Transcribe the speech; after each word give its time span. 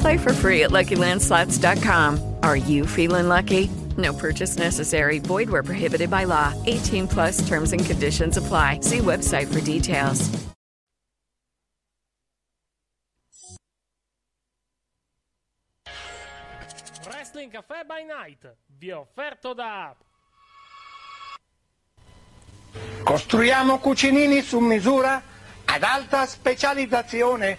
Play 0.00 0.18
for 0.18 0.32
free 0.32 0.64
at 0.64 0.70
LuckyLandSlots.com. 0.70 2.36
Are 2.42 2.56
you 2.56 2.86
feeling 2.86 3.28
lucky? 3.28 3.70
No 3.96 4.12
purchase 4.12 4.56
necessary. 4.56 5.18
Void 5.18 5.50
where 5.50 5.62
prohibited 5.62 6.10
by 6.10 6.24
law. 6.24 6.54
18 6.66 7.08
plus 7.08 7.48
terms 7.48 7.72
and 7.72 7.84
conditions 7.84 8.36
apply. 8.36 8.80
See 8.80 8.98
website 8.98 9.52
for 9.52 9.60
details. 9.60 10.30
Wrestling 17.06 17.50
Cafe 17.50 17.82
by 17.86 18.02
Night 18.02 18.56
vi 18.78 18.88
è 18.88 18.96
offerto 18.96 19.54
da 19.54 19.94
Costruiamo 23.02 23.78
cucinini 23.78 24.42
su 24.42 24.58
misura 24.58 25.22
ad 25.64 25.82
alta 25.82 26.26
specializzazione. 26.26 27.58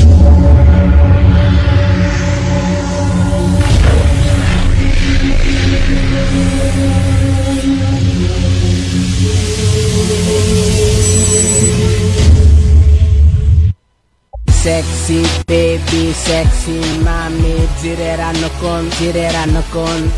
Sexy 14.61 15.25
baby, 15.47 16.13
sexy 16.13 17.01
mami 17.01 17.67
Gireranno 17.79 18.47
con, 18.59 18.87
gireranno 18.95 19.63
con. 19.71 20.11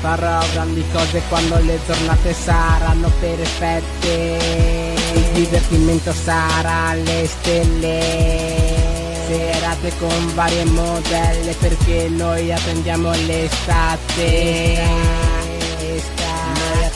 Farò 0.00 0.44
grandi 0.52 0.84
cose 0.92 1.22
quando 1.30 1.58
le 1.60 1.78
giornate 1.86 2.34
saranno 2.34 3.10
perfette. 3.18 4.38
Il 5.14 5.22
divertimento 5.32 6.12
sarà 6.12 6.88
alle 6.88 7.26
stelle. 7.26 8.02
Serate 9.28 9.92
con 9.98 10.34
varie 10.34 10.66
modelle 10.66 11.54
perché 11.58 12.10
noi 12.10 12.52
attendiamo 12.52 13.12
l'estate 13.12 15.14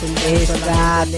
Estate 0.01 1.09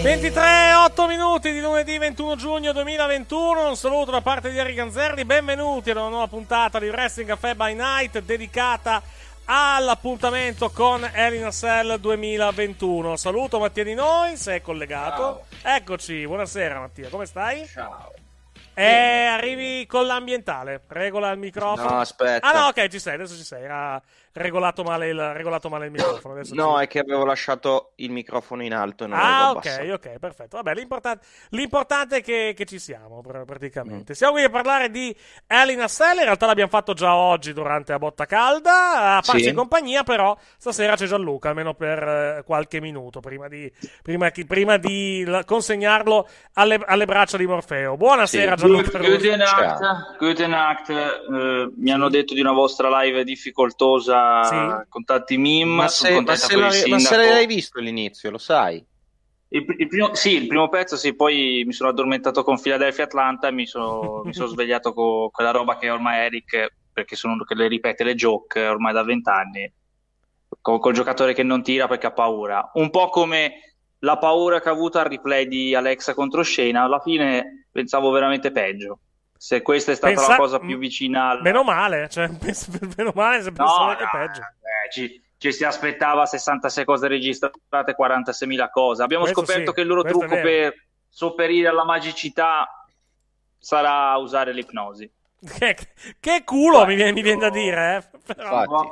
23 0.00 0.74
8 0.74 1.06
minuti 1.08 1.52
di 1.52 1.60
lunedì 1.60 1.98
21 1.98 2.36
giugno 2.36 2.70
2021. 2.70 3.70
Un 3.70 3.74
saluto 3.74 4.12
da 4.12 4.20
parte 4.20 4.52
di 4.52 4.58
Eric 4.58 4.76
Ganzerli. 4.76 5.24
Benvenuti 5.24 5.90
ad 5.90 5.96
una 5.96 6.08
nuova 6.08 6.28
puntata 6.28 6.78
di 6.78 6.88
Wrestling 6.88 7.28
Cafe 7.28 7.56
by 7.56 7.74
Night 7.74 8.20
dedicata 8.20 9.02
all'appuntamento 9.46 10.70
con 10.70 11.04
Elina 11.12 11.50
Cell 11.50 11.96
2021. 11.96 13.16
Saluto 13.16 13.58
Mattia 13.58 13.82
Di 13.82 13.94
Noi, 13.94 14.36
sei 14.36 14.62
collegato. 14.62 15.46
Eccoci, 15.62 16.24
buonasera 16.24 16.78
Mattia, 16.78 17.08
come 17.08 17.26
stai? 17.26 17.66
Ciao. 17.66 18.12
E 18.72 19.24
arrivi 19.24 19.84
con 19.86 20.06
l'ambientale. 20.06 20.82
Regola 20.86 21.32
il 21.32 21.38
microfono. 21.38 21.90
No, 21.90 21.98
aspetta. 21.98 22.48
Ah, 22.48 22.52
no, 22.52 22.66
ok, 22.68 22.86
ci 22.86 23.00
sei, 23.00 23.14
adesso 23.14 23.34
ci 23.34 23.42
sei. 23.42 23.64
Era 23.64 24.00
regolato 24.32 24.82
male 24.84 25.08
il, 25.08 25.32
regolato 25.32 25.68
male 25.68 25.86
il 25.86 25.90
microfono. 25.90 26.34
Adesso 26.34 26.54
No, 26.54 26.76
ci- 26.78 26.84
è 26.84 26.86
che 26.86 26.98
avevo 27.00 27.24
lasciato 27.24 27.92
il 27.96 28.10
microfono 28.12 28.62
in 28.62 28.72
alto 28.74 29.04
e 29.04 29.06
non 29.08 29.18
Ah, 29.18 29.50
ok, 29.50 29.56
abbassato. 29.66 29.92
ok, 29.92 30.18
perfetto. 30.18 30.56
Vabbè, 30.58 30.74
l'importante, 30.74 31.26
l'importante 31.50 32.16
è 32.18 32.22
che, 32.22 32.52
che 32.56 32.64
ci 32.64 32.78
siamo, 32.78 33.20
pr- 33.20 33.38
Mm. 33.38 33.42
praticamente. 33.42 34.14
Siamo 34.14 34.34
qui 34.34 34.44
a 34.44 34.50
parlare 34.50 34.90
di 34.90 35.14
Elina 35.46 35.88
Stella. 35.88 36.20
In 36.20 36.24
realtà 36.26 36.46
l'abbiamo 36.46 36.70
fatto 36.70 36.92
già 36.92 37.14
oggi 37.14 37.52
durante 37.52 37.92
la 37.92 37.98
botta 37.98 38.26
calda. 38.26 39.16
A 39.16 39.22
farci 39.22 39.44
Sì. 39.44 39.52
compagnia, 39.52 40.02
però, 40.04 40.36
stasera 40.58 40.94
c'è 40.96 41.06
Gianluca, 41.06 41.48
almeno 41.48 41.74
per 41.74 42.02
eh, 42.38 42.42
qualche 42.44 42.80
minuto, 42.80 43.20
prima 43.20 43.48
di, 43.48 43.70
prima 44.02 44.30
chi- 44.30 44.46
prima 44.46 44.76
di 44.76 45.26
consegnarlo 45.44 46.28
alle, 46.54 46.80
alle 46.86 47.04
braccia 47.04 47.36
di 47.36 47.46
Morfeo. 47.46 47.96
Buonasera, 47.96 48.56
Sì. 48.56 48.66
Gianluca. 48.66 48.98
Guten. 48.98 49.38
Nacht, 49.38 50.16
Guten 50.18 50.50
Nacht. 50.50 50.88
Eh, 50.90 51.70
mi 51.76 51.90
hanno 51.90 52.08
detto 52.08 52.34
di 52.34 52.40
una 52.40 52.52
vostra 52.52 52.88
live 53.00 53.24
difficoltosa 53.24 54.18
Sì. 54.44 54.88
con 54.88 55.04
tanti 55.04 55.36
meme. 55.36 55.74
Ma 55.74 55.88
se, 55.88 56.20
ma, 56.20 56.36
se 56.36 56.56
l'hai- 56.56 56.88
ma 56.88 56.98
se 56.98 57.16
l'hai 57.16 57.46
visto 57.46 57.80
l'inizio, 57.80 58.30
lo 58.30 58.38
sai? 58.38 58.84
Il, 59.52 59.64
il 59.78 59.88
primo, 59.88 60.14
sì, 60.14 60.36
il 60.36 60.46
primo 60.46 60.68
pezzo, 60.68 60.96
sì, 60.96 61.14
poi 61.14 61.64
mi 61.66 61.72
sono 61.72 61.90
addormentato 61.90 62.44
con 62.44 62.60
Philadelphia 62.60 63.04
Atlanta 63.04 63.48
e 63.48 63.52
mi 63.52 63.66
sono, 63.66 64.22
mi 64.24 64.32
sono 64.32 64.48
svegliato 64.48 64.92
con 64.92 65.30
quella 65.30 65.50
roba 65.50 65.76
che 65.76 65.90
ormai 65.90 66.20
Eric, 66.20 66.74
perché 66.92 67.16
sono 67.16 67.32
uno 67.34 67.44
che 67.44 67.54
le 67.54 67.66
ripete 67.66 68.04
le 68.04 68.14
joke 68.14 68.64
ormai 68.64 68.92
da 68.92 69.02
vent'anni, 69.02 69.72
con, 70.60 70.78
col 70.78 70.92
giocatore 70.92 71.34
che 71.34 71.42
non 71.42 71.62
tira 71.62 71.88
perché 71.88 72.06
ha 72.06 72.12
paura. 72.12 72.70
Un 72.74 72.90
po' 72.90 73.08
come 73.08 73.74
la 74.00 74.18
paura 74.18 74.60
che 74.60 74.68
ha 74.68 74.72
avuto 74.72 74.98
al 74.98 75.06
replay 75.06 75.46
di 75.48 75.74
Alexa 75.74 76.14
contro 76.14 76.42
Shayna, 76.42 76.82
alla 76.82 77.00
fine 77.00 77.66
pensavo 77.72 78.10
veramente 78.10 78.52
peggio. 78.52 79.00
Se 79.42 79.62
questa 79.62 79.92
è 79.92 79.94
stata 79.94 80.12
Pensa- 80.12 80.30
la 80.32 80.36
cosa 80.36 80.58
più 80.58 80.76
vicina 80.76 81.30
al... 81.30 81.40
Meno 81.40 81.62
male, 81.64 82.10
cioè, 82.10 82.28
penso- 82.36 82.70
meno 82.94 83.10
male 83.14 83.40
se 83.40 83.48
No, 83.48 83.56
pensavo 83.56 83.96
che 83.96 84.04
no, 84.04 84.10
peggio. 84.12 84.40
eh, 84.42 84.90
ci, 84.92 85.22
ci 85.38 85.50
si 85.52 85.64
aspettava 85.64 86.26
66 86.26 86.84
cose 86.84 87.08
registrate, 87.08 87.96
46.000 87.98 88.68
cose. 88.70 89.02
Abbiamo 89.02 89.22
Questo 89.24 89.40
scoperto 89.42 89.70
sì, 89.70 89.74
che 89.76 89.80
il 89.80 89.86
loro 89.86 90.02
trucco 90.02 90.26
per 90.26 90.74
sopperire 91.08 91.68
alla 91.68 91.84
magicità 91.86 92.84
sarà 93.58 94.14
usare 94.16 94.52
l'ipnosi. 94.52 95.10
Che, 95.58 95.74
che 96.20 96.42
culo 96.44 96.84
mi 96.84 96.94
viene, 96.96 97.12
mi 97.12 97.22
viene 97.22 97.40
da 97.40 97.48
dire, 97.48 97.96
eh. 97.96 98.18
Però- 98.34 98.84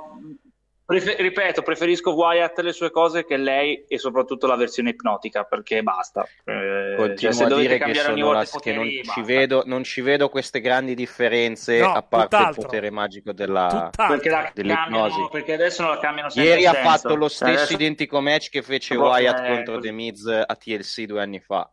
Infatti. 0.91 1.07
Ma, 1.07 1.15
prefe- 1.15 1.23
ripeto, 1.23 1.63
preferisco 1.63 2.13
Wyatt 2.13 2.59
le 2.61 2.73
sue 2.73 2.91
cose 2.91 3.25
che 3.27 3.37
lei 3.37 3.85
e 3.87 3.99
soprattutto 3.99 4.47
la 4.47 4.57
versione 4.57 4.91
ipnotica 4.91 5.45
perché 5.45 5.83
basta. 5.83 6.27
Eh, 6.45 6.95
Continuo 6.97 7.17
cioè, 7.17 7.33
se 7.33 7.45
a 7.45 7.47
dire 7.57 7.75
che, 7.75 7.79
cambiare 7.79 8.09
ogni 8.13 8.21
sono 8.21 8.33
volta 8.33 8.51
la- 8.55 8.61
che 8.61 8.73
non, 8.75 8.89
ci 8.89 9.23
vedo, 9.23 9.63
non 9.67 9.83
ci 9.85 10.01
vedo 10.01 10.29
queste 10.31 10.61
grandi 10.61 10.95
differenze 10.95 11.81
No, 11.81 11.93
a 11.93 12.03
parte 12.03 12.37
il 12.37 12.41
tutt'altro. 12.41 12.63
potere 12.63 12.91
magico 12.91 13.33
della... 13.33 13.91
Perché, 13.95 14.31
la 14.31 14.51
dell'ipnosi. 14.55 15.09
cambiano, 15.11 15.29
perché 15.29 15.53
adesso 15.53 15.83
non 15.83 15.91
la 15.93 15.99
cambiano 15.99 16.31
sempre 16.31 16.51
Ieri 16.51 16.67
ha 16.67 16.73
senso. 16.73 16.89
fatto 16.91 17.15
lo 17.17 17.29
Cioè, 17.29 17.37
stesso 17.37 17.53
adesso- 17.53 17.73
identico 17.75 18.21
match 18.21 18.49
che 18.49 18.63
fece 18.63 18.95
Proprio, 18.95 19.13
Wyatt 19.15 19.39
eh, 19.45 19.49
contro 19.55 19.75
così. 19.75 19.87
The 19.89 19.93
Miz 19.93 20.27
a 20.27 20.57
TLC 20.57 21.03
due 21.05 21.21
anni 21.23 21.41
fa. 21.41 21.71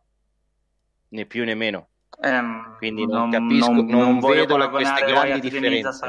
Né 1.08 1.24
più 1.24 1.44
né 1.44 1.54
meno. 1.54 1.88
Ehm, 2.22 2.76
Quindi 2.78 3.06
non 3.06 3.30
capisco- 3.30 3.70
non 3.72 4.18
voglio 4.18 4.44
vedo 4.46 4.70
queste 4.70 5.04
grandi 5.06 5.40
differenze. 5.40 6.06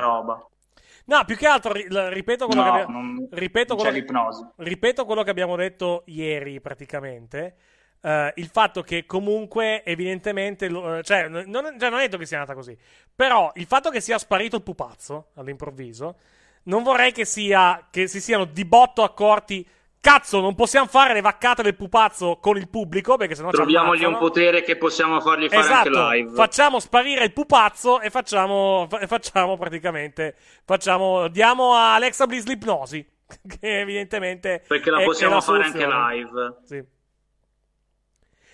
No, 1.08 1.24
più 1.26 1.38
che 1.38 1.48
altro, 1.48 1.72
ripeto 1.74 2.48
quello, 2.48 2.64
No, 2.64 2.72
che, 2.72 2.80
abbiamo, 2.82 3.02
non- 3.02 3.28
ripeto, 3.32 3.76
quello 3.76 4.54
ripeto 4.58 5.06
quello 5.06 5.24
che 5.24 5.30
abbiamo 5.30 5.56
detto 5.56 6.04
ieri, 6.08 6.60
praticamente. 6.60 7.56
Eh, 8.02 8.34
il 8.36 8.48
fatto 8.48 8.82
che 8.82 9.06
comunque, 9.06 9.86
evidentemente, 9.86 10.66
eh, 10.66 11.02
cioè, 11.04 11.30
non, 11.30 11.46
cioè, 11.80 11.90
non 11.90 12.00
è 12.00 12.04
detto 12.04 12.18
che 12.18 12.26
sia 12.26 12.40
nata 12.40 12.54
così. 12.54 12.78
Però 13.16 13.52
il 13.56 13.66
fatto 13.66 13.90
che 13.90 14.02
sia 14.02 14.18
sparito 14.18 14.58
il 14.58 14.64
pupazzo 14.64 15.30
all'improvviso, 15.36 16.18
non 16.64 16.84
vorrei 16.84 17.14
che, 17.14 17.24
sia, 17.24 17.88
che 17.90 18.08
si 18.08 18.20
siano 18.20 18.44
di 18.44 18.66
botto 18.66 19.02
accorti 19.02 19.66
Cazzo, 20.00 20.40
non 20.40 20.56
possiamo 20.56 20.86
fare 20.88 21.14
le 21.14 21.22
vaccate 21.22 21.64
del 21.64 21.76
pupazzo 21.76 22.38
con 22.38 22.56
il 22.56 22.70
pubblico 22.70 23.18
perché 23.18 23.36
sennò 23.36 23.50
ci 23.50 23.56
Troviamogli 23.58 24.06
un 24.06 24.18
potere 24.18 24.62
che 24.64 24.78
possiamo 24.78 25.20
fargli 25.20 25.50
fare 25.50 25.62
Esatto, 25.62 26.00
anche 26.00 26.18
live. 26.18 26.34
facciamo 26.36 26.80
sparire 26.80 27.24
il 27.26 27.34
pupazzo 27.34 28.00
e 28.00 28.10
facciamo, 28.10 28.88
fa- 28.90 29.06
facciamo 29.08 29.58
praticamente, 29.58 30.36
facciamo, 30.64 31.28
diamo 31.28 31.74
a 31.74 31.96
Alexa 31.96 32.26
Bliss 32.26 32.46
l'ipnosi, 32.46 33.06
che 33.60 33.80
evidentemente 33.82 34.64
Perché 34.68 34.92
la 34.92 35.00
è- 35.00 35.02
è 35.02 35.06
possiamo 35.06 35.36
la 35.36 35.42
fare 35.42 35.64
anche 35.64 35.86
live. 35.86 36.56
Sì. 36.64 36.96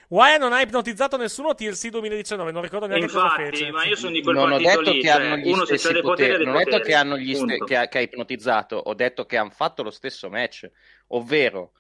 Wyatt 0.10 0.40
non 0.40 0.54
ha 0.54 0.62
ipnotizzato 0.62 1.18
nessuno 1.18 1.56
TLC 1.56 1.88
2019, 1.90 2.52
non 2.52 2.62
ricordo 2.62 2.86
neanche 2.86 3.08
cosa 3.08 3.26
Infatti, 3.26 3.44
fece. 3.50 3.72
ma 3.72 3.84
io 3.86 3.96
sono 3.96 4.12
di 4.12 4.22
quel 4.22 4.36
Non 4.36 4.52
ho 4.52 4.58
detto 4.60 4.82
lì. 4.82 5.02
che 5.02 5.08
cioè, 5.08 5.22
hanno 5.22 5.36
gli 5.38 5.52
uno 5.52 5.66
se 5.66 5.78
stessi 5.78 6.02
poteri, 6.02 6.46
non 6.46 6.54
ho 6.54 6.58
detto 6.60 6.80
che 6.82 6.94
hanno 6.94 7.18
gli 7.18 7.34
ste- 7.34 7.58
che 7.64 7.78
ha, 7.78 7.88
che 7.88 7.98
ha 7.98 8.02
ipnotizzato, 8.02 8.76
ho 8.76 8.94
detto 8.94 9.26
che 9.26 9.38
hanno 9.38 9.50
fatto 9.50 9.82
lo 9.82 9.90
stesso 9.90 10.30
match, 10.30 10.70
ovvero 11.08 11.72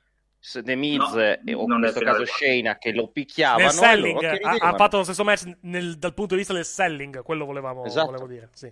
The 0.61 0.75
Miz 0.75 0.97
No, 0.97 1.19
e- 1.19 1.39
o 1.53 1.63
in 1.63 1.79
questo 1.79 1.99
caso. 2.01 2.25
Shayna 2.25 2.77
che 2.77 2.91
lo 2.91 3.07
picchiavano 3.07 3.63
Nel 3.63 3.71
selling, 3.71 4.23
ha, 4.43 4.67
ha 4.69 4.75
fatto 4.75 4.97
lo 4.97 5.03
stesso 5.03 5.23
match 5.23 5.43
nel- 5.61 5.97
dal 5.97 6.13
punto 6.13 6.33
di 6.33 6.39
vista 6.39 6.53
del 6.53 6.65
selling, 6.65 7.21
quello 7.23 7.45
volevamo, 7.45 7.85
Esatto. 7.85 8.07
volevo 8.07 8.27
dire. 8.27 8.49
Sì. 8.53 8.69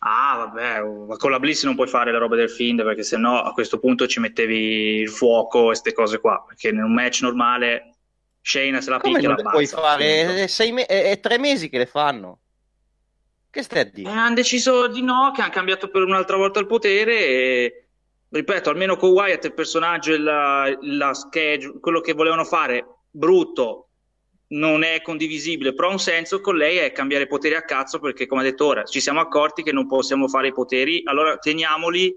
Ah, 0.00 0.36
vabbè, 0.38 0.80
ma 0.80 1.16
con 1.16 1.30
la 1.30 1.38
Bliss 1.38 1.64
non 1.64 1.74
puoi 1.74 1.86
fare 1.88 2.10
le 2.12 2.18
robe 2.18 2.36
del 2.36 2.50
Fiend 2.50 2.82
perché 2.82 3.02
sennò 3.02 3.42
a 3.42 3.52
questo 3.52 3.78
punto 3.78 4.06
ci 4.06 4.18
mettevi 4.20 4.98
il 5.00 5.08
fuoco 5.08 5.62
e 5.62 5.66
queste 5.66 5.92
cose 5.92 6.18
qua. 6.20 6.44
Perché 6.46 6.68
in 6.68 6.82
un 6.82 6.92
match 6.92 7.20
normale 7.22 7.94
Shayna 8.40 8.80
se 8.80 8.90
la 8.90 8.98
Come 8.98 9.14
picchia 9.14 9.30
la 9.30 9.36
le 9.36 9.42
puoi 9.42 9.66
fare? 9.66 10.42
È, 10.42 10.46
sei 10.46 10.72
me- 10.72 10.86
è- 10.86 11.10
è 11.10 11.20
tre 11.20 11.38
mesi 11.38 11.68
che 11.68 11.78
le 11.78 11.86
fanno. 11.86 12.40
Che 13.50 13.62
stai 13.62 13.80
a 13.80 13.84
dire? 13.84 14.10
Eh, 14.10 14.12
hanno 14.12 14.34
deciso 14.34 14.88
di 14.88 15.00
no, 15.02 15.30
che 15.34 15.40
hanno 15.42 15.52
cambiato 15.52 15.88
per 15.88 16.02
un'altra 16.02 16.36
volta 16.36 16.58
il 16.58 16.66
potere 16.66 17.16
e 17.18 17.83
ripeto, 18.34 18.68
almeno 18.68 18.96
con 18.96 19.10
Wyatt 19.10 19.44
il 19.44 19.54
personaggio 19.54 20.12
e 20.12 20.18
la, 20.18 20.76
la 20.80 21.14
schedule, 21.14 21.78
quello 21.78 22.00
che 22.00 22.14
volevano 22.14 22.44
fare 22.44 22.84
brutto 23.10 23.88
non 24.48 24.82
è 24.82 25.00
condivisibile, 25.02 25.72
però 25.72 25.88
ha 25.88 25.92
un 25.92 26.00
senso 26.00 26.40
con 26.40 26.56
lei 26.56 26.78
è 26.78 26.92
cambiare 26.92 27.26
poteri 27.26 27.54
a 27.54 27.62
cazzo 27.62 27.98
perché 27.98 28.26
come 28.26 28.42
ha 28.42 28.44
detto 28.44 28.66
ora 28.66 28.84
ci 28.84 29.00
siamo 29.00 29.20
accorti 29.20 29.62
che 29.62 29.72
non 29.72 29.86
possiamo 29.86 30.28
fare 30.28 30.48
i 30.48 30.52
poteri, 30.52 31.02
allora 31.04 31.38
teniamoli 31.38 32.16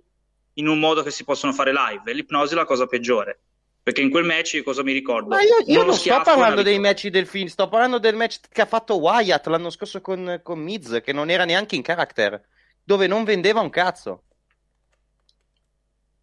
in 0.53 0.67
un 0.67 0.79
modo 0.79 1.03
che 1.03 1.11
si 1.11 1.23
possono 1.23 1.53
fare 1.53 1.71
live 1.71 2.13
l'ipnosi 2.13 2.53
è 2.53 2.55
la 2.55 2.65
cosa 2.65 2.87
peggiore. 2.87 3.39
Perché 3.87 4.01
in 4.01 4.09
quel 4.09 4.25
match 4.25 4.61
cosa 4.63 4.83
mi 4.83 4.91
ricordo? 4.91 5.29
Ma 5.29 5.41
io, 5.41 5.63
io 5.65 5.83
non 5.83 5.93
sto 5.93 6.19
parlando 6.21 6.61
dei 6.61 6.77
match 6.77 7.07
del 7.07 7.25
film, 7.25 7.47
sto 7.47 7.69
parlando 7.69 7.99
del 7.99 8.15
match 8.15 8.39
che 8.51 8.61
ha 8.61 8.65
fatto 8.65 8.97
Wyatt 8.97 9.47
l'anno 9.47 9.69
scorso 9.69 10.01
con, 10.01 10.41
con 10.43 10.59
Miz, 10.59 10.99
che 11.01 11.13
non 11.13 11.29
era 11.29 11.45
neanche 11.45 11.75
in 11.75 11.83
character, 11.83 12.43
dove 12.83 13.07
non 13.07 13.23
vendeva 13.23 13.61
un 13.61 13.69
cazzo. 13.69 14.23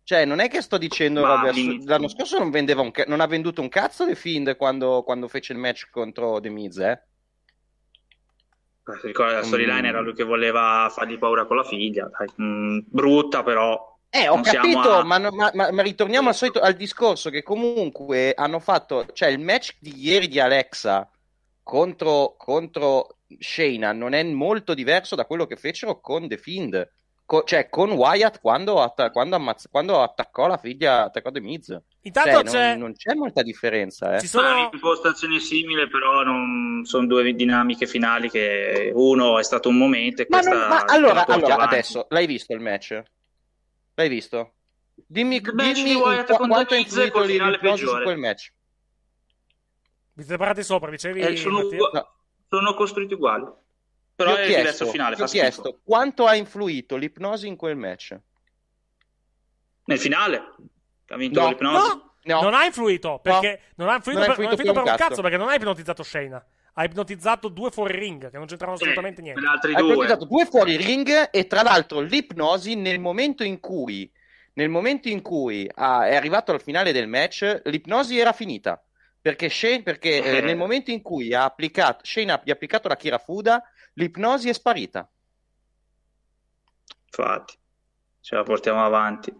Cioè, 0.04 0.26
non 0.26 0.38
è 0.40 0.48
che 0.48 0.60
sto 0.60 0.76
dicendo 0.76 1.22
robe 1.24 1.48
assu- 1.48 1.58
all'inizio- 1.58 1.90
L'anno 1.90 2.08
scorso 2.08 2.38
non, 2.38 2.90
ca- 2.90 3.04
non 3.08 3.20
ha 3.20 3.26
venduto 3.26 3.62
un 3.62 3.70
cazzo 3.70 4.04
The 4.06 4.14
Fiend 4.14 4.56
quando, 4.56 5.02
quando 5.02 5.28
fece 5.28 5.54
il 5.54 5.58
match 5.58 5.88
contro 5.90 6.40
The 6.40 6.50
Miz, 6.50 6.76
eh? 6.78 7.02
Eh, 8.86 9.00
ti 9.00 9.06
ricordi, 9.06 9.32
la 9.32 9.42
storyline 9.42 9.80
Mm. 9.80 9.86
era 9.86 10.00
lui 10.00 10.12
che 10.12 10.24
voleva 10.24 10.90
fargli 10.94 11.16
paura 11.18 11.46
con 11.46 11.56
la 11.56 11.64
figlia. 11.64 12.10
Mm, 12.40 12.80
brutta 12.84 13.42
però. 13.42 13.92
Eh, 14.10 14.28
ho 14.28 14.40
capito, 14.42 14.92
a- 14.92 15.04
ma- 15.04 15.18
ma- 15.18 15.50
ma 15.72 15.82
ritorniamo 15.82 16.28
al 16.28 16.34
solito 16.34 16.60
al 16.60 16.74
discorso 16.74 17.30
che 17.30 17.42
comunque 17.42 18.32
hanno 18.34 18.60
fatto, 18.60 19.06
cioè 19.12 19.30
il 19.30 19.40
match 19.40 19.76
di 19.80 19.94
ieri 19.98 20.28
di 20.28 20.38
Alexa 20.38 21.08
contro, 21.62 22.34
contro 22.36 23.16
Shayna 23.38 23.92
non 23.92 24.12
è 24.12 24.22
molto 24.22 24.74
diverso 24.74 25.16
da 25.16 25.24
quello 25.24 25.46
che 25.46 25.56
fecero 25.56 25.98
con 26.00 26.28
The 26.28 26.36
Fiend, 26.36 26.92
Co- 27.26 27.42
cioè 27.44 27.70
con 27.70 27.90
Wyatt 27.92 28.38
quando, 28.40 28.82
atta- 28.82 29.10
quando 29.10 29.36
ammazz- 29.36 29.68
quando 29.70 30.02
attaccò 30.02 30.46
la 30.46 30.58
figlia, 30.58 31.04
attaccò 31.04 31.30
The 31.30 31.40
Miz. 31.40 31.74
Intanto 32.02 32.30
Cioè, 32.30 32.42
c'è, 32.44 32.70
non, 32.72 32.78
non 32.80 32.92
c'è 32.94 33.14
molta 33.14 33.42
differenza, 33.42 34.16
eh. 34.16 34.20
ci 34.20 34.26
sono... 34.26 34.68
Un'impostazione 34.68 35.38
simile, 35.40 35.88
però 35.88 36.22
non... 36.22 36.82
sono 36.84 37.06
due 37.06 37.32
dinamiche 37.32 37.86
finali 37.86 38.28
che 38.28 38.92
uno 38.94 39.38
è 39.38 39.42
stato 39.42 39.70
un 39.70 39.78
momento 39.78 40.20
e 40.20 40.26
Ma, 40.28 40.38
questa 40.40 40.58
non- 40.58 40.68
ma 40.68 40.82
allora, 40.84 41.26
allora, 41.26 41.56
adesso, 41.56 42.06
l'hai 42.10 42.26
visto 42.26 42.52
il 42.52 42.60
match? 42.60 43.02
L'hai 43.94 44.08
visto? 44.10 44.52
Dimmi, 44.94 45.40
dimmi 45.40 45.92
in- 45.92 46.24
con 46.26 46.48
quanto 46.48 46.74
Miz 46.74 46.94
influito 46.94 47.22
l'ipnosi 47.22 47.86
su 47.86 48.02
quel 48.02 48.18
match. 48.18 48.52
Vi 50.12 50.22
siete 50.22 50.36
parlati 50.36 50.62
sopra, 50.62 50.90
dicevi... 50.90 51.20
Eh, 51.20 51.36
sono, 51.36 51.62
No. 51.62 52.14
sono 52.50 52.74
costruiti 52.74 53.14
uguali. 53.14 53.46
Però 54.14 54.32
è 54.34 54.44
chiesto, 54.44 54.56
diverso 54.56 54.87
finale, 54.87 55.16
ti 55.16 55.22
ho 55.22 55.26
schifo. 55.26 55.43
chiesto 55.43 55.81
quanto 55.84 56.26
ha 56.26 56.34
influito 56.37 56.96
l'ipnosi 56.96 57.46
in 57.49 57.56
quel 57.56 57.76
match. 57.76 58.16
Nel 59.87 59.99
finale 59.99 60.43
ha 61.08 61.16
vinto 61.16 61.40
No. 61.40 61.49
l'ipnosi. 61.49 61.88
No, 61.88 62.12
No. 62.26 62.40
non 62.40 62.55
ha 62.55 62.64
influito, 62.64 63.19
perché 63.22 63.61
non 63.76 63.88
ha 63.90 63.96
influito, 63.96 64.20
Non 64.20 64.28
per, 64.28 64.38
non 64.38 64.46
ha 64.46 64.50
influito 64.50 64.50
influito 64.52 64.72
per 64.72 64.82
un 64.82 64.88
cazzo, 64.88 65.08
cazzo. 65.08 65.22
perché 65.22 65.37
non 65.37 65.49
ha 65.49 65.55
ipnotizzato 65.55 66.02
Shayna. 66.02 66.46
Ha 66.76 66.84
ipnotizzato 66.84 67.49
due 67.49 67.70
fuori 67.70 67.96
ring, 67.99 68.31
che 68.31 68.37
non 68.38 68.46
c'entravano 68.46 68.78
assolutamente 68.78 69.20
Eh, 69.20 69.25
niente. 69.25 69.43
Ha 69.46 69.58
due. 69.81 69.93
ipnotizzato 69.93 70.25
due 70.25 70.44
fuori 70.46 70.76
ring 70.76 71.28
e 71.31 71.46
tra 71.46 71.62
l'altro 71.62 72.00
l'ipnosi 72.00 72.75
nel 72.76 72.99
momento 72.99 73.44
in 73.44 73.60
cui, 73.60 74.10
nel 74.55 74.69
momento 74.70 75.08
in 75.08 75.20
cui 75.22 75.70
ha- 75.75 76.06
è 76.06 76.14
arrivato 76.14 76.50
al 76.52 76.62
finale 76.62 76.93
del 76.93 77.06
match, 77.08 77.60
l'ipnosi 77.64 78.19
era 78.19 78.32
finita. 78.32 78.82
Perché, 79.20 79.49
Shane, 79.49 79.82
perché 79.82 80.22
eh, 80.22 80.37
Eh. 80.38 80.40
nel 80.40 80.56
momento 80.56 80.90
in 80.90 81.00
cui 81.02 81.32
ha 81.32 81.44
applicato, 81.44 82.05
Shane 82.05 82.32
ha, 82.32 82.40
gli 82.44 82.50
ha 82.50 82.55
applicato 82.55 82.88
la 82.88 82.96
Kirafuda, 82.96 83.62
l'ipnosi 83.94 84.49
è 84.49 84.52
sparita. 84.52 85.08
Infatti, 87.06 87.55
ce 88.20 88.35
la 88.35 88.43
portiamo 88.43 88.85
avanti. 88.85 89.32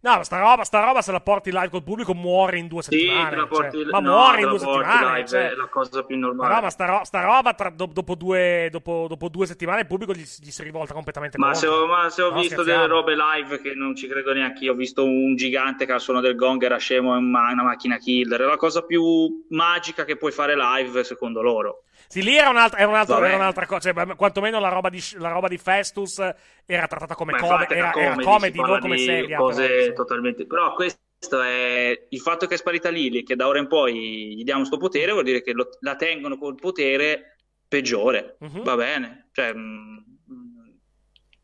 No, 0.00 0.22
sta 0.22 0.38
roba, 0.38 0.64
sta 0.64 0.80
roba 0.84 1.00
se 1.00 1.12
la 1.12 1.20
porti 1.22 1.50
live 1.50 1.70
col 1.70 1.82
pubblico 1.82 2.12
muore 2.12 2.58
in 2.58 2.68
due 2.68 2.82
Sì, 2.82 2.90
settimane. 2.90 3.30
te 3.30 3.36
la 3.36 3.46
porti, 3.46 3.78
cioè, 3.80 3.90
ma 3.90 4.00
no, 4.00 4.10
muore 4.10 4.42
in 4.42 4.48
due 4.50 4.58
settimane. 4.58 5.14
live, 5.16 5.26
cioè. 5.28 5.48
è 5.48 5.54
la 5.54 5.66
cosa 5.68 6.02
più 6.04 6.16
Ma 6.18 6.26
normale. 6.26 6.54
no, 6.56 6.60
ma 6.60 6.68
sta, 6.70 6.84
ro- 6.84 7.04
sta 7.04 7.22
roba 7.22 7.54
tra- 7.54 7.70
do- 7.70 7.86
dopo, 7.86 8.14
due, 8.14 8.68
dopo, 8.70 9.06
dopo 9.08 9.28
due 9.30 9.46
settimane 9.46 9.80
il 9.80 9.86
pubblico 9.86 10.12
gli, 10.12 10.20
gli 10.20 10.50
si 10.50 10.62
rivolta 10.62 10.92
completamente 10.92 11.38
Ma 11.38 11.54
se 11.54 11.66
ho, 11.68 11.86
ma 11.86 12.10
se 12.10 12.20
ho 12.20 12.28
No, 12.32 12.36
visto 12.36 12.52
scherziamo. 12.60 12.82
delle 12.82 12.92
robe 12.92 13.14
live 13.16 13.62
che 13.62 13.72
non 13.74 13.96
ci 13.96 14.06
credo 14.06 14.34
neanche 14.34 14.64
io, 14.64 14.72
ho 14.72 14.76
visto 14.76 15.02
un 15.04 15.36
gigante 15.36 15.86
che 15.86 15.92
al 15.92 16.00
suono 16.02 16.20
del 16.20 16.34
gong 16.36 16.62
era 16.62 16.76
scemo 16.76 17.18
ma- 17.18 17.50
una 17.52 17.62
macchina 17.62 17.96
killer, 17.96 18.42
è 18.42 18.44
la 18.44 18.58
cosa 18.58 18.82
più 18.82 19.46
magica 19.48 20.04
che 20.04 20.18
puoi 20.18 20.32
fare 20.32 20.54
live 20.54 21.02
secondo 21.02 21.40
loro. 21.40 21.84
Sì, 22.08 22.22
lì 22.22 22.36
era, 22.36 22.50
un'altra, 22.50 22.78
era, 22.78 22.88
un'altra, 22.88 23.26
era 23.26 23.36
un'altra 23.36 23.66
cosa. 23.66 23.92
Cioè, 23.92 24.16
quantomeno 24.16 24.60
la 24.60 24.68
roba, 24.68 24.88
di, 24.88 25.02
la 25.18 25.30
roba 25.30 25.48
di 25.48 25.58
Festus 25.58 26.18
era 26.66 26.86
trattata 26.86 27.14
come 27.14 27.32
come, 27.32 27.66
era, 27.68 27.74
era 27.74 27.92
era 27.94 28.14
comedy, 28.14 28.22
comedy, 28.24 28.58
non 28.58 28.78
come 28.80 28.96
di 28.96 29.02
seria. 29.04 29.36
cose 29.38 29.66
però, 29.66 29.82
sì. 29.82 29.92
totalmente... 29.94 30.46
Però 30.46 30.74
questo 30.74 31.42
è 31.42 32.06
il 32.08 32.20
fatto 32.20 32.46
che 32.46 32.54
è 32.54 32.58
sparita 32.58 32.90
Lily 32.90 33.22
che 33.22 33.34
da 33.36 33.46
ora 33.46 33.58
in 33.58 33.66
poi 33.66 34.36
gli 34.36 34.44
diamo 34.44 34.64
sto 34.64 34.76
potere 34.76 35.12
vuol 35.12 35.24
dire 35.24 35.42
che 35.42 35.52
lo- 35.52 35.70
la 35.80 35.96
tengono 35.96 36.36
col 36.36 36.54
potere 36.54 37.36
peggiore. 37.66 38.36
Mhm. 38.40 38.62
Va 38.62 38.76
bene, 38.76 39.28
cioè 39.32 39.52
mh, 39.52 40.04
mh, 40.26 40.78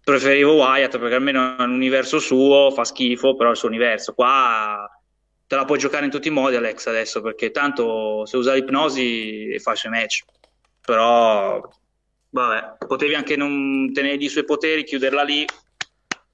preferivo 0.04 0.54
Wyatt 0.54 0.98
perché 0.98 1.14
almeno 1.14 1.56
è 1.56 1.62
un 1.62 1.72
universo 1.72 2.18
suo, 2.18 2.70
fa 2.70 2.84
schifo, 2.84 3.34
però 3.34 3.48
è 3.48 3.52
il 3.52 3.58
suo 3.58 3.68
universo. 3.68 4.14
Qua 4.14 4.88
te 5.46 5.56
la 5.56 5.64
puoi 5.64 5.78
giocare 5.78 6.04
in 6.04 6.10
tutti 6.10 6.28
i 6.28 6.30
modi 6.30 6.56
Alex 6.56 6.86
adesso 6.86 7.20
perché 7.20 7.50
tanto 7.50 8.24
se 8.24 8.36
usa 8.36 8.54
l'ipnosi 8.54 9.58
fa 9.58 9.72
i 9.72 9.76
suoi 9.76 9.92
match. 9.92 10.22
Però 10.90 11.60
vabbè, 12.30 12.84
potevi 12.84 13.14
anche 13.14 13.36
non 13.36 13.92
tenergli 13.92 14.24
i 14.24 14.28
suoi 14.28 14.44
poteri, 14.44 14.82
chiuderla 14.82 15.22
lì 15.22 15.46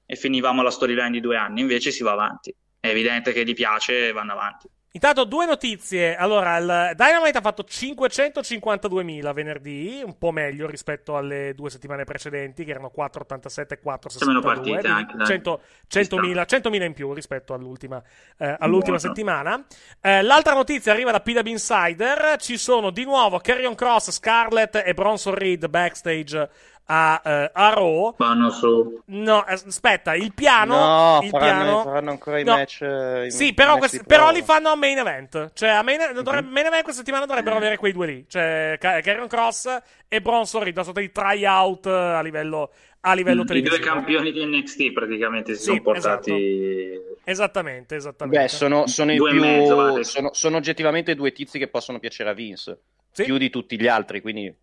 e 0.03 0.15
finivamo 0.15 0.63
la 0.63 0.71
storyline 0.71 1.11
di 1.11 1.19
due 1.19 1.37
anni, 1.37 1.61
invece 1.61 1.91
si 1.91 2.01
va 2.01 2.13
avanti. 2.13 2.51
È 2.79 2.87
evidente 2.87 3.33
che 3.33 3.43
gli 3.43 3.53
piace 3.53 4.07
e 4.07 4.11
vanno 4.13 4.31
avanti. 4.31 4.67
Intanto 4.97 5.25
due 5.25 5.45
notizie. 5.45 6.15
Allora, 6.15 6.57
il 6.57 6.93
Dynamite 6.95 7.37
ha 7.37 7.41
fatto 7.41 7.63
552.000 7.63 9.31
venerdì, 9.31 10.01
un 10.03 10.17
po' 10.17 10.31
meglio 10.31 10.65
rispetto 10.65 11.15
alle 11.15 11.53
due 11.53 11.69
settimane 11.69 12.03
precedenti, 12.03 12.65
che 12.65 12.71
erano 12.71 12.89
487 12.89 13.75
e 13.75 13.79
462. 13.79 14.41
Sono 14.41 14.55
meno 14.55 14.73
partite 14.73 14.87
anche, 14.87 15.15
dai. 15.15 15.27
100 15.27 15.61
Ci 15.87 16.03
sta. 16.03 16.15
100.000 16.15 16.45
100.000 16.47 16.83
in 16.83 16.93
più 16.93 17.13
rispetto 17.13 17.53
all'ultima, 17.53 18.01
eh, 18.39 18.55
all'ultima 18.57 18.97
settimana. 18.97 19.63
Eh, 20.01 20.23
l'altra 20.23 20.55
notizia 20.55 20.93
arriva 20.93 21.11
da 21.11 21.19
PW 21.19 21.45
Insider. 21.45 22.37
Ci 22.39 22.57
sono 22.57 22.89
di 22.89 23.03
nuovo 23.03 23.37
Carrion 23.37 23.75
Cross, 23.75 24.09
Scarlett 24.09 24.81
e 24.83 24.95
Bronson 24.95 25.35
Reed 25.35 25.67
backstage 25.67 26.49
a, 26.89 27.21
eh, 27.23 27.51
a 27.53 27.69
Raw. 27.73 28.15
Vanno 28.17 28.49
su. 28.49 29.01
No, 29.05 29.45
eh, 29.45 29.53
aspetta, 29.53 30.15
il 30.15 30.33
piano. 30.33 30.75
no, 30.75 31.19
il 31.23 31.29
faranno, 31.29 31.63
piano 31.63 31.81
faranno 31.83 32.09
ancora 32.11 32.39
i 32.39 32.43
No. 32.43 32.55
match. 32.55 32.81
eh, 32.81 33.25
i- 33.27 33.31
Sì, 33.31 33.47
i 33.47 33.53
però, 33.53 33.77
di 33.77 34.01
però 34.05 34.31
li 34.31 34.41
fanno 34.41 34.69
a 34.69 34.75
main 34.75 34.97
event. 34.97 35.51
Cioè, 35.53 35.69
a 35.69 35.81
main, 35.81 35.99
dovrebbe- 36.13 36.47
Mhm. 36.47 36.53
main 36.53 36.65
event 36.65 36.83
questa 36.83 37.01
settimana 37.01 37.25
dovrebbero 37.25 37.55
avere 37.57 37.77
quei 37.77 37.91
due 37.91 38.05
lì. 38.07 38.25
Cioè, 38.27 38.77
Ca- 38.79 39.01
Karrion 39.01 39.27
Cross 39.27 39.77
e 40.07 40.21
Bronson 40.21 40.63
Reed, 40.63 40.79
sorta 40.79 40.99
di 41.01 41.11
tryout 41.11 41.85
a 41.87 42.21
livello, 42.21 42.71
a 43.01 43.13
livello 43.13 43.43
I 43.47 43.61
due 43.61 43.79
campioni 43.79 44.31
di 44.31 44.45
NXT 44.45 44.91
praticamente 44.93 45.53
si 45.55 45.59
Sì, 45.59 45.65
sono 45.67 45.81
portati. 45.81 46.99
Esattamente, 47.23 47.95
esattamente. 47.95 48.41
Beh, 48.43 48.47
sono, 48.47 48.87
sono, 48.87 49.11
i 49.11 49.17
Due 49.17 49.31
più, 49.31 49.41
mezzo, 49.41 50.03
sono, 50.03 50.29
sono 50.33 50.55
oggettivamente 50.57 51.13
due 51.15 51.33
tizi 51.33 51.59
che 51.59 51.67
possono 51.67 51.99
piacere 51.99 52.29
a 52.29 52.33
Vince, 52.33 52.79
Sì. 53.11 53.23
più 53.25 53.37
di 53.37 53.49
tutti 53.49 53.77
gli 53.79 53.87
altri, 53.87 54.21
quindi 54.21 54.53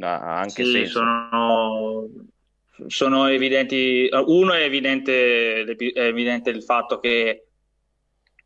ha 0.00 0.38
anche 0.38 0.64
Sì, 0.64 0.70
senso. 0.70 0.98
sono, 0.98 2.08
sono 2.86 3.26
evidenti. 3.26 4.08
Uno 4.12 4.52
è 4.52 4.62
evidente, 4.62 5.64
è 5.64 6.00
evidente 6.00 6.50
il 6.50 6.62
fatto 6.62 6.98
che 7.00 7.46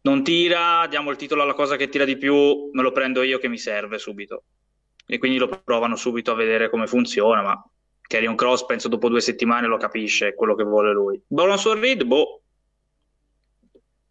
non 0.02 0.22
tira, 0.22 0.86
diamo 0.88 1.10
il 1.10 1.16
titolo 1.16 1.42
alla 1.42 1.54
cosa 1.54 1.76
che 1.76 1.88
tira 1.88 2.04
di 2.04 2.16
più, 2.16 2.70
me 2.72 2.82
lo 2.82 2.92
prendo 2.92 3.22
io 3.22 3.38
che 3.38 3.48
mi 3.48 3.58
serve 3.58 3.98
subito. 3.98 4.44
E 5.06 5.18
quindi 5.18 5.38
lo 5.38 5.48
provano 5.48 5.96
subito 5.96 6.32
a 6.32 6.34
vedere 6.34 6.70
come 6.70 6.86
funziona, 6.86 7.42
ma 7.42 7.64
Carrion 8.00 8.34
Cross 8.34 8.66
penso 8.66 8.88
dopo 8.88 9.08
due 9.08 9.20
settimane 9.20 9.66
lo 9.66 9.76
capisce 9.76 10.34
quello 10.34 10.54
che 10.54 10.64
vuole 10.64 10.92
lui. 10.92 11.20
Bronson 11.26 11.78
Reed, 11.78 12.04
boh, 12.04 12.42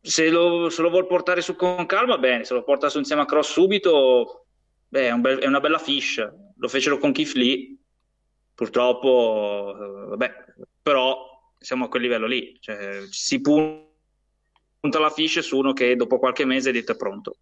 se 0.01 0.29
lo, 0.29 0.69
se 0.69 0.81
lo 0.81 0.89
vuol 0.89 1.07
portare 1.07 1.41
su 1.41 1.55
con 1.55 1.85
calma, 1.85 2.17
bene, 2.17 2.43
se 2.43 2.53
lo 2.53 2.63
porta 2.63 2.89
su 2.89 2.97
insieme 2.97 3.21
a 3.21 3.25
Cross 3.25 3.51
subito, 3.51 4.45
beh, 4.88 5.07
è, 5.07 5.11
un 5.11 5.21
bel, 5.21 5.39
è 5.39 5.47
una 5.47 5.59
bella 5.59 5.77
fish. 5.77 6.27
Lo 6.62 6.68
fecero 6.68 7.00
con 7.00 7.12
Keith 7.12 7.34
Lee, 7.34 7.75
purtroppo, 8.53 9.75
eh, 9.75 10.08
vabbè, 10.10 10.46
però 10.84 11.27
siamo 11.58 11.86
a 11.86 11.89
quel 11.89 12.03
livello 12.03 12.27
lì, 12.27 12.56
cioè, 12.60 13.01
si 13.10 13.41
punta 13.41 15.00
la 15.00 15.10
fish 15.10 15.39
su 15.39 15.58
uno 15.58 15.74
che 15.74 15.96
dopo 15.96 16.20
qualche 16.20 16.46
mese 16.46 16.70
è 16.70 16.72
detto 16.74 16.91
è 16.91 16.96
pronto. 16.96 17.38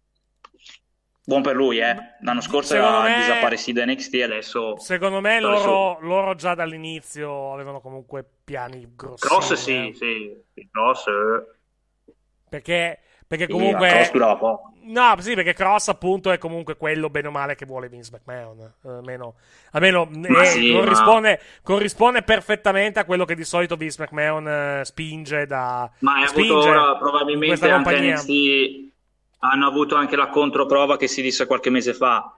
Buon 1.22 1.42
per 1.42 1.54
lui, 1.54 1.80
eh. 1.80 1.96
L'anno 2.22 2.40
scorso 2.40 2.72
Secondo 2.72 3.04
era 3.04 3.48
me- 3.50 3.72
da 3.72 3.84
NXT, 3.84 4.14
adesso... 4.22 4.78
Secondo 4.78 5.20
me 5.20 5.38
loro, 5.38 6.00
loro 6.00 6.34
già 6.34 6.54
dall'inizio 6.54 7.52
avevano 7.52 7.82
comunque 7.82 8.26
piani 8.42 8.90
grossi. 8.96 9.26
Cross 9.26 9.52
sì, 9.52 9.92
sì, 9.94 10.34
sì, 10.54 10.68
Cross... 10.72 11.06
eh. 11.08 12.12
Perché, 12.48 13.00
perché 13.30 13.46
Sì, 13.46 13.52
comunque... 13.52 14.10
poco. 14.12 14.72
No, 14.86 15.14
sì, 15.20 15.34
perché 15.34 15.54
Cross 15.54 15.86
appunto 15.86 16.32
è 16.32 16.38
comunque 16.38 16.76
quello 16.76 17.08
bene 17.10 17.28
o 17.28 17.30
male 17.30 17.54
che 17.54 17.64
vuole 17.64 17.88
Vince 17.88 18.10
McMahon. 18.12 18.58
Eh, 18.58 18.88
Almeno, 18.88 19.36
almeno 19.70 20.08
eh, 20.40 20.46
sì, 20.46 20.72
ma- 20.72 20.80
corrisponde, 20.80 21.40
corrisponde 21.62 22.22
perfettamente 22.22 22.98
a 22.98 23.04
quello 23.04 23.24
che 23.24 23.36
di 23.36 23.44
solito 23.44 23.76
Vince 23.76 24.02
McMahon 24.02 24.48
eh, 24.48 24.84
spinge 24.84 25.46
da... 25.46 25.88
Ma 26.00 26.14
hai 26.14 26.26
spinge 26.26 26.50
avuto 26.50 26.68
ora 26.70 26.96
probabilmente 26.96 27.70
anche. 27.70 28.00
NXT 28.00 28.92
hanno 29.38 29.66
avuto 29.68 29.94
anche 29.94 30.16
la 30.16 30.28
controprova 30.28 30.96
che 30.96 31.06
si 31.06 31.22
disse 31.22 31.46
qualche 31.46 31.70
mese 31.70 31.94
fa. 31.94 32.36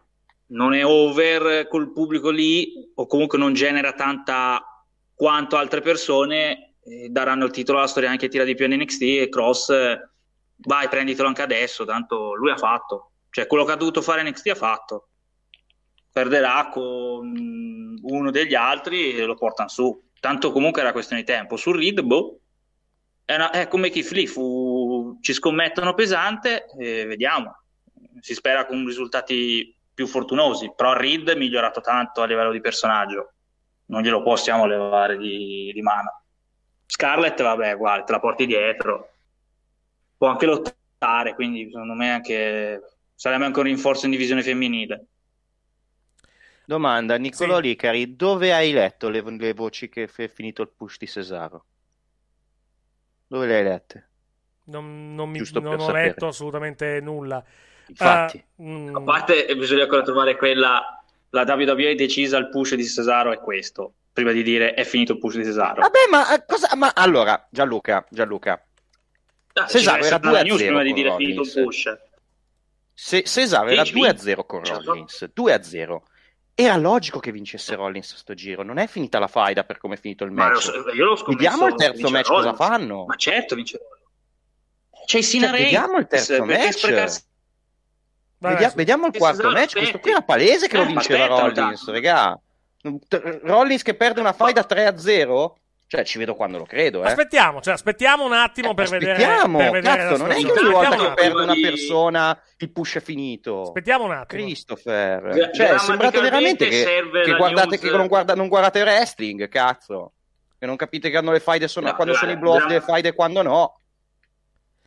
Non 0.49 0.75
è 0.75 0.85
over 0.85 1.69
col 1.69 1.91
pubblico 1.91 2.29
lì, 2.29 2.93
o 2.97 3.07
comunque 3.07 3.39
non 3.39 3.55
genera 3.55 3.95
tanta 3.95 4.63
quanto 5.15 5.57
altre 5.57 5.81
persone, 5.81 6.75
eh, 6.85 7.09
daranno 7.09 7.47
il 7.47 7.51
titolo 7.51 7.79
alla 7.79 7.87
storia 7.87 8.11
anche 8.11 8.29
tira 8.29 8.45
di 8.45 8.55
più 8.55 8.67
in 8.67 8.79
NXT 8.79 9.03
e 9.03 9.29
Cross, 9.31 9.73
vai, 10.57 10.89
prenditelo 10.89 11.29
anche 11.29 11.43
adesso, 11.43 11.85
tanto 11.85 12.35
lui 12.35 12.51
ha 12.51 12.57
fatto. 12.57 13.11
Cioè, 13.31 13.47
quello 13.47 13.65
che 13.65 13.73
ha 13.73 13.77
dovuto 13.77 14.03
fare 14.03 14.23
NXT 14.23 14.49
ha 14.49 14.55
fatto. 14.55 15.09
Perderà 16.13 16.69
con 16.69 17.99
uno 18.03 18.31
degli 18.31 18.55
altri 18.55 19.17
e 19.17 19.25
lo 19.25 19.35
portano 19.35 19.69
su. 19.69 20.09
Tanto 20.21 20.53
comunque 20.53 20.83
era 20.83 20.93
questione 20.93 21.23
di 21.23 21.27
tempo. 21.33 21.57
Sul 21.57 21.77
Reed, 21.77 22.01
boh, 22.03 22.39
è, 23.25 23.35
una- 23.35 23.51
è 23.51 23.69
come 23.69 23.91
Keith 23.91 24.11
Lee, 24.11 24.27
fu- 24.27 25.19
ci 25.21 25.33
scommettono 25.33 25.95
pesante 25.95 26.67
e 26.79 27.07
vediamo. 27.07 27.57
Si 28.21 28.35
spera 28.35 28.67
con 28.67 28.85
risultati 28.85 29.75
più 29.95 30.07
fortunosi, 30.07 30.73
però 30.77 30.93
Reed 30.93 31.29
è 31.31 31.35
migliorato 31.35 31.81
tanto 31.81 32.23
a 32.23 32.27
livello 32.27 32.51
di 32.51 32.61
personaggio, 32.61 33.33
non 33.87 34.03
glielo 34.03 34.23
possiamo 34.23 34.67
levare 34.67 35.17
di, 35.17 35.71
di 35.73 35.83
mano. 35.83 36.23
Scarlett, 36.87 37.41
vabbè, 37.43 37.77
guarda, 37.77 38.05
te 38.05 38.13
la 38.13 38.21
porti 38.21 38.47
dietro, 38.47 39.12
può 40.23 40.31
anche 40.31 40.47
lottare, 40.47 41.35
quindi 41.35 41.69
secondo 41.69 41.95
me 41.95 42.13
anche 42.13 42.81
sarebbe 43.13 43.45
anche 43.45 43.59
un 43.59 43.65
rinforzo 43.65 44.05
in 44.05 44.13
divisione 44.13 44.45
femminile. 44.45 45.07
Domanda, 46.65 47.17
Niccolò 47.17 47.59
Licari, 47.59 48.15
dove 48.15 48.53
hai 48.55 48.71
letto 48.71 49.09
le, 49.09 49.21
le 49.21 49.53
voci 49.53 49.89
che 49.89 50.05
è 50.05 50.29
finito 50.29 50.63
il 50.63 50.69
push 50.69 50.99
di 50.99 51.09
Cesaro? 51.09 51.65
Dove 53.27 53.47
le 53.49 53.57
hai 53.57 53.65
lette? 53.65 54.11
Non, 54.67 55.13
non 55.17 55.29
mi- 55.29 55.41
non 55.55 55.75
ho 55.75 55.79
sapere. 55.81 56.05
letto 56.05 56.29
assolutamente 56.29 57.01
nulla. 57.01 57.45
Infatti. 57.89 58.45
Mm, 58.63 58.95
A 58.95 59.01
parte 59.01 59.57
bisogna 59.57 59.83
ancora 59.83 60.03
trovare 60.03 60.37
quella, 60.37 61.03
la 61.31 61.43
WWE 61.43 61.97
decisa 61.97 62.39
il 62.39 62.49
push 62.49 62.77
di 62.77 62.87
Cesaro 62.87 63.33
è 63.33 63.41
questo, 63.41 63.95
prima 64.13 64.31
di 64.31 64.45
dire 64.45 64.75
è 64.75 64.85
finito 64.85 65.15
il 65.15 65.19
push 65.19 65.37
di 65.37 65.43
Cesaro. 65.45 65.81
Vabbè, 65.81 65.99
ma 66.13 66.33
eh, 66.33 66.45
cosa? 66.47 66.69
Ma 66.77 66.93
allora, 66.95 67.45
Gianluca, 67.51 68.07
Gianluca, 68.09 68.65
Ah, 69.55 69.67
Cesaro 69.67 70.03
ci 70.03 70.03
deve 70.03 70.07
era 70.07 70.17
essere 70.17 70.29
una 70.29 70.31
2 70.31 70.39
a 70.39 70.43
news 70.43 70.59
0 70.59 70.67
prima 70.69 70.83
di 70.83 70.89
con 70.89 70.99
dire 71.03 71.15
finito 71.17 71.43
il 71.43 71.65
push. 71.65 71.97
Se 72.95 73.23
Cesaro 73.25 73.69
era 73.69 73.85
sì. 73.85 73.93
2 73.93 74.09
a 74.09 74.17
0 74.17 74.45
con 74.47 74.65
Certo. 74.65 74.83
Rollins, 74.85 75.31
2 75.33 75.53
a 75.53 75.63
0. 75.63 76.07
Era 76.55 76.77
logico 76.77 77.19
che 77.19 77.33
vincesse 77.33 77.75
Rollins 77.75 78.13
a 78.13 78.17
sto 78.17 78.35
giro, 78.35 78.63
non 78.63 78.77
è 78.79 78.87
finita 78.87 79.19
la 79.19 79.27
faida 79.27 79.65
per 79.65 79.79
come 79.79 79.95
è 79.95 79.99
finito 79.99 80.25
il 80.25 80.31
Ma 80.33 80.49
lo 80.49 80.53
match. 80.55 80.63
so- 80.63 80.73
io 80.93 81.05
l'ho 81.05 81.17
scommesso 81.17 81.25
Vediamo 81.43 81.67
il 81.67 81.75
terzo 81.77 82.11
match 82.11 82.27
Rollins. 82.29 82.47
cosa 82.53 82.55
fanno. 82.55 83.05
Ma 83.07 83.17
certo 83.17 83.55
vince 83.55 83.79
Rollins. 83.79 84.01
C'è 85.07 85.19
i 85.19 85.23
Cena 85.25 85.49
Cioè, 85.49 85.59
vediamo 85.63 85.99
il 85.99 86.07
terzo 86.07 86.45
match. 86.45 86.73
sprecarsi- 86.79 87.25
vabbè, 88.39 88.73
vediamo 88.75 89.07
il 89.07 89.17
quarto 89.17 89.37
Cesaro 89.39 89.55
match. 89.55 89.73
Questo 89.73 89.81
aspetti. 89.89 90.01
qui 90.03 90.11
era 90.11 90.23
palese 90.23 90.69
che 90.69 90.77
lo 90.77 90.83
Eh, 90.83 90.85
ma 90.87 90.91
vinceva 90.93 91.25
aspettano 91.25 91.55
Rollins, 91.55 91.89
regà. 91.91 92.41
Rollins 93.43 93.83
che 93.83 93.95
perde 93.95 94.21
una 94.21 94.33
faida 94.33 94.65
3 94.65 94.87
a 94.87 94.99
0? 94.99 95.57
Cioè, 95.93 96.05
ci 96.07 96.17
vedo 96.17 96.35
quando 96.35 96.57
lo 96.57 96.65
credo, 96.65 97.05
eh. 97.05 97.09
Aspettiamo, 97.09 97.61
cioè, 97.61 97.75
aspettiamo 97.75 98.25
un 98.25 98.33
attimo 98.33 98.73
per 98.73 98.89
vedere. 98.89 99.13
Aspettiamo, 99.13 99.59
per 99.59 99.71
vedere 99.73 99.97
cazzo, 99.99 100.13
la 100.13 100.17
non 100.17 100.31
è 100.31 100.35
che 100.37 100.51
ogni 100.51 100.71
volta 100.71 100.89
Aspettiamo 100.89 101.15
che 101.15 101.21
attimo. 101.21 101.43
una 101.43 101.55
persona 101.55 102.43
il 102.57 102.73
push 102.73 102.95
è 102.97 103.01
finito. 103.03 103.61
Aspettiamo 103.61 104.05
un 104.05 104.13
attimo. 104.13 104.43
Christopher, 104.43 105.21
Gra- 105.21 105.51
cioè, 105.53 105.69
è 105.75 105.79
sembrato 105.79 106.21
veramente 106.23 106.67
che, 106.67 106.83
serve 106.83 107.23
che 107.25 107.37
guardate 107.37 107.79
che 107.79 107.91
non, 107.91 108.07
guarda- 108.07 108.35
non 108.35 108.49
guardate 108.49 108.81
wrestling, 108.81 109.47
cazzo. 109.51 110.13
Che 110.59 110.65
non 110.65 110.77
capite 110.77 111.11
che 111.11 111.17
hanno 111.19 111.31
le 111.31 111.41
faide 111.41 111.69
sono- 111.69 111.89
No, 111.89 111.95
quando 111.95 112.15
sono 112.15 112.31
i 112.31 112.39
gra- 112.39 112.65
delle 112.65 112.81
faide 112.81 113.09
e 113.11 113.15
quando 113.15 113.43
no. 113.43 113.79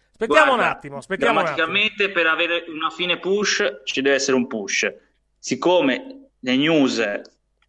Aspettiamo 0.10 0.56
Guarda, 0.56 0.64
un 0.66 0.72
attimo, 0.72 0.98
aspettiamo 0.98 1.40
un 1.40 1.46
attimo. 1.46 1.56
Grammaticalmente 1.68 2.12
per 2.12 2.26
avere 2.26 2.64
una 2.70 2.90
fine 2.90 3.20
push 3.20 3.82
ci 3.84 4.02
deve 4.02 4.16
essere 4.16 4.38
un 4.38 4.48
push. 4.48 4.92
Siccome 5.38 6.30
le 6.40 6.56
news 6.56 7.22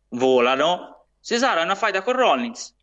volano, 0.09 1.09
Cesaro 1.21 1.61
ha 1.61 1.65
una 1.65 1.75
faida 1.75 2.01
con 2.01 2.15
Rollins, 2.15 2.75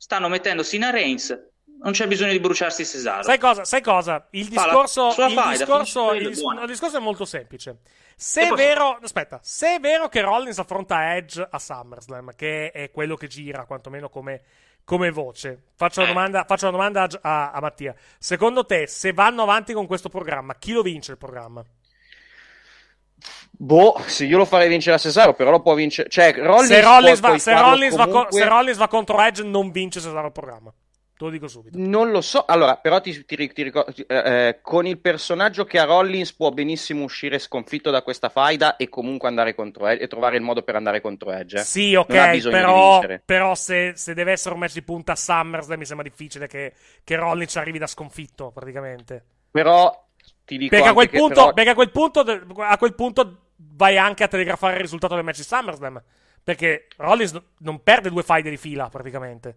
stanno 0.00 0.28
mettendo 0.28 0.64
Cena 0.64 0.88
Reigns, 0.88 1.38
non 1.82 1.92
c'è 1.92 2.06
bisogno 2.06 2.32
di 2.32 2.40
bruciarsi 2.40 2.86
Cesaro. 2.86 3.22
Sai 3.22 3.38
cosa? 3.38 3.64
Sai 3.66 3.82
cosa? 3.82 4.26
Il 4.30 4.48
la 4.52 4.62
discorso, 4.64 5.10
sua 5.10 5.26
il 5.26 5.32
faida, 5.34 5.64
discorso, 5.64 6.12
il, 6.14 6.22
il 6.26 6.66
discorso 6.66 6.96
è 6.96 7.00
molto 7.00 7.26
semplice. 7.26 7.80
Se 8.16 8.48
è 8.48 8.50
vero, 8.52 8.98
aspetta, 9.02 9.38
se 9.42 9.76
è 9.76 9.78
vero 9.80 10.08
che 10.08 10.22
Rollins 10.22 10.58
affronta 10.58 11.14
Edge 11.16 11.46
a 11.48 11.58
SummerSlam, 11.58 12.34
che 12.34 12.70
è 12.70 12.90
quello 12.90 13.14
che 13.16 13.28
gira 13.28 13.64
quantomeno 13.66 14.08
come, 14.08 14.42
come 14.84 15.10
voce, 15.10 15.64
faccio 15.74 16.00
la 16.00 16.06
Eh. 16.06 16.12
domanda, 16.12 16.44
faccio 16.44 16.64
la 16.66 16.72
domanda 16.72 17.02
a, 17.02 17.08
a- 17.20 17.50
a 17.52 17.60
Mattia. 17.60 17.94
Secondo 18.18 18.64
te, 18.64 18.86
se 18.86 19.12
vanno 19.12 19.42
avanti 19.42 19.72
con 19.74 19.86
questo 19.86 20.08
programma, 20.08 20.54
chi 20.56 20.72
lo 20.72 20.82
vince 20.82 21.12
il 21.12 21.18
programma? 21.18 21.62
Boh, 23.62 23.94
se 24.06 24.24
io 24.24 24.38
lo 24.38 24.46
farei 24.46 24.68
vincere 24.70 24.96
a 24.96 24.98
Cesaro, 24.98 25.34
però 25.34 25.50
lo 25.50 25.60
può 25.60 25.74
vincere. 25.74 26.08
Cioè, 26.08 26.32
Rollins 26.34 26.66
se, 26.68 26.80
Rollins 26.80 27.20
va, 27.20 27.38
se, 27.38 27.60
Rollins 27.60 27.94
va 27.94 28.04
co- 28.06 28.10
comunque- 28.10 28.40
se 28.40 28.48
Rollins 28.48 28.78
va 28.78 28.88
contro 28.88 29.20
Edge, 29.20 29.42
non 29.42 29.70
vince 29.70 30.00
Cesaro 30.00 30.26
il 30.28 30.32
programma. 30.32 30.72
Te 30.72 31.26
lo 31.26 31.30
dico 31.30 31.46
subito. 31.46 31.76
Non 31.78 32.10
lo 32.10 32.22
so, 32.22 32.46
allora, 32.46 32.76
però 32.78 33.02
ti, 33.02 33.22
ti, 33.26 33.52
ti 33.52 33.62
ricordo, 33.62 33.92
eh, 34.06 34.06
eh, 34.48 34.58
con 34.62 34.86
il 34.86 34.98
personaggio 34.98 35.66
che 35.66 35.78
ha 35.78 35.84
Rollins 35.84 36.32
può 36.32 36.48
benissimo 36.52 37.04
uscire 37.04 37.38
sconfitto 37.38 37.90
da 37.90 38.00
questa 38.00 38.30
faida 38.30 38.76
e 38.76 38.88
comunque 38.88 39.28
andare 39.28 39.54
contro 39.54 39.86
Edge 39.86 40.04
e 40.04 40.08
trovare 40.08 40.36
il 40.36 40.42
modo 40.42 40.62
per 40.62 40.76
andare 40.76 41.02
contro 41.02 41.30
Edge. 41.30 41.58
eh. 41.58 41.62
Sì, 41.62 41.94
ok, 41.94 42.48
però, 42.48 43.02
però 43.22 43.54
se, 43.54 43.92
se 43.94 44.14
deve 44.14 44.32
essere 44.32 44.54
un 44.54 44.60
match 44.60 44.72
di 44.72 44.82
punta 44.82 45.12
a 45.12 45.16
SummerSlam 45.16 45.78
mi 45.78 45.84
sembra 45.84 46.08
difficile 46.08 46.46
che, 46.46 46.72
che 47.04 47.16
Rollins 47.16 47.54
arrivi 47.56 47.76
da 47.78 47.86
sconfitto, 47.86 48.50
praticamente. 48.50 49.22
Però 49.50 50.08
ti 50.46 50.56
dico 50.56 50.74
Perché 50.74 50.88
a 50.88 50.94
quel 50.94 51.10
punto, 51.10 51.34
però- 51.34 51.52
perché 51.52 51.70
a 51.70 51.74
quel 51.74 51.90
punto, 51.90 52.20
a 52.62 52.78
quel 52.78 52.94
punto 52.94 53.36
vai 53.74 53.96
anche 53.98 54.24
a 54.24 54.28
telegrafare 54.28 54.74
il 54.74 54.80
risultato 54.80 55.14
del 55.14 55.24
match 55.24 55.36
di 55.38 55.42
SummerSlam. 55.44 56.02
Perché 56.42 56.88
Rollins 56.96 57.32
no- 57.32 57.44
non 57.58 57.82
perde 57.82 58.08
due 58.08 58.22
faide 58.22 58.50
di 58.50 58.56
fila, 58.56 58.88
praticamente. 58.88 59.56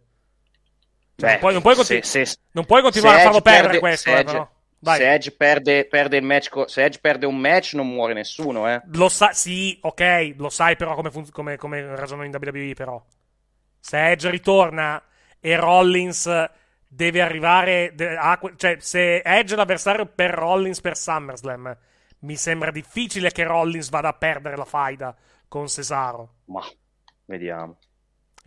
Cioè, 1.15 1.27
Beh, 1.27 1.31
non, 1.31 1.39
puoi, 1.39 1.53
non 1.53 1.61
puoi 1.61 1.75
conti- 1.75 2.03
se- 2.03 2.25
se- 2.25 2.37
non 2.51 2.65
puoi 2.65 2.81
continuare 2.81 3.17
a 3.19 3.23
farlo 3.23 3.37
Edge 3.37 3.43
perdere 3.49 3.67
perde- 3.67 3.79
questo, 3.79 4.09
se 4.09 4.15
eh, 4.15 4.19
Edge-. 4.19 4.47
Se 4.83 5.13
Edge 5.13 5.31
perde, 5.31 5.85
perde 5.85 6.17
il 6.17 6.23
match, 6.23 6.49
co- 6.49 6.67
se 6.67 6.83
Edge 6.83 6.99
perde 6.99 7.25
un 7.25 7.37
match 7.37 7.73
non 7.73 7.87
muore 7.87 8.13
nessuno, 8.13 8.67
eh. 8.69 8.81
Lo 8.93 9.07
sa- 9.07 9.31
sì, 9.31 9.77
ok, 9.81 10.33
lo 10.37 10.49
sai 10.49 10.75
però 10.75 10.93
come, 10.95 11.09
fun- 11.09 11.29
come, 11.31 11.55
come 11.55 11.95
ragionano 11.95 12.25
in 12.25 12.35
WWE 12.37 12.73
però. 12.73 13.01
Se 13.79 14.09
Edge 14.11 14.29
ritorna 14.29 15.01
e 15.39 15.55
Rollins 15.55 16.49
deve 16.85 17.21
arrivare... 17.21 17.91
de- 17.95 18.17
a 18.17 18.37
que- 18.37 18.53
cioè, 18.57 18.75
se 18.79 19.21
Edge 19.23 19.53
è 19.53 19.57
l'avversario 19.57 20.05
per 20.05 20.31
Rollins 20.31 20.81
per 20.81 20.97
SummerSlam, 20.97 21.77
mi 22.23 22.35
sembra 22.35 22.71
difficile 22.71 23.31
che 23.31 23.43
Rollins 23.43 23.89
vada 23.89 24.09
a 24.09 24.13
perdere 24.13 24.55
la 24.57 24.65
faida 24.65 25.15
con 25.47 25.67
Cesaro. 25.67 26.35
Ma 26.45 26.61
vediamo. 27.25 27.77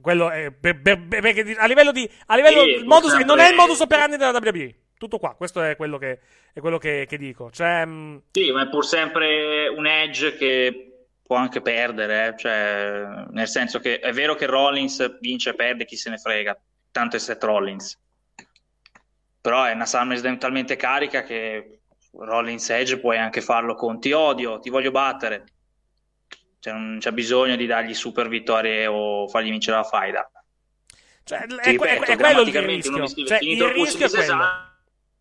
Quello 0.00 0.30
è... 0.30 0.50
per- 0.50 0.80
per- 0.83 1.06
per- 1.06 1.21
perché 1.23 1.54
a 1.56 1.66
livello 1.66 1.92
di... 1.92 2.09
A 2.26 2.37
livello, 2.37 2.62
Sì, 2.62 2.68
il 2.71 2.85
modus- 2.85 3.11
sempre- 3.11 3.26
non 3.26 3.38
è 3.38 3.49
il 3.50 3.54
modus 3.56 3.80
operandi 3.80 4.16
della 4.16 4.30
WWE. 4.38 4.75
Tutto 4.99 5.18
qua, 5.18 5.35
questo 5.35 5.62
è 5.62 5.76
quello 5.76 5.99
che, 5.99 6.21
è 6.52 6.61
quello 6.61 6.78
che, 6.78 7.06
che 7.06 7.18
dico. 7.18 7.50
Cioè... 7.50 7.85
mh, 7.85 8.23
Sì, 8.33 8.50
ma 8.50 8.62
è 8.62 8.68
pur 8.68 8.85
sempre 8.85 9.68
un 9.68 9.87
edge 9.87 10.37
che 10.37 11.09
può 11.23 11.37
anche 11.37 11.61
perdere, 11.61 12.28
eh. 12.28 12.37
Cioè, 12.37 13.25
nel 13.30 13.49
senso 13.49 13.78
che 13.78 13.99
è 13.99 14.12
vero 14.12 14.35
che 14.35 14.47
Rollins 14.47 15.18
vince 15.21 15.50
e 15.50 15.54
perde, 15.54 15.85
chi 15.85 15.97
se 15.97 16.09
ne 16.11 16.16
frega, 16.18 16.59
tanto 16.90 17.16
è 17.16 17.18
Seth 17.18 17.42
Rollins. 17.45 17.99
Però 19.40 19.64
è 19.64 19.73
una 19.73 19.87
SummerSlam 19.87 20.38
talmente 20.38 20.76
carica 20.76 21.23
che 21.23 21.80
Rollins 22.18 22.68
Edge 22.70 22.99
puoi 22.99 23.18
anche 23.18 23.40
farlo 23.40 23.75
con 23.75 24.00
ti 24.00 24.12
odio, 24.12 24.58
ti 24.58 24.70
voglio 24.70 24.90
battere. 24.90 25.44
Cioè, 26.58 26.73
non 26.73 26.99
c'è 26.99 27.12
bisogno 27.12 27.56
di 27.56 27.66
dargli 27.66 27.94
super 27.94 28.28
vittorie 28.28 28.87
o 28.87 29.28
fargli 29.28 29.50
vincere 29.50 29.76
la 29.76 29.85
faida. 29.85 30.30
Cioè, 31.25 31.40
è, 31.40 31.70
ripeto, 31.70 31.85
è- 31.85 32.06
è 32.06 32.16
quello 32.16 32.40
il 32.42 32.62
rischio. 32.62 33.06
Cioè, 33.26 33.38
il 33.42 33.68
rischio 33.68 34.06
è 34.06 34.11
quello. 34.11 34.44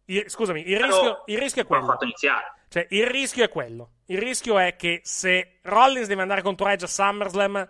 Il- 0.06 0.30
scusami, 0.30 0.70
il 0.70 0.80
rischio, 0.80 1.24
il 1.26 1.38
rischio 1.38 1.62
è 1.64 1.66
quello. 1.66 1.86
fatto 1.86 2.04
iniziare. 2.06 2.54
Cioè, 2.70 2.88
il 2.92 3.08
rischio 3.08 3.44
è 3.44 3.50
quello. 3.50 3.92
Il 4.06 4.20
rischio 4.20 4.58
è 4.60 4.76
che 4.76 5.02
se 5.04 5.60
Rollins 5.64 6.08
deve 6.08 6.22
andare 6.22 6.42
contro 6.42 6.68
Edge 6.68 6.86
a 6.86 6.88
SummerSlam, 6.88 7.68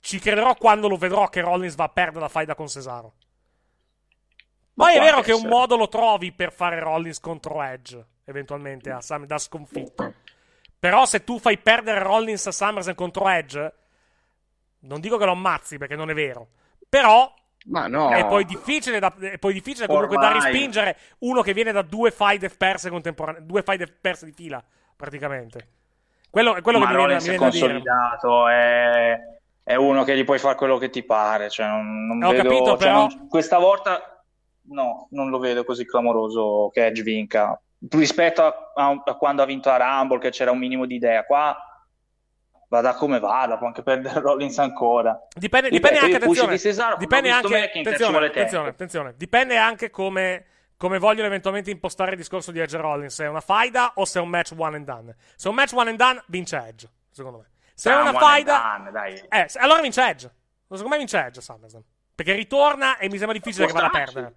ci 0.00 0.18
crederò 0.18 0.54
quando 0.54 0.88
lo 0.88 0.96
vedrò 0.96 1.28
che 1.28 1.40
Rollins 1.40 1.74
va 1.76 1.84
a 1.84 1.88
perdere 1.88 2.20
la 2.20 2.28
faida 2.28 2.54
con 2.54 2.68
Cesaro. 2.68 3.14
Poi 4.74 4.94
è 4.94 5.00
vero 5.00 5.20
che 5.22 5.32
un 5.32 5.46
modo 5.46 5.76
lo 5.76 5.88
trovi 5.88 6.32
per 6.32 6.52
fare 6.52 6.78
Rollins 6.80 7.18
contro 7.18 7.62
Edge, 7.62 8.04
eventualmente, 8.26 8.90
a 8.90 9.00
Sum- 9.00 9.24
da 9.26 9.38
sconfitto. 9.38 10.12
Però 10.78 11.04
se 11.06 11.24
tu 11.24 11.38
fai 11.38 11.58
perdere 11.58 12.00
Rollins 12.00 12.46
a 12.46 12.52
SummerSlam 12.52 12.94
contro 12.94 13.28
Edge, 13.28 13.72
non 14.80 15.00
dico 15.00 15.16
che 15.16 15.24
lo 15.24 15.32
ammazzi 15.32 15.78
perché 15.78 15.96
non 15.96 16.10
è 16.10 16.14
vero, 16.14 16.48
però 16.88 17.32
Ma 17.64 17.86
no. 17.86 18.10
è 18.10 18.26
poi 18.26 18.44
difficile, 18.44 18.98
da, 18.98 19.12
è 19.18 19.38
poi 19.38 19.52
difficile 19.54 19.86
comunque 19.86 20.16
da 20.16 20.32
respingere 20.32 20.96
uno 21.20 21.40
che 21.42 21.54
viene 21.54 21.72
da 21.72 21.82
due 21.82 22.10
fight 22.10 22.54
perse 22.56 22.90
contemporane- 22.90 23.44
due 23.46 23.62
fight 23.62 23.90
perse 24.00 24.26
di 24.26 24.32
fila, 24.32 24.62
praticamente. 24.94 25.68
Quello 26.30 26.56
è 26.56 26.60
quello 26.60 26.78
Ma 26.78 26.86
che 26.86 26.90
mi 26.92 26.98
viene, 26.98 27.12
mi 27.14 27.18
è 27.18 27.22
viene 27.22 27.38
consolidato, 27.38 28.48
è... 28.48 29.18
è 29.64 29.74
uno 29.74 30.04
che 30.04 30.16
gli 30.16 30.24
puoi 30.24 30.38
fare 30.38 30.54
quello 30.56 30.76
che 30.76 30.90
ti 30.90 31.02
pare. 31.02 31.48
Cioè, 31.48 31.66
non, 31.66 32.06
non 32.06 32.22
Ho 32.24 32.30
vedo, 32.32 32.42
capito, 32.42 32.64
cioè, 32.66 32.76
però- 32.78 33.06
non- 33.06 33.28
questa 33.28 33.58
volta 33.58 34.22
no, 34.68 35.08
non 35.12 35.30
lo 35.30 35.38
vedo 35.38 35.64
così 35.64 35.86
clamoroso 35.86 36.68
che 36.72 36.84
Edge 36.86 37.02
vinca. 37.02 37.58
Rispetto 37.90 38.42
a, 38.42 38.72
a- 38.74 39.02
a 39.04 39.14
quando 39.14 39.42
ha 39.42 39.46
vinto 39.46 39.70
a 39.70 39.76
Rumble, 39.76 40.18
che 40.18 40.30
c'era 40.30 40.50
un 40.50 40.58
minimo 40.58 40.86
di 40.86 40.94
idea, 40.94 41.24
qua 41.24 41.56
vada 42.68 42.94
come 42.94 43.20
vada, 43.20 43.58
può 43.58 43.68
anche 43.68 43.82
perdere 43.82 44.18
Rollins 44.20 44.58
ancora. 44.58 45.18
Dipende, 45.34 45.68
Ripeto, 45.68 45.94
dipende 45.94 45.98
anche, 45.98 46.16
attenzione, 46.24 46.52
di 46.52 46.58
Cesaro, 46.58 46.96
dipende 46.96 47.30
anche, 47.30 47.62
attenzione, 47.64 48.26
attenzione, 48.26 48.68
attenzione, 48.68 49.14
dipende 49.16 49.56
anche 49.56 49.90
come, 49.90 50.44
come 50.76 50.98
vogliono 50.98 51.26
eventualmente 51.28 51.70
impostare 51.70 52.12
il 52.12 52.16
discorso 52.16 52.50
di 52.50 52.58
Edge 52.58 52.76
Rollins, 52.76 53.14
se 53.14 53.24
è 53.24 53.28
una 53.28 53.40
faida 53.40 53.92
o 53.94 54.04
se 54.04 54.18
è 54.18 54.22
un 54.22 54.28
match 54.28 54.52
one 54.56 54.76
and 54.76 54.84
done. 54.84 55.14
Se 55.36 55.46
è 55.46 55.50
un 55.50 55.56
match 55.56 55.72
one 55.74 55.90
and 55.90 55.98
done, 55.98 56.22
vince 56.26 56.56
Edge, 56.56 56.88
secondo 57.10 57.38
me. 57.38 57.50
Se 57.74 57.90
è 57.90 57.92
Ah, 57.94 58.00
una 58.00 58.12
faida, 58.14 58.80
done, 58.90 59.28
eh, 59.28 59.46
allora 59.58 59.80
vince 59.80 60.02
Edge. 60.02 60.30
Secondo 60.68 60.88
me 60.88 60.96
vince 60.98 61.18
Edge 61.18 61.40
SummerSlam. 61.40 61.82
Perché 62.16 62.32
ritorna 62.32 62.96
e 62.96 63.08
mi 63.08 63.18
sembra 63.18 63.36
difficile 63.36 63.66
che 63.66 63.72
Può 63.72 63.80
vada 63.82 63.92
a 63.92 64.04
perdere. 64.04 64.34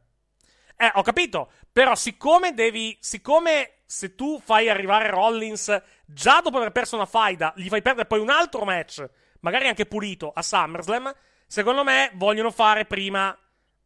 Eh, 0.81 0.91
ho 0.93 1.01
capito. 1.01 1.51
Però, 1.73 1.93
siccome 1.93 2.53
devi. 2.53 2.97
Siccome 3.01 3.79
se 3.85 4.15
tu 4.15 4.39
fai 4.39 4.69
arrivare 4.69 5.09
Rollins 5.09 5.81
già 6.05 6.39
dopo 6.41 6.57
aver 6.57 6.71
perso 6.71 6.95
una 6.95 7.05
faida, 7.05 7.51
gli 7.57 7.67
fai 7.67 7.81
perdere 7.81 8.07
poi 8.07 8.19
un 8.19 8.29
altro 8.29 8.63
match, 8.63 9.03
magari 9.41 9.67
anche 9.67 9.85
pulito, 9.85 10.31
a 10.33 10.41
SummerSlam, 10.41 11.13
secondo 11.47 11.83
me 11.83 12.11
vogliono 12.13 12.49
fare 12.49 12.85
prima. 12.85 13.37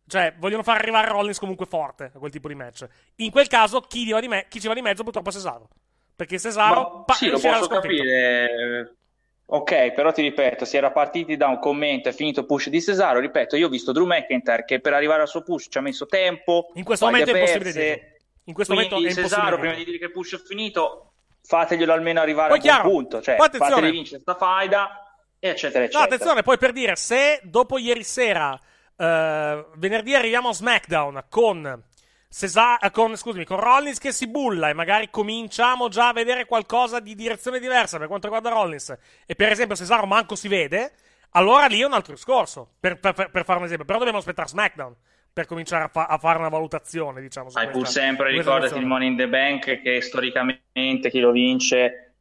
Cioè, 0.06 0.36
vogliono 0.38 0.62
far 0.62 0.76
arrivare 0.78 1.08
Rollins 1.08 1.40
comunque 1.40 1.66
forte 1.66 2.12
a 2.14 2.20
quel 2.20 2.32
tipo 2.32 2.48
di 2.48 2.56
match. 2.56 2.86
In 3.16 3.32
quel 3.32 3.48
caso, 3.48 3.80
chi, 3.82 4.12
va 4.12 4.20
di 4.20 4.28
me- 4.28 4.46
chi 4.50 4.60
ci 4.60 4.68
va 4.68 4.74
di 4.76 4.82
mezzo 4.82 5.02
purtroppo 5.02 5.30
è 5.30 5.32
Cesaro. 5.32 5.70
Perché 6.16 6.38
Cesaro. 6.38 6.82
Ma 6.82 7.04
pa- 7.06 7.14
sì, 7.14 7.30
lo 7.30 7.40
posso 7.40 7.68
capire. 7.68 8.98
Ok, 9.46 9.92
però 9.92 10.12
ti 10.12 10.22
ripeto, 10.22 10.66
si 10.66 10.78
era 10.78 10.92
partiti 10.92 11.36
da 11.36 11.48
un 11.48 11.60
commento 11.60 12.10
e 12.10 12.14
finito 12.14 12.40
il 12.42 12.46
push 12.46 12.70
di 12.70 12.82
Cesaro. 12.82 13.20
Ripeto, 13.20 13.56
io 13.56 13.68
ho 13.68 13.70
visto 13.70 13.92
Drew 13.92 14.06
McIntyre 14.06 14.64
che 14.66 14.80
per 14.80 14.94
arrivare 14.94 15.22
al 15.22 15.28
suo 15.28 15.44
push 15.44 15.68
ci 15.70 15.78
ha 15.78 15.82
messo 15.82 16.06
tempo. 16.06 16.72
In 16.76 16.84
questo 16.84 17.06
momento 17.06 17.32
è 17.32 17.34
impossibile 17.34 17.64
perse. 17.72 17.94
dirlo. 17.94 18.12
In 18.46 18.54
questo 18.54 18.74
momento 18.74 18.98
è 18.98 19.14
Cesaro, 19.14 19.58
prima 19.58 19.74
di 19.76 19.84
dire 19.86 19.98
che 19.98 20.06
il 20.06 20.12
push 20.12 20.36
è 20.36 20.38
finito, 20.40 21.14
fateglielo 21.44 21.94
almeno 21.94 22.20
arrivare 22.20 22.50
Poi 22.50 22.58
a 22.58 22.62
chiaro, 22.62 22.90
punto. 22.90 23.22
Cioè, 23.22 23.36
fateli 23.38 23.92
vincere 23.92 24.22
sta 24.22 24.36
faida, 24.36 25.18
eccetera, 25.40 25.80
No, 25.80 25.86
eccetera. 25.86 26.04
attenzione, 26.04 26.42
poi 26.42 26.58
per 26.58 26.72
dire, 26.72 26.96
se 26.96 27.40
dopo 27.44 27.78
ieri 27.78 28.04
sera, 28.04 28.58
eh, 28.98 29.66
venerdì 29.76 30.16
arriviamo 30.16 30.50
a 30.50 30.54
SmackDown 30.54 31.26
con, 31.30 31.84
Cesa- 32.36 32.80
eh, 32.80 32.90
con, 32.90 33.16
scusami, 33.16 33.46
con 33.46 33.60
Rollins 33.60 34.00
che 34.00 34.12
si 34.12 34.28
bulla 34.28 34.70
e 34.70 34.74
magari 34.74 35.10
cominciamo 35.12 35.88
già 35.88 36.08
a 36.08 36.14
vedere 36.14 36.46
qualcosa 36.46 37.00
di 37.00 37.14
direzione 37.14 37.60
diversa 37.60 38.00
per 38.00 38.08
quanto 38.08 38.26
riguarda 38.26 38.50
Rollins 38.50 38.98
e 39.28 39.36
per 39.36 39.52
esempio 39.52 39.76
Cesaro 39.76 40.08
manco 40.08 40.34
si 40.36 40.48
vede, 40.48 40.94
allora 41.32 41.68
lì 41.68 41.80
è 41.82 41.86
un 41.86 41.94
altro 41.94 42.14
discorso, 42.14 42.72
per, 42.80 43.00
per- 43.00 43.30
per 43.30 43.44
fare 43.44 43.60
un 43.60 43.66
esempio. 43.66 43.86
Però 43.86 44.00
dobbiamo 44.00 44.18
aspettare 44.18 44.48
SmackDown 44.48 44.96
per 45.32 45.46
cominciare 45.46 45.84
a, 45.84 45.88
fa- 45.90 46.06
a 46.08 46.18
fare 46.18 46.40
una 46.40 46.50
valutazione, 46.50 47.22
diciamo. 47.22 47.52
su 47.52 47.58
Hai 47.60 47.70
pur 47.70 47.88
sempre 47.88 48.32
ricordati 48.32 48.80
il. 48.80 48.86
Money 48.88 49.10
in 49.10 49.18
the 49.18 49.28
Bank 49.28 49.82
che 49.82 50.02
storicamente 50.02 51.12
chi 51.12 51.20
lo 51.20 51.30
vince 51.30 52.14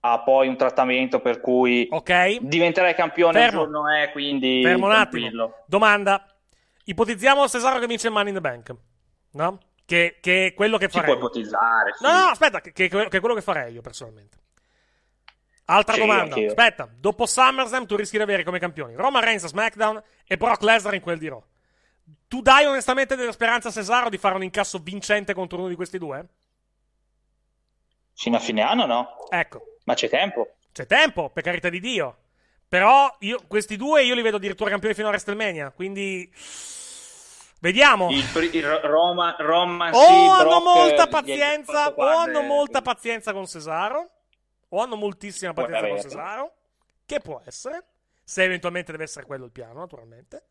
ha 0.00 0.20
poi 0.20 0.48
un 0.48 0.56
trattamento 0.56 1.20
per 1.20 1.40
cui 1.40 1.86
Ok? 1.90 2.38
diventerai 2.40 2.94
campione 2.94 3.38
Fermo. 3.38 3.64
un 3.64 3.70
giorno 3.72 3.88
è, 3.90 4.10
quindi 4.10 4.62
Fermo 4.64 4.86
un 4.86 4.92
attimo. 4.92 5.54
Domanda. 5.66 6.24
Ipotizziamo 6.84 7.46
Cesaro 7.46 7.78
che 7.78 7.86
vince 7.86 8.06
il 8.06 8.14
Money 8.14 8.28
in 8.28 8.34
the 8.34 8.40
Bank. 8.40 8.74
No? 9.32 9.58
Che, 9.84 10.18
che 10.20 10.46
è 10.46 10.54
quello 10.54 10.78
che 10.78 10.86
Si 10.86 10.92
farei. 10.98 11.16
può 11.16 11.26
ipotizzare, 11.28 11.94
sì. 11.96 12.04
No, 12.04 12.10
no, 12.12 12.24
aspetta, 12.30 12.60
che, 12.60 12.72
che- 12.72 12.88
che 12.88 13.16
è 13.16 13.20
quello 13.20 13.34
che 13.34 13.42
farei 13.42 13.72
io 13.72 13.80
personalmente. 13.80 14.36
Altra 15.66 15.94
Sì, 15.94 16.00
domanda. 16.00 16.36
Aspetta, 16.36 16.88
dopo 16.92 17.26
SummerSlam 17.26 17.86
tu 17.86 17.94
rischi 17.96 18.16
di 18.16 18.22
avere 18.22 18.42
come 18.42 18.58
campioni 18.58 18.94
Roman 18.94 19.22
Reigns 19.22 19.44
a 19.44 19.48
SmackDown 19.48 20.02
e 20.26 20.36
Brock 20.36 20.62
Lesnar 20.62 20.94
in 20.94 21.00
quel 21.00 21.18
di 21.18 21.28
Raw. 21.28 21.42
Tu 22.26 22.40
dai 22.40 22.64
onestamente 22.66 23.14
della 23.16 23.30
speranza 23.32 23.68
a 23.68 23.72
Cesaro 23.72 24.08
di 24.08 24.18
fare 24.18 24.34
un 24.34 24.42
incasso 24.42 24.78
vincente 24.78 25.32
contro 25.34 25.58
uno 25.58 25.68
di 25.68 25.76
questi 25.76 25.98
due? 25.98 26.26
Fino 28.14 28.36
a 28.36 28.40
fine 28.40 28.62
anno 28.62 28.84
no, 28.86 29.26
Ecco, 29.30 29.76
ma 29.84 29.94
c'è 29.94 30.08
tempo. 30.08 30.56
c'è 30.72 30.86
tempo, 30.86 31.30
per 31.30 31.42
carità 31.42 31.68
di 31.68 31.80
Dio. 31.80 32.16
Però 32.68 33.16
io, 33.20 33.40
questi 33.48 33.76
due 33.76 34.04
io 34.04 34.14
li 34.14 34.22
vedo 34.22 34.36
addirittura 34.36 34.70
campioni 34.70 34.94
fino 34.94 35.06
a 35.06 35.10
WrestleMania, 35.10 35.70
quindi... 35.70 36.30
Vediamo. 37.60 38.10
Il, 38.10 38.24
il 38.52 38.66
Ro- 38.66 38.80
Roma, 38.80 39.36
Roman 39.38 39.94
o 39.94 40.02
sì, 40.02 40.12
hanno 40.12 40.60
Brock, 40.60 40.62
molta 40.62 41.06
pazienza, 41.06 41.88
o 41.88 41.94
guarda, 41.94 42.20
hanno 42.22 42.40
molta 42.42 42.82
pazienza 42.82 43.32
con 43.32 43.46
Cesaro, 43.46 44.10
o 44.70 44.82
hanno 44.82 44.96
moltissima 44.96 45.52
pazienza 45.52 45.88
con. 45.88 46.00
Cesaro, 46.00 46.52
che 47.04 47.20
può 47.20 47.40
essere, 47.44 47.84
se 48.24 48.44
eventualmente 48.44 48.92
deve 48.92 49.04
essere 49.04 49.26
quello 49.26 49.44
il 49.44 49.50
piano, 49.50 49.80
naturalmente. 49.80 50.42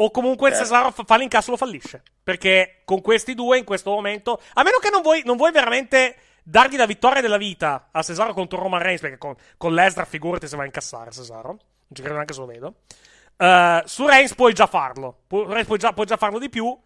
O 0.00 0.10
comunque 0.10 0.50
Certo. 0.50 0.64
Cesaro 0.64 0.90
fa, 0.90 1.04
fa 1.04 1.16
l'incasso 1.16 1.50
lo 1.50 1.56
fallisce. 1.56 2.02
Perché 2.22 2.82
con 2.84 3.00
questi 3.00 3.34
due 3.34 3.58
in 3.58 3.64
questo 3.64 3.90
momento, 3.90 4.40
a 4.54 4.62
meno 4.62 4.78
che 4.78 4.90
non 4.90 5.02
vuoi, 5.02 5.22
non 5.24 5.36
vuoi 5.36 5.50
veramente 5.52 6.16
dargli 6.42 6.76
la 6.76 6.86
vittoria 6.86 7.20
della 7.20 7.36
vita 7.36 7.88
a 7.92 8.02
Cesaro 8.02 8.32
contro 8.32 8.60
Roman 8.60 8.80
Reigns, 8.80 9.00
perché 9.00 9.18
con, 9.18 9.34
con 9.56 9.74
Lesnar 9.74 10.06
figurati 10.06 10.48
se 10.48 10.56
va 10.56 10.62
a 10.62 10.66
incassare 10.66 11.10
Cesaro, 11.10 11.48
non 11.48 11.58
ci 11.92 12.00
credo 12.00 12.14
neanche 12.14 12.32
se 12.32 12.40
lo 12.40 12.46
vedo. 12.46 12.74
Eh, 13.40 13.82
su 13.86 14.06
Reigns 14.06 14.34
puoi 14.34 14.52
già 14.52 14.66
farlo, 14.66 15.20
Pu- 15.26 15.44
Reigns 15.44 15.66
puoi 15.66 15.78
già, 15.78 15.92
puoi 15.92 16.06
già 16.06 16.16
farlo 16.16 16.38
di 16.38 16.48
più. 16.48 16.76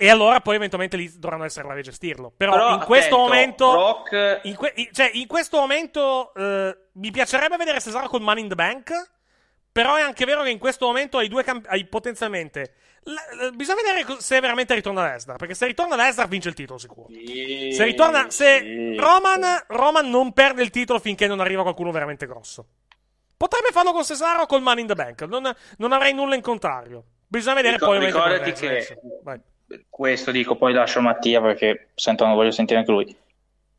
E 0.00 0.10
allora 0.10 0.40
poi 0.40 0.54
eventualmente 0.54 0.96
lì 0.96 1.10
dovranno 1.18 1.42
essere 1.44 1.64
bravi 1.64 1.80
a 1.80 1.84
gestirlo. 1.84 2.32
Però, 2.36 2.52
Però, 2.52 2.74
in 2.74 2.80
questo 2.84 3.16
attento, 3.26 3.66
momento. 3.66 3.70
Brock- 3.72 4.40
in, 4.44 4.56
que- 4.56 4.72
in- 4.76 4.88
cioè, 4.92 5.10
in 5.14 5.26
questo 5.26 5.58
momento 5.58 6.32
eh, 6.34 6.76
mi 6.92 7.10
piacerebbe 7.10 7.56
vedere 7.56 7.80
Cesaro 7.80 8.06
col 8.08 8.20
Money 8.20 8.42
in 8.44 8.48
the 8.48 8.54
Bank. 8.54 9.10
Però 9.72 9.96
è 9.96 10.00
anche 10.02 10.24
vero 10.24 10.42
che 10.42 10.50
in 10.50 10.58
questo 10.58 10.86
momento 10.86 11.18
hai 11.18 11.28
due 11.28 11.42
camp- 11.42 11.66
hai 11.68 11.84
potenzialmente. 11.86 12.74
la- 13.08 13.44
la- 13.44 13.50
bisogna 13.50 13.80
vedere 13.82 14.20
se 14.20 14.38
veramente 14.40 14.74
ritorna 14.74 15.02
Lesnar. 15.10 15.36
Perché 15.36 15.54
se 15.54 15.66
ritorna 15.66 15.96
Lesnar 15.96 16.28
vince 16.28 16.48
il 16.50 16.54
titolo 16.54 16.78
sicuro. 16.78 17.08
Sì, 17.10 17.70
Se 17.72 17.84
ritorna. 17.84 18.28
Se 18.30 18.58
sì. 18.60 18.96
Roman, 18.96 19.64
Roman 19.68 20.08
non 20.10 20.32
perde 20.32 20.62
il 20.62 20.70
titolo 20.70 20.98
finché 20.98 21.26
non 21.26 21.40
arriva 21.40 21.62
qualcuno 21.62 21.90
veramente 21.90 22.26
grosso. 22.26 22.66
Potrebbe 23.38 23.70
farlo 23.70 23.92
con 23.92 24.02
Cesaro 24.02 24.42
o 24.42 24.46
col 24.46 24.62
Money 24.62 24.82
in 24.82 24.88
the 24.88 24.94
Bank. 24.96 25.22
Non, 25.22 25.54
non 25.76 25.92
avrei 25.92 26.12
nulla 26.12 26.34
in 26.34 26.42
contrario. 26.42 27.04
Bisogna 27.28 27.54
vedere 27.54 27.74
Ricor- 27.74 27.96
poi 27.96 28.04
ricordati 28.04 28.52
che-. 28.52 28.98
Vai. 29.22 29.40
questo 29.88 30.32
dico, 30.32 30.56
poi 30.56 30.72
lascio 30.72 31.00
Mattia 31.00 31.40
perché 31.40 31.90
sento 31.94 32.26
non 32.26 32.34
voglio 32.34 32.50
sentire 32.50 32.80
anche 32.80 32.90
lui. 32.90 33.16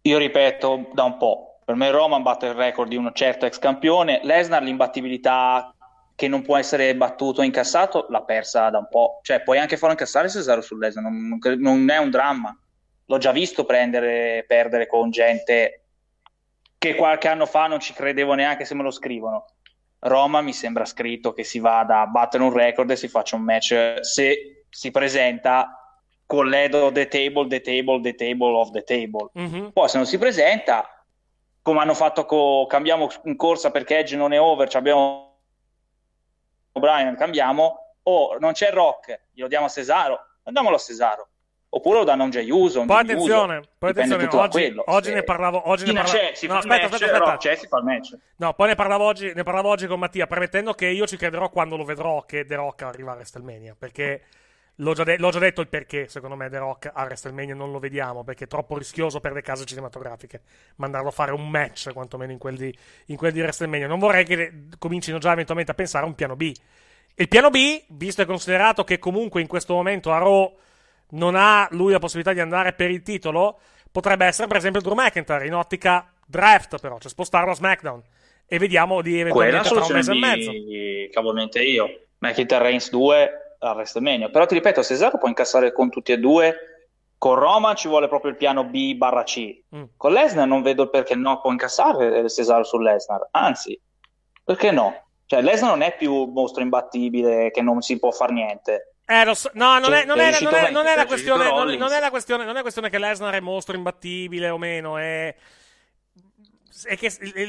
Io 0.04 0.18
ripeto 0.18 0.92
da 0.94 1.04
un 1.04 1.18
po', 1.18 1.60
per 1.66 1.76
me 1.76 1.92
Roman 1.92 2.22
batte 2.22 2.46
il 2.46 2.54
record 2.54 2.88
di 2.88 2.96
un 2.96 3.12
certo 3.14 3.46
ex 3.46 3.60
campione, 3.60 4.22
Lesnar 4.24 4.64
l'imbattibilità 4.64 5.76
che 6.16 6.30
non 6.30 6.42
può 6.42 6.56
essere 6.56 6.96
battuto 6.96 7.42
o 7.42 7.44
incassato 7.44 8.06
l'ha 8.10 8.22
persa 8.22 8.70
da 8.70 8.78
un 8.78 8.88
po', 8.88 9.20
cioè 9.24 9.42
puoi 9.42 9.58
anche 9.58 9.76
farlo 9.76 9.92
incassare 9.92 10.30
Cesaro 10.30 10.62
su 10.62 10.78
Lesnar, 10.78 11.04
non, 11.04 11.38
non 11.58 11.90
è 11.90 11.98
un 11.98 12.10
dramma. 12.10 12.58
L'ho 13.06 13.18
già 13.18 13.32
visto 13.32 13.66
prendere, 13.66 14.46
perdere 14.48 14.88
con 14.88 15.10
gente 15.10 15.89
che 16.80 16.96
qualche 16.96 17.28
anno 17.28 17.46
fa 17.46 17.68
non 17.68 17.80
ci 17.80 17.94
credevo 17.94 18.34
neanche 18.34 18.66
se 18.66 18.74
me 18.74 18.84
lo 18.84 18.90
scrivono. 18.90 19.46
Roma 20.00 20.40
mi 20.40 20.54
sembra 20.54 20.86
scritto 20.86 21.34
che 21.34 21.44
si 21.44 21.60
vada 21.60 22.00
a 22.00 22.08
battere 22.08 22.42
un 22.42 22.54
record 22.54 22.90
e 22.90 22.96
si 22.96 23.10
faccia 23.10 23.36
un 23.36 23.44
match 23.44 23.98
se 24.00 24.64
si 24.70 24.90
presenta 24.90 25.98
con 26.26 26.48
l'edo 26.48 26.90
the 26.92 27.08
table, 27.08 27.48
the 27.48 27.60
table, 27.60 28.00
the 28.02 28.16
table 28.16 28.56
of 28.56 28.72
the 28.72 28.84
table. 28.84 29.30
Mhm. 29.34 29.72
Poi 29.74 29.90
se 29.90 29.98
non 29.98 30.06
si 30.06 30.18
presenta, 30.18 31.04
come 31.62 31.82
hanno 31.82 31.94
fatto 31.94 32.26
con 32.26 32.66
cambiamo 32.68 33.10
in 33.26 33.36
corsa 33.36 33.72
perché 33.72 33.98
Edge 33.98 34.16
non 34.16 34.32
è 34.32 34.40
over, 34.40 34.74
abbiamo 34.74 35.42
Brian, 36.72 37.18
cambiamo, 37.18 37.96
o 38.04 38.38
non 38.40 38.54
c'è 38.54 38.72
Rock, 38.72 39.24
glielo 39.34 39.50
diamo 39.50 39.66
a 39.66 39.70
Cesaro, 39.70 40.20
andiamolo 40.44 40.78
a 40.78 40.80
Cesaro. 40.80 41.28
Oppure 41.72 42.00
lo 42.00 42.04
danno 42.04 42.24
a 42.24 42.26
un 42.26 42.32
Jey 42.32 42.50
Uso. 42.50 42.82
un 42.82 42.88
Poi 42.88 43.02
attenzione, 43.02 43.62
poi 43.78 43.90
attenzione, 43.92 44.28
oggi, 44.32 44.74
oggi 44.86 45.10
Se- 45.10 45.14
ne 45.14 45.24
parlavo. 45.24 45.70
Oggi 45.70 45.86
ne 45.86 45.94
parlavo. 45.94 46.18
c'è, 46.18 46.32
si 46.34 46.48
no, 46.48 46.58
aspetta, 46.58 46.82
match, 46.82 46.94
aspetta, 46.94 47.14
aspetta. 47.14 47.38
C'è, 47.38 47.56
si 47.56 47.68
fa 47.68 47.78
il 47.78 47.84
match. 47.84 48.18
No, 48.38 48.54
poi 48.54 48.68
ne 48.70 48.76
parlavo, 48.76 49.04
oggi, 49.06 49.32
ne 49.34 49.44
parlavo 49.44 49.70
oggi 49.70 49.86
con 49.88 50.00
Mattia, 50.00 50.26
premettendo 50.28 50.74
che 50.74 50.88
io 50.88 51.06
ci 51.06 51.18
crederò 51.18 51.50
quando 51.50 51.78
lo 51.78 51.84
vedrò 51.84 52.24
che 52.26 52.46
The 52.46 52.56
Rock 52.56 52.82
arriva 52.84 53.12
a 53.12 53.16
WrestleMania. 53.16 53.76
Perché 53.78 54.22
l'ho 54.76 54.94
già, 54.94 55.04
de- 55.04 55.18
l'ho 55.20 55.30
già 55.30 55.40
detto 55.40 55.62
il 55.62 55.68
perché, 55.68 56.08
secondo 56.08 56.36
me, 56.36 56.50
The 56.50 56.58
Rock 56.58 56.90
a 56.92 57.04
WrestleMania 57.04 57.54
non 57.54 57.72
lo 57.72 57.80
vediamo. 57.80 58.24
Perché 58.24 58.46
è 58.46 58.48
troppo 58.48 58.78
rischioso 58.78 59.20
per 59.20 59.34
le 59.34 59.42
case 59.42 59.66
cinematografiche 59.66 60.42
mandarlo 60.78 61.10
a 61.10 61.12
fare 61.12 61.34
un 61.34 61.48
match, 61.50 61.92
quantomeno 61.94 62.32
in 62.32 62.40
quel 62.40 62.56
di, 62.58 62.76
in 63.08 63.16
quel 63.16 63.32
di 63.32 63.42
WrestleMania. 63.42 63.88
Non 63.88 64.00
vorrei 64.00 64.26
che 64.26 64.36
le- 64.36 64.54
comincino 64.80 65.20
già 65.20 65.34
eventualmente 65.34 65.72
a 65.72 65.76
pensare 65.76 66.06
a 66.06 66.08
un 66.08 66.16
piano 66.16 66.36
B. 66.36 66.52
Il 67.16 67.28
piano 67.28 67.50
B, 67.50 67.84
visto 67.90 68.22
e 68.22 68.26
considerato 68.26 68.84
che 68.86 68.98
comunque 68.98 69.42
in 69.42 69.48
questo 69.48 69.74
momento 69.74 70.12
a 70.12 70.18
Raw 70.20 70.58
non 71.12 71.36
ha 71.36 71.68
lui 71.72 71.92
la 71.92 72.00
possibilità 72.00 72.34
di 72.34 72.40
andare 72.40 72.74
per 72.74 72.90
il 72.90 73.02
titolo, 73.02 73.60
potrebbe 73.92 74.26
essere 74.26 74.48
per 74.48 74.58
esempio 74.58 74.82
Drew 74.82 74.96
McIntyre 74.96 75.46
in 75.46 75.54
ottica 75.54 76.12
draft, 76.26 76.80
però, 76.80 77.00
cioè 77.00 77.10
spostarlo 77.10 77.52
a 77.52 77.56
SmackDown 77.56 78.02
e 78.52 78.58
vediamo 78.58 79.02
di 79.02 79.24
Quella 79.30 79.62
eventualmente 79.62 79.74
la 79.74 79.82
tra 79.82 79.86
un 79.86 79.94
mese 79.94 80.12
e 80.12 80.16
soluzione 80.16 80.36
mezzo. 80.36 80.52
di 80.52 81.10
cavolmente 81.12 81.62
io. 81.62 81.88
McIntyre 82.18 82.64
Reigns 82.64 82.90
2 82.90 83.32
a 83.60 83.74
WrestleMania. 83.74 84.30
Però 84.30 84.46
ti 84.46 84.56
ripeto, 84.56 84.84
Cesaro 84.84 85.18
può 85.18 85.28
incassare 85.28 85.72
con 85.72 85.90
tutti 85.90 86.12
e 86.12 86.18
due. 86.18 86.56
Con 87.18 87.36
Roma 87.36 87.74
ci 87.76 87.88
vuole 87.88 88.08
proprio 88.08 88.32
il 88.32 88.38
piano 88.38 88.64
B 88.64 88.96
barra 88.96 89.24
C. 89.24 89.64
Mm. 89.76 89.84
Con 89.96 90.14
Lesnar 90.14 90.48
non 90.48 90.62
vedo 90.62 90.90
perché 90.90 91.16
no 91.16 91.42
può 91.42 91.52
incassare 91.52 92.28
Cesaro 92.30 92.64
su 92.64 92.80
Lesnar. 92.80 93.28
Anzi, 93.32 93.80
perché 94.44 94.72
no? 94.72 95.04
Cioè, 95.26 95.42
Lesnar 95.42 95.70
non 95.70 95.82
è 95.82 95.96
più 95.96 96.26
mostro 96.26 96.64
imbattibile 96.64 97.52
che 97.52 97.62
non 97.62 97.82
si 97.82 98.00
può 98.00 98.10
fare 98.12 98.34
niente. 98.34 98.96
Eh, 99.12 99.26
lo 99.26 99.34
so- 99.34 99.50
no, 99.56 99.80
non 99.80 99.86
Cioè, 99.86 100.04
è, 100.04 100.06
non 100.06 100.20
è 100.20 100.40
non 100.40 100.54
è- 100.54 100.70
non 100.70 100.86
è 100.86 100.96
la 100.96 101.02
è 101.02 101.08
riuscito 101.08 101.34
questione, 101.34 101.44
la 102.00 102.10
questione, 102.12 102.46
non 102.46 102.58
è 102.58 102.62
questione 102.62 102.90
che 102.92 103.00
Lesnar 103.00 103.34
è 103.34 103.40
mostro 103.40 103.76
imbattibile 103.76 104.50
o 104.50 104.60
meno, 104.60 104.98
è, 104.98 105.36
è 106.84 106.96
che 106.96 107.08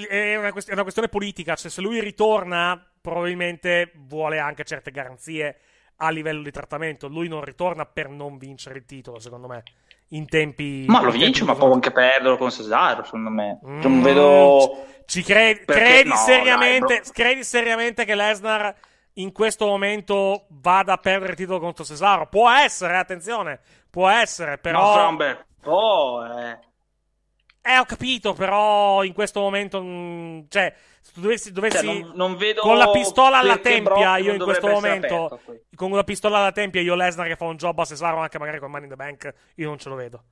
è 0.09 0.37
una, 0.37 0.53
quest- 0.53 0.73
una 0.73 0.83
questione 0.83 1.09
politica, 1.09 1.55
cioè 1.57 1.71
se 1.71 1.83
lui 1.83 2.01
ritorna 2.01 2.83
probabilmente 2.99 3.93
vuole 3.95 4.39
anche 4.39 4.65
certe 4.65 4.91
garanzie 4.91 5.59
a 5.97 6.09
livello 6.09 6.43
di 6.43 6.51
trattamento, 6.51 7.09
lui 7.09 7.29
non 7.29 7.45
ritorna 7.45 7.85
per 7.85 8.09
non 8.09 8.39
vincere 8.39 8.79
il 8.79 8.87
titolo, 8.87 9.19
secondo 9.19 9.47
me, 9.47 9.63
in 10.09 10.27
tempi... 10.27 10.87
Ma 10.89 11.03
lo 11.03 11.13
in 11.13 11.19
vince, 11.19 11.45
ma 11.45 11.55
può 11.55 11.71
anche 11.75 11.91
perderlo 11.91 12.39
con 12.39 12.51
Cesaro, 12.51 13.05
secondo 13.05 13.29
me. 13.29 13.59
Mm, 13.67 13.81
Non 13.83 14.01
vedo... 14.01 14.87
Ci 15.05 15.23
credi, 15.23 15.65
credi 15.67 16.09
no, 16.09 16.17
seriamente, 16.17 17.01
dai, 17.03 17.13
credi 17.13 17.45
seriamente 17.45 18.05
che 18.07 18.15
Lesnar 18.15 18.75
in 19.15 19.33
questo 19.33 19.67
momento 19.67 20.47
vada 20.49 20.95
a 20.95 20.99
perdere 20.99 21.33
il 21.33 21.37
titolo 21.37 21.61
contro 21.61 21.85
Cesaro? 21.85 22.27
Può 22.29 22.51
essere, 22.51 22.97
attenzione, 22.97 23.61
può 23.91 24.09
essere, 24.09 24.53
No, 24.53 24.59
però... 24.61 25.15
bel 25.15 25.45
po', 25.61 26.25
eh. 26.25 26.59
Eh, 27.63 27.79
ho 27.79 27.85
capito, 27.85 28.33
però 28.33 29.05
in 29.05 29.13
questo 29.13 29.41
momento, 29.41 29.83
mh, 29.83 30.47
cioè, 30.49 30.75
se 31.01 31.13
tu 31.13 31.21
dovessi, 31.21 31.53
dovessi 31.53 31.85
Cioè, 31.85 32.01
non, 32.01 32.13
non 32.15 32.37
vedo 32.37 32.63
con 32.63 32.79
la 32.79 32.91
pistola 32.91 33.39
alla 33.39 33.59
tempia, 33.59 34.17
io 34.17 34.33
in 34.33 34.41
questo 34.41 34.67
momento, 34.67 35.27
aperto 35.27 35.61
con 35.75 35.93
una 35.93 36.05
pistola 36.05 36.39
alla 36.39 36.53
tempia, 36.53 36.81
io 36.81 36.95
Lesnar 36.95 37.27
che 37.27 37.37
fa 37.37 37.45
un 37.45 37.57
job 37.57 37.79
a 37.79 37.85
Cesaro, 37.85 38.19
anche 38.19 38.39
magari 38.39 38.59
con 38.59 38.71
Money 38.71 38.85
in 38.85 38.91
the 38.91 38.97
Bank, 38.97 39.35
io 39.57 39.69
non 39.69 39.79
ce 39.79 39.89
lo 39.91 39.95
vedo. 39.95 40.25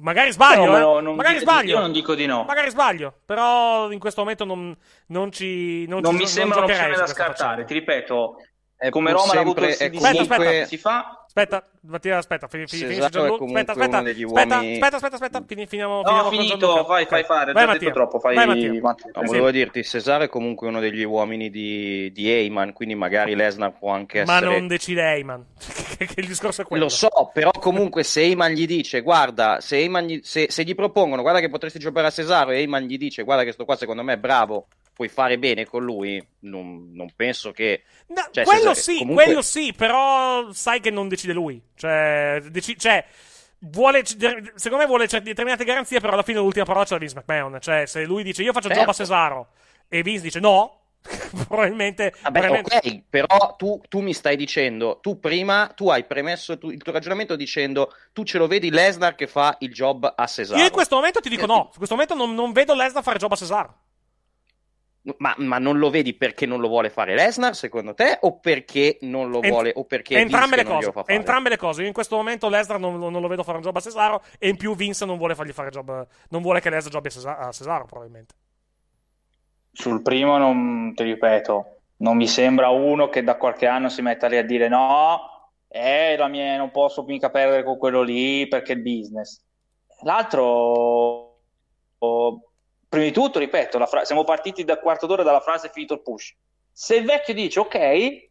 Magari 0.00 0.30
sbaglio, 0.32 0.64
No, 0.66 0.76
eh? 0.76 0.80
no, 0.80 1.00
non 1.00 1.14
magari 1.16 1.38
dico- 1.38 1.50
sbaglio. 1.50 1.74
Io 1.74 1.80
non 1.80 1.92
dico 1.92 2.14
di 2.14 2.26
no. 2.26 2.44
Magari 2.44 2.68
sbaglio, 2.70 3.14
però 3.24 3.90
in 3.90 3.98
questo 3.98 4.20
momento 4.20 4.44
non, 4.44 4.76
non 5.06 5.32
ci 5.32 5.86
non, 5.86 6.00
Non 6.02 6.12
ci, 6.12 6.18
mi 6.18 6.26
sembra 6.26 6.58
un'opzione 6.58 6.94
da 6.96 7.06
scartare. 7.06 7.34
faccenda. 7.36 7.64
Ti 7.64 7.72
ripeto, 7.74 8.36
È 8.76 8.88
come 8.90 9.12
Roma 9.12 9.32
l'ha 9.34 9.40
avuto 9.40 9.60
sempre- 9.66 9.86
il 9.86 9.92
è 9.92 9.96
CDC, 9.98 10.04
Aspetta, 10.20 10.34
aspetta. 10.34 10.66
si 10.66 10.76
fa. 10.76 11.23
Aspetta, 11.36 11.66
Mattia, 11.80 12.16
aspetta, 12.18 12.46
fin- 12.46 12.64
fin- 12.68 12.78
finisce 12.86 13.06
è 13.06 13.08
Gianluca. 13.10 13.44
Aspetta, 13.44 13.72
aspetta, 13.72 13.98
aspetta, 13.98 14.54
uomini- 14.54 14.72
aspetta, 14.74 14.96
aspetta, 14.96 15.14
aspetta, 15.16 15.42
fini- 15.44 15.66
finiamo, 15.66 15.94
No, 15.96 16.06
finiamo 16.06 16.30
finito, 16.30 16.56
Gianluca. 16.58 16.84
fai, 16.84 17.24
fare, 17.24 17.52
Vai, 17.52 17.66
Mattia. 17.66 17.90
troppo, 17.90 18.20
fai 18.20 18.34
Vai, 18.36 18.46
Mattia. 18.46 18.80
Mattia. 18.80 19.10
No, 19.12 19.20
Sì. 19.22 19.26
volevo 19.26 19.50
dirti, 19.50 19.82
Cesaro 19.82 20.22
è 20.22 20.28
comunque 20.28 20.68
uno 20.68 20.78
degli 20.78 21.02
uomini 21.02 21.50
di, 21.50 22.12
di 22.12 22.30
Heyman, 22.30 22.72
quindi 22.72 22.94
magari 22.94 23.34
Lesnar 23.34 23.76
può 23.76 23.90
anche 23.90 24.24
Ma 24.24 24.36
essere... 24.36 24.58
non 24.60 24.68
decide 24.68 25.02
Heyman. 25.02 25.44
che 25.98 26.20
il 26.20 26.26
discorso 26.28 26.62
è 26.62 26.64
quello. 26.64 26.84
Lo 26.84 26.88
so, 26.88 27.30
però 27.32 27.50
comunque 27.50 28.04
se 28.04 28.20
Heyman 28.20 28.52
gli 28.52 28.66
dice, 28.66 29.00
guarda, 29.00 29.60
se, 29.60 29.84
gli, 29.88 30.20
se, 30.22 30.46
se 30.50 30.62
gli 30.62 30.76
propongono, 30.76 31.22
guarda 31.22 31.40
che 31.40 31.48
potresti 31.50 31.80
giocare 31.80 32.06
a 32.06 32.10
Cesaro 32.10 32.52
e 32.52 32.58
Heyman 32.58 32.84
gli 32.84 32.96
dice, 32.96 33.24
guarda 33.24 33.42
che 33.42 33.50
sto 33.50 33.64
qua 33.64 33.74
secondo 33.74 34.04
me 34.04 34.12
è 34.12 34.18
bravo, 34.18 34.68
puoi 34.94 35.08
fare 35.08 35.38
bene 35.38 35.66
con 35.66 35.82
lui, 35.84 36.24
non, 36.40 36.92
non 36.94 37.08
penso 37.16 37.50
che... 37.50 37.82
No, 38.08 38.26
Cioè, 38.30 38.44
quello 38.44 38.72
se- 38.74 38.80
sì, 38.92 38.98
comunque- 38.98 39.24
quello 39.24 39.42
sì, 39.42 39.72
però 39.76 40.52
sai 40.52 40.80
che 40.80 40.90
non 40.90 41.08
decide 41.08 41.32
lui. 41.32 41.60
Cioè, 41.74 42.40
deci- 42.50 42.78
cioè, 42.78 43.04
vuole, 43.58 44.02
secondo 44.04 44.76
me 44.76 44.86
vuole 44.86 45.06
determinate 45.06 45.64
garanzie, 45.64 45.98
però 46.00 46.12
alla 46.12 46.22
fine 46.22 46.38
l'ultima 46.38 46.64
parola 46.64 46.84
ce 46.84 46.94
l'ha 46.94 47.00
Vince 47.00 47.16
McMahon. 47.16 47.58
Cioè, 47.60 47.86
se 47.86 48.04
lui 48.04 48.22
dice 48.22 48.42
io 48.42 48.52
faccio 48.52 48.68
il 48.68 48.74
job 48.74 48.82
a 48.88 48.92
Certo. 48.92 49.02
Cesaro 49.02 49.48
e 49.88 50.02
Vince 50.02 50.22
dice 50.22 50.38
no, 50.40 50.80
probabilmente... 51.48 52.14
Vabbè, 52.22 52.40
probabilmente- 52.40 52.76
ok, 52.88 53.02
però 53.10 53.56
tu, 53.56 53.80
tu 53.88 54.00
mi 54.00 54.14
stai 54.14 54.36
dicendo, 54.36 54.98
tu 55.02 55.18
prima, 55.18 55.72
tu 55.74 55.88
hai 55.88 56.04
premesso 56.04 56.56
tu- 56.56 56.70
il 56.70 56.82
tuo 56.82 56.92
ragionamento 56.92 57.34
dicendo, 57.36 57.92
tu 58.12 58.22
ce 58.24 58.38
lo 58.38 58.46
vedi 58.46 58.70
Lesnar 58.70 59.14
che 59.16 59.26
fa 59.26 59.56
il 59.60 59.72
job 59.72 60.12
a 60.16 60.26
Cesaro. 60.26 60.58
Io 60.60 60.66
in 60.66 60.72
questo 60.72 60.94
momento 60.94 61.20
ti 61.20 61.28
dico 61.28 61.46
no. 61.46 61.68
In 61.72 61.76
questo 61.78 61.94
momento 61.94 62.14
non, 62.14 62.34
non 62.34 62.52
vedo 62.52 62.74
Lesnar 62.74 63.02
fare 63.02 63.16
il 63.16 63.22
job 63.22 63.32
a 63.32 63.36
Cesaro. 63.36 63.74
Ma, 65.18 65.34
ma 65.36 65.58
non 65.58 65.76
lo 65.78 65.90
vedi 65.90 66.14
perché 66.14 66.46
non 66.46 66.60
lo 66.60 66.68
vuole 66.68 66.88
fare 66.88 67.14
Lesnar, 67.14 67.54
secondo 67.54 67.92
te, 67.92 68.16
o 68.22 68.38
perché 68.38 68.96
non 69.02 69.28
lo 69.28 69.42
Ent- 69.42 69.52
vuole, 69.52 69.72
o 69.74 69.84
perché 69.84 70.18
entrambe 70.18 70.56
Vince 70.56 70.62
le 70.62 70.64
cose. 70.64 70.78
glielo 70.78 70.92
fa 70.92 71.02
fare? 71.02 71.18
Entrambe 71.18 71.48
le 71.50 71.56
cose. 71.58 71.80
Io 71.82 71.86
in 71.88 71.92
questo 71.92 72.16
momento 72.16 72.48
Lesnar 72.48 72.78
non, 72.78 72.98
non 72.98 73.20
lo 73.20 73.28
vedo 73.28 73.42
fare 73.42 73.58
un 73.58 73.62
job 73.62 73.76
a 73.76 73.80
Cesaro. 73.80 74.22
E 74.38 74.48
in 74.48 74.56
più 74.56 74.74
Vince 74.74 75.04
non 75.04 75.18
vuole 75.18 75.34
fargli 75.34 75.52
fare 75.52 75.68
job. 75.68 76.06
Non 76.30 76.40
vuole 76.40 76.60
che 76.60 76.70
Lesnar 76.70 76.90
jobbi 76.90 77.08
a 77.08 77.10
Cesa- 77.10 77.36
a 77.38 77.52
Cesaro, 77.52 77.84
probabilmente. 77.84 78.34
Sul 79.72 80.00
primo, 80.00 80.38
non, 80.38 80.94
ti 80.94 81.02
ripeto, 81.02 81.76
non 81.98 82.16
mi 82.16 82.26
sembra 82.26 82.70
uno 82.70 83.08
che 83.10 83.22
da 83.22 83.36
qualche 83.36 83.66
anno 83.66 83.90
si 83.90 84.00
metta 84.00 84.26
lì 84.26 84.38
a 84.38 84.44
dire 84.44 84.68
no, 84.68 85.50
eh, 85.68 86.16
la 86.16 86.28
mia, 86.28 86.56
non 86.56 86.70
posso 86.70 87.02
mica 87.02 87.28
perdere 87.28 87.62
con 87.62 87.76
quello 87.76 88.00
lì 88.00 88.46
perché 88.48 88.72
è 88.72 88.76
il 88.76 88.82
business. 88.82 89.42
L'altro, 90.02 91.40
oh, 91.98 92.42
prima 92.94 93.06
di 93.06 93.12
tutto, 93.12 93.40
ripeto, 93.40 93.84
fra- 93.86 94.04
siamo 94.04 94.22
partiti 94.22 94.62
da 94.62 94.78
quarto 94.78 95.06
d'ora 95.06 95.24
dalla 95.24 95.40
frase 95.40 95.68
finito 95.72 95.94
il 95.94 96.02
push. 96.02 96.34
Se 96.72 96.94
il 96.94 97.04
vecchio 97.04 97.34
dice 97.34 97.60
ok, 97.60 98.28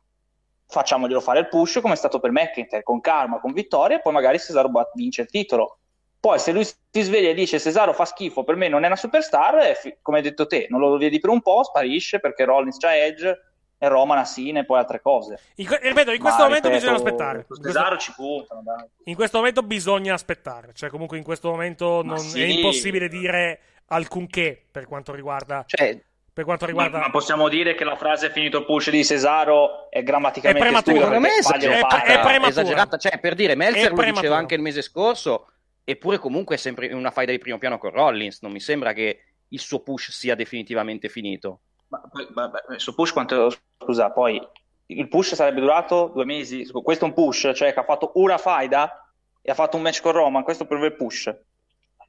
facciamoglielo 0.67 1.19
fare 1.19 1.39
il 1.39 1.49
push 1.49 1.79
come 1.81 1.93
è 1.93 1.97
stato 1.97 2.19
per 2.19 2.31
McIntyre, 2.31 2.83
con 2.83 3.01
calma, 3.01 3.39
con 3.39 3.51
vittoria, 3.51 3.97
e 3.97 4.01
poi 4.01 4.13
magari 4.13 4.39
Cesaro 4.39 4.71
vince 4.95 5.23
il 5.23 5.27
titolo. 5.27 5.79
Poi 6.19 6.39
se 6.39 6.53
lui 6.53 6.63
si 6.63 7.01
sveglia 7.01 7.29
e 7.29 7.33
dice 7.33 7.59
Cesaro 7.59 7.91
fa 7.91 8.05
schifo, 8.05 8.45
per 8.45 8.55
me 8.55 8.69
non 8.69 8.83
è 8.83 8.87
una 8.87 8.95
superstar, 8.95 9.75
fi- 9.75 9.97
come 10.01 10.17
hai 10.17 10.23
detto 10.23 10.47
te, 10.47 10.67
non 10.69 10.79
lo 10.79 10.97
vedi 10.97 11.19
per 11.19 11.29
un 11.29 11.41
po', 11.41 11.63
sparisce 11.63 12.21
perché 12.21 12.45
Rollins 12.45 12.77
c'ha 12.77 12.95
Edge 12.95 13.37
e 13.77 13.87
Roman 13.89 14.17
ha 14.17 14.23
Cena 14.23 14.61
e 14.61 14.65
poi 14.65 14.77
altre 14.77 15.01
cose. 15.01 15.37
In 15.55 15.67
ripeto, 15.67 16.11
in 16.11 16.21
questo 16.21 16.39
Ma, 16.39 16.47
momento 16.47 16.69
ripeto, 16.69 16.69
bisogna 16.69 16.95
aspettare. 16.95 17.45
Cesaro 17.61 17.97
ci 17.97 18.13
puntano, 18.15 18.61
dai. 18.63 18.87
in 19.03 19.15
questo 19.15 19.37
momento 19.39 19.61
bisogna 19.61 20.13
aspettare. 20.13 20.71
Cioè, 20.73 20.89
comunque, 20.89 21.17
in 21.17 21.23
questo 21.23 21.49
momento 21.49 22.01
non, 22.01 22.17
sì. 22.17 22.41
è 22.41 22.45
impossibile 22.45 23.09
dire 23.09 23.59
alcunché 23.87 24.65
per 24.71 24.85
quanto 24.87 25.13
riguarda. 25.13 25.63
Cioè, 25.67 26.01
Per 26.33 26.45
quanto 26.45 26.65
Ma, 26.65 26.71
riguarda. 26.71 26.97
ma 26.97 27.11
possiamo 27.11 27.47
dire 27.47 27.75
che 27.75 27.83
la 27.83 27.95
frase 27.95 28.31
finito 28.31 28.57
il 28.57 28.65
push 28.65 28.89
di 28.89 29.05
Cesaro 29.05 29.87
è 29.91 30.01
grammaticalmente 30.01 30.67
È 30.67 30.71
prematuro. 30.71 31.05
stupida 31.05 31.27
è 31.27 31.37
esagerata. 31.37 31.87
fare. 31.97 32.03
È 32.07 32.19
prematura. 32.21 32.47
esagerata. 32.49 32.97
Cioè, 32.97 33.19
per 33.19 33.35
dire, 33.35 33.53
È 33.53 33.55
Meltzer 33.55 33.89
lo 33.89 33.95
prematuro. 33.95 34.21
diceva 34.21 34.37
anche 34.37 34.55
il 34.55 34.61
mese 34.61 34.81
scorso, 34.81 35.51
eppure 35.83 36.17
comunque 36.17 36.55
è 36.55 36.57
sempre 36.57 36.87
in 36.87 36.95
una 36.95 37.11
faida 37.11 37.31
di 37.31 37.37
primo 37.37 37.59
piano 37.59 37.77
con 37.77 37.91
Rollins. 37.91 38.41
Non 38.41 38.51
mi 38.51 38.59
sembra 38.59 38.93
che 38.93 39.19
il 39.47 39.59
suo 39.59 39.81
push 39.81 40.09
sia 40.09 40.33
definitivamente 40.33 41.07
finito. 41.07 41.59
Ma, 41.89 42.01
ma- 42.33 42.49
ma- 42.49 42.79
su 42.79 42.95
push 42.95 43.11
quanto 43.11 43.55
scusa 43.77 44.09
poi 44.09 44.41
il 44.87 45.07
push 45.07 45.35
sarebbe 45.35 45.59
durato 45.61 46.09
due 46.11 46.25
mesi 46.25 46.65
questo 46.71 47.05
è 47.05 47.07
un 47.07 47.13
push 47.13 47.51
cioè 47.53 47.71
che 47.71 47.79
ha 47.79 47.83
fatto 47.83 48.11
una 48.15 48.39
faida 48.39 49.07
e 49.39 49.51
ha 49.51 49.53
fatto 49.53 49.77
un 49.77 49.83
match 49.83 50.01
con 50.01 50.11
Roman 50.13 50.41
questo 50.43 50.65
per 50.65 50.79
il 50.83 50.95
push 50.95 51.31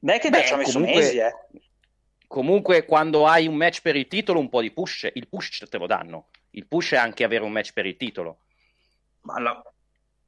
McIntyre 0.05 0.41
Beh, 0.41 0.47
ci 0.47 0.53
ha 0.53 0.57
messo 0.57 0.73
comunque- 0.73 0.99
mesi 1.01 1.17
eh. 1.17 1.33
Comunque, 2.27 2.85
quando 2.85 3.27
hai 3.27 3.47
un 3.47 3.55
match 3.55 3.81
per 3.81 3.95
il 3.95 4.07
titolo, 4.07 4.39
un 4.39 4.49
po' 4.49 4.61
di 4.61 4.71
push, 4.71 5.09
il 5.13 5.27
push 5.27 5.65
te 5.69 5.77
lo 5.77 5.85
danno. 5.87 6.29
Il 6.51 6.67
push 6.67 6.93
è 6.93 6.97
anche 6.97 7.23
avere 7.23 7.43
un 7.43 7.51
match 7.51 7.71
per 7.73 7.85
il 7.85 7.97
titolo. 7.97 8.39
ma, 9.21 9.39
la- 9.39 9.63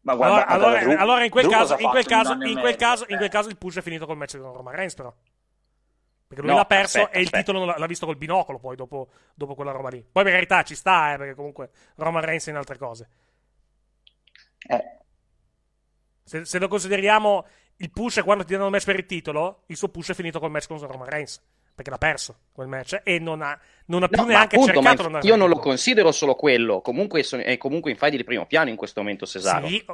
ma 0.01 0.13
Allora, 0.13 0.27
guarda, 0.29 0.45
allora- 0.47 0.69
guarda, 0.69 0.85
Drew- 0.87 0.99
allora 1.01 1.23
in, 1.25 1.29
quel 1.29 1.45
Drew 1.47 1.57
caso, 1.59 1.73
in, 1.77 1.89
quel 1.89 2.03
un 2.03 2.09
caso, 2.09 2.31
in, 2.33 2.39
quel 2.39 2.53
mezzo? 2.55 2.77
caso, 2.77 3.05
in 3.07 3.13
Eh. 3.13 3.17
quel 3.17 3.29
caso 3.29 3.49
il 3.49 3.57
push 3.57 3.77
è 3.77 3.81
finito 3.81 4.05
col 4.07 4.17
match 4.17 4.37
con 4.39 4.53
Roman 4.53 4.73
Reigns, 4.75 4.93
però. 4.95 5.13
Perché 6.27 6.41
lui 6.43 6.51
No, 6.51 6.57
l'ha 6.57 6.65
perso 6.65 6.97
aspetta, 6.99 7.15
e 7.17 7.19
il 7.19 7.25
aspetta. 7.25 7.43
titolo 7.43 7.59
non 7.59 7.67
l'ha, 7.67 7.77
l'ha 7.77 7.85
visto 7.85 8.05
col 8.07 8.17
binocolo 8.17 8.57
poi 8.59 8.75
dopo, 8.75 9.09
dopo 9.35 9.53
quella 9.55 9.71
roba 9.71 9.89
lì. 9.89 10.03
Poi 10.09 10.23
per 10.23 10.31
carità 10.33 10.63
ci 10.63 10.73
sta, 10.75 11.13
eh, 11.13 11.17
perché 11.17 11.35
comunque 11.35 11.69
Roman 11.97 12.23
Reigns 12.23 12.47
è 12.47 12.49
in 12.49 12.55
altre 12.55 12.77
cose. 12.77 13.09
Eh, 14.67 14.97
Se, 16.23 16.43
se 16.45 16.59
lo 16.59 16.67
consideriamo 16.67 17.45
il 17.77 17.91
push 17.91 18.17
è 18.17 18.23
quando 18.23 18.43
ti 18.43 18.53
danno 18.53 18.65
il 18.65 18.71
match 18.71 18.85
per 18.85 18.97
il 18.97 19.05
titolo, 19.05 19.63
il 19.67 19.77
suo 19.77 19.89
push 19.89 20.09
è 20.09 20.13
finito 20.13 20.39
col 20.39 20.51
match 20.51 20.67
con 20.67 20.79
Roman 20.79 21.07
Reigns. 21.07 21.41
Perché 21.77 21.91
l'ha 21.91 21.99
perso 21.99 22.37
quel 22.53 22.67
match 22.67 23.01
e 23.03 23.19
non 23.19 23.43
ha, 23.43 23.55
non 23.85 24.01
ha 24.01 24.07
più 24.07 24.17
No, 24.17 24.23
ma 24.23 24.29
neanche 24.29 24.55
appunto, 24.55 24.81
ma 24.81 24.89
cercato. 24.89 25.03
l'andare 25.03 25.27
io 25.27 25.35
non 25.35 25.47
lo 25.47 25.59
considero 25.59 26.11
solo 26.11 26.33
quello. 26.33 26.81
Comunque 26.81 27.21
è 27.21 27.57
comunque 27.57 27.91
in 27.91 27.97
fai 27.97 28.09
di 28.09 28.23
primo 28.23 28.47
piano 28.47 28.71
in 28.71 28.75
questo 28.75 29.01
momento 29.01 29.27
Cesaro. 29.27 29.67
Sì, 29.67 29.85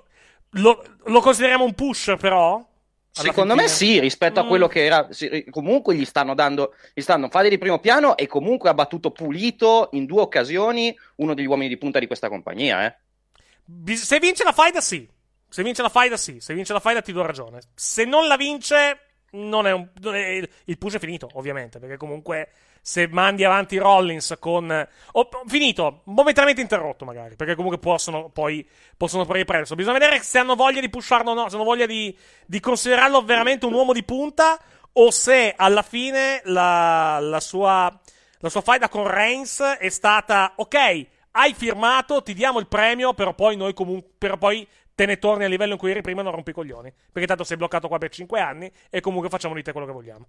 Lo, 0.51 0.81
lo 1.03 1.19
consideriamo 1.19 1.65
un 1.65 1.73
push, 1.73 2.15
però? 2.17 2.65
Secondo 3.11 3.53
me 3.53 3.67
sì, 3.67 3.99
rispetto 3.99 4.39
a 4.39 4.47
quello 4.47 4.67
mm. 4.67 4.69
che 4.69 4.85
era. 4.85 5.07
Sì, 5.11 5.45
comunque 5.49 5.93
gli 5.95 6.05
stanno 6.05 6.33
dando. 6.33 6.73
Gli 6.93 7.01
stanno 7.01 7.27
fare 7.27 7.49
di 7.49 7.57
primo 7.57 7.79
piano 7.79 8.15
e 8.15 8.27
comunque 8.27 8.69
ha 8.69 8.73
battuto 8.73 9.11
pulito 9.11 9.89
in 9.91 10.05
due 10.05 10.21
occasioni 10.21 10.97
uno 11.17 11.33
degli 11.33 11.47
uomini 11.47 11.67
di 11.67 11.77
punta 11.77 11.99
di 11.99 12.07
questa 12.07 12.29
compagnia. 12.29 12.85
Eh. 12.85 13.95
Se 13.95 14.19
vince 14.19 14.45
la 14.45 14.53
faida, 14.53 14.79
sì. 14.79 15.05
Se 15.53 15.61
vince 15.61 15.83
la 15.83 15.89
faida, 15.89 16.17
sì. 16.17 16.39
Se 16.39 16.55
vince 16.55 16.73
la 16.73 16.79
faida, 16.79 17.03
ti 17.03 17.11
do 17.11 17.21
ragione. 17.21 17.59
Se 17.75 18.05
non 18.05 18.25
la 18.25 18.37
vince, 18.37 19.01
non 19.33 19.67
è 19.67 19.71
un. 19.71 19.87
Non 20.01 20.15
è, 20.15 20.49
il 20.65 20.77
push 20.79 20.95
è 20.95 20.99
finito, 20.99 21.29
ovviamente. 21.33 21.77
Perché 21.77 21.95
comunque 21.95 22.49
se 22.81 23.07
mandi 23.07 23.43
avanti 23.43 23.77
Rollins 23.77 24.35
con... 24.39 24.87
Oh, 25.11 25.29
finito, 25.45 26.01
momentaneamente 26.05 26.59
interrotto 26.59 27.05
magari, 27.05 27.35
perché 27.35 27.53
comunque 27.53 27.77
possono 27.77 28.29
poi, 28.29 28.67
possono 28.97 29.25
poi 29.25 29.37
riprenderlo. 29.37 29.75
Bisogna 29.75 29.99
vedere 29.99 30.23
se 30.23 30.39
hanno 30.39 30.55
voglia 30.55 30.81
di 30.81 30.89
pusharlo 30.89 31.29
o 31.29 31.33
no, 31.35 31.49
se 31.49 31.55
hanno 31.55 31.65
voglia 31.65 31.85
di, 31.85 32.17
di 32.47 32.59
considerarlo 32.59 33.21
veramente 33.21 33.67
un 33.67 33.73
uomo 33.73 33.93
di 33.93 34.03
punta 34.03 34.59
o 34.93 35.11
se 35.11 35.53
alla 35.55 35.83
fine 35.83 36.41
la, 36.45 37.19
la 37.19 37.39
sua, 37.39 37.95
la 38.39 38.49
sua 38.49 38.61
faida 38.61 38.89
con 38.89 39.07
Reigns 39.07 39.61
è 39.61 39.89
stata, 39.89 40.53
ok, 40.55 41.05
hai 41.35 41.53
firmato, 41.53 42.21
ti 42.21 42.33
diamo 42.33 42.59
il 42.59 42.67
premio, 42.67 43.13
però 43.13 43.33
poi 43.33 43.55
noi 43.55 43.73
comunque, 43.73 44.11
però 44.17 44.37
poi 44.37 44.67
te 44.95 45.05
ne 45.05 45.17
torni 45.17 45.43
al 45.43 45.49
livello 45.49 45.73
in 45.73 45.77
cui 45.77 45.91
eri 45.91 46.01
prima 46.01 46.21
e 46.21 46.23
non 46.23 46.33
rompi 46.33 46.51
i 46.51 46.53
coglioni. 46.53 46.91
Perché 47.11 47.27
tanto 47.27 47.43
sei 47.43 47.57
bloccato 47.57 47.87
qua 47.87 47.97
per 47.97 48.09
5 48.09 48.39
anni 48.39 48.71
e 48.89 49.01
comunque 49.01 49.29
facciamo 49.29 49.55
di 49.55 49.63
te 49.63 49.71
quello 49.71 49.87
che 49.87 49.93
vogliamo. 49.93 50.27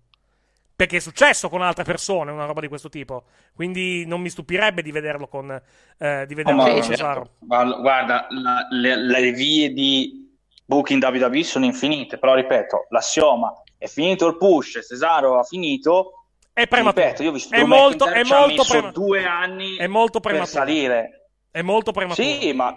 Perché 0.76 0.96
è 0.96 1.00
successo 1.00 1.48
con 1.48 1.62
altre 1.62 1.84
persone 1.84 2.32
una 2.32 2.46
roba 2.46 2.60
di 2.60 2.68
questo 2.68 2.88
tipo. 2.88 3.24
Quindi 3.54 4.04
non 4.06 4.20
mi 4.20 4.28
stupirebbe 4.28 4.82
di 4.82 4.90
vederlo 4.90 5.28
con, 5.28 5.50
eh, 5.50 6.24
di 6.26 6.34
vederlo 6.34 6.62
oh, 6.62 6.72
con 6.72 6.82
Cesaro. 6.82 7.30
Certo. 7.38 7.80
Guarda, 7.80 8.26
la, 8.30 8.66
le, 8.70 8.96
le, 8.96 9.32
vie 9.32 9.72
di 9.72 10.36
booking 10.64 11.00
WWE 11.00 11.44
sono 11.44 11.64
infinite. 11.64 12.18
Però 12.18 12.34
ripeto, 12.34 12.86
l'assioma 12.88 13.52
è 13.78 13.86
finito 13.86 14.26
il 14.26 14.36
push, 14.36 14.80
Cesaro 14.84 15.38
ha 15.38 15.44
finito. 15.44 16.24
È 16.52 16.66
prematuro. 16.66 17.04
Ripeto, 17.04 17.22
io 17.22 17.30
ho 17.30 17.32
visto 17.32 17.54
è 17.54 17.62
molto, 17.62 18.06
è 18.06 18.24
molto 18.24 18.64
prema- 18.64 18.90
due 18.90 19.24
anni 19.24 19.76
è 19.76 19.86
molto 19.86 20.18
per 20.18 20.44
salire. 20.46 21.28
È 21.52 21.62
molto 21.62 21.92
prematuro. 21.92 22.26
Sì, 22.26 22.52
ma 22.52 22.76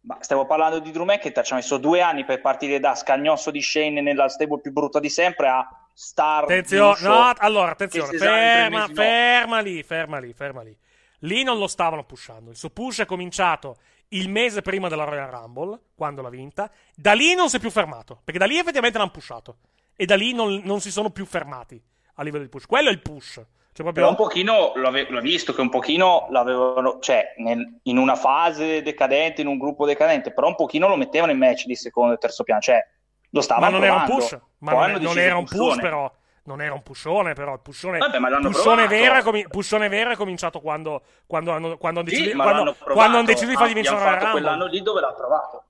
ma 0.00 0.18
stiamo 0.20 0.46
parlando 0.46 0.78
di 0.78 0.90
Drew 0.90 1.04
McIntyre, 1.04 1.44
ci 1.44 1.52
ha 1.52 1.56
messo 1.56 1.78
due 1.78 2.00
anni 2.00 2.24
per 2.24 2.40
partire 2.40 2.78
da 2.78 2.94
scagnosso 2.94 3.50
di 3.50 3.60
Shane 3.60 4.00
nella 4.00 4.28
stable 4.28 4.60
più 4.60 4.72
brutta 4.72 5.00
di 5.00 5.10
sempre 5.10 5.48
a 5.48 5.68
star. 5.92 6.44
Attenzione, 6.44 7.00
no, 7.02 7.32
allora, 7.36 7.72
attenzione, 7.72 8.16
ferma, 8.16 8.88
ferma 8.88 9.60
lì, 9.60 9.82
ferma 9.82 10.18
lì, 10.18 10.32
ferma 10.32 10.62
lì. 10.62 10.76
Lì 11.22 11.42
non 11.42 11.58
lo 11.58 11.66
stavano 11.66 12.04
pushando. 12.04 12.50
Il 12.50 12.56
suo 12.56 12.70
push 12.70 13.00
è 13.00 13.06
cominciato 13.06 13.78
il 14.10 14.28
mese 14.28 14.62
prima 14.62 14.88
della 14.88 15.04
Royal 15.04 15.28
Rumble, 15.28 15.78
quando 15.94 16.22
l'ha 16.22 16.30
vinta. 16.30 16.70
Da 16.94 17.12
lì 17.12 17.34
non 17.34 17.48
si 17.50 17.56
è 17.56 17.58
più 17.58 17.70
fermato, 17.70 18.20
perché 18.22 18.38
da 18.38 18.46
lì 18.46 18.56
effettivamente 18.56 18.98
l'hanno 18.98 19.10
pushato. 19.10 19.58
E 19.96 20.06
da 20.06 20.14
lì 20.14 20.32
non, 20.32 20.60
non 20.64 20.80
si 20.80 20.92
sono 20.92 21.10
più 21.10 21.26
fermati 21.26 21.82
a 22.14 22.22
livello 22.22 22.44
di 22.44 22.48
push. 22.48 22.66
Quello 22.66 22.88
è 22.88 22.92
il 22.92 23.02
push. 23.02 23.42
Cioè 23.78 23.84
proprio... 23.84 23.92
Però 23.92 24.08
un 24.08 24.16
pochino 24.16 24.72
l'ho 24.74 25.20
visto 25.20 25.54
che 25.54 25.60
un 25.60 25.68
pochino 25.68 26.26
l'avevano, 26.30 26.98
cioè 26.98 27.34
nel, 27.36 27.78
in 27.84 27.96
una 27.96 28.16
fase 28.16 28.82
decadente, 28.82 29.40
in 29.40 29.46
un 29.46 29.56
gruppo 29.56 29.86
decadente, 29.86 30.32
però 30.32 30.48
un 30.48 30.56
pochino 30.56 30.88
lo 30.88 30.96
mettevano 30.96 31.30
in 31.30 31.38
match 31.38 31.64
di 31.64 31.76
secondo 31.76 32.14
e 32.14 32.18
terzo 32.18 32.42
piano, 32.42 32.60
cioè 32.60 32.84
lo 33.30 33.40
stavano 33.40 33.66
Ma 33.66 33.70
non 33.70 33.80
provando. 33.80 34.04
era 34.04 34.14
un 34.14 34.20
push, 34.20 34.38
ma 34.58 34.86
non, 34.86 35.00
non 35.00 35.18
era 35.18 35.36
un 35.36 35.44
push 35.44 35.76
però. 35.76 36.12
Non 36.48 36.62
era 36.62 36.72
un 36.72 36.82
pushone, 36.82 37.34
però 37.34 37.52
il 37.52 37.60
pushone, 37.60 37.98
Vabbè, 37.98 38.18
pushone, 38.40 38.86
vero, 38.86 39.16
è 39.16 39.22
comi- 39.22 39.46
pushone 39.46 39.86
vero 39.88 40.12
è 40.12 40.16
cominciato 40.16 40.60
quando, 40.60 41.02
quando, 41.26 41.52
hanno, 41.52 41.76
quando 41.76 42.00
hanno 42.00 42.08
deciso, 42.08 42.30
sì, 42.30 42.36
quando, 42.36 42.74
quando 42.74 43.18
hanno 43.18 43.26
deciso 43.26 43.50
di 43.50 43.54
fargli 43.54 43.74
vincere 43.74 43.98
la 43.98 44.12
Rumble. 44.12 44.30
quell'anno 44.30 44.64
lì 44.64 44.80
dove 44.80 45.02
l'ha 45.02 45.12
provato. 45.12 45.64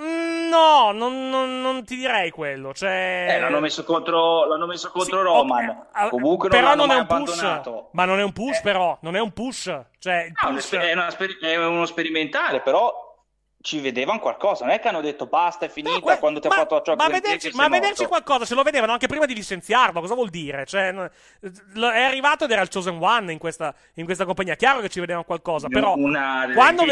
Mm, 0.00 0.48
no, 0.48 0.92
non, 0.92 1.28
non, 1.28 1.60
non, 1.60 1.84
ti 1.84 1.96
direi 1.96 2.30
quello. 2.30 2.72
Cioè... 2.72 3.26
Eh, 3.28 3.38
l'hanno 3.38 3.60
messo 3.60 3.84
contro, 3.84 4.46
l'hanno 4.46 4.66
messo 4.66 4.90
contro 4.90 5.18
sì, 5.18 5.22
Roman. 5.24 5.86
Okay. 5.90 6.08
Comunque 6.08 6.48
non 6.48 6.58
però 6.58 6.74
non 6.74 6.90
è 6.90 6.98
un 6.98 7.06
push. 7.06 7.88
Ma 7.92 8.04
non 8.06 8.18
è 8.18 8.22
un 8.22 8.32
push, 8.32 8.58
eh. 8.58 8.62
però. 8.62 8.98
Non 9.02 9.16
è 9.16 9.20
un 9.20 9.32
push. 9.32 9.78
Cioè, 9.98 10.32
no, 10.42 10.52
push... 10.54 10.72
È, 10.72 10.92
una, 10.92 11.14
è, 11.40 11.56
uno 11.56 11.84
sperimentale, 11.84 12.60
però 12.60 13.09
ci 13.62 13.78
vedevano 13.80 14.20
qualcosa, 14.20 14.64
non 14.64 14.72
è 14.72 14.80
che 14.80 14.88
hanno 14.88 15.02
detto 15.02 15.26
basta, 15.26 15.66
è 15.66 15.68
finita 15.68 15.98
no, 15.98 16.18
quando 16.18 16.40
ti 16.40 16.46
ha 16.46 16.50
fatto 16.50 16.76
la 16.76 16.82
ciò 16.82 16.94
Ma, 16.94 17.08
vederci, 17.08 17.50
ma 17.52 17.68
vederci 17.68 18.06
qualcosa, 18.06 18.46
se 18.46 18.54
lo 18.54 18.62
vedevano 18.62 18.92
anche 18.92 19.06
prima 19.06 19.26
di 19.26 19.34
licenziarlo, 19.34 20.00
cosa 20.00 20.14
vuol 20.14 20.30
dire? 20.30 20.64
Cioè, 20.64 20.88
è 20.88 22.02
arrivato 22.02 22.44
ed 22.44 22.50
era 22.50 22.62
il 22.62 22.70
Chosen 22.70 22.98
One 22.98 23.30
in 23.32 23.38
questa, 23.38 23.74
in 23.94 24.06
questa 24.06 24.24
compagnia. 24.24 24.54
Chiaro 24.54 24.80
che 24.80 24.88
ci 24.88 25.00
vedevano 25.00 25.24
qualcosa, 25.24 25.68
però 25.68 25.92
quando, 25.92 26.84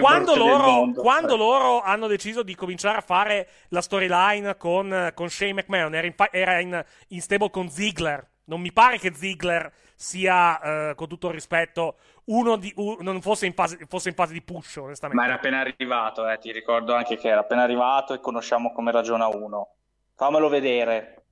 quando, 0.00 0.34
loro, 0.34 0.92
quando 0.94 1.36
loro, 1.36 1.82
hanno 1.82 2.06
deciso 2.06 2.42
di 2.42 2.54
cominciare 2.54 2.98
a 2.98 3.02
fare 3.02 3.48
la 3.68 3.82
storyline 3.82 4.56
con, 4.56 5.10
con 5.14 5.28
Shane 5.28 5.52
McMahon, 5.52 5.94
era 5.94 6.06
in, 6.06 6.14
era 6.30 6.58
in, 6.60 6.84
in 7.08 7.20
stable 7.20 7.50
con 7.50 7.68
Ziggler. 7.68 8.26
Non 8.46 8.60
mi 8.60 8.72
pare 8.72 8.98
che 8.98 9.12
Ziggler 9.14 9.72
sia, 9.94 10.60
eh, 10.90 10.94
con 10.94 11.08
tutto 11.08 11.28
il 11.28 11.34
rispetto, 11.34 11.96
uno 12.26 12.56
di, 12.56 12.72
uh, 12.76 12.96
non 13.00 13.20
fosse 13.20 13.46
in, 13.46 13.52
fase, 13.52 13.78
fosse 13.88 14.08
in, 14.08 14.14
fase, 14.14 14.32
di 14.32 14.42
push, 14.42 14.76
onestamente. 14.76 15.20
Ma 15.22 15.28
era 15.28 15.36
appena 15.38 15.60
arrivato, 15.60 16.28
eh, 16.28 16.38
ti 16.38 16.52
ricordo 16.52 16.94
anche 16.94 17.16
che 17.16 17.28
era 17.28 17.40
appena 17.40 17.62
arrivato 17.62 18.14
e 18.14 18.20
conosciamo 18.20 18.72
come 18.72 18.92
ragiona 18.92 19.26
uno. 19.28 19.74
Fammelo 20.14 20.48
vedere. 20.48 21.24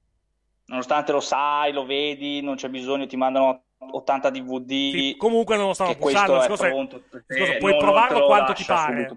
Nonostante 0.66 1.12
lo 1.12 1.20
sai, 1.20 1.72
lo 1.72 1.84
vedi, 1.84 2.40
non 2.40 2.56
c'è 2.56 2.68
bisogno, 2.68 3.06
ti 3.06 3.16
mandano 3.16 3.64
80 3.90 4.30
DVD. 4.30 4.68
Sì, 4.68 5.14
comunque 5.18 5.56
non 5.56 5.68
lo 5.68 5.72
stanno 5.74 5.94
pushando. 5.96 6.40
Scusa, 6.42 6.68
scusa, 6.70 7.56
puoi 7.58 7.76
provarlo 7.76 8.24
quanto 8.26 8.52
ti 8.52 8.64
pare. 8.64 9.10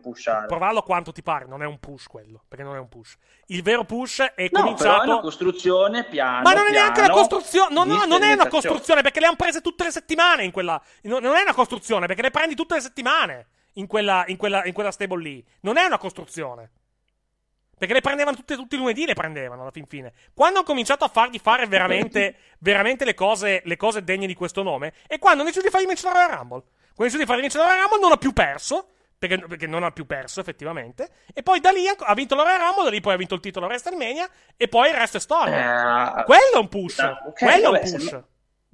Provarlo 0.47 0.81
quanto 0.81 1.11
ti 1.11 1.21
pare, 1.21 1.45
non 1.45 1.61
è 1.61 1.65
un 1.65 1.79
push 1.79 2.07
quello, 2.07 2.43
perché 2.47 2.63
non 2.63 2.75
è 2.75 2.79
un 2.79 2.89
push. 2.89 3.15
Il 3.47 3.61
vero 3.61 3.83
push 3.83 4.21
è 4.35 4.49
no, 4.51 4.61
cominciato. 4.61 4.89
Però 4.89 5.01
è 5.01 5.13
una 5.13 5.19
costruzione 5.19 6.05
piano. 6.05 6.41
Ma 6.41 6.53
non 6.53 6.67
è 6.67 6.71
neanche 6.71 7.01
una 7.01 7.09
costruzione. 7.09 7.73
No, 7.73 7.83
no, 7.83 8.05
non 8.05 8.23
è 8.23 8.33
una 8.33 8.47
costruzione 8.47 9.01
perché 9.01 9.19
le 9.19 9.27
hanno 9.27 9.35
prese 9.35 9.61
tutte 9.61 9.83
le 9.83 9.91
settimane 9.91 10.43
in 10.43 10.51
quella. 10.51 10.81
Non 11.03 11.35
è 11.35 11.41
una 11.41 11.53
costruzione 11.53 12.07
perché 12.07 12.21
le 12.21 12.31
prendi 12.31 12.55
tutte 12.55 12.75
le 12.75 12.81
settimane 12.81 13.47
in 13.73 13.87
quella, 13.87 14.23
in 14.27 14.37
quella, 14.37 14.65
in 14.65 14.73
quella 14.73 14.91
stable 14.91 15.21
lì. 15.21 15.45
Non 15.61 15.77
è 15.77 15.85
una 15.85 15.97
costruzione. 15.97 16.71
Perché 17.77 17.93
le 17.93 18.01
prendevano 18.01 18.35
tutte, 18.35 18.55
tutti 18.55 18.75
i 18.75 18.77
lunedì, 18.77 19.05
le 19.05 19.13
prendevano 19.13 19.61
alla 19.61 19.71
fin 19.71 19.85
fine. 19.85 20.13
Quando 20.33 20.59
hanno 20.59 20.67
cominciato 20.67 21.03
a 21.03 21.07
fargli 21.09 21.39
fare 21.39 21.67
veramente, 21.67 22.35
veramente 22.59 23.05
le, 23.05 23.13
cose, 23.13 23.61
le 23.65 23.77
cose 23.77 24.03
degne 24.03 24.27
di 24.27 24.33
questo 24.33 24.63
nome, 24.63 24.93
e 25.07 25.19
quando 25.19 25.41
hanno 25.41 25.49
deciso 25.49 25.65
di 25.65 25.71
fargli 25.71 25.87
vincere 25.87 26.13
la 26.13 26.25
Rumble. 26.25 26.63
Quando 26.63 26.63
hanno 26.95 27.03
deciso 27.03 27.17
di 27.17 27.25
fargli 27.25 27.41
vincere 27.41 27.63
la 27.63 27.75
Rumble 27.81 27.99
non 27.99 28.11
ha 28.11 28.17
più 28.17 28.33
perso, 28.33 28.87
perché, 29.17 29.39
perché, 29.39 29.67
non 29.67 29.83
ha 29.83 29.91
più 29.91 30.05
perso 30.05 30.39
effettivamente. 30.39 31.09
E 31.33 31.43
poi 31.43 31.59
da 31.59 31.71
lì 31.71 31.85
ha 31.87 32.13
vinto 32.13 32.35
la 32.35 32.43
Royal 32.43 32.59
Rumble, 32.59 32.83
da 32.85 32.89
lì 32.89 33.01
poi 33.01 33.13
ha 33.13 33.17
vinto 33.17 33.35
il 33.35 33.41
titolo 33.41 33.65
WrestleMania, 33.65 34.29
e 34.55 34.67
poi 34.67 34.89
il 34.89 34.95
resto 34.95 35.17
è 35.17 35.19
storia. 35.19 36.19
Eh, 36.19 36.23
Quello 36.23 36.53
è 36.53 36.57
un 36.57 36.69
push. 36.69 36.99
No, 36.99 37.17
okay, 37.27 37.49
Quello 37.49 37.71
vabbè, 37.71 37.83
è 37.83 37.89
un 37.89 37.97
push. 37.97 38.23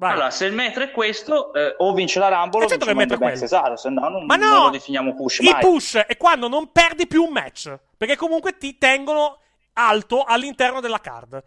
Vai. 0.01 0.13
Allora, 0.13 0.31
se 0.31 0.45
il 0.45 0.53
metro 0.53 0.83
è 0.83 0.89
questo, 0.89 1.53
eh, 1.53 1.75
o 1.77 1.93
vince 1.93 2.17
la 2.17 2.27
Rumble 2.29 2.63
o 2.63 2.67
certo 2.67 2.85
vince 2.87 3.03
il 3.03 3.19
metro 3.19 3.27
è 3.27 3.37
Cesaro, 3.37 3.75
se 3.75 3.87
no 3.91 4.09
non, 4.09 4.25
Ma 4.25 4.35
no, 4.35 4.49
non 4.49 4.63
lo 4.63 4.69
definiamo 4.71 5.13
push. 5.13 5.41
Il 5.41 5.51
mai. 5.51 5.61
push 5.61 5.97
è 6.07 6.17
quando 6.17 6.47
non 6.47 6.71
perdi 6.71 7.05
più 7.05 7.23
un 7.23 7.31
match, 7.31 7.77
perché 7.97 8.15
comunque 8.15 8.57
ti 8.57 8.79
tengono 8.79 9.37
alto 9.73 10.23
all'interno 10.23 10.79
della 10.79 10.99
card. 10.99 11.43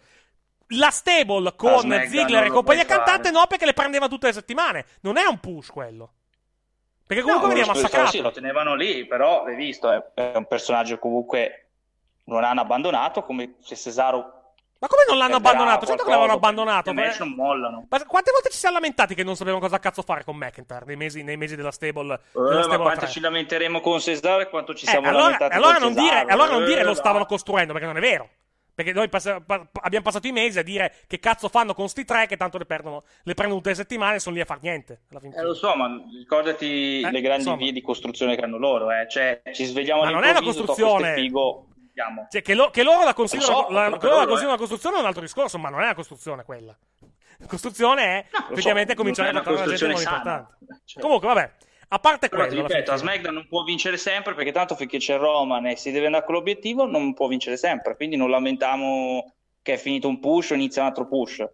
La 0.68 0.90
stable 0.90 1.56
con 1.56 1.80
Ziggler 2.06 2.44
e 2.44 2.50
compagnia 2.50 2.84
cantante 2.84 3.32
no, 3.32 3.44
perché 3.48 3.64
le 3.66 3.72
prendeva 3.72 4.06
tutte 4.06 4.28
le 4.28 4.32
settimane. 4.32 4.86
Non 5.00 5.16
è 5.16 5.24
un 5.24 5.40
push 5.40 5.70
quello. 5.70 6.12
Perché 7.04 7.24
comunque 7.24 7.48
no, 7.48 7.54
veniva 7.54 7.72
massacrato. 7.72 8.10
Sì, 8.10 8.20
lo 8.20 8.30
tenevano 8.30 8.76
lì, 8.76 9.04
però 9.04 9.42
hai 9.42 9.56
visto, 9.56 9.90
è, 9.90 10.00
è 10.14 10.32
un 10.36 10.46
personaggio 10.46 10.94
che 10.94 11.00
comunque 11.00 11.70
non 12.26 12.44
hanno 12.44 12.60
abbandonato, 12.60 13.24
come 13.24 13.56
se 13.58 13.74
Cesaro 13.74 14.43
ma 14.78 14.88
come 14.88 15.04
non 15.08 15.16
l'hanno 15.16 15.36
abbandonato? 15.36 15.86
Certo 15.86 16.02
che 16.04 16.10
l'avevano 16.10 16.34
abbandonato. 16.34 16.92
Ma... 16.92 17.14
non 17.18 17.30
mollano. 17.30 17.86
Ma 17.88 18.04
quante 18.04 18.30
volte 18.32 18.50
ci 18.50 18.58
siamo 18.58 18.74
lamentati 18.74 19.14
che 19.14 19.24
non 19.24 19.34
sapevano 19.34 19.62
cosa 19.62 19.78
cazzo 19.78 20.02
fare 20.02 20.24
con 20.24 20.36
McIntyre 20.36 20.84
nei 20.84 20.96
mesi, 20.96 21.22
nei 21.22 21.36
mesi 21.36 21.56
della 21.56 21.70
stable? 21.70 22.14
Eh, 22.14 22.18
stable 22.28 22.76
ma 22.76 22.76
quanto 22.76 23.06
ci 23.06 23.20
lamenteremo 23.20 23.80
con 23.80 23.98
Cesaro 24.00 24.42
e 24.42 24.48
quanto 24.48 24.74
ci 24.74 24.84
eh, 24.84 24.88
siamo 24.88 25.08
allora, 25.08 25.22
lamentati 25.24 25.54
allora 25.54 25.78
con 25.78 25.92
non. 25.92 26.02
Dire, 26.02 26.20
allora 26.20 26.50
non 26.50 26.64
dire 26.64 26.84
lo 26.84 26.94
stavano 26.94 27.24
costruendo, 27.24 27.72
perché 27.72 27.86
non 27.86 27.96
è 27.96 28.00
vero. 28.00 28.28
Perché 28.74 28.92
noi 28.92 29.08
pass- 29.08 29.40
pa- 29.46 29.68
abbiamo 29.82 30.04
passato 30.04 30.26
i 30.26 30.32
mesi 30.32 30.58
a 30.58 30.64
dire 30.64 30.92
che 31.06 31.20
cazzo 31.20 31.48
fanno 31.48 31.74
con 31.74 31.88
sti 31.88 32.04
tre 32.04 32.26
che 32.26 32.36
tanto 32.36 32.58
le, 32.58 32.66
perdono, 32.66 33.04
le 33.22 33.34
prendono 33.34 33.60
tutte 33.60 33.70
le 33.70 33.76
settimane 33.76 34.16
e 34.16 34.18
sono 34.18 34.34
lì 34.34 34.40
a 34.40 34.44
far 34.44 34.58
niente. 34.60 35.02
Eh, 35.08 35.42
lo 35.42 35.54
so, 35.54 35.76
ma 35.76 35.88
ricordati 36.18 37.00
eh, 37.00 37.10
le 37.10 37.20
grandi 37.20 37.44
insomma. 37.44 37.56
vie 37.56 37.72
di 37.72 37.80
costruzione 37.80 38.34
che 38.34 38.42
hanno 38.42 38.58
loro. 38.58 38.90
Eh. 38.90 39.08
Cioè, 39.08 39.42
ci 39.52 39.64
svegliamo 39.64 40.02
ma 40.02 40.10
non 40.10 40.24
è 40.24 40.30
una 40.30 40.42
costruzione. 40.42 41.14
Figo 41.14 41.68
cioè, 42.28 42.42
che, 42.42 42.54
lo, 42.54 42.70
che, 42.70 42.82
loro 42.82 43.04
la 43.04 43.14
considerano, 43.14 43.66
so, 43.66 43.70
la, 43.70 43.84
che 43.84 44.06
loro 44.06 44.18
la 44.18 44.26
considerano 44.26 44.48
una 44.48 44.58
costruzione 44.58 44.96
è 44.96 45.00
un 45.00 45.06
altro 45.06 45.22
discorso, 45.22 45.58
ma 45.58 45.68
non 45.68 45.80
è 45.80 45.84
una 45.84 45.94
costruzione 45.94 46.44
quella. 46.44 46.76
La 47.38 47.46
costruzione 47.46 48.02
è 48.02 48.26
no, 48.32 48.50
effettivamente 48.50 48.92
so, 48.92 48.98
cominciare 48.98 49.28
a 49.28 49.32
trattare 49.32 49.56
la 49.56 49.64
gente 49.66 49.86
non 49.86 49.96
importante. 49.96 50.56
Cioè. 50.84 51.02
Comunque, 51.02 51.28
vabbè. 51.28 51.52
A 51.88 51.98
parte 52.00 52.28
Però 52.28 52.46
quello, 52.46 52.66
ripeto, 52.66 52.92
a 52.92 52.96
SmackDown 52.96 53.34
non 53.34 53.46
può 53.46 53.62
vincere 53.62 53.96
sempre 53.96 54.34
perché 54.34 54.50
tanto 54.50 54.74
finché 54.74 54.98
c'è 54.98 55.16
Roman 55.16 55.66
e 55.66 55.76
si 55.76 55.92
deve 55.92 56.06
andare 56.06 56.24
con 56.24 56.34
l'obiettivo 56.34 56.86
non 56.86 57.14
può 57.14 57.28
vincere 57.28 57.56
sempre. 57.56 57.94
Quindi 57.94 58.16
non 58.16 58.30
lamentiamo 58.30 59.32
che 59.62 59.74
è 59.74 59.76
finito 59.76 60.08
un 60.08 60.18
push 60.18 60.50
o 60.50 60.54
inizia 60.54 60.82
un 60.82 60.88
altro 60.88 61.06
push. 61.06 61.46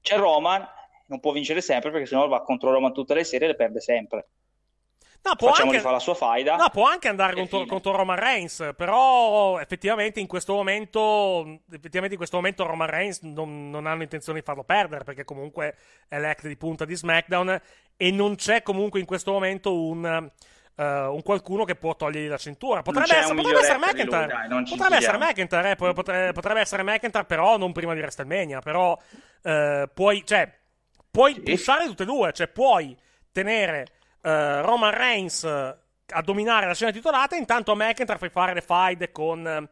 C'è 0.00 0.16
Roman, 0.16 0.66
non 1.08 1.20
può 1.20 1.32
vincere 1.32 1.60
sempre 1.60 1.90
perché 1.90 2.06
sennò 2.06 2.26
va 2.26 2.42
contro 2.42 2.70
Roman 2.70 2.94
tutte 2.94 3.12
le 3.12 3.24
serie 3.24 3.48
e 3.48 3.50
le 3.50 3.56
perde 3.56 3.80
sempre. 3.80 4.28
No, 5.26 5.34
può 5.34 5.48
facciamogli 5.48 5.74
anche- 5.74 5.82
fare 5.82 5.94
la 5.94 6.00
sua 6.00 6.14
faida. 6.14 6.56
No, 6.56 6.68
può 6.70 6.86
anche 6.86 7.08
andare 7.08 7.34
contro, 7.34 7.66
contro 7.66 7.96
Roman 7.96 8.18
Reigns, 8.18 8.70
però 8.76 9.58
effettivamente 9.58 10.20
in 10.20 10.28
questo 10.28 10.54
momento, 10.54 11.60
effettivamente 11.72 12.12
in 12.12 12.16
questo 12.16 12.36
momento 12.36 12.64
Roman 12.64 12.88
Reigns 12.88 13.22
non, 13.22 13.68
non 13.68 13.86
hanno 13.86 14.02
intenzione 14.02 14.38
di 14.38 14.44
farlo 14.44 14.62
perdere, 14.62 15.02
perché 15.02 15.24
comunque 15.24 15.74
è 16.06 16.18
l'act 16.18 16.46
di 16.46 16.56
punta 16.56 16.84
di 16.84 16.94
SmackDown 16.94 17.60
e 17.96 18.10
non 18.12 18.36
c'è 18.36 18.62
comunque 18.62 19.00
in 19.00 19.06
questo 19.06 19.32
momento 19.32 19.74
un, 19.74 20.30
eh, 20.76 20.84
un 20.84 21.22
qualcuno 21.22 21.64
che 21.64 21.74
può 21.74 21.96
togliergli 21.96 22.28
la 22.28 22.36
cintura. 22.36 22.82
Potrebbe 22.82 23.16
essere, 23.16 23.34
potrebbe 23.34 23.58
essere 23.58 23.78
lui, 23.78 23.86
McIntyre, 23.88 24.64
ci 24.64 24.76
potrebbe 24.76 24.96
essere. 24.96 25.18
McIntyre, 25.18 25.70
eh, 25.72 25.76
potrebbe, 25.76 26.32
potrebbe 26.32 26.60
essere 26.60 26.82
McIntyre, 26.84 27.24
però 27.24 27.56
non 27.56 27.72
prima 27.72 27.94
di 27.94 28.00
WrestleMania, 28.00 28.60
però 28.60 28.96
eh, 29.42 29.88
puoi, 29.92 30.24
cioè, 30.24 30.52
puoi 31.10 31.40
pushare 31.40 31.86
tutte 31.86 32.04
e 32.04 32.06
due, 32.06 32.32
cioè 32.32 32.46
puoi 32.46 32.96
tenere 33.32 33.86
eh, 34.22 34.60
Roman 34.62 34.92
Reigns 34.92 35.44
eh, 35.44 35.76
a 36.08 36.22
dominare 36.22 36.66
la 36.66 36.74
scena 36.74 36.92
titolata, 36.92 37.36
intanto 37.36 37.74
McIntyre 37.74 38.18
fai 38.18 38.30
fare 38.30 38.54
le 38.54 38.60
faide 38.60 39.10
con... 39.10 39.46
eh, 39.46 39.68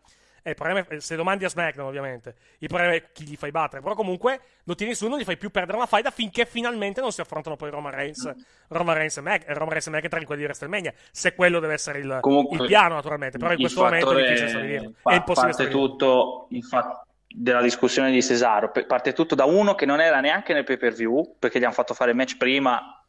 il 0.50 0.54
problema 0.56 0.84
è, 0.86 1.00
se 1.00 1.16
lo 1.16 1.24
mandi 1.24 1.44
a 1.46 1.48
SmackDown, 1.48 1.86
ovviamente. 1.88 2.34
Il 2.58 2.68
problema 2.68 2.92
è 2.92 3.12
chi 3.12 3.24
gli 3.24 3.34
fai 3.36 3.50
battere. 3.50 3.80
Però 3.80 3.94
comunque 3.94 4.40
lo 4.64 4.74
tieni 4.74 4.94
su, 4.94 5.08
non 5.08 5.18
gli 5.18 5.24
fai 5.24 5.38
più 5.38 5.50
perdere 5.50 5.78
una 5.78 5.86
faida 5.86 6.10
finché 6.10 6.44
finalmente 6.44 7.00
non 7.00 7.12
si 7.12 7.22
affrontano 7.22 7.56
poi 7.56 7.70
Roman 7.70 7.92
Reigns, 7.94 8.30
Roman 8.68 8.94
Reigns 8.94 9.16
e, 9.16 9.20
Mac, 9.22 9.44
Roman 9.46 9.70
Reigns 9.70 9.86
e 9.86 9.90
McIntyre 9.90 10.20
in 10.20 10.26
quelli 10.26 10.40
di 10.42 10.46
WrestleMania. 10.46 10.92
Se 11.10 11.34
quello 11.34 11.60
deve 11.60 11.72
essere 11.74 11.98
il, 12.00 12.18
Comunque, 12.20 12.56
il 12.58 12.62
piano, 12.62 12.94
naturalmente. 12.94 13.38
Però 13.38 13.52
in 13.52 13.58
questo 13.58 13.82
momento 13.82 14.10
è 14.10 14.16
difficile 14.16 14.48
stabilirlo. 14.48 14.92
pa- 15.00 15.12
È 15.12 15.14
impossibile 15.14 15.54
parte 15.54 15.64
stabilirlo. 15.64 15.88
tutto 15.88 16.46
il 16.50 16.64
fatto 16.64 17.06
della 17.36 17.62
discussione 17.62 18.10
di 18.12 18.22
Cesaro 18.22 18.70
parte 18.86 19.12
tutto 19.12 19.34
da 19.34 19.44
uno 19.44 19.74
che 19.74 19.86
non 19.86 20.00
era 20.00 20.20
neanche 20.20 20.52
nel 20.52 20.62
pay 20.62 20.76
per 20.76 20.92
view 20.92 21.34
perché 21.38 21.58
gli 21.58 21.64
hanno 21.64 21.72
fatto 21.72 21.92
fare 21.94 22.10
il 22.12 22.16
match 22.16 22.36
prima 22.36 23.03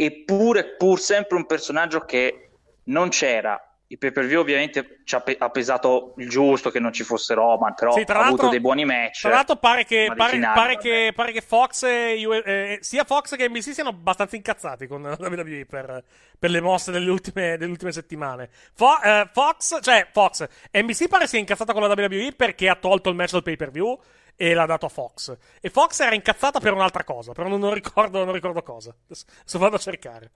eppure 0.00 0.76
pur 0.76 1.00
sempre 1.00 1.36
un 1.36 1.44
personaggio 1.44 2.04
che 2.04 2.50
non 2.84 3.08
c'era. 3.08 3.60
Il 3.90 3.98
pay 3.98 4.12
per 4.12 4.26
view 4.26 4.40
ovviamente 4.40 5.00
ci 5.04 5.14
ha, 5.14 5.20
pe- 5.20 5.36
ha 5.38 5.48
pesato 5.48 6.12
il 6.18 6.28
giusto 6.28 6.70
che 6.70 6.78
non 6.78 6.92
ci 6.92 7.04
fosse 7.04 7.32
Roman 7.32 7.72
però 7.74 7.92
Sì, 7.92 8.04
ha 8.06 8.26
avuto 8.26 8.48
dei 8.48 8.60
buoni 8.60 8.84
match. 8.84 9.22
Tra 9.22 9.30
l'altro 9.30 9.56
pare 9.56 9.84
che, 9.84 10.12
pare, 10.14 10.32
finali, 10.32 10.54
pare 10.54 10.76
che, 10.76 11.12
pare 11.14 11.32
che 11.32 11.40
Fox 11.40 11.82
e 11.84 12.20
eh, 12.44 12.78
sia 12.80 13.04
Fox 13.04 13.34
che 13.34 13.48
NBC 13.48 13.72
siano 13.72 13.88
abbastanza 13.88 14.36
incazzati 14.36 14.86
con 14.86 15.02
la 15.02 15.16
WWE 15.18 15.64
per, 15.66 16.04
per 16.38 16.50
le 16.50 16.60
mosse 16.60 16.92
delle 16.92 17.10
ultime, 17.10 17.56
delle 17.56 17.70
ultime 17.70 17.90
settimane. 17.90 18.50
Fo- 18.74 19.00
eh, 19.02 19.28
Fox, 19.32 19.80
cioè 19.80 20.06
Fox, 20.12 20.46
NBC 20.70 21.08
pare 21.08 21.26
sia 21.26 21.38
incazzata 21.38 21.72
con 21.72 21.82
la 21.82 21.88
WWE 21.88 22.34
perché 22.36 22.68
ha 22.68 22.76
tolto 22.76 23.08
il 23.08 23.16
match 23.16 23.32
dal 23.32 23.42
pay 23.42 23.56
per 23.56 23.70
view 23.70 23.98
e 24.40 24.54
l'ha 24.54 24.66
dato 24.66 24.86
a 24.86 24.88
Fox. 24.88 25.36
E 25.60 25.68
Fox 25.68 25.98
era 25.98 26.14
incazzata 26.14 26.60
per 26.60 26.72
un'altra 26.72 27.02
cosa, 27.02 27.32
però 27.32 27.48
non, 27.48 27.74
ricordo, 27.74 28.24
non 28.24 28.32
ricordo 28.32 28.62
cosa. 28.62 28.94
Adesso, 29.04 29.58
vado 29.58 29.74
a 29.74 29.80
cercare. 29.80 30.30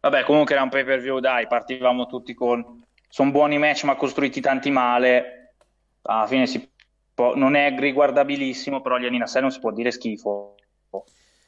Vabbè, 0.00 0.24
comunque 0.24 0.54
era 0.54 0.62
un 0.62 0.68
pay 0.68 0.84
per 0.84 1.00
view, 1.00 1.20
dai, 1.20 1.46
partivamo 1.46 2.06
tutti 2.06 2.34
con. 2.34 2.82
Sono 3.08 3.30
buoni 3.30 3.58
match, 3.58 3.84
ma 3.84 3.96
costruiti 3.96 4.40
tanti 4.42 4.70
male. 4.70 5.54
Alla 6.02 6.26
fine 6.26 6.46
si 6.46 6.70
può- 7.14 7.34
non 7.34 7.54
è 7.54 7.74
riguardabilissimo, 7.78 8.82
però 8.82 8.98
gli 8.98 9.06
Anina 9.06 9.26
6 9.26 9.40
non 9.40 9.50
si 9.50 9.58
può 9.58 9.72
dire 9.72 9.90
schifo. 9.90 10.54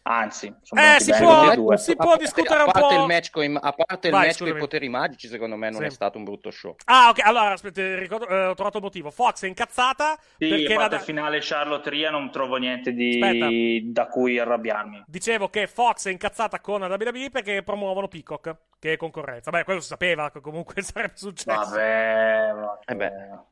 Anzi, 0.04 0.52
sono 0.62 0.80
Eh, 0.80 0.98
si 1.00 1.12
può- 1.12 1.76
si 1.76 1.94
può 1.94 2.06
parte- 2.08 2.24
discutere 2.24 2.60
a 2.60 2.64
un 2.64 2.72
parte 2.72 2.94
po'- 2.96 3.00
il 3.02 3.06
match 3.06 3.30
con 3.30 3.44
i, 3.44 3.56
a 3.60 3.72
parte 3.72 4.08
il 4.08 4.12
Vai, 4.12 4.26
match 4.26 4.38
con 4.38 4.48
i 4.48 4.54
poteri 4.56 4.88
magici, 4.88 5.28
secondo 5.28 5.54
me 5.54 5.70
non 5.70 5.80
Sì. 5.82 5.86
è 5.86 5.90
stato 5.90 6.18
un 6.18 6.24
brutto 6.24 6.50
show. 6.50 6.74
Ah, 6.86 7.08
ok, 7.10 7.20
allora 7.24 7.52
aspetta, 7.52 7.94
ricordo- 7.96 8.26
eh, 8.26 8.46
ho 8.46 8.54
trovato 8.54 8.78
il 8.78 8.82
motivo. 8.82 9.10
Fox 9.12 9.44
è 9.44 9.46
incazzata 9.46 10.18
Sì, 10.38 10.48
perché 10.48 10.74
la- 10.74 10.86
il 10.86 11.00
finale 11.00 11.38
Charlotte 11.40 11.88
Ria 11.88 12.10
non 12.10 12.32
trovo 12.32 12.56
niente 12.56 12.92
di... 12.92 13.92
Da 13.92 14.06
cui 14.08 14.38
arrabbiarmi. 14.40 15.04
Dicevo 15.06 15.48
che 15.48 15.68
Fox 15.68 16.08
è 16.08 16.10
incazzata 16.10 16.60
con 16.60 16.80
la 16.80 16.88
WWE 16.98 17.30
perché 17.30 17.62
promuovono 17.62 18.08
Peacock, 18.08 18.56
che 18.80 18.94
è 18.94 18.96
concorrenza. 18.96 19.50
Beh, 19.50 19.62
quello 19.62 19.78
si 19.80 19.86
sapeva 19.86 20.30
che 20.32 20.40
comunque 20.40 20.74
sarebbe 20.82 21.12
successo. 21.14 21.46
Vabbè, 21.70 22.52
vabbè. 22.86 23.04
Eh 23.04 23.50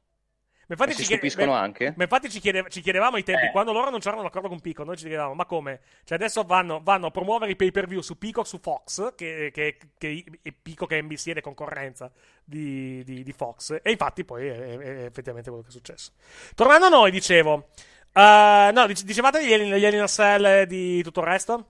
infatti 0.75 0.91
ci 0.95 1.03
chiede- 1.05 1.29
stupiscono 1.29 1.53
ma- 1.53 1.61
anche? 1.61 1.93
Ma 1.97 2.03
infatti 2.05 2.31
ci, 2.31 2.41
chiede- 2.41 2.65
ci 2.69 2.81
chiedevamo 2.81 3.17
ai 3.17 3.23
tempi, 3.23 3.47
Eh. 3.47 3.51
quando 3.51 3.73
loro 3.73 3.91
non 3.91 3.99
c'erano 4.01 4.23
d'accordo 4.23 4.49
con 4.49 4.61
Peacock, 4.61 4.87
noi 4.87 4.97
ci 4.97 5.05
chiedevamo, 5.05 5.35
ma 5.35 5.45
come? 5.47 5.81
Cioè 6.05 6.17
adesso 6.17 6.43
vanno, 6.45 6.81
vanno 6.83 7.07
a 7.07 7.11
promuovere 7.11 7.53
i 7.53 7.57
pay 7.57 7.71
per 7.71 7.87
view 7.87 8.01
su 8.01 8.17
Peacock, 8.19 8.47
su 8.47 8.59
Fox, 8.59 9.15
che, 9.15 9.51
che, 9.53 9.77
che 9.99 10.25
e 10.43 10.53
Peacock 10.53 10.93
è 10.93 11.03
NBC 11.03 11.29
ed 11.29 11.37
è 11.39 11.41
concorrenza 11.41 12.11
di, 12.45 13.03
di- 13.05 13.23
di 13.23 13.33
Fox. 13.33 13.79
E 13.83 13.91
infatti 13.91 14.25
poi 14.25 14.47
è, 14.47 14.57
è- 14.59 14.79
è 14.79 15.05
effettivamente 15.05 15.49
quello 15.51 15.65
che 15.65 15.71
è 15.71 15.73
successo. 15.73 16.13
Tornando 16.55 16.87
a 16.87 16.91
noi, 16.91 17.11
dicevo, 17.11 17.69
eh, 18.13 18.71
no, 18.73 18.87
dice- 18.87 19.05
dicevate 19.05 19.45
gli 19.45 19.53
Alien 19.85 20.07
Cell 20.09 20.45
e 20.45 20.67
di 20.67 21.03
tutto 21.03 21.21
il 21.21 21.27
resto? 21.27 21.67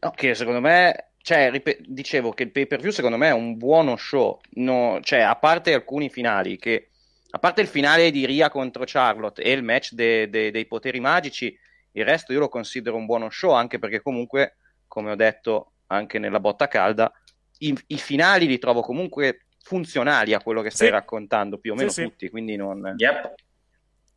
No, 0.00 0.10
che 0.10 0.34
secondo 0.34 0.60
me, 0.60 1.12
cioè, 1.22 1.50
ripet- 1.50 1.80
dicevo 1.86 2.32
che 2.32 2.42
il 2.44 2.50
pay 2.50 2.66
per 2.66 2.80
view 2.80 2.90
secondo 2.90 3.16
me 3.16 3.28
è 3.28 3.32
un 3.32 3.56
buono 3.56 3.96
show, 3.96 4.38
No, 4.54 4.98
cioè, 5.02 5.20
a 5.20 5.36
parte 5.36 5.72
alcuni 5.74 6.08
finali, 6.10 6.56
che, 6.58 6.89
a 7.30 7.38
parte 7.38 7.60
il 7.60 7.66
finale 7.68 8.10
di 8.10 8.26
Ria 8.26 8.48
contro 8.50 8.84
Charlotte 8.86 9.42
e 9.42 9.52
il 9.52 9.62
match 9.62 9.92
de- 9.92 10.28
de- 10.28 10.50
dei 10.50 10.66
poteri 10.66 11.00
magici, 11.00 11.56
il 11.92 12.04
resto 12.04 12.32
io 12.32 12.38
lo 12.40 12.48
considero 12.48 12.96
un 12.96 13.06
buono 13.06 13.30
show, 13.30 13.52
anche 13.52 13.78
perché 13.78 14.00
comunque, 14.02 14.56
come 14.86 15.10
ho 15.12 15.16
detto 15.16 15.72
anche 15.88 16.18
nella 16.18 16.40
botta 16.40 16.68
calda, 16.68 17.12
i, 17.58 17.76
i 17.88 17.98
finali 17.98 18.46
li 18.46 18.58
trovo 18.58 18.80
comunque 18.80 19.46
funzionali 19.62 20.32
a 20.34 20.40
quello 20.42 20.62
che 20.62 20.70
stai 20.70 20.86
Sì. 20.88 20.92
raccontando, 20.92 21.58
più 21.58 21.72
o 21.72 21.74
Sì, 21.74 21.80
meno 21.80 21.92
sì. 21.92 22.02
tutti, 22.04 22.30
quindi 22.30 22.56
non, 22.56 22.94
Yep. 22.96 23.34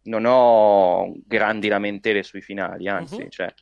non 0.04 0.24
ho 0.26 1.14
grandi 1.26 1.68
lamentele 1.68 2.24
sui 2.24 2.42
finali, 2.42 2.88
anzi, 2.88 3.22
Mhm. 3.24 3.30
cioè, 3.30 3.54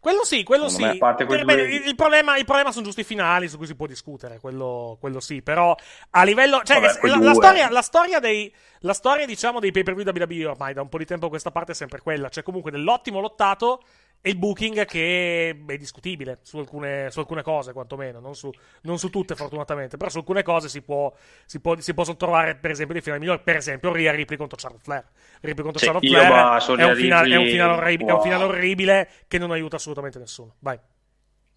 Quello 0.00 0.24
sì, 0.24 0.42
quello 0.42 0.68
Secondo 0.68 0.94
sì. 0.94 1.00
me, 1.00 1.26
quei 1.26 1.40
Eh, 1.40 1.44
beh, 1.44 1.62
il, 1.86 1.94
problema, 1.94 2.36
il 2.36 2.44
problema 2.44 2.72
sono 2.72 2.84
giusto 2.84 3.00
i 3.00 3.04
finali 3.04 3.48
su 3.48 3.56
cui 3.56 3.66
si 3.66 3.74
può 3.74 3.86
discutere, 3.86 4.40
quello, 4.40 4.96
quello 4.98 5.20
sì. 5.20 5.42
Però 5.42 5.76
a 6.10 6.24
livello. 6.24 6.60
Cioè, 6.64 6.80
Vabbè, 6.80 7.06
la, 7.08 7.16
la 7.18 7.34
storia, 7.34 7.70
la 7.70 7.82
storia 7.82 8.18
dei. 8.18 8.52
La 8.80 8.94
storia, 8.94 9.26
diciamo, 9.26 9.60
dei 9.60 9.70
pay 9.70 9.84
per 9.84 9.94
view 9.94 10.04
WWE 10.04 10.46
ormai 10.46 10.74
da 10.74 10.82
un 10.82 10.88
po' 10.88 10.98
di 10.98 11.04
tempo 11.04 11.26
a 11.26 11.28
questa 11.28 11.52
parte 11.52 11.70
è 11.72 11.74
sempre 11.74 12.00
quella. 12.00 12.28
C'è 12.28 12.42
comunque 12.42 12.72
dell'ottimo 12.72 13.20
lottato 13.20 13.82
e 14.24 14.30
il 14.30 14.38
booking 14.38 14.84
che 14.84 15.48
è 15.66 15.76
discutibile 15.76 16.38
su 16.42 16.58
alcune, 16.58 17.10
su 17.10 17.18
alcune 17.18 17.42
cose, 17.42 17.72
quantomeno. 17.72 18.20
Non 18.20 18.36
su, 18.36 18.52
non 18.82 18.96
su 18.96 19.10
tutte, 19.10 19.34
fortunatamente. 19.34 19.96
Però 19.96 20.08
su 20.08 20.18
alcune 20.18 20.44
cose 20.44 20.68
si 20.68 20.80
può, 20.80 21.12
si 21.44 21.58
può, 21.60 21.74
si 21.80 21.92
può 21.92 22.04
trovare, 22.14 22.54
per 22.54 22.70
esempio, 22.70 22.94
dei 22.94 23.02
finali 23.02 23.20
migliori. 23.20 23.40
Per 23.42 23.56
esempio, 23.56 23.92
Rhea 23.92 24.12
Ripley 24.12 24.38
contro 24.38 24.56
Charlotte 24.56 24.84
Flair. 24.84 25.04
Ripley 25.40 25.64
contro 25.64 25.80
Sì, 25.80 25.86
Charlotte 25.86 26.06
Flair 26.06 26.28
è 26.30 26.70
un, 26.70 26.76
Rhea 26.76 26.94
finale, 26.94 27.34
è, 27.34 27.36
un 27.36 27.42
Ripley, 27.42 27.50
finale 27.50 27.72
orribile, 27.74 28.08
è 28.08 28.12
un 28.12 28.16
wow. 28.16 28.22
finale 28.22 28.44
orribile 28.44 29.08
che 29.26 29.38
non 29.38 29.50
aiuta 29.50 29.74
assolutamente 29.74 30.20
nessuno. 30.20 30.54
Vai. 30.60 30.78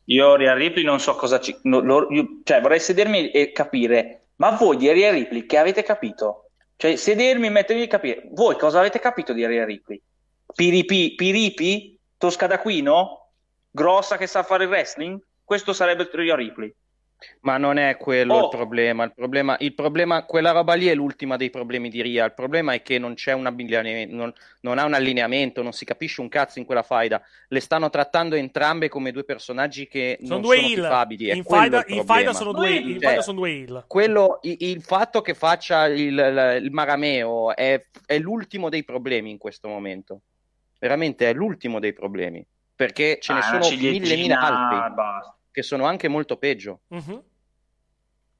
Io 0.05 0.35
Rhea 0.35 0.55
Ripley 0.55 0.83
non 0.83 0.99
so 0.99 1.15
cosa 1.15 1.39
ci... 1.39 1.55
no, 1.63 1.81
lo- 1.81 2.07
io- 2.09 2.39
cioè 2.43 2.61
vorrei 2.61 2.79
sedermi 2.79 3.29
e 3.29 3.51
capire, 3.51 4.29
ma 4.37 4.51
voi 4.51 4.77
di 4.77 4.91
Rhea 4.91 5.11
Ripley 5.11 5.45
che 5.45 5.57
avete 5.59 5.83
capito? 5.83 6.49
Cioè 6.77 6.95
sedermi 6.95 7.45
e 7.45 7.49
mettermi 7.51 7.83
a 7.83 7.87
capire, 7.87 8.27
voi 8.31 8.57
cosa 8.57 8.79
avete 8.79 8.99
capito 8.99 9.33
di 9.33 9.45
Rhea 9.45 9.65
Ripley? 9.65 10.01
Piripi, 10.53 11.13
Piripi? 11.15 11.94
Tosca 12.17 12.47
d'Aquino? 12.47 13.29
Grossa 13.71 14.17
che 14.17 14.27
sa 14.27 14.43
fare 14.43 14.63
il 14.63 14.69
wrestling? 14.69 15.19
Questo 15.43 15.73
sarebbe 15.73 16.09
Rhea 16.11 16.35
Ripley. 16.35 16.73
Ma 17.41 17.57
non 17.57 17.77
è 17.77 17.95
quello 17.97 18.33
Oh. 18.35 18.43
il 18.43 18.49
problema. 18.49 19.03
Il 19.05 19.13
problema, 19.13 19.55
il 19.59 19.73
problema, 19.73 20.25
quella 20.25 20.51
roba 20.51 20.73
lì 20.73 20.87
è 20.87 20.93
l'ultima 20.93 21.37
dei 21.37 21.49
problemi 21.49 21.89
di 21.89 22.01
Ria. 22.01 22.25
Il 22.25 22.33
problema 22.33 22.73
è 22.73 22.81
che 22.81 22.99
non 22.99 23.13
c'è 23.15 23.31
un 23.31 23.45
allineamento, 23.47 24.15
non, 24.15 24.33
non 24.61 24.77
ha 24.77 24.85
un 24.85 24.93
allineamento, 24.93 25.61
non 25.63 25.71
si 25.71 25.85
capisce 25.85 26.21
un 26.21 26.27
cazzo 26.29 26.59
in 26.59 26.65
quella 26.65 26.83
faida. 26.83 27.21
Le 27.47 27.59
stanno 27.61 27.89
trattando 27.89 28.35
entrambe 28.35 28.89
come 28.89 29.11
due 29.11 29.23
personaggi 29.23 29.87
che 29.87 30.17
Sono 30.21 30.33
non 30.33 30.41
due 30.41 30.57
sono. 30.57 30.65
È 30.67 31.33
In 31.33 31.43
faida, 31.43 31.83
il 31.87 31.95
in 31.95 32.05
faida 32.05 32.33
sono 32.33 32.51
due, 32.51 32.69
in 32.75 32.91
Cioè, 32.93 32.99
faida 33.01 33.21
sono 33.21 33.37
due 33.39 33.49
heel. 33.49 33.83
quello, 33.87 34.39
il, 34.43 34.55
il 34.59 34.81
fatto 34.83 35.21
che 35.21 35.33
faccia 35.33 35.87
il, 35.87 35.99
il- 36.01 36.59
il 36.63 36.71
marameo 36.71 37.55
è, 37.55 37.81
è 38.05 38.19
l'ultimo 38.19 38.69
dei 38.69 38.83
problemi 38.83 39.31
in 39.31 39.37
questo 39.37 39.67
momento. 39.69 40.19
Veramente 40.85 41.27
è 41.27 41.33
l'ultimo 41.33 41.79
dei 41.79 41.93
problemi. 41.93 42.45
Perché 42.75 43.17
ce 43.19 43.33
ne 43.33 43.39
Ah, 43.39 43.49
una 43.55 43.61
sono 43.63 43.75
mille 43.81 44.05
ciliegina, 44.05 44.39
altri 44.39 44.93
basta. 44.93 45.35
che 45.51 45.63
sono 45.63 45.85
anche 45.85 46.07
molto 46.07 46.37
peggio. 46.37 46.81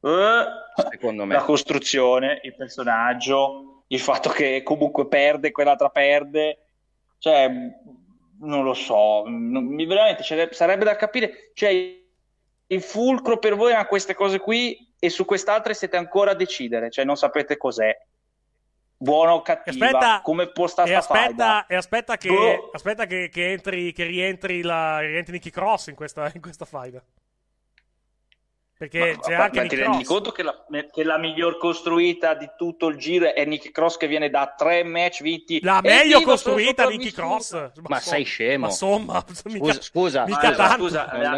Eh, 0.02 0.46
secondo 0.92 1.26
me. 1.26 1.34
la 1.34 1.42
costruzione, 1.42 2.40
il 2.44 2.54
personaggio, 2.56 3.86
il 3.88 4.00
fatto 4.00 4.30
che 4.30 4.62
comunque 4.62 5.08
perde, 5.08 5.52
quell'altra 5.52 5.90
perde, 5.90 6.60
cioè 7.18 7.50
non 8.42 8.64
lo 8.64 8.74
so, 8.76 9.24
non- 9.28 9.66
mi- 9.66 9.88
veramente 9.88 10.22
c'è- 10.22 10.50
sarebbe 10.52 10.84
da 10.86 10.96
capire, 10.96 11.50
cioè 11.56 11.70
il 12.68 12.82
fulcro 12.82 13.40
per 13.40 13.56
voi 13.56 13.72
erano 13.72 13.88
queste 13.88 14.14
cose 14.14 14.38
qui 14.40 14.94
e 15.00 15.10
su 15.10 15.26
quest'altre 15.26 15.74
siete 15.74 15.98
ancora 15.98 16.32
a 16.32 16.36
decidere, 16.36 16.92
cioè 16.92 17.06
non 17.06 17.16
sapete 17.16 17.58
cos'è, 17.58 17.98
buono 18.98 19.34
o 19.34 19.42
cattiva, 19.42 19.86
Aspetta, 19.86 20.22
come 20.22 20.48
può 20.52 20.68
stare 20.68 20.90
E 20.90 20.94
aspetta, 20.94 21.66
e 21.68 21.76
aspetta 21.76 22.18
che, 22.18 22.30
Boh. 22.30 22.70
aspetta 22.74 23.06
che, 23.06 23.30
che 23.30 23.52
entri, 23.52 23.92
che 23.94 24.06
rientri, 24.06 24.62
la, 24.62 25.00
rientri 25.00 25.34
Nicky 25.34 25.50
Cross 25.50 25.88
in 25.88 25.96
questa, 25.96 26.32
in 26.34 26.42
questa 26.42 26.66
faida. 26.66 27.04
Perché 28.78 29.00
Ma- 29.16 29.20
c'è 29.22 29.38
ma- 29.38 29.44
anche 29.44 29.56
ma 29.56 29.62
Nick 29.64 29.74
ti 29.76 29.82
rendi 29.82 29.98
Cross. 30.04 30.08
conto 30.08 30.32
che 30.32 30.44
la, 30.44 30.66
che 30.92 31.04
la 31.06 31.18
miglior 31.18 31.58
costruita 31.58 32.34
di 32.34 32.50
tutto 32.58 32.88
il 32.88 32.98
giro 32.98 33.34
è 33.34 33.46
Nick 33.46 33.72
Cross 33.72 33.96
che 33.96 34.06
viene 34.08 34.30
da 34.30 34.54
tre 34.58 34.84
match 34.84 35.22
vinti 35.22 35.62
La 35.62 35.80
meglio 35.82 36.22
costruita 36.22 36.86
Nicky. 36.86 37.12
Cross. 37.12 37.72
Ma 37.88 38.00
so- 38.02 38.10
sei 38.10 38.24
scemo. 38.26 38.66
Ma 38.66 38.68
insomma, 38.68 39.24
mica, 39.46 39.74
Scusa, 39.80 40.26
mica 40.26 40.52
tanto. 40.52 40.90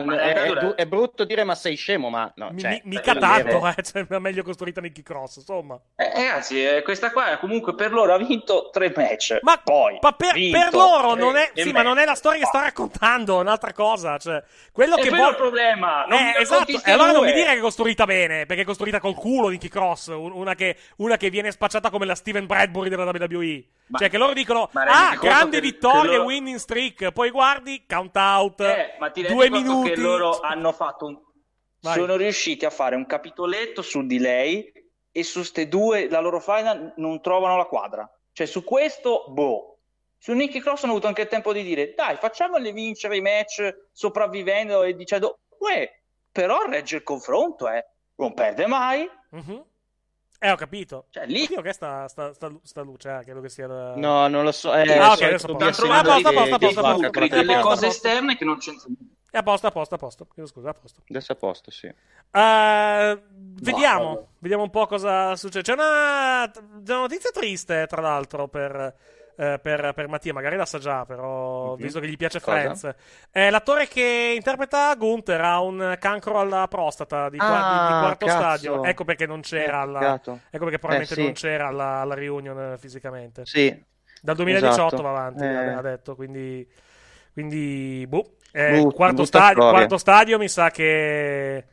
ma- 0.03 0.73
è, 0.75 0.85
brutto 0.87 1.25
dire 1.25 1.43
ma 1.43 1.53
sei 1.53 1.75
scemo, 1.75 2.09
ma 2.09 2.31
no, 2.37 2.49
Mi- 2.51 2.59
cioè, 2.61 2.71
mi- 2.71 2.81
mica 2.95 3.11
è 3.13 3.19
tanto, 3.19 3.67
eh, 3.67 3.83
cioè, 3.83 4.05
la 4.09 4.19
meglio 4.19 4.41
costruita 4.41 4.81
Nicky 4.81 5.03
Cross, 5.03 5.35
insomma. 5.37 5.79
Eh, 5.95 6.11
ragazzi, 6.15 6.65
eh, 6.65 6.81
questa 6.81 7.11
qua 7.11 7.37
comunque 7.37 7.75
per 7.75 7.91
loro 7.91 8.13
ha 8.13 8.17
vinto 8.17 8.69
tre 8.71 8.91
match. 8.95 9.37
Ma, 9.41 9.61
poi 9.63 9.99
ma 10.01 10.11
per, 10.13 10.33
per 10.33 10.69
loro 10.73 11.13
non 11.13 11.35
è, 11.35 11.51
sì, 11.53 11.71
ma 11.71 11.83
non 11.83 11.99
è 11.99 12.05
la 12.05 12.15
storia 12.15 12.39
che 12.39 12.45
sta 12.47 12.61
raccontando, 12.61 13.37
è 13.37 13.41
un'altra 13.41 13.73
cosa. 13.73 14.17
Cioè, 14.17 14.41
quello 14.71 14.95
È 14.95 15.01
che 15.01 15.09
quello 15.09 15.23
vuoi- 15.25 15.35
il 15.35 15.37
problema. 15.39 16.05
Non 16.07 16.23
mi 16.23 16.33
Eh, 16.33 16.41
esatto, 16.41 16.71
e 16.83 16.91
allora 16.91 17.11
non 17.11 17.25
mi 17.27 17.31
due. 17.33 17.41
dire 17.41 17.53
che 17.53 17.57
è 17.59 17.61
costruita 17.61 18.05
bene, 18.05 18.45
perché 18.45 18.61
è 18.63 18.65
costruita 18.65 18.99
col 18.99 19.13
culo 19.15 19.47
Nicky 19.49 19.67
Cross, 19.67 20.07
un- 20.07 20.31
una 20.31 20.55
che, 20.55 20.75
una 20.97 21.17
che 21.17 21.29
viene 21.29 21.51
spacciata 21.51 21.89
come 21.89 22.05
la 22.05 22.15
Steven 22.15 22.45
Bradbury 22.45 22.89
della 22.89 23.03
WWE. 23.05 23.63
Ma- 23.87 23.99
cioè 23.99 24.09
che 24.09 24.17
loro 24.17 24.33
dicono, 24.33 24.69
ah, 24.73 25.17
vittorie, 25.61 26.09
che 26.09 26.15
loro- 26.17 26.23
winning 26.27 26.57
streak, 26.57 27.11
poi 27.11 27.29
guardi, 27.31 27.85
count 27.87 28.15
out, 28.17 28.61
Eh, 28.61 28.95
ma 28.99 29.09
ti 29.11 29.23
due 29.23 29.49
minuti. 29.49 29.89
che 29.91 29.95
loro 29.97 30.39
hanno 30.39 30.71
fatto 30.71 31.05
un... 31.05 31.19
Vai. 31.79 31.93
sono 31.93 32.15
riusciti 32.15 32.65
a 32.65 32.71
fare 32.71 32.95
un 32.95 33.05
capitoletto 33.05 33.83
su 33.83 34.03
di 34.05 34.17
lei 34.17 34.71
e 35.11 35.23
su 35.23 35.43
ste 35.43 35.67
due 35.67 36.09
la 36.09 36.19
loro 36.19 36.39
final 36.39 36.93
non 36.97 37.21
trovano 37.21 37.55
la 37.55 37.65
quadra. 37.65 38.11
Cioè 38.33 38.47
su 38.47 38.63
questo, 38.63 39.25
boh. 39.29 39.77
Su 40.17 40.33
Nicky 40.33 40.59
Cross 40.59 40.83
hanno 40.83 40.93
avuto 40.93 41.07
anche 41.07 41.21
il 41.21 41.27
tempo 41.27 41.53
di 41.53 41.61
dire 41.63 41.93
dai, 41.95 42.15
facciamole 42.15 42.71
vincere 42.71 43.17
i 43.17 43.21
match 43.21 43.89
sopravvivendo 43.91 44.81
e 44.81 44.95
dicendo 44.95 45.39
uè, 45.59 45.87
però 46.37 46.65
regge 46.69 46.97
il 46.97 47.03
confronto, 47.03 47.67
eh. 47.67 47.83
Non 48.17 48.35
perde 48.35 48.67
mai. 48.67 49.09
Mhm. 49.31 49.63
Eh, 50.39 50.51
ho 50.51 50.55
capito. 50.55 51.05
Cioè, 51.09 51.25
lì- 51.25 51.45
Oddio, 51.45 51.61
che 51.63 51.73
sta, 51.73 52.07
sta, 52.07 52.31
sta, 52.31 52.51
sta 52.61 52.81
luce, 52.81 53.09
eh, 53.09 53.23
credo 53.23 53.41
che 53.41 53.49
sia 53.49 53.65
da... 53.65 53.95
No, 53.95 54.27
non 54.27 54.43
lo 54.43 54.51
so. 54.51 54.71
Eh, 54.71 54.99
Ah, 54.99 55.13
ok, 55.13 55.21
adesso 55.23 55.47
posso. 55.47 55.85
Ah, 55.91 56.03
posto, 56.03 56.31
posto, 56.31 56.57
posto, 56.59 57.09
posto. 57.09 57.27
delle 57.27 57.59
cose 57.59 57.87
esterne 57.87 58.37
che 58.37 58.45
non 58.45 58.59
c'entrano. 58.59 58.95
È 59.31 59.37
a 59.37 59.41
posto, 59.41 59.65
a 59.65 59.71
posto, 59.71 59.95
a 59.95 59.97
posto. 59.97 60.27
Chiedo 60.31 60.47
scusa, 60.47 60.69
a 60.69 60.73
posto. 60.75 61.01
Adesso 61.09 61.31
è 61.31 61.35
a 61.35 61.39
posto, 61.39 61.71
sì. 61.71 61.87
Eh, 61.87 63.21
vediamo, 63.31 64.13
vabbè. 64.13 64.25
vediamo 64.37 64.63
un 64.63 64.69
po' 64.69 64.85
cosa 64.85 65.35
succede. 65.35 65.63
C'è 65.63 65.73
una, 65.73 66.51
c'è 66.53 66.61
una 66.93 66.99
notizia 67.01 67.31
triste, 67.31 67.87
tra 67.87 68.01
l'altro, 68.01 68.47
per, 68.47 68.95
eh, 69.37 69.59
per, 69.61 69.93
per 69.93 70.07
Mattia. 70.07 70.33
Magari 70.33 70.55
la 70.57 70.65
sa 70.65 70.79
già, 70.79 71.05
però, 71.05 71.75
Mhm. 71.75 71.81
visto 71.81 71.99
che 71.99 72.07
gli 72.07 72.17
piace 72.17 72.41
Cosa? 72.41 72.57
Friends. 72.57 72.95
Eh, 73.31 73.49
l'attore 73.49 73.87
che 73.87 74.33
interpreta 74.35 74.93
Gunther 74.95 75.39
ha 75.41 75.61
un 75.61 75.95
cancro 75.99 76.39
alla 76.39 76.67
prostata 76.67 77.29
di, 77.29 77.37
qua- 77.37 77.47
di- 77.47 77.53
di 77.53 77.93
Ah, 77.93 77.99
quarto 78.01 78.25
cazzo. 78.25 78.37
stadio. 78.37 78.83
Ecco 78.83 79.03
perché 79.05 79.25
non 79.27 79.41
c'era 79.41 79.81
alla, 79.81 80.15
ecco 80.15 80.39
perché 80.49 80.79
probabilmente 80.79 81.13
Eh, 81.13 81.17
sì. 81.17 81.23
non 81.23 81.33
c'era 81.33 81.67
alla, 81.67 81.99
alla 82.01 82.15
reunion 82.15 82.73
eh, 82.73 82.77
fisicamente. 82.77 83.45
Sì. 83.45 83.83
Dal 84.19 84.35
2018 84.35 84.85
Esatto. 84.95 85.01
va 85.03 85.09
avanti, 85.09 85.43
Eh. 85.43 85.47
ha 85.73 85.81
detto, 85.81 86.15
quindi, 86.15 86.67
quindi 87.31 88.05
boh. 88.07 88.31
Eh, 88.51 88.71
Brutta- 88.79 88.95
quarto, 88.95 89.25
stadio, 89.25 89.69
quarto 89.69 89.97
stadio 89.97 90.37
mi 90.39 90.47
sa 90.49 90.71
che... 90.71 91.65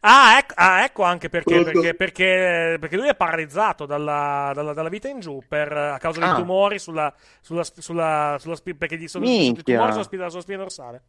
Ah, 0.00 0.38
ecco, 0.38 0.54
ah, 0.56 0.84
ecco 0.84 1.02
anche 1.04 1.28
perché, 1.28 1.62
perché, 1.62 1.94
perché, 1.94 2.76
perché 2.80 2.96
lui 2.96 3.08
è 3.08 3.14
paralizzato 3.14 3.86
dalla, 3.86 4.50
dalla- 4.54 4.72
dalla 4.72 4.88
vita 4.88 5.08
in 5.08 5.20
giù 5.20 5.40
per, 5.46 5.72
a 5.72 5.98
causa 5.98 6.18
dei 6.20 6.28
Ah. 6.28 6.34
tumori 6.34 6.78
sulla, 6.78 7.12
sulla, 7.40 7.62
sulla, 7.64 8.36
sulla 8.38 8.56
perché 8.76 8.96
gli 8.96 9.06
sono 9.08 9.24
i 9.26 9.52
tumori 9.62 9.92
sulla 9.92 10.04
spina, 10.04 10.28
sulla 10.28 10.42
spina 10.42 10.58
dorsale. 10.58 11.02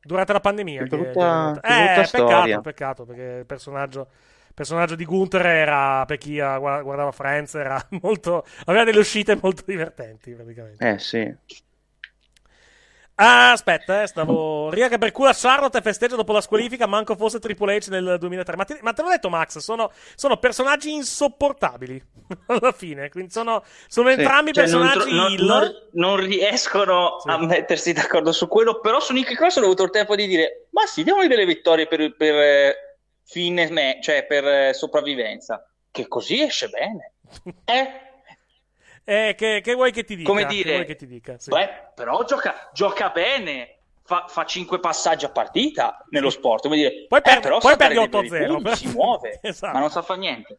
Durante 0.00 0.32
la 0.32 0.40
pandemia. 0.40 0.82
Che 0.82 0.88
brutta- 0.88 1.58
che- 1.60 1.66
eh, 1.68 1.94
peccato, 1.94 2.04
storia. 2.06 2.60
peccato, 2.60 3.04
perché 3.04 3.22
il 3.40 3.46
personaggio, 3.46 4.08
personaggio 4.54 4.94
di 4.96 5.04
Gunther 5.04 5.46
era, 5.46 6.04
per 6.04 6.18
chi 6.18 6.38
ha- 6.40 6.58
guardava 6.58 7.10
Friends, 7.10 7.54
era 7.54 7.82
molto, 8.02 8.44
aveva 8.66 8.84
delle 8.84 8.98
uscite 8.98 9.38
molto 9.40 9.62
divertenti 9.66 10.32
praticamente. 10.32 10.88
Eh, 10.88 10.98
sì. 10.98 11.34
Ah, 13.16 13.52
aspetta, 13.52 14.02
eh, 14.02 14.08
stavo. 14.08 14.70
Ria 14.70 14.88
che 14.88 14.98
per 14.98 15.12
culo 15.12 15.28
a 15.28 15.34
Charlotte 15.34 15.78
e 15.78 15.82
festeggia 15.82 16.16
dopo 16.16 16.32
la 16.32 16.40
squalifica, 16.40 16.86
manco 16.86 17.14
fosse 17.14 17.38
Triple 17.38 17.76
H 17.78 17.86
nel 17.90 18.16
2003. 18.18 18.56
Ma 18.56 18.64
te, 18.64 18.78
ma 18.82 18.92
te 18.92 19.02
l'ho 19.02 19.08
detto, 19.08 19.28
Max, 19.30 19.58
sono, 19.58 19.92
sono 20.16 20.36
personaggi 20.38 20.92
insopportabili. 20.92 22.02
Alla 22.46 22.72
fine, 22.72 23.10
quindi 23.10 23.30
sono, 23.30 23.62
sono 23.86 24.08
Sì. 24.10 24.14
entrambi 24.18 24.52
Cioè, 24.52 24.66
non, 24.66 24.80
personaggi 24.80 25.08
tro- 25.10 25.16
non- 25.20 25.30
heel. 25.32 25.44
non- 25.44 25.72
non 25.92 26.16
riescono 26.16 27.20
Sì. 27.20 27.28
a 27.30 27.38
mettersi 27.38 27.92
d'accordo 27.92 28.32
su 28.32 28.48
quello, 28.48 28.80
però 28.80 28.98
su 28.98 29.12
Nicky 29.12 29.34
Cross 29.36 29.58
hanno 29.58 29.66
avuto 29.66 29.84
il 29.84 29.90
tempo 29.90 30.16
di 30.16 30.26
dire: 30.26 30.66
Ma 30.70 30.84
sì, 30.86 31.04
diamogli 31.04 31.28
delle 31.28 31.46
vittorie 31.46 31.86
per, 31.86 32.16
per, 32.16 32.34
eh, 32.34 32.76
fine 33.22 33.70
me, 33.70 33.98
cioè 34.02 34.26
per 34.26 34.44
eh, 34.44 34.74
sopravvivenza, 34.74 35.64
che 35.92 36.08
così 36.08 36.40
esce 36.42 36.68
bene. 36.68 37.12
Eh, 37.64 38.12
Eh, 39.04 39.34
che, 39.36 39.60
che 39.62 39.74
vuoi 39.74 39.92
che 39.92 40.04
ti 40.04 40.16
dica? 40.16 40.28
come 40.28 40.46
Che 40.46 40.54
dire, 40.54 40.84
che 40.84 40.96
ti 40.96 41.06
dica? 41.06 41.38
Sì. 41.38 41.50
beh, 41.50 41.90
però 41.94 42.24
gioca, 42.24 42.70
gioca 42.72 43.10
bene. 43.10 43.70
Fa, 44.06 44.26
fa 44.28 44.44
5 44.44 44.80
passaggi 44.80 45.24
a 45.24 45.30
partita 45.30 46.04
nello 46.10 46.28
sport. 46.28 46.62
Come 46.64 46.76
dire, 46.76 47.06
Poi 47.08 47.20
eh, 47.20 47.22
perdi- 47.22 47.40
però 47.40 47.58
poi 47.58 47.74
perdi 47.76 47.94
dei 47.94 48.08
bei 48.08 48.20
8-0, 48.28 48.46
punti, 48.46 48.62
però- 48.62 48.74
si 48.74 48.86
muove, 48.88 49.38
Esatto. 49.42 49.72
ma 49.72 49.78
non 49.80 49.90
sa 49.90 50.02
fare 50.02 50.20
niente. 50.20 50.58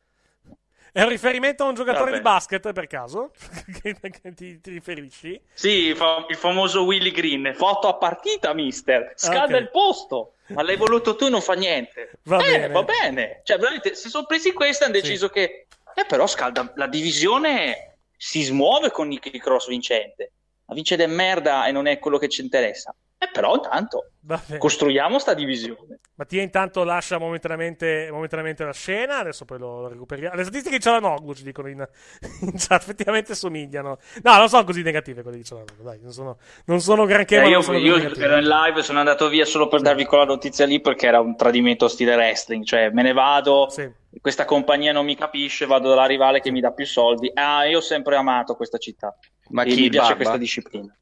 È 0.92 1.02
un 1.04 1.10
riferimento 1.10 1.64
a 1.64 1.68
un 1.68 1.76
giocatore 1.76 2.06
Vabbè. 2.06 2.16
di 2.18 2.22
basket, 2.24 2.72
per 2.72 2.88
caso? 2.88 3.32
che, 3.84 3.96
che 4.00 4.34
ti, 4.34 4.62
ti 4.62 4.72
riferisci? 4.72 5.40
Sì, 5.54 5.94
il 5.94 5.96
famoso 6.38 6.86
Willy 6.86 7.12
Green, 7.12 7.52
foto 7.54 7.88
a 7.88 7.96
partita, 7.96 8.54
mister. 8.54 9.12
Scalda 9.16 9.58
Ok. 9.58 9.62
il 9.62 9.70
posto. 9.70 10.34
Ma 10.48 10.62
l'hai 10.64 10.78
voluto 10.78 11.16
tu, 11.16 11.30
non 11.30 11.42
fa 11.42 11.54
niente. 11.54 12.12
Va 12.24 12.38
eh, 12.38 12.44
bene. 12.60 12.68
va 12.70 12.84
bene. 12.84 13.42
Cioè, 13.44 13.58
veramente, 13.58 13.94
si 13.94 14.10
sono 14.10 14.26
presi 14.26 14.54
questo 14.54 14.84
e 14.84 14.88
hanno 14.88 14.96
Sì. 14.96 15.02
deciso 15.02 15.28
che... 15.30 15.68
Eh, 15.94 16.06
però 16.08 16.26
scalda... 16.28 16.72
La 16.76 16.88
divisione 16.88 17.95
si 18.18 18.42
smuove 18.44 18.92
con 18.92 19.08
Nicky 19.08 19.38
Cross 19.38 19.68
vincente. 19.68 20.32
Ma 20.66 20.74
vince 20.74 20.96
de 20.96 21.08
merda 21.08 21.68
e 21.68 21.72
non 21.72 21.88
è 21.88 22.00
quello 22.00 22.18
che 22.18 22.30
ci 22.30 22.42
interessa. 22.42 22.96
Eh, 23.18 23.30
però 23.32 23.56
intanto 23.56 24.12
Va 24.20 24.40
bene. 24.46 24.60
costruiamo 24.60 25.20
sta 25.20 25.34
divisione. 25.34 26.00
Mattia 26.16 26.42
intanto 26.42 26.84
lascia 26.84 27.18
momentaneamente, 27.18 28.10
momentaneamente 28.12 28.66
la 28.66 28.74
scena, 28.74 29.20
adesso 29.20 29.46
poi 29.46 29.58
lo, 29.58 29.82
lo 29.82 29.88
recuperiamo. 29.88 30.36
Le 30.36 30.44
statistiche 30.44 30.78
di 30.78 30.82
Cialanoglu 30.84 31.34
ci 31.34 31.44
dicono 31.44 31.70
in, 31.70 31.80
in 32.42 32.52
chat, 32.58 32.82
effettivamente 32.82 33.34
somigliano. 33.34 33.98
No, 34.22 34.36
non 34.38 34.50
sono 34.50 34.64
così 34.66 34.82
negative 34.82 35.22
quelle 35.22 35.38
di 35.38 35.44
Cialanoglu, 35.46 35.82
dai, 35.84 36.00
non 36.02 36.12
sono, 36.12 36.38
non 36.66 36.82
sono 36.82 37.06
granché, 37.06 37.38
Eh, 37.38 37.42
ma 37.42 37.48
io 37.48 37.62
sono 37.62 37.78
io 37.78 37.96
ero 37.96 38.38
in 38.38 38.48
live, 38.48 38.84
sono 38.84 39.00
andato 39.00 39.30
via 39.30 39.46
solo 39.46 39.68
per 39.70 39.82
darvi 39.82 40.04
quella 40.06 40.26
notizia 40.26 40.66
lì 40.66 40.82
perché 40.82 41.08
era 41.08 41.22
un 41.22 41.38
tradimento 41.38 41.88
stile 41.88 42.16
wrestling. 42.16 42.66
Cioè, 42.66 42.90
me 42.90 43.02
ne 43.02 43.14
vado, 43.14 43.70
Sì. 43.70 43.90
questa 44.20 44.44
compagnia 44.44 44.92
non 44.92 45.06
mi 45.06 45.16
capisce, 45.16 45.66
vado 45.66 45.88
dalla 45.88 46.06
rivale 46.06 46.42
che 46.42 46.52
mi 46.52 46.60
dà 46.60 46.72
più 46.74 46.86
soldi. 46.86 47.32
Ah, 47.34 47.66
io 47.66 47.78
ho 47.78 47.82
sempre 47.82 48.18
amato 48.18 48.56
questa 48.56 48.78
città. 48.78 49.18
Ma 49.50 49.64
e 49.64 49.70
chi, 49.70 49.82
mi 49.82 49.90
piace 49.90 50.08
Barba? 50.10 50.16
questa 50.16 50.38
disciplina. 50.38 50.94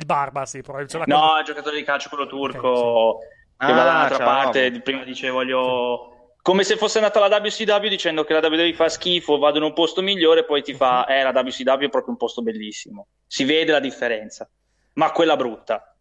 Il 0.00 0.06
Barba, 0.06 0.46
sì, 0.46 0.62
probabilmente. 0.62 1.12
No, 1.12 1.36
il 1.38 1.44
giocatore 1.44 1.76
di 1.76 1.82
calcio, 1.82 2.08
quello 2.08 2.26
turco, 2.26 2.68
Ok, 2.68 3.20
che 3.58 3.64
Ah, 3.66 3.72
va 3.74 3.84
dall'altra 3.84 4.16
ciao. 4.16 4.26
parte. 4.26 4.80
Prima 4.80 5.04
dice 5.04 5.28
voglio. 5.28 6.32
Come 6.40 6.64
se 6.64 6.76
fosse 6.78 6.96
andata 6.96 7.20
la 7.20 7.36
WCW 7.36 7.86
dicendo 7.88 8.24
che 8.24 8.32
la 8.32 8.40
WWE 8.48 8.72
fa 8.72 8.88
schifo, 8.88 9.36
vado 9.36 9.58
in 9.58 9.64
un 9.64 9.74
posto 9.74 10.00
migliore, 10.00 10.46
poi 10.46 10.62
ti 10.62 10.72
fa, 10.72 11.04
eh, 11.04 11.22
la 11.22 11.32
WCW 11.38 11.84
è 11.84 11.88
proprio 11.90 12.12
un 12.12 12.16
posto 12.16 12.40
bellissimo. 12.40 13.08
Si 13.26 13.44
vede 13.44 13.72
la 13.72 13.80
differenza. 13.80 14.48
Ma 14.94 15.12
quella 15.12 15.36
brutta, 15.36 15.94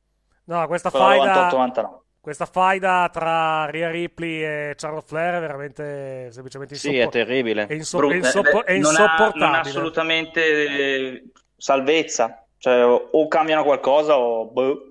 No, 0.46 0.66
questa 0.68 0.90
faida, 0.90 1.50
98-99. 1.50 2.04
questa 2.22 2.46
faida 2.46 3.10
tra 3.12 3.66
Rhea 3.70 3.92
Ripley 3.92 4.42
e 4.42 4.74
Charlotte 4.78 5.06
Flair 5.08 5.34
è 5.36 5.40
veramente 5.42 6.32
semplicemente 6.32 6.76
Sì, 6.76 6.98
è 6.98 7.10
terribile. 7.10 7.68
è 7.68 7.74
inso- 7.74 7.98
Brutta, 7.98 8.14
è 8.14 8.18
insoppo- 8.20 8.66
eh, 8.66 8.76
è 8.76 8.78
non 8.78 8.96
ha- 8.96 8.98
Non 8.98 9.02
ha, 9.02 9.12
insopportabile. 9.12 9.60
assolutamente 9.70 10.42
eh, 10.46 11.24
salvezza. 11.58 12.46
Cioè, 12.60 12.86
o, 12.86 13.28
cambiano 13.28 13.64
qualcosa 13.64 14.18
o 14.18 14.46
boh. 14.52 14.84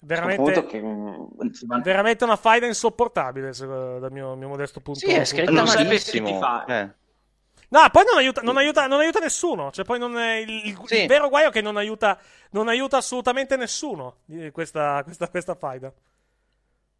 veramente, 0.00 0.64
che, 0.66 0.80
veramente 1.82 2.22
una 2.24 2.36
faida 2.36 2.66
insopportabile 2.66 3.52
se- 3.52 3.66
dal 3.66 4.12
mio, 4.12 4.34
mio 4.36 4.48
modesto 4.48 4.80
punto 4.80 5.00
Sì, 5.00 5.06
è 5.10 5.24
scritta 5.24 5.50
di 5.50 5.56
vista. 5.58 5.76
perché 5.76 5.88
malissimo. 5.88 6.26
ti 6.28 6.38
fa. 6.38 6.64
Eh. 6.66 6.88
No, 7.70 7.80
poi 7.90 8.04
non 8.08 8.18
aiuta, 8.18 8.40
non 8.42 8.56
aiuta, 8.56 8.86
non 8.86 9.00
aiuta 9.00 9.18
nessuno. 9.18 9.72
Cioè, 9.72 9.84
poi 9.84 9.98
non 9.98 10.16
è, 10.16 10.36
il, 10.36 10.50
il- 10.66 10.78
Sì. 10.84 11.00
il 11.02 11.08
vero 11.08 11.28
guaio 11.28 11.48
è 11.48 11.50
che 11.50 11.60
non 11.60 11.76
aiuta, 11.76 12.16
non 12.50 12.68
aiuta 12.68 12.98
assolutamente 12.98 13.56
nessuno 13.56 14.18
eh, 14.30 14.52
questa, 14.52 15.02
questa, 15.02 15.28
questa 15.28 15.54
faida. 15.56 15.92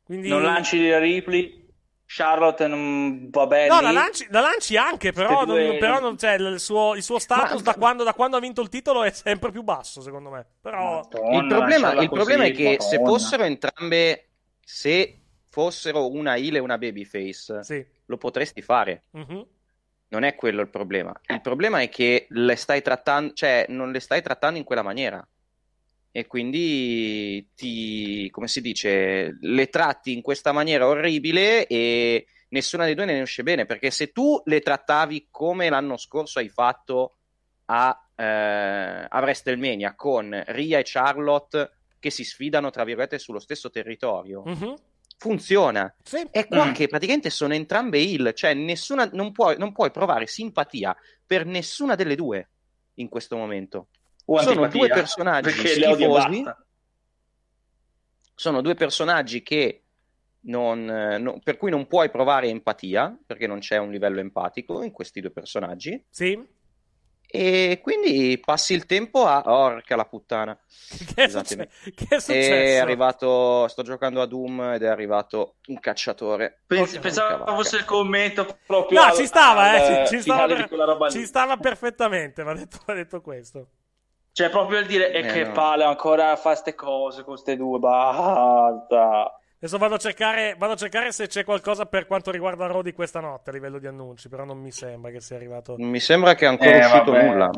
Quindi, 0.04 0.28
Non 0.28 0.42
lanci 0.42 0.88
la 0.88 0.98
Ripley, 0.98 1.63
Charlotte 2.06 2.66
non 2.66 3.28
va 3.30 3.46
bene. 3.46 3.68
No, 3.68 3.80
la 3.80 3.90
lanci, 3.90 4.26
la 4.30 4.40
lanci 4.40 4.76
anche, 4.76 5.12
però, 5.12 5.44
due- 5.44 5.66
non, 5.66 5.78
però 5.78 6.00
non- 6.00 6.18
cioè, 6.18 6.32
il, 6.34 6.60
suo, 6.60 6.94
il 6.94 7.02
suo 7.02 7.18
status 7.18 7.62
Ma- 7.62 7.72
da, 7.72 7.74
quando, 7.74 8.04
da 8.04 8.12
quando 8.14 8.36
ha 8.36 8.40
vinto 8.40 8.60
il 8.60 8.68
titolo 8.68 9.02
è 9.04 9.10
sempre 9.10 9.50
più 9.50 9.62
basso, 9.62 10.00
secondo 10.02 10.30
me. 10.30 10.46
Però, 10.60 11.00
Madonna, 11.10 11.36
Il 11.38 11.46
problema, 11.48 11.90
il 11.92 11.96
così, 11.96 12.08
problema 12.08 12.44
è 12.44 12.52
che 12.52 12.76
se 12.80 12.98
Madonna. 12.98 13.18
fossero 13.18 13.42
entrambe, 13.44 14.28
se 14.60 15.18
fossero 15.48 16.10
una 16.10 16.36
heel 16.36 16.56
e 16.56 16.58
una 16.60 16.78
babyface, 16.78 17.62
sì. 17.64 17.84
lo 18.06 18.16
potresti 18.18 18.60
fare. 18.60 19.04
Mhm. 19.12 19.46
Non 20.08 20.22
è 20.22 20.34
quello 20.36 20.60
il 20.60 20.68
problema. 20.68 21.12
Il 21.26 21.40
problema 21.40 21.80
è 21.80 21.88
che 21.88 22.26
le 22.28 22.54
stai 22.56 22.82
trattando, 22.82 23.32
cioè 23.32 23.64
non 23.68 23.90
le 23.90 23.98
stai 23.98 24.22
trattando 24.22 24.58
in 24.58 24.64
quella 24.64 24.82
maniera. 24.82 25.26
E 26.16 26.28
quindi 26.28 27.50
ti, 27.56 28.28
come 28.30 28.46
si 28.46 28.60
dice, 28.60 29.36
le 29.40 29.66
tratti 29.68 30.12
in 30.12 30.22
questa 30.22 30.52
maniera 30.52 30.86
orribile 30.86 31.66
e 31.66 32.26
nessuna 32.50 32.84
dei 32.84 32.94
due 32.94 33.04
ne 33.04 33.22
esce 33.22 33.42
bene, 33.42 33.66
perché 33.66 33.90
se 33.90 34.12
tu 34.12 34.40
le 34.44 34.60
trattavi 34.60 35.26
come 35.28 35.68
l'anno 35.68 35.96
scorso 35.96 36.38
hai 36.38 36.48
fatto 36.48 37.16
a, 37.64 38.10
eh, 38.14 38.22
a 39.08 39.18
WrestleMania 39.20 39.96
con 39.96 40.40
Ria 40.46 40.78
e 40.78 40.82
Charlotte 40.84 41.72
che 41.98 42.10
si 42.10 42.22
sfidano, 42.22 42.70
tra 42.70 42.84
virgolette, 42.84 43.18
sullo 43.18 43.40
stesso 43.40 43.70
territorio, 43.70 44.44
Mhm. 44.46 44.74
funziona. 45.18 45.92
Sì. 46.00 46.24
È 46.30 46.46
qua 46.46 46.66
Mm. 46.66 46.72
che 46.74 46.86
praticamente 46.86 47.28
sono 47.30 47.54
entrambe 47.54 48.00
il, 48.00 48.30
cioè 48.36 48.54
nessuna, 48.54 49.10
non, 49.14 49.32
puoi, 49.32 49.58
non 49.58 49.72
puoi 49.72 49.90
provare 49.90 50.28
simpatia 50.28 50.96
per 51.26 51.44
nessuna 51.44 51.96
delle 51.96 52.14
due 52.14 52.48
in 52.98 53.08
questo 53.08 53.36
momento. 53.36 53.88
O 54.26 54.38
Sono 54.40 54.62
antipatia, 54.64 54.86
due 54.86 54.88
personaggi 55.02 55.50
schifosi. 55.50 56.44
Sono 58.34 58.60
due 58.62 58.74
personaggi 58.74 59.42
che 59.42 59.82
non, 60.46 60.88
eh, 60.90 61.18
no- 61.18 61.40
per 61.42 61.56
cui 61.56 61.70
non 61.70 61.86
puoi 61.86 62.10
provare 62.10 62.48
empatia, 62.48 63.16
perché 63.26 63.46
non 63.46 63.60
c'è 63.60 63.76
un 63.78 63.90
livello 63.90 64.20
empatico 64.20 64.82
in 64.82 64.90
questi 64.92 65.20
due 65.20 65.30
personaggi. 65.30 66.02
Sì. 66.10 66.52
E 67.26 67.80
quindi 67.82 68.38
passi 68.44 68.74
il 68.74 68.86
tempo 68.86 69.24
a. 69.26 69.42
Orca 69.46 69.96
la 69.96 70.04
puttana. 70.04 70.56
Che 71.14 71.24
è, 71.24 71.28
succe- 71.28 71.68
che 71.94 72.06
è 72.08 72.20
successo? 72.20 72.32
È 72.32 72.76
arrivato. 72.76 73.66
Sto 73.68 73.82
giocando 73.82 74.20
a 74.22 74.26
Doom 74.26 74.60
ed 74.74 74.82
è 74.82 74.86
arrivato 74.86 75.56
un 75.68 75.80
cacciatore. 75.80 76.62
Pens- 76.66 76.98
pensavo 76.98 77.44
fosse 77.56 77.76
il 77.78 77.84
commento 77.84 78.58
proprio 78.66 79.00
No, 79.00 79.06
al- 79.06 79.16
ci 79.16 79.26
stava, 79.26 79.62
al 79.62 79.74
eh, 80.02 80.06
ci, 80.06 80.16
ci 80.16 80.20
stava, 80.22 80.46
per- 80.46 81.10
ci 81.10 81.24
stava 81.26 81.56
perfettamente, 81.56 82.42
va 82.42 82.54
detto, 82.54 82.78
va 82.84 82.94
detto 82.94 83.20
questo. 83.20 83.68
Cioè, 84.34 84.50
proprio 84.50 84.80
il 84.80 84.86
dire, 84.86 85.12
e 85.12 85.20
Eh, 85.20 85.26
che 85.32 85.44
no. 85.44 85.52
palle 85.52 85.84
ancora 85.84 86.32
a 86.32 86.36
fare 86.36 86.56
ste 86.56 86.74
cose 86.74 87.18
con 87.22 87.34
queste 87.34 87.54
due, 87.56 87.78
basta. 87.78 89.38
Adesso 89.58 89.78
vado 89.78 89.94
a, 89.94 89.98
cercare, 89.98 90.56
vado 90.58 90.72
a 90.72 90.76
cercare 90.76 91.12
se 91.12 91.28
c'è 91.28 91.44
qualcosa 91.44 91.86
per 91.86 92.06
quanto 92.08 92.32
riguarda 92.32 92.66
Raw 92.66 92.82
di 92.82 92.92
questa 92.92 93.20
notte 93.20 93.50
a 93.50 93.52
livello 93.52 93.78
di 93.78 93.86
annunci, 93.86 94.28
però 94.28 94.44
non 94.44 94.58
mi 94.58 94.72
sembra 94.72 95.12
che 95.12 95.20
sia 95.20 95.36
arrivato. 95.36 95.76
Mi 95.78 96.00
sembra 96.00 96.34
che 96.34 96.46
è 96.46 96.48
ancora 96.48 96.70
Eh, 96.70 96.84
uscito 96.84 97.12
vabbè. 97.12 97.26
nulla. 97.26 97.50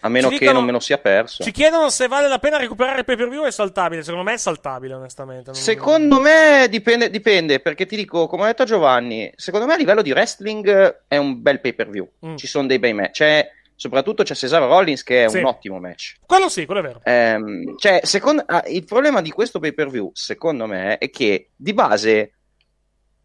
A 0.00 0.08
meno 0.08 0.26
Ci 0.28 0.34
che 0.34 0.38
dicono- 0.40 0.58
non 0.58 0.66
me 0.66 0.72
lo 0.72 0.78
sia 0.80 0.98
perso. 0.98 1.42
Ci 1.42 1.50
chiedono 1.50 1.88
se 1.88 2.06
vale 2.06 2.28
la 2.28 2.38
pena 2.38 2.58
recuperare 2.58 3.00
il 3.00 3.04
pay 3.04 3.16
per 3.16 3.28
view 3.28 3.42
o 3.42 3.46
è 3.46 3.50
saltabile. 3.50 4.02
Secondo 4.04 4.24
me 4.24 4.34
è 4.34 4.38
saltabile, 4.38 4.94
onestamente. 4.94 5.50
Non- 5.50 5.54
Secondo 5.60 6.20
me 6.20 6.66
dipende, 6.70 7.10
dipende, 7.10 7.58
perché 7.58 7.86
ti 7.86 7.96
dico, 7.96 8.26
come 8.28 8.44
ha 8.44 8.46
detto 8.46 8.64
Giovanni, 8.64 9.32
secondo 9.34 9.66
me 9.66 9.74
a 9.74 9.76
livello 9.78 10.00
di 10.02 10.12
wrestling 10.12 11.00
è 11.08 11.16
un 11.16 11.42
bel 11.42 11.60
pay 11.60 11.72
per 11.72 11.88
view. 11.90 12.08
Mm. 12.24 12.36
Ci 12.36 12.46
sono 12.46 12.66
dei 12.68 12.78
bei 12.78 12.92
match. 12.92 13.10
C'è, 13.12 13.50
soprattutto 13.76 14.22
c'è 14.22 14.34
Cesaro 14.34 14.66
Rollins 14.66 15.02
che 15.02 15.24
è 15.24 15.28
Sì. 15.28 15.38
un 15.38 15.44
ottimo 15.46 15.78
match. 15.80 16.16
Quello 16.26 16.48
sì, 16.48 16.64
quello 16.64 16.80
è 16.80 16.84
vero. 16.84 17.00
Ehm, 17.04 17.76
cioè, 17.78 18.00
secondo- 18.04 18.44
ah, 18.46 18.62
il 18.68 18.84
problema 18.84 19.20
di 19.20 19.30
questo 19.30 19.58
pay 19.58 19.72
per 19.72 19.88
view, 19.90 20.10
secondo 20.14 20.66
me, 20.66 20.98
è 20.98 21.10
che 21.10 21.50
di 21.56 21.72
base 21.74 22.30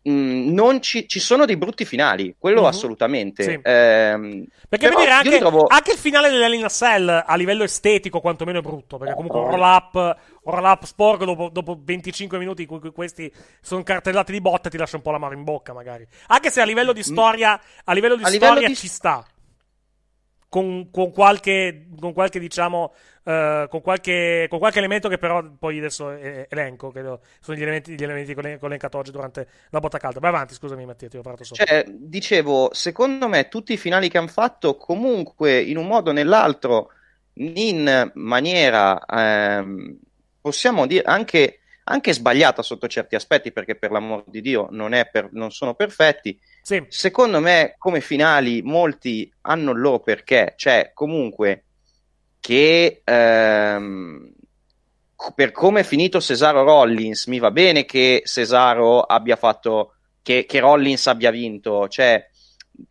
non 0.02 0.82
ci, 0.82 1.08
ci 1.08 1.20
sono 1.20 1.46
dei 1.46 1.58
brutti 1.58 1.86
finali, 1.86 2.34
quello 2.40 2.62
Mhm. 2.62 2.68
assolutamente. 2.68 3.44
Sì. 3.44 3.60
Ehm, 3.62 4.46
Perché 4.68 4.88
però 4.88 5.04
anche, 5.04 5.38
trovo- 5.38 5.68
anche 5.68 5.92
il 5.92 5.98
finale 5.98 6.30
dell'Elina 6.30 6.70
Cell 6.70 7.08
a 7.10 7.36
livello 7.36 7.64
estetico, 7.64 8.20
quantomeno 8.20 8.60
è 8.60 8.62
brutto. 8.62 8.98
Perché 8.98 9.14
comunque 9.14 9.40
un 9.40 9.50
roll 9.52 9.62
up, 9.62 10.18
roll 10.46 10.64
up 10.64 10.86
sporco 10.86 11.26
dopo, 11.26 11.50
dopo 11.50 11.78
25 11.80 12.40
minuti 12.40 12.64
in 12.64 12.68
cui 12.68 12.92
questi 12.92 13.32
sono 13.62 13.84
cartellati 13.84 14.32
di 14.32 14.42
botte 14.42 14.70
ti 14.70 14.78
lascia 14.78 14.96
un 14.96 15.04
po' 15.04 15.12
l'amaro 15.12 15.34
in 15.36 15.44
bocca, 15.44 15.74
magari. 15.74 16.08
Anche 16.28 16.50
se 16.50 16.62
a 16.62 16.66
livello 16.66 16.94
di 16.94 17.04
storia, 17.04 17.60
a 17.84 17.94
livello 17.94 18.16
di 18.16 18.22
Mm. 18.22 18.26
A 18.26 18.30
livello 18.30 18.52
storia 18.54 18.68
di- 18.70 18.76
ci 18.76 18.88
sta. 18.88 19.24
Con, 20.50 20.90
con 20.90 21.12
qualche, 21.12 21.90
con 22.00 22.12
qualche, 22.12 22.40
diciamo, 22.40 22.92
eh, 23.24 23.68
con, 23.70 23.82
qualche, 23.82 24.48
con 24.50 24.58
qualche 24.58 24.80
elemento 24.80 25.08
che 25.08 25.20
però 25.20 25.44
poi 25.44 25.78
adesso 25.78 26.10
elenco, 26.10 26.90
che 26.90 27.02
sono 27.40 27.56
gli 27.56 27.62
elementi, 27.62 27.94
gli 27.94 28.02
elementi 28.02 28.34
che 28.34 28.58
ho 28.60 28.66
elencato 28.66 28.98
oggi 28.98 29.12
durante 29.12 29.48
la 29.70 29.80
botta 29.80 30.00
calda. 30.00 30.20
Vai 30.20 30.32
avanti, 30.32 30.56
scusami 30.56 30.88
Mattia, 30.88 31.08
ti 31.08 31.18
ho 31.18 31.22
parlato 31.22 31.44
sopra. 31.44 31.64
Cioè, 31.64 31.86
dicevo, 31.88 32.74
secondo 32.74 33.28
me 33.28 33.48
tutti 33.48 33.74
i 33.74 33.78
finali 33.78 34.10
che 34.10 34.18
hanno 34.18 34.26
fatto, 34.28 34.76
comunque, 34.76 35.62
in 35.62 35.78
un 35.78 35.86
modo 35.86 36.10
o 36.10 36.14
nell'altro, 36.14 36.94
in 37.34 38.12
maniera, 38.16 39.06
ehm, 39.06 40.00
possiamo 40.42 40.88
dire, 40.88 41.04
anche, 41.04 41.60
anche 41.84 42.12
sbagliata 42.12 42.64
sotto 42.64 42.88
certi 42.88 43.14
aspetti, 43.14 43.52
perché 43.52 43.76
per 43.76 43.92
l'amor 43.92 44.24
di 44.26 44.42
Dio 44.42 44.68
non, 44.72 44.90
per- 45.12 45.30
non 45.34 45.52
sono 45.52 45.76
perfetti, 45.76 46.40
Sì, 46.70 46.86
secondo 46.90 47.40
me 47.40 47.74
come 47.80 48.00
finali 48.00 48.62
molti 48.62 49.28
hanno 49.42 49.72
il 49.72 49.80
loro 49.80 50.02
perché, 50.02 50.54
cioè 50.56 50.92
comunque 50.94 51.64
che 52.40 53.02
ehm, 53.04 54.32
per 55.34 55.52
come 55.52 55.80
è 55.80 55.84
finito 55.84 56.22
Cesaro 56.22 56.62
Rollins 56.62 57.26
mi 57.26 57.40
va 57.40 57.50
bene 57.50 57.86
che 57.86 58.22
Cesaro 58.24 59.02
abbia 59.02 59.36
fatto 59.36 59.96
che, 60.22 60.46
che 60.46 60.60
Rollins 60.60 61.08
abbia 61.08 61.32
vinto, 61.32 61.88
cioè 61.88 62.30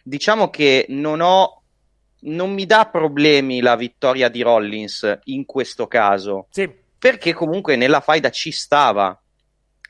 diciamo 0.02 0.50
che 0.50 0.86
non 0.88 1.20
ho 1.20 1.62
non 2.22 2.52
mi 2.52 2.66
dà 2.66 2.86
problemi 2.86 3.60
la 3.60 3.76
vittoria 3.76 4.28
di 4.28 4.42
Rollins 4.42 5.20
in 5.26 5.44
questo 5.44 5.86
caso. 5.86 6.48
Sì. 6.50 6.68
perché 6.98 7.32
comunque 7.32 7.76
nella 7.76 8.00
faida 8.00 8.30
ci 8.30 8.50
stava 8.50 9.16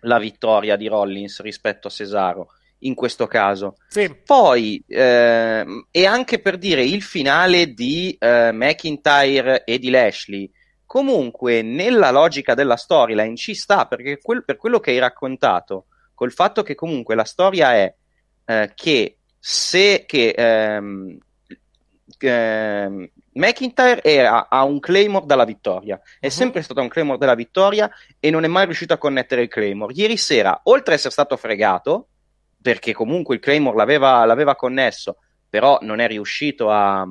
la 0.03 0.18
vittoria 0.18 0.76
di 0.76 0.89
Rollins 0.89 1.41
rispetto 1.41 1.89
a 1.89 1.91
Cesaro 1.91 2.53
in 2.81 2.95
questo 2.95 3.26
caso. 3.26 3.76
Sì, 3.89 4.14
Poi, 4.24 4.83
ehm, 4.87 5.87
e 5.91 6.07
anche 6.07 6.39
per 6.41 6.59
dire 6.59 6.85
il 6.85 7.03
finale 7.03 7.72
di 7.72 8.16
eh, 8.18 8.51
McIntyre 8.53 9.64
e 9.64 9.79
di 9.79 9.91
Lashley, 9.91 10.51
comunque 10.87 11.62
nella 11.62 12.11
logica 12.11 12.55
della 12.55 12.76
storyline 12.76 13.37
ci 13.37 13.55
sta 13.55 13.87
perché 13.87 14.18
quel- 14.18 14.45
per 14.45 14.57
quello 14.57 14.81
che 14.81 14.93
hai 14.93 14.99
raccontato, 14.99 15.87
col 16.14 16.33
fatto 16.33 16.62
che 16.62 16.74
comunque 16.74 17.14
la 17.14 17.24
storia 17.24 17.74
è 17.74 17.95
eh, 18.47 18.72
che 18.74 19.18
se 19.39 20.05
che 20.07 20.31
ehm, 20.31 21.18
ehm, 22.18 23.09
McIntyre 23.35 24.03
era 24.03 24.49
a 24.49 24.64
un 24.64 24.81
Claymore 24.81 25.26
dalla 25.26 25.45
vittoria, 25.45 26.01
è 26.18 26.26
Mhm. 26.26 26.33
sempre 26.33 26.62
stato 26.62 26.81
a 26.81 26.83
un 26.83 26.89
Claymore 26.89 27.18
della 27.18 27.35
vittoria 27.35 27.89
e 28.18 28.31
non 28.31 28.45
è 28.45 28.49
mai 28.49 28.64
riuscito 28.64 28.95
a 28.95 28.99
connettere 28.99 29.43
il 29.43 29.49
Claymore. 29.49 29.93
Ieri 29.95 30.16
sera, 30.16 30.61
oltre 30.64 30.93
ad 30.93 30.99
essere 30.99 31.12
stato 31.12 31.37
fregato, 31.37 32.09
perché 32.61 32.93
comunque 32.93 33.35
il 33.37 33.41
Claymore 33.41 33.77
l'aveva, 33.77 34.25
l'aveva 34.25 34.55
connesso, 34.57 35.19
però 35.49 35.79
non 35.83 36.01
è 36.01 36.07
riuscito 36.07 36.71
a, 36.71 37.07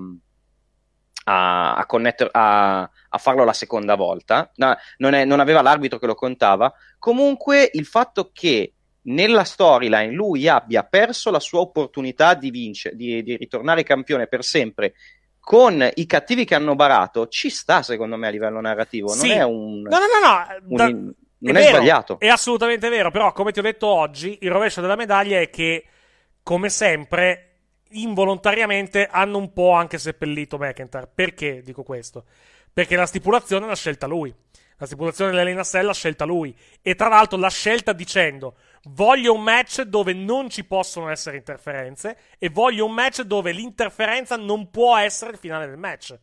a, 1.25 1.75
a, 1.75 1.85
connetter- 1.85 2.29
a- 2.33 2.81
a 3.09 3.17
farlo 3.17 3.43
la 3.43 3.53
seconda 3.53 3.95
volta, 3.95 4.51
No, 4.55 4.75
non, 4.97 5.13
è- 5.13 5.25
non 5.25 5.39
aveva 5.39 5.61
l'arbitro 5.61 5.99
che 5.99 6.05
lo 6.05 6.15
contava. 6.15 6.71
Comunque 6.99 7.69
il 7.73 7.85
fatto 7.85 8.29
che 8.33 8.73
nella 9.07 9.43
storyline 9.45 10.11
lui 10.11 10.47
abbia 10.47 10.83
perso 10.83 11.31
la 11.31 11.39
sua 11.39 11.61
opportunità 11.61 12.33
di 12.33 12.51
vincere, 12.51 12.95
di, 12.95 13.23
di 13.23 13.37
ritornare 13.37 13.83
campione 13.83 14.27
per 14.27 14.43
sempre 14.43 14.93
con 15.39 15.89
i 15.95 16.05
cattivi 16.05 16.43
che 16.43 16.55
hanno 16.55 16.75
barato, 16.75 17.27
ci 17.29 17.49
sta 17.49 17.81
secondo 17.81 18.17
me 18.17 18.27
a 18.27 18.31
livello 18.31 18.59
narrativo. 18.59 19.07
Sì. 19.07 19.29
Non 19.29 19.37
è 19.37 19.43
un. 19.43 19.81
No, 19.83 19.97
no, 19.97 20.05
no, 20.21 20.27
no. 20.27 20.67
un- 20.67 20.75
da- 20.75 21.13
non 21.39 21.55
è 21.55 21.59
è, 21.59 21.63
vero, 21.63 21.75
sbagliato. 21.77 22.19
È 22.19 22.27
assolutamente 22.27 22.89
vero, 22.89 23.11
però 23.11 23.31
come 23.31 23.51
ti 23.51 23.59
ho 23.59 23.63
detto 23.63 23.87
oggi, 23.87 24.39
il 24.41 24.51
rovescio 24.51 24.81
della 24.81 24.95
medaglia 24.95 25.39
è 25.39 25.49
che, 25.49 25.85
come 26.41 26.69
sempre, 26.69 27.47
involontariamente 27.91 29.07
hanno 29.07 29.37
un 29.37 29.53
po' 29.53 29.71
anche 29.71 29.97
seppellito 29.97 30.57
McIntyre. 30.57 31.09
Perché 31.13 31.61
dico 31.61 31.83
questo? 31.83 32.25
Perché 32.73 32.95
la 32.95 33.05
stipulazione 33.05 33.67
l'ha 33.67 33.75
scelta 33.75 34.07
lui. 34.07 34.33
La 34.79 34.85
stipulazione 34.85 35.31
dell'Elena 35.31 35.63
Cell 35.63 35.85
l'ha 35.85 35.93
scelta 35.93 36.23
lui. 36.23 36.55
E 36.81 36.93
tra 36.93 37.07
l'altro 37.07 37.37
l'ha 37.39 37.49
scelta 37.49 37.93
dicendo: 37.93 38.57
Voglio 38.83 39.33
un 39.33 39.41
match 39.41 39.81
dove 39.81 40.13
non 40.13 40.49
ci 40.49 40.63
possono 40.65 41.09
essere 41.09 41.37
interferenze. 41.37 42.17
E 42.37 42.49
voglio 42.49 42.85
un 42.85 42.93
match 42.93 43.21
dove 43.21 43.51
l'interferenza 43.51 44.37
non 44.37 44.69
può 44.69 44.95
essere 44.97 45.31
il 45.31 45.37
finale 45.37 45.67
del 45.67 45.77
match. 45.77 46.15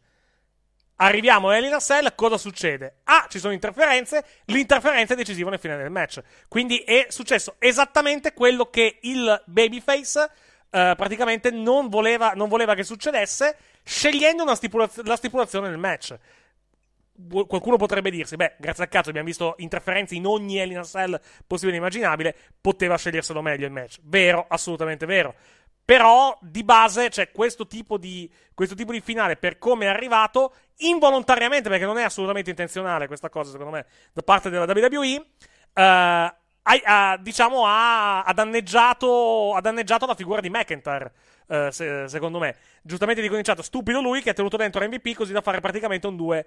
Arriviamo 0.97 1.49
a 1.49 1.57
Elina 1.57 1.80
Cell, 1.80 2.14
cosa 2.14 2.38
succede? 2.38 2.99
Ah, 3.05 3.26
ci 3.28 3.40
sono 3.40 3.53
interferenze, 3.53 4.24
l'interferenza 4.47 5.14
è 5.14 5.16
decisiva 5.16 5.51
nel 5.51 5.59
finale 5.59 5.82
del 5.82 5.90
match. 5.90 6.22
Quindi 6.47 6.78
è 6.78 7.07
successo 7.09 7.57
esattamente 7.59 8.32
quello 8.32 8.70
che 8.70 8.99
il 9.03 9.42
Babyface 9.47 10.30
eh, 10.70 10.95
praticamente 10.97 11.51
non 11.51 11.88
voleva, 11.88 12.32
non 12.34 12.49
voleva 12.49 12.74
che 12.74 12.84
succedesse, 12.84 13.57
scegliendo 13.82 14.53
stipulaz- 14.55 15.05
la 15.05 15.16
stipulazione 15.16 15.68
del 15.68 15.78
match. 15.78 16.16
Qualcuno 17.47 17.76
potrebbe 17.76 18.11
dirsi, 18.11 18.34
beh, 18.34 18.57
grazie 18.59 18.84
a 18.84 18.86
cazzo 18.88 19.09
abbiamo 19.09 19.28
visto 19.28 19.55
interferenze 19.59 20.16
in 20.16 20.26
ogni 20.26 20.59
Elina 20.59 20.82
Cell 20.82 21.20
possibile 21.47 21.76
e 21.76 21.78
immaginabile, 21.78 22.36
poteva 22.61 22.97
sceglierselo 22.97 23.40
meglio 23.40 23.66
il 23.66 23.72
match. 23.72 23.99
Vero, 24.03 24.47
assolutamente 24.49 25.07
vero. 25.07 25.34
Però 25.85 26.37
di 26.41 26.64
base 26.64 27.11
c'è 27.11 27.30
questo 27.30 27.66
tipo 27.66 27.99
di, 27.99 28.30
questo 28.55 28.74
tipo 28.74 28.93
di 28.93 29.01
finale 29.01 29.37
per 29.37 29.59
come 29.59 29.85
è 29.85 29.89
arrivato 29.89 30.55
involontariamente, 30.78 31.68
perché 31.68 31.85
non 31.85 31.99
è 31.99 32.03
assolutamente 32.03 32.51
intenzionale 32.51 33.07
questa 33.07 33.28
cosa, 33.28 33.51
secondo 33.51 33.72
me, 33.72 33.87
da 34.12 34.22
parte 34.22 34.49
della 34.49 34.64
WWE. 34.64 35.26
eh, 35.74 36.35
ha, 36.66 36.80
ha, 36.85 37.16
diciamo, 37.18 37.66
ha, 37.66 38.22
ha, 38.22 38.32
danneggiato, 38.32 39.55
ha 39.55 39.61
danneggiato 39.61 40.07
la 40.07 40.14
figura 40.14 40.41
di 40.41 40.51
McIntyre. 40.51 41.12
Uh, 41.47 41.68
se, 41.68 42.09
secondo 42.09 42.39
me, 42.39 42.57
giustamente 42.82 43.20
dico 43.20 43.32
cominciato 43.32 43.61
stupido 43.61 44.01
lui 44.01 44.22
che 44.22 44.30
ha 44.30 44.32
tenuto 44.32 44.57
dentro 44.57 44.82
MVP 44.82 45.12
così 45.12 45.35
da 45.35 45.43
fare 45.43 45.61
praticamente 45.61 46.07
un 46.07 46.16
2 46.16 46.47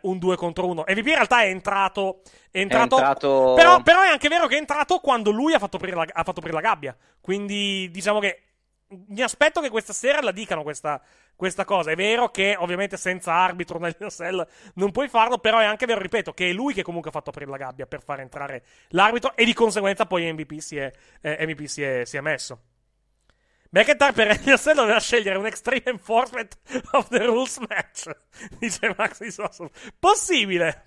uh, 0.00 0.34
contro 0.36 0.68
1. 0.68 0.84
MVP 0.86 1.06
in 1.06 1.14
realtà 1.14 1.42
è 1.42 1.48
entrato, 1.48 2.20
è 2.52 2.60
entrato, 2.60 2.96
è 2.96 3.00
entrato... 3.00 3.54
Però, 3.56 3.82
però, 3.82 4.02
è 4.02 4.08
anche 4.08 4.28
vero 4.28 4.46
che 4.46 4.54
è 4.54 4.58
entrato 4.58 5.00
quando 5.00 5.32
lui 5.32 5.52
ha 5.52 5.58
fatto 5.58 5.78
aprire 5.78 5.96
la, 5.96 6.06
ha 6.08 6.22
fatto 6.22 6.38
aprire 6.38 6.54
la 6.54 6.60
gabbia. 6.60 6.96
Quindi 7.20 7.90
diciamo 7.90 8.20
che 8.20 8.42
mi 8.88 9.22
aspetto 9.22 9.60
che 9.60 9.70
questa 9.70 9.92
sera 9.92 10.20
la 10.20 10.30
dicano 10.30 10.62
questa, 10.62 11.02
questa 11.34 11.64
cosa. 11.64 11.90
È 11.90 11.96
vero 11.96 12.30
che 12.30 12.56
ovviamente 12.58 12.96
senza 12.96 13.32
arbitro 13.32 13.78
nel 13.78 13.96
Cell 14.08 14.46
non 14.74 14.92
puoi 14.92 15.08
farlo, 15.08 15.38
però 15.38 15.58
è 15.58 15.64
anche 15.64 15.86
vero, 15.86 16.00
ripeto, 16.00 16.32
che 16.32 16.50
è 16.50 16.52
lui 16.52 16.74
che 16.74 16.82
comunque 16.82 17.10
ha 17.10 17.12
fatto 17.12 17.30
aprire 17.30 17.50
la 17.50 17.56
gabbia 17.56 17.86
per 17.86 18.02
far 18.02 18.20
entrare 18.20 18.62
l'arbitro 18.88 19.34
e 19.36 19.44
di 19.44 19.52
conseguenza 19.54 20.06
poi 20.06 20.32
MVP 20.32 20.58
si 20.58 20.76
è, 20.76 20.90
eh, 21.20 21.46
MVP 21.46 21.64
si 21.64 21.82
è, 21.82 22.04
si 22.04 22.16
è 22.16 22.20
messo. 22.20 22.60
McIntyre 23.76 24.12
per 24.12 24.40
NSL 24.42 24.74
doveva 24.74 24.98
scegliere 24.98 25.36
un 25.36 25.44
Extreme 25.44 25.82
Enforcement 25.84 26.56
of 26.92 27.08
the 27.08 27.22
Rules 27.26 27.58
match, 27.58 28.08
dice 28.58 28.94
Max 28.96 29.20
Isosso. 29.20 29.70
Possibile. 29.98 30.86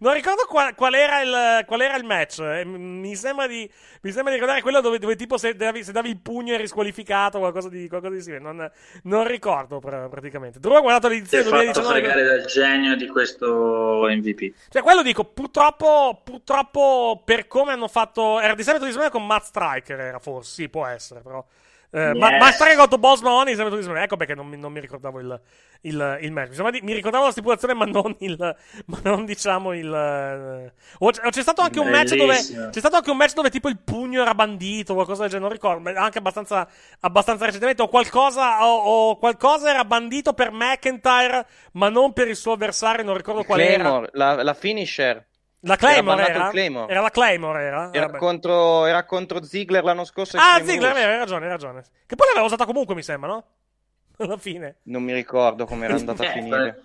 Non 0.00 0.12
ricordo 0.12 0.44
qual, 0.48 0.74
qual, 0.74 0.94
era 0.94 1.20
il, 1.20 1.64
qual, 1.66 1.82
era 1.82 1.96
il, 1.96 2.02
match. 2.02 2.40
Eh, 2.40 2.64
mi 2.64 3.14
sembra 3.14 3.46
di, 3.46 3.70
mi 4.00 4.10
sembra 4.10 4.32
di 4.32 4.40
ricordare 4.40 4.60
quello 4.60 4.80
dove, 4.80 4.98
dove 4.98 5.14
tipo 5.14 5.38
se 5.38 5.54
davi, 5.54 5.84
se 5.84 5.92
davi, 5.92 6.08
il 6.08 6.18
pugno 6.18 6.54
eri 6.54 6.66
squalificato, 6.66 7.38
qualcosa 7.38 7.68
di, 7.68 7.86
qualcosa 7.86 8.14
di 8.14 8.20
simile. 8.20 8.40
Non, 8.40 8.68
non 9.04 9.24
ricordo 9.24 9.78
praticamente. 9.78 10.58
Tu 10.58 10.68
hai 10.68 10.80
guardato 10.80 11.06
l'edizione 11.06 11.44
del 11.44 11.52
2019. 11.52 12.00
fregare 12.00 12.24
dal 12.24 12.44
genio 12.46 12.96
di 12.96 13.06
questo 13.06 14.04
MVP. 14.08 14.52
Cioè, 14.68 14.82
quello 14.82 15.02
dico, 15.02 15.26
purtroppo, 15.26 16.22
purtroppo 16.24 17.22
per 17.24 17.46
come 17.46 17.70
hanno 17.70 17.86
fatto... 17.86 18.40
Era 18.40 18.56
di 18.56 18.64
solito 18.64 18.84
di 18.84 19.10
con 19.10 19.24
Matt 19.24 19.44
Striker, 19.44 20.00
era 20.00 20.18
forse. 20.18 20.54
Sì, 20.54 20.68
può 20.68 20.86
essere, 20.86 21.20
però... 21.20 21.46
Eh, 21.90 22.00
yes. 22.00 22.18
Ma, 22.18 22.36
ma 22.36 22.50
stare 22.50 22.74
contro 22.74 22.98
Boss 22.98 23.20
Mahoney 23.20 23.54
sembra 23.54 23.74
tutti 23.74 23.88
Ecco 23.90 24.16
perché 24.16 24.34
non, 24.34 24.50
non 24.50 24.72
mi 24.72 24.80
ricordavo 24.80 25.20
il, 25.20 25.40
il, 25.82 26.18
il 26.22 26.32
match. 26.32 26.58
Mi, 26.58 26.70
di, 26.70 26.80
mi, 26.82 26.92
ricordavo 26.92 27.24
la 27.24 27.30
stipulazione, 27.30 27.74
ma 27.74 27.84
non 27.84 28.14
il. 28.18 28.56
Ma 28.86 28.98
non 29.02 29.24
diciamo 29.24 29.72
il. 29.72 30.72
Uh, 30.98 31.10
c'è 31.10 31.42
stato 31.42 31.62
anche 31.62 31.80
un 31.80 31.88
match 31.88 32.14
dove. 32.14 32.36
C'è 32.36 32.78
stato 32.78 32.96
anche 32.96 33.10
un 33.10 33.16
match 33.16 33.34
dove 33.34 33.50
tipo 33.50 33.68
il 33.68 33.78
pugno 33.78 34.22
era 34.22 34.34
bandito, 34.34 34.94
qualcosa 34.94 35.22
del 35.22 35.30
genere. 35.30 35.48
Non 35.48 35.56
ricordo. 35.56 35.98
Anche 35.98 36.18
abbastanza, 36.18 36.68
abbastanza 37.00 37.44
recentemente. 37.44 37.82
O 37.82 37.88
qualcosa, 37.88 38.66
o, 38.66 38.76
o 39.10 39.16
qualcosa 39.16 39.70
era 39.70 39.84
bandito 39.84 40.32
per 40.32 40.50
McIntyre, 40.50 41.46
ma 41.72 41.88
non 41.88 42.12
per 42.12 42.28
il 42.28 42.36
suo 42.36 42.52
avversario. 42.52 43.04
Non 43.04 43.16
ricordo 43.16 43.44
qual 43.44 43.58
Claymore, 43.60 44.10
era. 44.12 44.34
La, 44.34 44.42
la 44.42 44.54
finisher. 44.54 45.24
La 45.66 45.76
Claymore 45.76 46.28
era? 46.28 46.48
Claymore. 46.48 46.90
Era 46.90 47.00
la 47.00 47.10
Claymore, 47.10 47.62
era? 47.62 47.92
Era 47.92 48.10
contro, 48.12 48.86
era 48.86 49.04
contro, 49.04 49.42
Ziggler 49.42 49.82
l'anno 49.82 50.04
scorso. 50.04 50.36
Ah, 50.38 50.62
Ziggler, 50.62 50.94
hai 50.94 51.18
ragione, 51.18 51.44
hai 51.44 51.50
ragione. 51.50 51.82
Che 52.06 52.14
poi 52.14 52.26
l'aveva 52.28 52.46
usata 52.46 52.64
comunque, 52.64 52.94
mi 52.94 53.02
sembra, 53.02 53.28
no? 53.28 53.44
Alla 54.18 54.36
fine. 54.36 54.76
Non 54.84 55.02
mi 55.02 55.12
ricordo 55.12 55.66
come 55.66 55.84
era 55.86 55.94
andata 55.94 56.24
a 56.24 56.30
finire. 56.30 56.82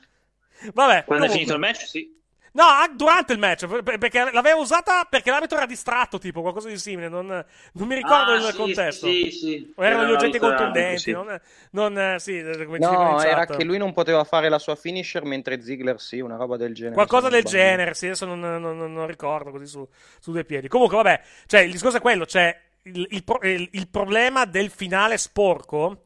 Vabbè. 0.74 1.06
Quando 1.06 1.26
comunque. 1.26 1.28
è 1.28 1.30
finito 1.30 1.54
il 1.54 1.60
match, 1.60 1.88
sì. 1.88 2.21
No, 2.54 2.66
durante 2.96 3.32
il 3.32 3.40
match, 3.40 3.66
perché 3.82 4.30
l'aveva 4.30 4.58
usata 4.58 5.06
perché 5.10 5.30
l'arbitro 5.30 5.56
era 5.56 5.66
distratto, 5.66 6.18
tipo 6.18 6.42
qualcosa 6.42 6.68
di 6.68 6.78
simile. 6.78 7.08
Non, 7.08 7.28
non 7.28 7.88
mi 7.88 7.96
ricordo 7.96 8.32
ah, 8.34 8.36
il 8.36 8.44
sì, 8.44 8.56
contesto. 8.56 9.06
Sì, 9.08 9.32
sì. 9.32 9.74
O 9.74 9.86
erano 9.86 10.06
gli 10.06 10.12
oggetti 10.12 10.38
contundenti. 10.38 11.00
Sì. 11.00 11.12
Non, 11.12 11.40
non, 11.72 12.16
sì, 12.20 12.42
no, 12.42 13.22
era 13.22 13.46
che 13.46 13.64
lui 13.64 13.78
non 13.78 13.94
poteva 13.94 14.26
fare 14.26 14.50
la 14.50 14.60
sua 14.60 14.76
finisher 14.76 15.24
mentre 15.24 15.62
Ziggler 15.62 16.02
sì, 16.02 16.20
una 16.20 16.36
roba 16.36 16.58
del 16.58 16.74
genere. 16.74 16.96
Qualcosa 16.96 17.30
del 17.30 17.44
genere, 17.44 17.94
sì, 17.94 18.08
adesso 18.08 18.26
non, 18.26 18.40
non, 18.40 19.08
ricordo 19.08 19.52
così 19.52 19.66
su, 19.66 19.88
su, 20.20 20.32
due 20.32 20.44
piedi. 20.44 20.68
Comunque, 20.68 20.98
vabbè, 20.98 21.22
cioè, 21.46 21.62
il 21.62 21.72
discorso 21.72 21.98
è 21.98 22.02
quello: 22.02 22.26
cioè, 22.26 22.60
il, 22.84 23.08
il, 23.12 23.24
il, 23.44 23.70
il 23.72 23.88
problema 23.88 24.44
del 24.44 24.70
finale 24.70 25.18
sporco. 25.18 26.02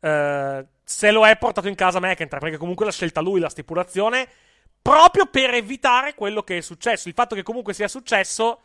Uh, 0.00 0.66
se 0.86 1.10
lo 1.10 1.26
è 1.26 1.38
portato 1.38 1.68
in 1.68 1.74
casa 1.76 1.98
McIntyre, 1.98 2.40
perché 2.40 2.56
comunque 2.58 2.84
l'ha 2.84 2.92
scelta 2.92 3.22
lui 3.22 3.40
la 3.40 3.48
stipulazione 3.48 4.28
proprio 4.84 5.24
per 5.24 5.54
evitare 5.54 6.14
quello 6.14 6.42
che 6.42 6.58
è 6.58 6.60
successo. 6.60 7.08
Il 7.08 7.14
fatto 7.14 7.34
che 7.34 7.42
comunque 7.42 7.72
sia 7.72 7.88
successo 7.88 8.60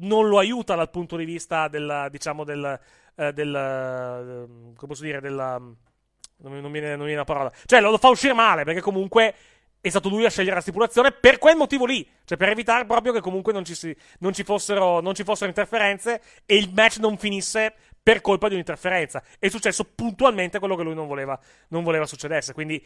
non 0.00 0.28
lo 0.28 0.36
aiuta 0.38 0.74
dal 0.74 0.90
punto 0.90 1.16
di 1.16 1.24
vista 1.24 1.66
del, 1.68 2.08
diciamo, 2.10 2.44
del, 2.44 2.78
eh, 3.14 3.32
del 3.32 3.54
eh, 3.54 4.74
come 4.76 4.86
posso 4.86 5.02
dire, 5.02 5.18
della, 5.18 5.56
non, 5.56 6.60
non, 6.60 6.70
viene, 6.70 6.90
non 6.90 7.06
viene 7.06 7.20
la 7.20 7.24
parola, 7.24 7.50
cioè 7.64 7.80
lo, 7.80 7.88
lo 7.88 7.96
fa 7.96 8.08
uscire 8.08 8.34
male 8.34 8.64
perché 8.64 8.82
comunque 8.82 9.34
è 9.80 9.88
stato 9.88 10.10
lui 10.10 10.26
a 10.26 10.30
scegliere 10.30 10.56
la 10.56 10.60
stipulazione 10.60 11.12
per 11.12 11.38
quel 11.38 11.56
motivo 11.56 11.86
lì, 11.86 12.06
cioè 12.26 12.36
per 12.36 12.50
evitare 12.50 12.84
proprio 12.84 13.14
che 13.14 13.20
comunque 13.20 13.54
non 13.54 13.64
ci, 13.64 13.74
si, 13.74 13.96
non 14.18 14.34
ci, 14.34 14.44
fossero, 14.44 15.00
non 15.00 15.14
ci 15.14 15.24
fossero 15.24 15.48
interferenze 15.48 16.20
e 16.44 16.56
il 16.56 16.70
match 16.74 16.98
non 16.98 17.16
finisse 17.16 17.74
per 18.06 18.20
colpa 18.20 18.46
di 18.46 18.54
un'interferenza. 18.54 19.20
È 19.36 19.48
successo 19.48 19.82
puntualmente 19.82 20.60
quello 20.60 20.76
che 20.76 20.84
lui 20.84 20.94
non 20.94 21.08
voleva, 21.08 21.36
non 21.70 21.82
voleva 21.82 22.06
succedesse. 22.06 22.52
Quindi 22.52 22.80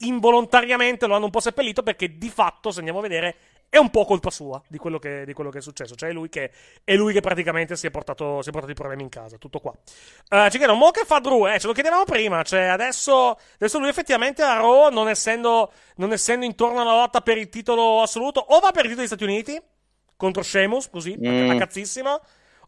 involontariamente 0.00 1.06
lo 1.06 1.14
hanno 1.14 1.24
un 1.24 1.30
po' 1.30 1.40
seppellito 1.40 1.82
perché 1.82 2.18
di 2.18 2.28
fatto, 2.28 2.70
se 2.70 2.80
andiamo 2.80 2.98
a 2.98 3.02
vedere, 3.02 3.36
è 3.70 3.78
un 3.78 3.88
po' 3.88 4.04
colpa 4.04 4.28
sua 4.28 4.60
di 4.68 4.76
quello 4.76 4.98
che, 4.98 5.24
di 5.24 5.32
quello 5.32 5.48
che 5.48 5.58
è 5.58 5.62
successo. 5.62 5.94
Cioè 5.94 6.10
è 6.10 6.12
lui 6.12 6.28
che, 6.28 6.50
è 6.84 6.94
lui 6.94 7.14
che 7.14 7.20
praticamente 7.20 7.74
si 7.74 7.86
è, 7.86 7.90
portato, 7.90 8.42
si 8.42 8.50
è 8.50 8.52
portato 8.52 8.72
i 8.72 8.74
problemi 8.74 9.00
in 9.00 9.08
casa. 9.08 9.38
Tutto 9.38 9.60
qua. 9.60 9.72
Uh, 10.28 10.50
ci 10.50 10.58
chiedono, 10.58 10.76
mo 10.76 10.90
che 10.90 11.06
fa 11.06 11.20
Drew? 11.20 11.48
Eh, 11.48 11.58
ce 11.58 11.66
lo 11.66 11.72
chiedevamo 11.72 12.04
prima. 12.04 12.42
Cioè 12.42 12.64
adesso, 12.64 13.38
adesso 13.54 13.78
lui 13.78 13.88
effettivamente 13.88 14.42
a 14.42 14.56
Raw, 14.58 14.90
non 14.90 15.08
essendo, 15.08 15.72
non 15.96 16.12
essendo 16.12 16.44
intorno 16.44 16.82
alla 16.82 16.92
lotta 16.92 17.22
per 17.22 17.38
il 17.38 17.48
titolo 17.48 18.02
assoluto, 18.02 18.40
o 18.40 18.58
va 18.58 18.72
per 18.72 18.84
il 18.84 18.90
titolo 18.90 18.96
degli 18.96 19.06
Stati 19.06 19.24
Uniti 19.24 19.58
contro 20.18 20.42
Sheamus, 20.42 20.90
così, 20.90 21.16
mm. 21.18 21.48
a 21.48 21.56
cazzissimo 21.56 22.20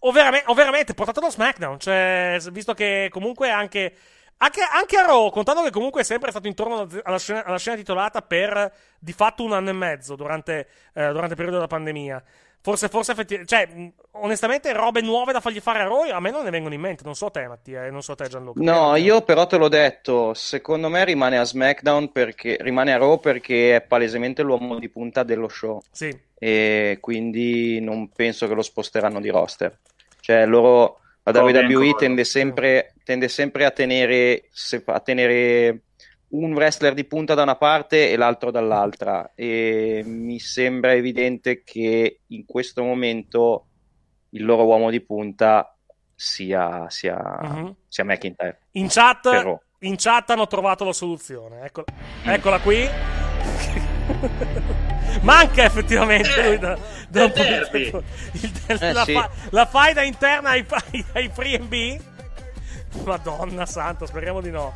o, 0.05 0.13
veramente, 0.13 0.51
o 0.51 0.55
veramente 0.55 0.95
portatelo 0.95 1.27
a 1.27 1.31
SmackDown. 1.31 1.79
Cioè, 1.79 2.39
visto 2.51 2.75
che 2.75 3.09
comunque 3.11 3.51
anche. 3.51 3.95
Anche, 4.43 4.61
anche, 4.61 4.97
a 4.97 5.07
Raw, 5.07 5.31
contando 5.31 5.63
che 5.63 5.71
comunque 5.71 6.01
è 6.01 6.05
sempre 6.05 6.31
stato 6.31 6.49
intorno 6.49 6.89
alla 7.05 7.19
scena, 7.19 7.45
alla 7.45 7.59
scena 7.59 7.77
titolata 7.77 8.23
per 8.23 8.73
di 8.99 9.13
fatto 9.13 9.45
un 9.45 9.53
anno 9.53 9.71
e 9.71 9.73
mezzo 9.73 10.17
durante, 10.17 10.67
eh, 10.95 11.13
durante 11.13 11.29
il 11.29 11.37
periodo 11.37 11.53
della 11.53 11.69
pandemia. 11.69 12.21
Forse, 12.63 12.89
forse 12.89 13.11
effettivamente. 13.11 13.55
Cioè, 13.55 13.93
onestamente, 14.13 14.73
robe 14.73 15.01
nuove 15.01 15.33
da 15.33 15.41
fargli 15.41 15.59
fare 15.59 15.81
a 15.81 15.85
Raw 15.85 16.09
a 16.11 16.21
me 16.21 16.31
non 16.31 16.45
ne 16.45 16.51
vengono 16.51 16.75
in 16.75 16.81
mente. 16.81 17.03
Non 17.05 17.17
so 17.17 17.29
te, 17.29 17.47
Mattia, 17.49 17.85
e 17.85 17.91
non 17.91 18.03
so 18.03 18.15
te, 18.15 18.29
Gianluca. 18.29 18.63
No, 18.63 18.95
io 18.95 19.23
però 19.23 19.47
te 19.47 19.57
l'ho 19.57 19.69
detto. 19.69 20.33
Secondo 20.33 20.89
me 20.89 21.05
rimane 21.05 21.39
a 21.39 21.45
SmackDown 21.45 22.13
perché. 22.13 22.57
Rimane 22.61 22.93
a 22.93 22.99
Raw 22.99 23.19
perché 23.19 23.77
è 23.77 23.81
palesemente 23.81 24.43
l'uomo 24.43 24.79
di 24.79 24.89
punta 24.89 25.25
dello 25.25 25.49
show. 25.49 25.83
Sì. 25.91 26.17
E 26.39 26.99
quindi 27.01 27.81
non 27.81 28.11
penso 28.11 28.47
che 28.47 28.55
lo 28.55 28.63
sposteranno 28.63 29.21
di 29.21 29.29
roster. 29.29 29.77
Cioè, 30.21 30.47
loro, 30.47 31.01
la 31.25 31.43
WWE 31.43 31.95
tende 31.97 32.23
sempre, 32.23 32.95
tende 33.03 33.27
sempre 33.27 33.65
a, 33.65 33.73
tenere, 33.73 34.45
a 34.85 35.01
tenere 35.01 35.81
un 36.33 36.53
wrestler 36.53 36.95
di 36.95 37.05
punta 37.05 37.35
da 37.35 37.43
una 37.43 37.57
parte 37.57 38.11
e 38.11 38.17
l'altro 38.17 38.51
dall'altra 38.51 39.33
e 39.35 40.03
mi 40.05 40.39
sembra 40.39 40.95
evidente 40.95 41.63
che 41.63 42.21
in 42.27 42.47
questo 42.47 42.83
momento 42.83 43.67
il 44.31 44.45
loro 44.45 44.65
uomo 44.65 44.91
di 44.91 45.01
punta 45.01 45.77
sia, 46.15 46.89
sia, 46.89 47.17
uh-huh. 47.17 47.75
sia 47.89 48.05
McIntyre. 48.05 48.61
In 48.73 48.89
chat, 48.89 49.61
in 49.81 49.97
chat 49.97 50.31
hanno 50.31 50.47
trovato 50.47 50.85
la 50.85 50.93
soluzione. 50.93 51.65
Eccola, 51.65 51.87
eccola 52.25 52.61
qui. 52.61 52.89
Manca 55.21 55.65
effettivamente 55.65 56.47
lui 56.47 56.59
da, 56.59 56.79
da 57.09 57.25
un 57.25 57.33
po' 57.33 57.43
di. 57.43 57.93
Il, 58.33 58.53
eh, 58.69 58.93
la, 58.93 59.05
sì. 59.05 59.13
fa, 59.13 59.31
la 59.51 59.67
faida 59.67 60.03
interna 60.03 60.51
ai, 60.51 60.65
ai, 60.69 61.05
ai 61.13 61.29
free 61.29 61.59
B. 61.59 62.01
Madonna 63.05 63.67
santa, 63.67 64.07
speriamo 64.07 64.41
di 64.41 64.51
no. 64.51 64.73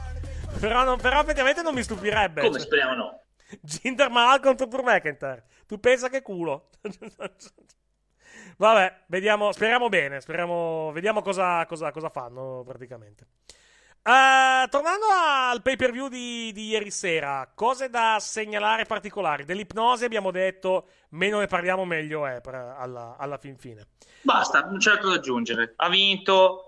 Però, 0.59 0.85
non, 0.85 0.99
però 0.99 1.21
effettivamente 1.21 1.63
non 1.63 1.75
mi 1.75 1.83
stupirebbe. 1.83 2.41
Come 2.43 2.53
cioè. 2.53 2.67
speriamo 2.67 2.95
no? 2.95 3.21
Jinder 3.61 4.11
Mahal 4.11 4.41
contro 4.41 4.67
Drew 4.67 4.83
McIntyre. 4.83 5.45
Tu 5.67 5.79
pensa 5.79 6.09
che 6.09 6.23
culo. 6.23 6.71
Vabbè, 8.59 9.05
vediamo, 9.07 9.53
speriamo 9.53 9.89
bene, 9.89 10.21
speriamo, 10.21 10.91
vediamo 10.93 11.21
cosa, 11.21 11.65
cosa, 11.67 11.91
cosa 11.91 12.09
fanno 12.09 12.63
praticamente. 12.67 13.27
Uh, 14.07 14.69
tornando 14.69 15.05
al 15.11 15.63
pay 15.63 15.75
per 15.75 15.91
view 15.91 16.07
di, 16.07 16.53
di, 16.53 16.69
ieri 16.69 16.93
sera, 16.93 17.51
cose 17.53 17.91
da 17.91 18.19
segnalare 18.21 18.85
particolari. 18.85 19.45
Dell'ipnosi 19.45 20.05
abbiamo 20.05 20.31
detto, 20.31 20.87
meno 21.11 21.41
ne 21.41 21.49
parliamo 21.49 21.85
meglio 21.85 22.25
è 22.25 22.41
per, 22.41 22.55
alla, 22.55 23.17
alla, 23.19 23.37
fin 23.37 23.59
fine. 23.59 23.89
Basta, 24.23 24.61
non 24.61 24.79
c'è 24.79 24.93
altro 24.93 25.09
da 25.09 25.17
aggiungere. 25.17 25.73
Ha 25.75 25.89
vinto, 25.89 26.66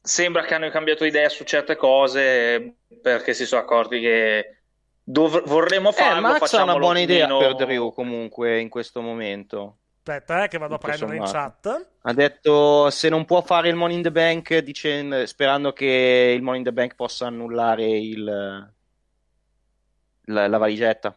sembra 0.00 0.42
che 0.42 0.54
hanno 0.54 0.70
cambiato 0.70 1.04
idea 1.04 1.28
su 1.28 1.44
certe 1.44 1.76
cose 1.76 2.76
perché 3.02 3.34
si 3.34 3.46
sono 3.46 3.62
accorti 3.62 4.00
che 4.00 4.58
dov- 5.02 5.46
vorremmo 5.46 5.92
farlo. 5.92 6.18
Eh, 6.18 6.32
Max 6.32 6.52
ha 6.52 6.62
una 6.62 6.78
buona 6.78 7.00
idea 7.00 7.26
meno... 7.26 7.38
per 7.38 7.54
Drew 7.54 7.92
comunque 7.92 8.60
in 8.60 8.68
questo 8.68 9.00
momento. 9.00 9.78
Aspetta, 10.08 10.44
eh, 10.44 10.48
che 10.48 10.56
vado 10.56 10.76
a 10.76 10.78
prendere 10.78 11.16
in 11.16 11.24
chat. 11.24 11.88
Ha 12.00 12.12
detto 12.14 12.88
se 12.88 13.10
non 13.10 13.26
può 13.26 13.42
fare 13.42 13.68
il 13.68 13.74
Money 13.74 13.96
in 13.96 14.02
the 14.02 14.10
Bank, 14.10 14.56
dicendo, 14.58 15.26
sperando 15.26 15.74
che 15.74 16.32
il 16.34 16.40
Money 16.40 16.60
in 16.60 16.64
the 16.64 16.72
Bank 16.72 16.94
possa 16.94 17.26
annullare 17.26 17.84
il, 17.84 18.24
la, 18.24 20.48
la 20.48 20.58
valigetta. 20.58 21.14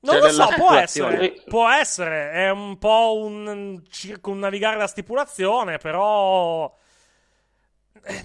Non 0.00 0.16
Cioè, 0.16 0.22
lo 0.22 0.28
so, 0.28 0.48
può 0.54 0.74
essere, 0.74 1.42
può 1.46 1.70
essere, 1.70 2.32
è 2.32 2.50
un 2.50 2.76
po' 2.76 3.16
un 3.24 3.82
circumnavigare 3.88 4.76
la 4.76 4.86
stipulazione, 4.86 5.78
però 5.78 6.66
eh, 6.66 6.72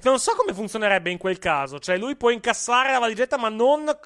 non 0.03 0.19
so 0.19 0.33
come 0.35 0.53
funzionerebbe 0.53 1.09
in 1.09 1.17
quel 1.17 1.39
caso, 1.39 1.79
cioè 1.79 1.97
lui 1.97 2.15
può 2.15 2.29
incassare 2.29 2.91
la 2.91 2.99
valigetta 2.99 3.37
ma 3.37 3.49
non 3.49 3.97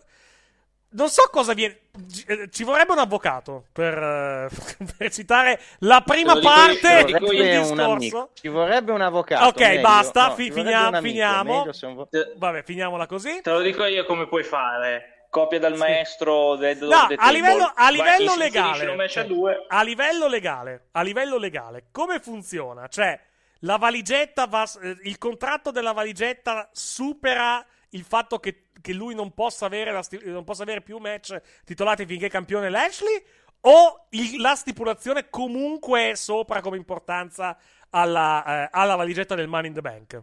non 0.96 1.10
so 1.10 1.28
cosa 1.32 1.54
viene 1.54 1.80
ci- 2.12 2.24
eh, 2.28 2.50
ci 2.52 2.64
vorrebbe 2.64 2.92
un 2.92 3.00
avvocato 3.00 3.66
per, 3.74 3.98
eh, 3.98 4.48
per 4.96 5.12
citare 5.12 5.60
la 5.80 6.02
prima 6.06 6.38
parte 6.40 7.06
io. 7.10 7.18
Un 7.18 7.62
discorso. 7.62 7.82
amico. 7.82 8.30
Ci 8.34 8.48
vorrebbe 8.48 8.92
un 8.92 9.02
avvocato. 9.02 9.46
Ok, 9.46 9.60
meglio. 9.60 9.82
basta, 9.82 10.28
No, 10.28 10.36
fi- 10.36 10.52
finiamo. 10.52 11.74
se 11.74 11.86
un- 11.88 12.08
Vabbè, 12.36 12.62
finiamola 12.64 13.08
così. 13.08 13.42
Te 13.42 13.50
lo 13.50 13.62
dico 13.62 13.86
io 13.86 14.06
come 14.06 14.28
puoi 14.28 14.44
fare. 14.44 15.26
Copia 15.32 15.58
dal 15.58 15.74
Sì. 15.74 15.80
maestro 15.80 16.56
Dead 16.58 16.80
No, 16.84 17.08
the 17.08 17.16
a 17.16 17.18
Table. 17.18 17.32
livello, 17.32 17.72
a 17.74 17.90
livello 17.90 18.36
legale, 18.36 18.86
a 18.86 19.80
a 19.80 19.82
livello 19.82 20.28
legale, 20.28 20.88
a 20.92 21.02
livello 21.02 21.38
legale, 21.40 21.86
come 21.92 22.20
funziona? 22.20 22.88
Cioè, 22.88 23.20
la 23.64 23.78
valigetta 23.78 24.45
va, 24.45 24.70
eh, 24.82 24.97
il 25.03 25.18
contratto 25.18 25.72
della 25.72 25.91
valigetta 25.91 26.70
supera 26.72 27.66
il 27.89 28.03
fatto 28.03 28.39
che, 28.39 28.66
che 28.82 28.93
lui 28.93 29.14
non 29.16 29.34
possa, 29.34 29.66
avere 29.66 29.91
la 29.91 30.03
non 30.26 30.43
possa 30.43 30.64
avere 30.64 30.82
più 30.82 30.97
match 30.97 31.39
titolati 31.64 32.05
finché 32.05 32.26
è 32.26 32.30
campione 32.30 32.70
Lashley? 32.70 33.24
O 33.61 34.07
il- 34.09 34.41
la 34.41 34.55
stipulazione 34.55 35.30
comunque 35.30 36.11
è 36.11 36.16
sopra 36.16 36.59
come 36.61 36.76
importanza 36.78 37.57
alla, 37.91 38.66
eh, 38.66 38.70
alla 38.72 38.95
valigetta 38.95 39.36
del 39.36 39.47
Money 39.47 39.68
in 39.68 39.74
the 39.76 39.82
Bank? 39.82 40.22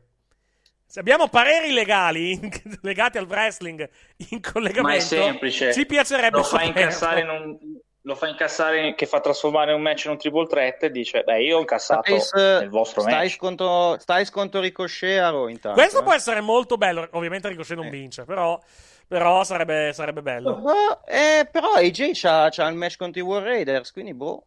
Se 0.84 0.98
abbiamo 0.98 1.28
pareri 1.28 1.72
legali 1.72 2.38
legati 2.82 3.16
al 3.16 3.26
wrestling 3.26 3.88
in 4.30 4.40
collegamento, 4.40 4.88
Ma 4.88 4.94
è 4.96 5.00
semplice. 5.00 5.72
ci 5.72 5.86
piacerebbe 5.86 6.36
lo 6.38 6.42
fa 6.42 6.62
incassare 6.64 7.20
in 7.20 7.28
un 7.28 7.58
lo 8.10 8.16
fa 8.16 8.26
incassare 8.26 8.94
che 8.94 9.06
fa 9.06 9.20
trasformare 9.20 9.72
un 9.72 9.80
match 9.80 10.06
in 10.06 10.10
un 10.10 10.18
triple 10.18 10.46
threat 10.46 10.82
e 10.82 10.90
dice 10.90 11.22
beh 11.22 11.42
io 11.42 11.58
ho 11.58 11.60
incassato 11.60 12.18
Styles, 12.18 12.32
nel 12.60 12.68
vostro 12.68 13.02
Styles 13.02 13.22
match 13.22 13.36
contro, 13.38 13.96
Styles 14.00 14.30
contro 14.30 14.60
Ricochet 14.60 15.20
a 15.20 15.30
Raw 15.30 15.46
intanto. 15.46 15.78
Questo 15.78 16.00
eh. 16.00 16.02
può 16.02 16.12
essere 16.12 16.40
molto 16.40 16.76
bello. 16.76 17.08
Ovviamente 17.12 17.48
Ricochet 17.48 17.76
non 17.76 17.86
Eh. 17.86 17.90
vince, 17.90 18.24
però, 18.24 18.60
però 19.06 19.44
sarebbe, 19.44 19.92
sarebbe 19.92 20.22
bello. 20.22 20.56
Boh, 20.56 21.06
eh, 21.06 21.48
però 21.50 21.74
AJ 21.74 22.10
c'ha, 22.12 22.48
c'ha 22.50 22.66
il 22.66 22.74
match 22.74 22.96
contro 22.96 23.20
i 23.20 23.24
War 23.24 23.42
Raiders, 23.42 23.92
quindi 23.92 24.12
boh. 24.12 24.44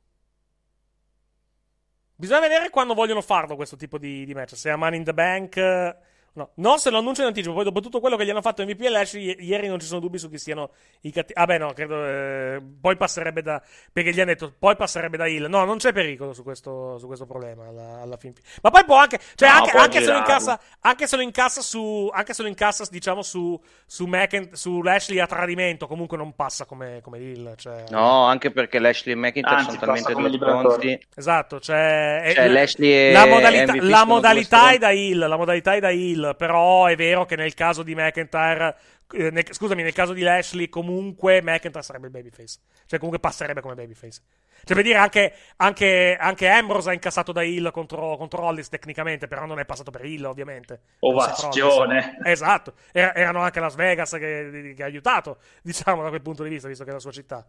Bisogna 2.15 2.41
vedere 2.41 2.69
quando 2.69 2.93
vogliono 2.93 3.21
farlo 3.21 3.55
questo 3.55 3.77
tipo 3.77 3.97
di, 3.97 4.25
di 4.25 4.33
match. 4.33 4.55
Se 4.55 4.69
a 4.69 4.75
Money 4.75 4.99
in 4.99 5.05
the 5.05 5.13
Bank. 5.13 5.95
No, 6.35 6.49
non 6.55 6.79
se 6.79 6.89
lo 6.89 6.97
annuncia 6.97 7.21
in 7.21 7.27
anticipo. 7.27 7.53
Poi, 7.53 7.63
dopo 7.63 7.79
tutto 7.79 7.99
quello 7.99 8.15
che 8.15 8.25
gli 8.25 8.29
hanno 8.31 8.41
fatto 8.41 8.63
MVP 8.63 8.81
e 8.81 8.89
Lashley, 8.89 9.29
i- 9.29 9.43
ieri 9.45 9.67
non 9.67 9.79
ci 9.79 9.85
sono 9.85 9.99
dubbi 9.99 10.17
su 10.17 10.29
chi 10.31 10.39
siano 10.39 10.71
i 11.01 11.11
cattivi. 11.11 11.39
Ah, 11.39 11.45
beh, 11.45 11.57
no, 11.59 11.73
credo. 11.73 12.03
eh, 12.05 12.61
poi 12.81 12.97
passerebbe 12.97 13.41
da. 13.43 13.61
Perché 13.91 14.11
gli 14.11 14.19
hanno 14.19 14.31
detto, 14.31 14.53
poi 14.57 14.75
passerebbe 14.75 15.15
da 15.17 15.27
Hill. 15.27 15.45
No, 15.47 15.63
non 15.63 15.77
c'è 15.77 15.93
pericolo 15.93 16.33
su 16.33 16.41
questo, 16.41 16.97
su 16.97 17.05
questo 17.05 17.25
problema 17.27 17.67
alla, 17.67 18.01
alla 18.01 18.17
fin 18.17 18.33
fine. 18.33 18.47
Ma 18.63 18.71
poi 18.71 18.83
può 18.83 18.97
anche. 18.97 19.19
Cioè, 19.35 19.47
No, 19.49 19.55
anche, 19.57 19.77
anche 19.77 20.01
se 20.01 20.11
lo 20.11 20.17
incassa. 20.17 20.59
Anche 20.81 21.07
se 21.07 21.15
lo 21.15 21.21
incassa 21.21 21.61
su. 21.61 22.09
Anche 22.11 22.33
se 22.33 22.41
lo 22.41 22.47
incassa, 22.47 22.85
diciamo, 22.89 23.21
su. 23.21 23.61
Su, 23.85 24.05
McEn- 24.05 24.53
su 24.53 24.81
Lashley 24.81 25.19
a 25.19 25.27
tradimento. 25.27 25.85
Comunque 25.87 26.17
non 26.17 26.33
passa 26.35 26.65
come, 26.65 26.99
come 27.03 27.19
Hill. 27.19 27.55
Cioè, 27.57 27.83
No, 27.91 28.23
anche 28.25 28.49
perché 28.49 28.79
Lashley 28.79 29.13
e 29.13 29.17
McIntyre 29.17 29.61
sono 29.63 29.77
talmente 29.77 30.13
due 30.13 30.31
stronzi. 30.31 30.99
Esatto, 31.15 31.59
cioè, 31.59 32.21
è- 32.23 32.33
Cioè, 32.33 32.47
Lashley 32.49 32.89
e 32.91 33.11
la 33.11 33.25
modalità, 33.27 33.73
MVP 33.73 33.83
la 33.83 34.05
modalità 34.05 34.71
è 34.71 34.77
da 34.79 34.91
heel, 34.91 35.17
la 35.19 35.37
modalità 35.37 35.75
è 35.75 35.79
da 35.79 35.91
però 36.37 36.85
è 36.85 36.95
vero 36.95 37.25
che 37.25 37.35
nel 37.35 37.53
caso 37.53 37.83
di 37.83 37.93
McIntyre, 37.95 38.75
eh, 39.13 39.29
nel- 39.29 39.53
scusami, 39.53 39.83
nel 39.83 39.93
caso 39.93 40.13
di 40.13 40.21
Lashley 40.21 40.69
comunque 40.69 41.41
McIntyre 41.41 41.83
sarebbe 41.83 42.07
il 42.07 42.11
babyface, 42.11 42.59
cioè 42.85 42.99
comunque 42.99 43.19
passerebbe 43.19 43.61
come 43.61 43.75
babyface. 43.75 44.21
Cioè 44.65 44.75
per 44.77 44.85
dire 44.85 44.97
anche, 44.97 45.33
anche, 45.57 46.15
anche 46.17 46.47
Ambrose 46.47 46.89
ha 46.89 46.93
incassato 46.93 47.33
da 47.33 47.43
heel 47.43 47.69
contro, 47.71 48.15
contro 48.15 48.43
Hollis 48.43 48.69
tecnicamente, 48.69 49.27
però 49.27 49.45
non 49.45 49.59
è 49.59 49.65
passato 49.65 49.91
per 49.91 50.05
heel 50.05 50.23
ovviamente. 50.23 50.79
Ovazione. 50.99 52.17
Esatto, 52.23 52.73
Era- 52.93 53.13
erano 53.13 53.41
anche 53.41 53.59
Las 53.59 53.75
Vegas 53.75 54.11
che, 54.11 54.73
che 54.75 54.83
ha 54.83 54.85
aiutato, 54.85 55.39
diciamo 55.61 56.01
da 56.01 56.07
quel 56.09 56.21
punto 56.21 56.43
di 56.43 56.49
vista, 56.49 56.69
visto 56.69 56.85
che 56.85 56.91
è 56.91 56.93
la 56.93 56.99
sua 56.99 57.11
città. 57.11 57.45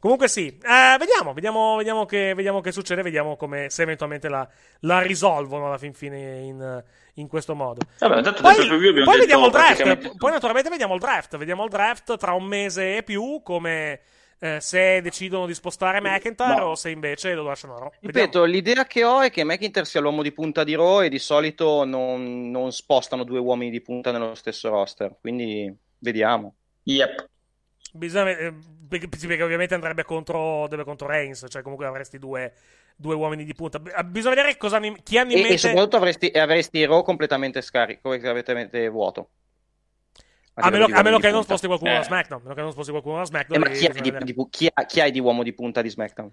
Comunque 0.00 0.28
sì, 0.28 0.46
eh, 0.46 0.96
vediamo, 0.96 1.32
vediamo, 1.32 1.76
vediamo, 1.76 2.06
che, 2.06 2.32
vediamo 2.34 2.60
che 2.60 2.70
succede, 2.70 3.02
vediamo 3.02 3.36
come, 3.36 3.68
se 3.68 3.82
eventualmente 3.82 4.28
la, 4.28 4.48
la 4.80 5.00
risolvono 5.00 5.66
alla 5.66 5.78
fin 5.78 5.92
fine 5.92 6.38
in, 6.38 6.84
in 7.14 7.26
questo 7.26 7.54
modo. 7.56 7.80
Vabbè, 7.98 8.22
Poi, 8.40 8.68
poi 9.04 9.18
vediamo 9.18 9.46
il 9.46 9.50
draft, 9.50 9.82
praticamente- 9.82 10.12
poi 10.16 10.30
naturalmente 10.30 10.70
vediamo 10.70 10.94
il 10.94 11.00
draft, 11.00 11.36
vediamo 11.36 11.64
il 11.64 11.70
draft 11.70 12.16
tra 12.16 12.32
un 12.32 12.44
mese 12.44 12.98
e 12.98 13.02
più, 13.02 13.40
come 13.42 14.00
eh, 14.38 14.60
se 14.60 15.00
decidono 15.02 15.46
di 15.46 15.54
spostare 15.54 16.00
McIntyre 16.00 16.60
No. 16.60 16.66
o 16.66 16.74
se 16.76 16.90
invece 16.90 17.34
lo 17.34 17.42
lasciano 17.42 17.74
a 17.74 17.78
Raw. 17.80 17.90
Ripeto, 18.00 18.44
l'idea 18.44 18.86
che 18.86 19.02
ho 19.02 19.20
è 19.20 19.30
che 19.30 19.42
McIntyre 19.42 19.84
sia 19.84 20.00
l'uomo 20.00 20.22
di 20.22 20.30
punta 20.30 20.62
di 20.62 20.76
Raw 20.76 21.02
e 21.02 21.08
di 21.08 21.18
solito 21.18 21.84
non, 21.84 22.50
non 22.50 22.70
spostano 22.70 23.24
due 23.24 23.40
uomini 23.40 23.70
di 23.70 23.80
punta 23.80 24.12
nello 24.12 24.36
stesso 24.36 24.68
roster. 24.68 25.16
Quindi 25.20 25.74
vediamo. 25.98 26.54
Yep. 26.84 27.28
Bisogna, 27.94 28.36
eh, 28.36 28.54
perché, 28.88 29.08
sì, 29.16 29.26
perché 29.26 29.42
ovviamente 29.42 29.74
andrebbe 29.74 30.04
contro, 30.04 30.66
deve 30.68 30.84
contro 30.84 31.06
Reigns, 31.06 31.44
cioè 31.48 31.62
comunque 31.62 31.86
avresti 31.86 32.18
due, 32.18 32.52
due 32.96 33.14
uomini 33.14 33.44
di 33.44 33.54
punta. 33.54 33.78
B- 33.78 34.02
Bisogna 34.04 34.34
vedere 34.34 34.56
cosa 34.56 34.76
hanno- 34.76 34.96
chi 35.02 35.18
hanno 35.18 35.30
in 35.32 35.36
E, 35.38 35.40
mente. 35.40 35.54
e 35.54 35.58
soprattutto 35.58 35.96
avresti, 35.96 36.26
avresti 36.28 36.84
Raw 36.84 37.02
completamente 37.02 37.60
scarico, 37.60 38.08
completamente 38.10 38.88
vuoto. 38.88 39.28
A 40.60 40.70
meno, 40.70 40.86
a 40.90 41.02
meno 41.02 41.18
che 41.18 41.30
non 41.30 41.44
sposti 41.44 41.66
qualcuno 41.68 41.92
Eh. 41.92 41.96
da 41.98 42.02
SmackDown. 42.02 42.40
A 42.40 42.42
meno 42.42 42.54
che 42.56 42.60
non 42.62 42.72
sposti 42.72 42.90
qualcuno 42.90 43.16
da 43.16 43.22
Eh, 43.22 43.26
SmackDown. 43.26 43.60
ma 43.60 43.68
e 43.68 43.72
chi 43.72 43.86
hai, 43.86 44.00
di, 44.00 44.32
di- 44.34 44.46
chi 44.50 44.68
ha- 44.72 44.84
chi 44.86 45.00
hai 45.00 45.10
di 45.12 45.20
uomo 45.20 45.44
di 45.44 45.52
punta 45.52 45.82
di 45.82 45.88
SmackDown? 45.88 46.32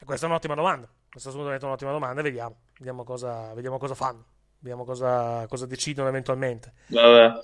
E 0.00 0.04
Questa 0.04 0.26
è 0.26 0.28
un'ottima 0.28 0.54
domanda. 0.56 0.88
Questa 1.08 1.28
è 1.28 1.30
assolutamente 1.30 1.64
un'ottima 1.64 1.92
domanda. 1.92 2.20
e 2.20 2.24
Vediamo. 2.24 2.56
Vediamo 2.78 3.04
cosa, 3.04 3.54
vediamo 3.54 3.78
cosa 3.78 3.94
fanno. 3.94 4.24
Vediamo 4.58 4.84
cosa, 4.84 5.46
cosa 5.48 5.66
decidono 5.66 6.08
eventualmente. 6.08 6.72
Vabbè. 6.88 7.38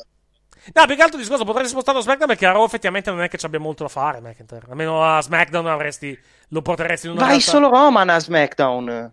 No, 0.75 0.87
più 0.87 0.95
che 0.97 1.03
altro 1.03 1.17
il 1.17 1.23
discorso 1.23 1.45
potresti 1.45 1.71
spostarlo 1.71 2.01
a 2.01 2.03
SmackDown 2.03 2.29
perché 2.29 2.47
a 2.47 2.53
Raw 2.53 2.65
effettivamente 2.65 3.11
non 3.11 3.23
è 3.23 3.29
che 3.29 3.39
ci 3.39 3.47
abbia 3.47 3.59
molto 3.61 3.83
da 3.85 3.89
fare. 3.89 4.21
McIntyre. 4.21 4.67
Almeno 4.69 5.03
a 5.05 5.21
SmackDown 5.21 5.67
avresti, 5.67 6.19
lo 6.49 6.63
porteresti 6.63 7.07
in 7.07 7.13
una 7.13 7.21
Vai 7.23 7.31
realtà- 7.31 7.51
solo 7.51 7.69
Roman 7.69 8.09
a 8.11 8.19
SmackDown. 8.19 9.13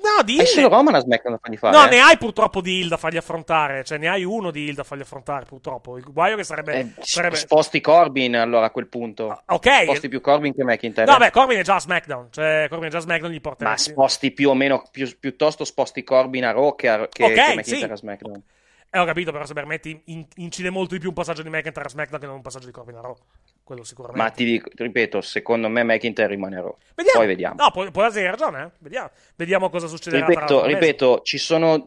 No, 0.00 0.22
di 0.22 0.38
Hai 0.38 0.46
solo 0.46 0.68
Roman 0.68 0.94
a 0.94 1.00
SmackDown 1.00 1.34
da 1.34 1.40
fargli 1.42 1.56
fare. 1.56 1.76
No, 1.76 1.84
eh? 1.84 1.88
ne 1.90 1.98
hai 2.00 2.16
purtroppo 2.16 2.60
di 2.60 2.78
Hill 2.78 2.88
da 2.88 2.96
fargli 2.96 3.16
affrontare. 3.16 3.82
Cioè, 3.82 3.98
ne 3.98 4.08
hai 4.08 4.22
uno 4.22 4.52
di 4.52 4.66
Hill 4.66 4.74
da 4.74 4.84
fargli 4.84 5.00
affrontare, 5.00 5.44
purtroppo. 5.44 5.98
Il 5.98 6.04
guaio 6.12 6.36
che 6.36 6.44
sarebbe. 6.44 6.78
Eh, 6.78 6.92
sarebbe... 7.00 7.34
Sposti 7.34 7.80
Corbin 7.80 8.36
allora 8.36 8.66
a 8.66 8.70
quel 8.70 8.86
punto. 8.86 9.42
Ok. 9.46 9.82
Sposti 9.82 10.08
più 10.08 10.20
Corbin 10.20 10.54
che 10.54 10.62
McIntyre. 10.62 11.10
No, 11.10 11.18
beh, 11.18 11.32
Corbin 11.32 11.58
è 11.58 11.62
già 11.62 11.74
a 11.74 11.80
SmackDown. 11.80 12.28
Cioè, 12.30 12.66
Corbin 12.68 12.88
è 12.88 12.90
già 12.92 12.98
a 12.98 13.02
SmackDown, 13.02 13.32
gli 13.32 13.34
Ma 13.34 13.40
porteresti. 13.40 13.90
sposti 13.90 14.30
più 14.30 14.50
o 14.50 14.54
meno, 14.54 14.84
più- 14.90 15.18
piuttosto 15.18 15.64
sposti 15.64 16.04
Corbin 16.04 16.44
a 16.44 16.52
Raw 16.52 16.76
che, 16.76 16.88
a- 16.88 17.08
che, 17.08 17.24
Ok, 17.24 17.32
che 17.34 17.54
McIntyre 17.56 17.76
sì. 17.78 17.84
a 17.92 17.96
SmackDown. 17.96 18.42
Eh, 18.90 18.98
ho 18.98 19.04
capito, 19.04 19.32
però 19.32 19.44
se 19.44 19.52
permetti, 19.52 20.00
in- 20.06 20.26
incide 20.36 20.70
molto 20.70 20.94
di 20.94 21.00
più 21.00 21.10
un 21.10 21.14
passaggio 21.14 21.42
di 21.42 21.50
McIntyre 21.50 21.84
a 21.84 21.88
SmackDown 21.90 22.20
che 22.20 22.26
non 22.26 22.36
un 22.36 22.42
passaggio 22.42 22.66
di 22.66 22.72
Corbin 22.72 22.96
a 22.96 23.00
Raw. 23.02 23.16
Quello 23.62 23.84
sicuramente. 23.84 24.22
Ma 24.22 24.30
ti 24.30 24.44
dico, 24.44 24.70
ti 24.70 24.82
ripeto, 24.82 25.20
secondo 25.20 25.68
me 25.68 25.82
McIntyre 25.82 26.28
rimane 26.28 26.56
a 26.56 26.60
Raw. 26.62 26.76
Vediamo. 26.94 27.18
Poi 27.18 27.26
vediamo. 27.26 27.54
No, 27.62 27.70
può, 27.70 27.90
può 27.90 28.04
essere 28.04 28.30
ragione, 28.30 28.62
eh. 28.62 28.70
Vediamo. 28.78 29.10
Vediamo 29.36 29.68
cosa 29.68 29.86
succederà 29.88 30.24
ripeto, 30.26 30.64
ripeto, 30.64 31.20
ci 31.22 31.36
sono. 31.36 31.84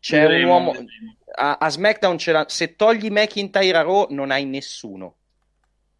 C'è 0.00 0.20
Vedremo, 0.22 0.44
un 0.44 0.50
uomo. 0.50 0.70
vedremo. 0.72 1.16
A, 1.36 1.58
a 1.60 1.68
SmackDown 1.68 2.16
c'era. 2.16 2.44
Se 2.48 2.74
togli 2.74 3.10
McIntyre 3.10 3.78
a 3.78 3.82
Raw, 3.82 4.06
non 4.10 4.32
hai 4.32 4.44
nessuno. 4.44 5.16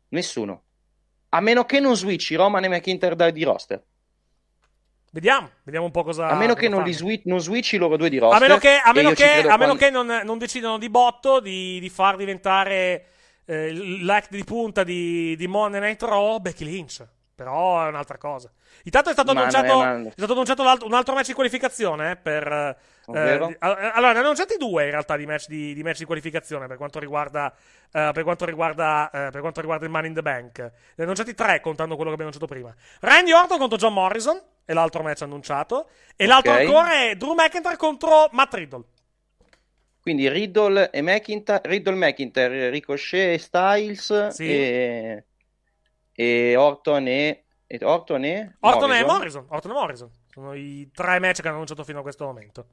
Nessuno. 0.09 0.63
A 1.29 1.41
meno 1.41 1.65
che 1.65 1.79
non 1.79 1.95
switchi 1.95 2.35
Roman 2.35 2.65
e 2.65 2.69
McIntyre 2.69 3.31
di 3.31 3.45
roster. 3.45 3.81
Vediamo. 5.11 5.51
Vediamo 5.65 5.87
un 5.87 5.93
po' 5.93 6.05
cosa. 6.05 6.29
A 6.29 6.37
meno 6.37 6.55
che 6.55 6.69
non, 6.69 6.83
li 6.85 6.93
swi- 6.93 7.23
non 7.25 7.41
switchi 7.41 7.77
loro 7.79 7.97
due 7.97 8.09
di 8.09 8.19
A 8.19 8.21
roster. 8.21 8.41
meno 8.41 8.59
che, 8.59 8.81
a 8.83 8.93
meno 8.93 9.11
che, 9.11 9.25
a 9.25 9.57
meno 9.57 9.57
quando- 9.57 9.75
che 9.77 9.91
non, 9.91 10.21
non 10.25 10.39
decidano 10.39 10.79
di 10.79 10.89
botto 10.89 11.41
di, 11.41 11.81
di 11.81 11.89
far 11.89 12.17
diventare 12.17 13.07
eh, 13.45 13.73
l'act 14.03 14.31
di 14.31 14.45
punta 14.45 14.85
di, 14.85 15.35
di 15.37 15.47
Monday 15.49 15.81
Night 15.81 16.03
Raw 16.03 16.39
Becky 16.39 16.65
Lynch. 16.65 17.05
Però 17.35 17.83
è 17.85 17.89
un'altra 17.89 18.19
cosa. 18.19 18.53
Intanto 18.85 19.09
è 19.09 19.13
stato 19.13 19.33
Ma 19.33 19.41
non 19.41 19.49
è- 19.51 19.55
annunciato, 19.57 19.79
ma- 19.81 20.09
è 20.09 20.13
stato 20.15 20.33
annunciato 20.33 20.63
un 20.87 20.93
altro 20.95 21.15
match 21.15 21.27
di 21.29 21.33
qualificazione 21.33 22.11
eh, 22.13 22.17
per... 22.17 22.47
eh, 22.53 22.77
a- 23.09 23.57
allora, 23.59 23.95
ne 23.95 24.09
hanno 24.11 24.19
annunciati 24.19 24.57
due 24.59 24.85
in 24.85 24.91
realtà 24.91 25.17
di 25.17 25.25
match 25.27 25.49
di, 25.49 25.73
di 25.73 25.83
match 25.83 25.99
di 25.99 26.05
qualificazione 26.05 26.67
per 26.67 26.77
quanto 26.77 26.99
riguarda, 26.99 27.51
eh, 27.91 28.11
per 28.13 28.23
quanto 28.25 28.45
riguarda, 28.45 29.11
eh, 29.11 29.31
per 29.31 29.41
quanto 29.41 29.61
riguarda 29.61 29.87
il 29.87 29.91
Money 29.91 30.09
in 30.09 30.15
the 30.15 30.23
Bank. 30.23 30.59
Ne 30.59 30.65
hanno 30.67 31.03
annunciati 31.03 31.35
tre 31.35 31.61
contando 31.63 31.97
quello 31.97 32.11
che 32.15 32.21
abbiamo 32.23 32.31
annunciato 32.31 32.47
prima. 32.47 32.73
Randy 33.01 33.33
Orton 33.33 33.59
contro 33.59 33.79
John 33.79 33.95
Morrison 33.95 34.39
è 34.71 34.73
l'altro 34.73 35.03
match 35.03 35.23
annunciato. 35.23 35.89
E 36.15 36.27
l'altro 36.27 36.53
Ok. 36.53 36.61
ancora 36.61 36.93
è 37.03 37.17
Drew 37.17 37.35
McIntyre 37.35 37.77
contro 37.77 38.29
Matt 38.31 38.55
Riddle. 38.55 38.85
Quindi 40.01 40.29
Riddle 40.29 40.91
e 40.91 41.03
McIntyre, 41.03 41.61
Riddle 41.65 41.95
McIntyre, 41.97 42.71
Ricochet 42.71 43.35
e 43.35 43.39
Styles 43.39 44.29
Sì. 44.29 44.49
e, 44.49 45.25
e 46.13 46.57
Orton 46.57 47.07
e, 47.09 47.45
e 47.67 47.79
Orton 47.85 48.25
e 48.25 48.57
Orton 48.61 48.93
e 48.93 49.05
Morrison. 49.05 49.17
Morrison. 49.17 49.47
Orton 49.49 49.71
e 49.71 49.75
Morrison. 49.75 50.11
Sono 50.33 50.55
i 50.55 50.91
tre 50.95 51.19
match 51.19 51.41
che 51.41 51.47
hanno 51.49 51.55
annunciato 51.57 51.85
fino 51.85 51.99
a 51.99 52.03
questo 52.03 52.25
momento. 52.25 52.67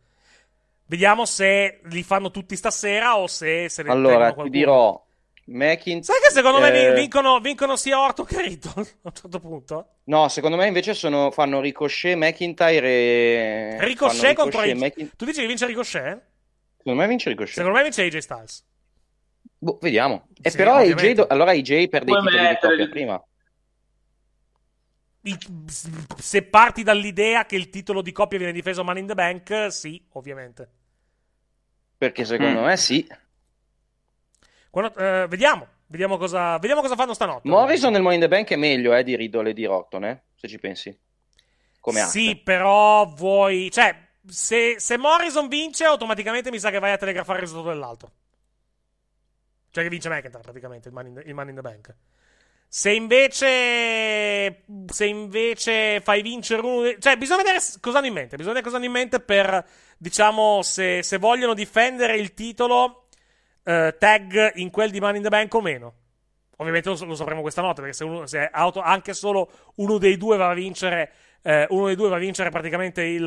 Vediamo 0.85 1.25
se 1.25 1.81
li 1.85 2.03
fanno 2.03 2.31
tutti 2.31 2.55
stasera 2.55 3.17
o 3.17 3.27
se 3.27 3.67
se 3.69 3.83
ne 3.83 3.89
Allora, 3.89 4.33
ti 4.33 4.49
dirò, 4.49 5.03
McIntyre. 5.49 6.03
Sai 6.03 6.19
che 6.21 6.31
secondo 6.31 6.59
me 6.59 6.71
eh, 6.87 6.93
vincono, 6.93 7.39
vincono 7.39 7.75
sia 7.75 7.99
Orton 7.99 8.25
che 8.25 8.41
Riddle 8.41 8.71
a 8.75 8.83
un 9.03 9.13
certo 9.13 9.39
punto? 9.39 9.87
No, 10.05 10.27
secondo 10.27 10.57
me 10.57 10.67
invece 10.67 10.93
sono, 10.93 11.31
fanno 11.31 11.59
Ricochet, 11.61 12.15
McIntyre 12.15 12.87
e... 12.87 13.77
Ricochet 13.79 14.35
contro 14.35 14.61
Ricochet 14.61 14.75
e. 14.75 14.79
McIntyre. 14.79 15.15
Tu 15.15 15.25
dici 15.25 15.41
che 15.41 15.47
vince 15.47 15.65
Ricochet? 15.65 16.21
Secondo 16.77 16.99
me 17.01 17.07
vince 17.07 17.29
Ricochet. 17.29 17.55
Secondo 17.55 17.77
me 17.77 17.83
vince 17.83 18.01
AJ 18.03 18.17
Styles. 18.17 18.65
Boh, 19.59 19.77
vediamo. 19.81 20.27
E 20.41 20.49
Sì, 20.49 20.57
però 20.57 20.75
AJ, 20.75 21.11
do- 21.13 21.27
allora 21.27 21.51
AJ 21.51 21.87
perde 21.87 22.11
i 22.11 22.13
Puoi 22.13 22.21
titoli 22.27 22.47
di 22.47 22.57
coppia 22.59 22.87
prima. 22.89 23.23
Se 26.17 26.43
parti 26.43 26.83
dall'idea 26.83 27.45
che 27.45 27.55
il 27.55 27.69
titolo 27.69 28.01
di 28.01 28.11
coppia 28.11 28.37
viene 28.37 28.53
difeso 28.53 28.81
a 28.81 28.83
Money 28.83 29.01
in 29.01 29.07
the 29.07 29.13
Bank, 29.13 29.71
sì, 29.71 30.01
ovviamente. 30.13 30.69
Perché 31.97 32.23
secondo 32.23 32.61
Mm. 32.61 32.65
me 32.65 32.77
sì. 32.77 33.05
Quando- 34.77 34.99
eh, 34.99 35.25
vediamo, 35.27 35.67
vediamo 35.87 36.17
cosa, 36.17 36.59
vediamo 36.59 36.81
cosa 36.81 36.95
fanno 36.95 37.15
stanotte. 37.15 37.49
Morrison 37.49 37.91
nel 37.91 38.03
Money 38.03 38.17
in 38.17 38.21
the 38.21 38.27
Bank 38.27 38.49
è 38.49 38.55
meglio 38.55 38.93
eh, 38.93 39.01
di 39.01 39.15
Riddle 39.15 39.49
e 39.49 39.53
di 39.53 39.65
Orton, 39.65 40.05
eh, 40.05 40.25
se 40.35 40.47
ci 40.47 40.59
pensi. 40.59 40.95
Come 41.79 42.01
Sì, 42.01 42.27
arte. 42.27 42.41
però 42.43 43.07
vuoi... 43.07 43.71
Cioè, 43.71 43.97
se, 44.27 44.75
se 44.77 44.97
Morrison 44.97 45.47
vince, 45.47 45.83
automaticamente 45.83 46.51
mi 46.51 46.59
sa 46.59 46.69
che 46.69 46.77
vai 46.77 46.91
a 46.91 46.97
telegrafare 46.97 47.39
il 47.39 47.45
risultato 47.45 47.73
dell'altro. 47.73 48.11
Cioè 49.71 49.83
che 49.83 49.89
vince 49.89 50.09
McIntyre, 50.09 50.43
praticamente, 50.43 50.89
il 50.89 50.93
Money 50.93 51.11
in 51.11 51.23
the, 51.23 51.33
Money 51.33 51.49
in 51.49 51.55
the 51.55 51.61
Bank. 51.61 51.95
Se 52.67 52.91
invece... 52.91 54.63
Se 54.85 55.05
invece 55.07 56.01
fai 56.01 56.21
vincere 56.21 56.61
uno... 56.61 56.95
Cioè, 56.99 57.17
bisogna 57.17 57.41
vedere 57.41 57.63
cosa 57.81 57.97
hanno 57.97 58.05
in 58.05 58.13
mente. 58.13 58.35
Bisogna 58.35 58.53
vedere 58.53 58.63
cosa 58.63 58.75
hanno 58.75 58.85
in 58.85 58.91
mente 58.91 59.19
per, 59.21 59.67
diciamo, 59.97 60.61
se, 60.61 61.01
se 61.01 61.17
vogliono 61.17 61.55
difendere 61.55 62.17
il 62.17 62.35
titolo 62.35 63.06
eh, 63.67 63.95
tag 63.99 64.53
in 64.55 64.69
quel 64.71 64.91
di 64.91 65.01
Money 65.01 65.17
in 65.17 65.23
the 65.23 65.29
Bank 65.29 65.53
o 65.53 65.61
meno. 65.61 65.93
Ovviamente 66.59 66.89
lo, 66.89 66.97
lo 67.05 67.15
sapremo 67.15 67.41
questa 67.41 67.61
notte, 67.61 67.81
perché 67.81 67.95
se, 67.95 68.03
uno, 68.05 68.25
se 68.25 68.49
auto- 68.51 68.81
anche 68.81 69.13
solo 69.13 69.49
uno 69.75 69.97
dei 69.97 70.15
due 70.17 70.37
va 70.37 70.49
a 70.49 70.53
vincere, 70.53 71.11
eh, 71.43 71.67
uno 71.69 71.87
dei 71.87 71.95
due 71.95 72.09
va 72.09 72.15
a 72.15 72.19
vincere 72.19 72.49
praticamente 72.49 73.03
il, 73.03 73.21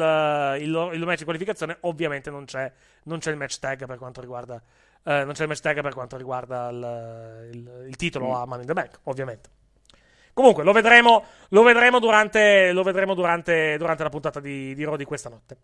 il, 0.60 0.90
il 0.94 1.04
match 1.04 1.18
di 1.18 1.24
qualificazione, 1.24 1.76
ovviamente 1.82 2.30
non 2.30 2.46
c'è, 2.46 2.72
non 3.04 3.18
c'è 3.18 3.30
il 3.30 3.36
match 3.36 3.58
tag 3.58 3.86
per 3.86 3.98
quanto 3.98 4.20
riguarda, 4.20 4.60
eh, 5.04 5.24
non 5.24 5.32
c'è 5.34 5.42
il 5.42 5.48
match 5.48 5.60
tag 5.60 5.80
per 5.80 5.94
quanto 5.94 6.16
riguarda 6.16 6.68
il, 6.70 7.50
il- 7.52 7.84
il 7.88 7.96
titolo 7.96 8.34
a 8.34 8.46
Money 8.46 8.62
in 8.62 8.66
the 8.66 8.72
Bank, 8.72 8.98
ovviamente. 9.04 9.48
Comunque, 10.32 10.64
lo 10.64 10.72
vedremo, 10.72 11.24
lo 11.50 11.62
vedremo, 11.62 11.98
durante, 11.98 12.72
lo 12.72 12.82
vedremo 12.82 13.14
durante, 13.14 13.76
durante 13.76 14.02
la 14.02 14.08
puntata 14.08 14.40
di, 14.40 14.74
di 14.74 14.84
Raw 14.84 14.96
di 14.96 15.04
questa 15.04 15.28
notte. 15.28 15.56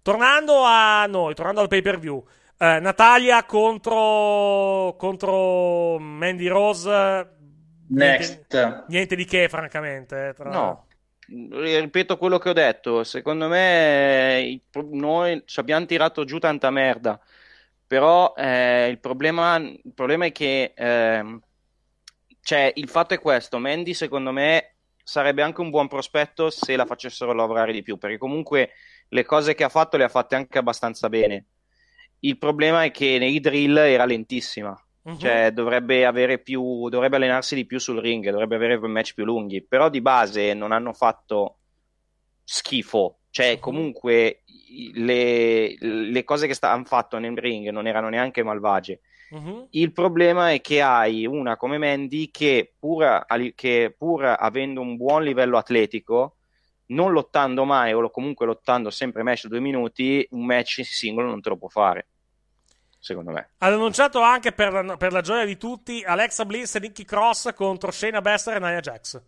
Tornando 0.00 0.62
a 0.64 1.04
noi, 1.06 1.34
tornando 1.34 1.60
al 1.60 1.68
pay 1.68 1.82
per 1.82 1.98
view, 1.98 2.24
eh, 2.62 2.78
Natalia 2.78 3.44
contro, 3.44 4.94
contro 4.96 5.98
Mandy 5.98 6.46
Rose. 6.46 7.28
Next. 7.88 8.46
Niente, 8.50 8.84
niente 8.88 9.16
di 9.16 9.24
che, 9.24 9.48
francamente. 9.48 10.28
eh, 10.28 10.34
tra- 10.34 10.50
No, 10.50 10.86
ripeto 11.26 12.16
quello 12.16 12.38
che 12.38 12.50
ho 12.50 12.52
detto. 12.54 13.02
Secondo 13.04 13.48
me 13.48 14.60
pro- 14.70 14.88
noi 14.90 15.42
ci 15.44 15.58
abbiamo 15.60 15.84
tirato 15.86 16.24
giù 16.24 16.38
tanta 16.38 16.70
merda. 16.70 17.20
Però 17.86 18.32
eh, 18.36 18.88
il 18.88 18.98
problema, 19.00 19.56
il 19.56 19.92
problema 19.94 20.24
è 20.26 20.32
che 20.32 20.72
ehm, 20.74 21.40
cioè, 22.40 22.72
il 22.76 22.88
fatto 22.88 23.14
è 23.14 23.18
questo: 23.18 23.58
Mandy, 23.58 23.92
secondo 23.92 24.32
me, 24.32 24.76
sarebbe 25.02 25.42
anche 25.42 25.60
un 25.60 25.70
buon 25.70 25.88
prospetto 25.88 26.48
se 26.48 26.76
la 26.76 26.86
facessero 26.86 27.32
lavorare 27.34 27.72
di 27.72 27.82
più, 27.82 27.98
perché 27.98 28.18
comunque 28.18 28.70
le 29.08 29.24
cose 29.24 29.54
che 29.54 29.64
ha 29.64 29.68
fatto 29.68 29.96
le 29.96 30.04
ha 30.04 30.08
fatte 30.08 30.36
anche 30.36 30.58
abbastanza 30.58 31.08
bene. 31.08 31.44
Il 32.24 32.38
problema 32.38 32.84
è 32.84 32.90
che 32.90 33.18
nei 33.18 33.40
drill 33.40 33.76
era 33.78 34.04
lentissima. 34.04 34.76
Mhm. 35.04 35.18
Cioè, 35.18 35.50
dovrebbe 35.50 36.04
avere 36.06 36.38
più, 36.38 36.88
dovrebbe 36.88 37.16
allenarsi 37.16 37.56
di 37.56 37.66
più 37.66 37.80
sul 37.80 37.98
ring, 37.98 38.30
dovrebbe 38.30 38.54
avere 38.54 38.78
match 38.78 39.14
più 39.14 39.24
lunghi. 39.24 39.62
Però 39.62 39.88
di 39.88 40.00
base 40.00 40.54
non 40.54 40.70
hanno 40.70 40.92
fatto 40.92 41.58
schifo. 42.44 43.18
Cioè, 43.30 43.58
comunque 43.58 44.42
i- 44.68 44.92
le, 44.94 45.74
le 45.78 46.24
cose 46.24 46.46
che 46.46 46.54
sta- 46.54 46.70
hanno 46.70 46.84
fatto 46.84 47.18
nel 47.18 47.36
ring 47.36 47.70
non 47.70 47.86
erano 47.86 48.08
neanche 48.08 48.42
malvagie. 48.42 49.00
Mhm. 49.30 49.68
Il 49.70 49.92
problema 49.92 50.52
è 50.52 50.60
che 50.60 50.82
hai 50.82 51.26
una 51.26 51.56
come 51.56 51.78
Mandy 51.78 52.30
che 52.30 52.74
pur, 52.78 53.24
che 53.54 53.94
pur 53.96 54.24
avendo 54.24 54.80
un 54.82 54.96
buon 54.96 55.22
livello 55.24 55.56
atletico, 55.56 56.36
non 56.86 57.12
lottando 57.12 57.64
mai 57.64 57.94
o 57.94 58.10
comunque 58.10 58.44
lottando 58.44 58.90
sempre 58.90 59.22
match 59.22 59.46
due 59.46 59.60
minuti, 59.60 60.24
un 60.32 60.44
match 60.44 60.84
singolo 60.84 61.28
non 61.28 61.40
te 61.40 61.48
lo 61.48 61.56
può 61.56 61.68
fare. 61.68 62.08
Secondo 63.04 63.32
me. 63.32 63.48
Hanno 63.58 63.74
annunciato 63.74 64.20
anche 64.20 64.52
per 64.52 64.72
la, 64.72 64.96
per 64.96 65.10
la 65.12 65.22
gioia 65.22 65.44
di 65.44 65.56
tutti 65.56 66.04
Alexa 66.06 66.44
Bliss 66.44 66.76
e 66.76 66.78
Nikki 66.78 67.04
Cross 67.04 67.52
contro 67.52 67.90
Shayna 67.90 68.20
Baszler 68.20 68.58
e 68.58 68.60
Nia 68.60 68.78
Jax. 68.78 69.20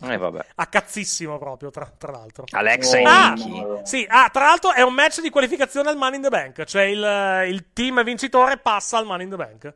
Eh, 0.00 0.16
vabbè. 0.16 0.46
A 0.54 0.66
cazzissimo 0.66 1.36
proprio, 1.38 1.68
tra, 1.70 1.92
tra 1.98 2.10
l'altro. 2.10 2.44
Alexa 2.52 2.96
e 2.98 3.02
Ah, 3.04 3.32
Nikki. 3.34 3.62
sì, 3.82 4.06
ah, 4.08 4.30
tra 4.30 4.44
l'altro 4.46 4.72
è 4.72 4.80
un 4.80 4.94
match 4.94 5.20
di 5.20 5.28
qualificazione 5.28 5.90
al 5.90 5.98
Money 5.98 6.16
in 6.16 6.22
the 6.22 6.28
Bank. 6.30 6.64
Cioè 6.64 6.84
il, 6.84 7.50
il 7.52 7.72
team 7.74 8.02
vincitore 8.02 8.56
passa 8.56 8.96
al 8.96 9.04
Money 9.04 9.24
in 9.24 9.30
the 9.30 9.36
Bank. 9.36 9.74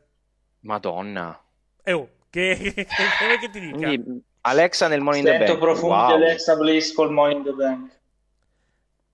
Madonna. 0.61 1.39
E 1.83 1.93
oh, 1.93 2.09
che, 2.31 2.57
che, 2.59 2.73
che, 2.87 3.39
che 3.41 3.51
ti 3.51 3.61
dica? 3.61 3.77
Quindi 3.77 4.23
Alexa 4.43 4.89
nel 4.89 5.01
Money 5.03 5.21
in 5.21 5.27
the 5.27 5.31
Sento 5.33 5.53
Bank. 5.53 5.63
profondi 5.63 5.95
Wow. 5.95 6.15
Alexa 6.15 6.57
Bliss 6.57 6.93
col 6.95 7.13
Money 7.13 7.37
in 7.37 7.43
the 7.45 7.53
Bank. 7.53 7.91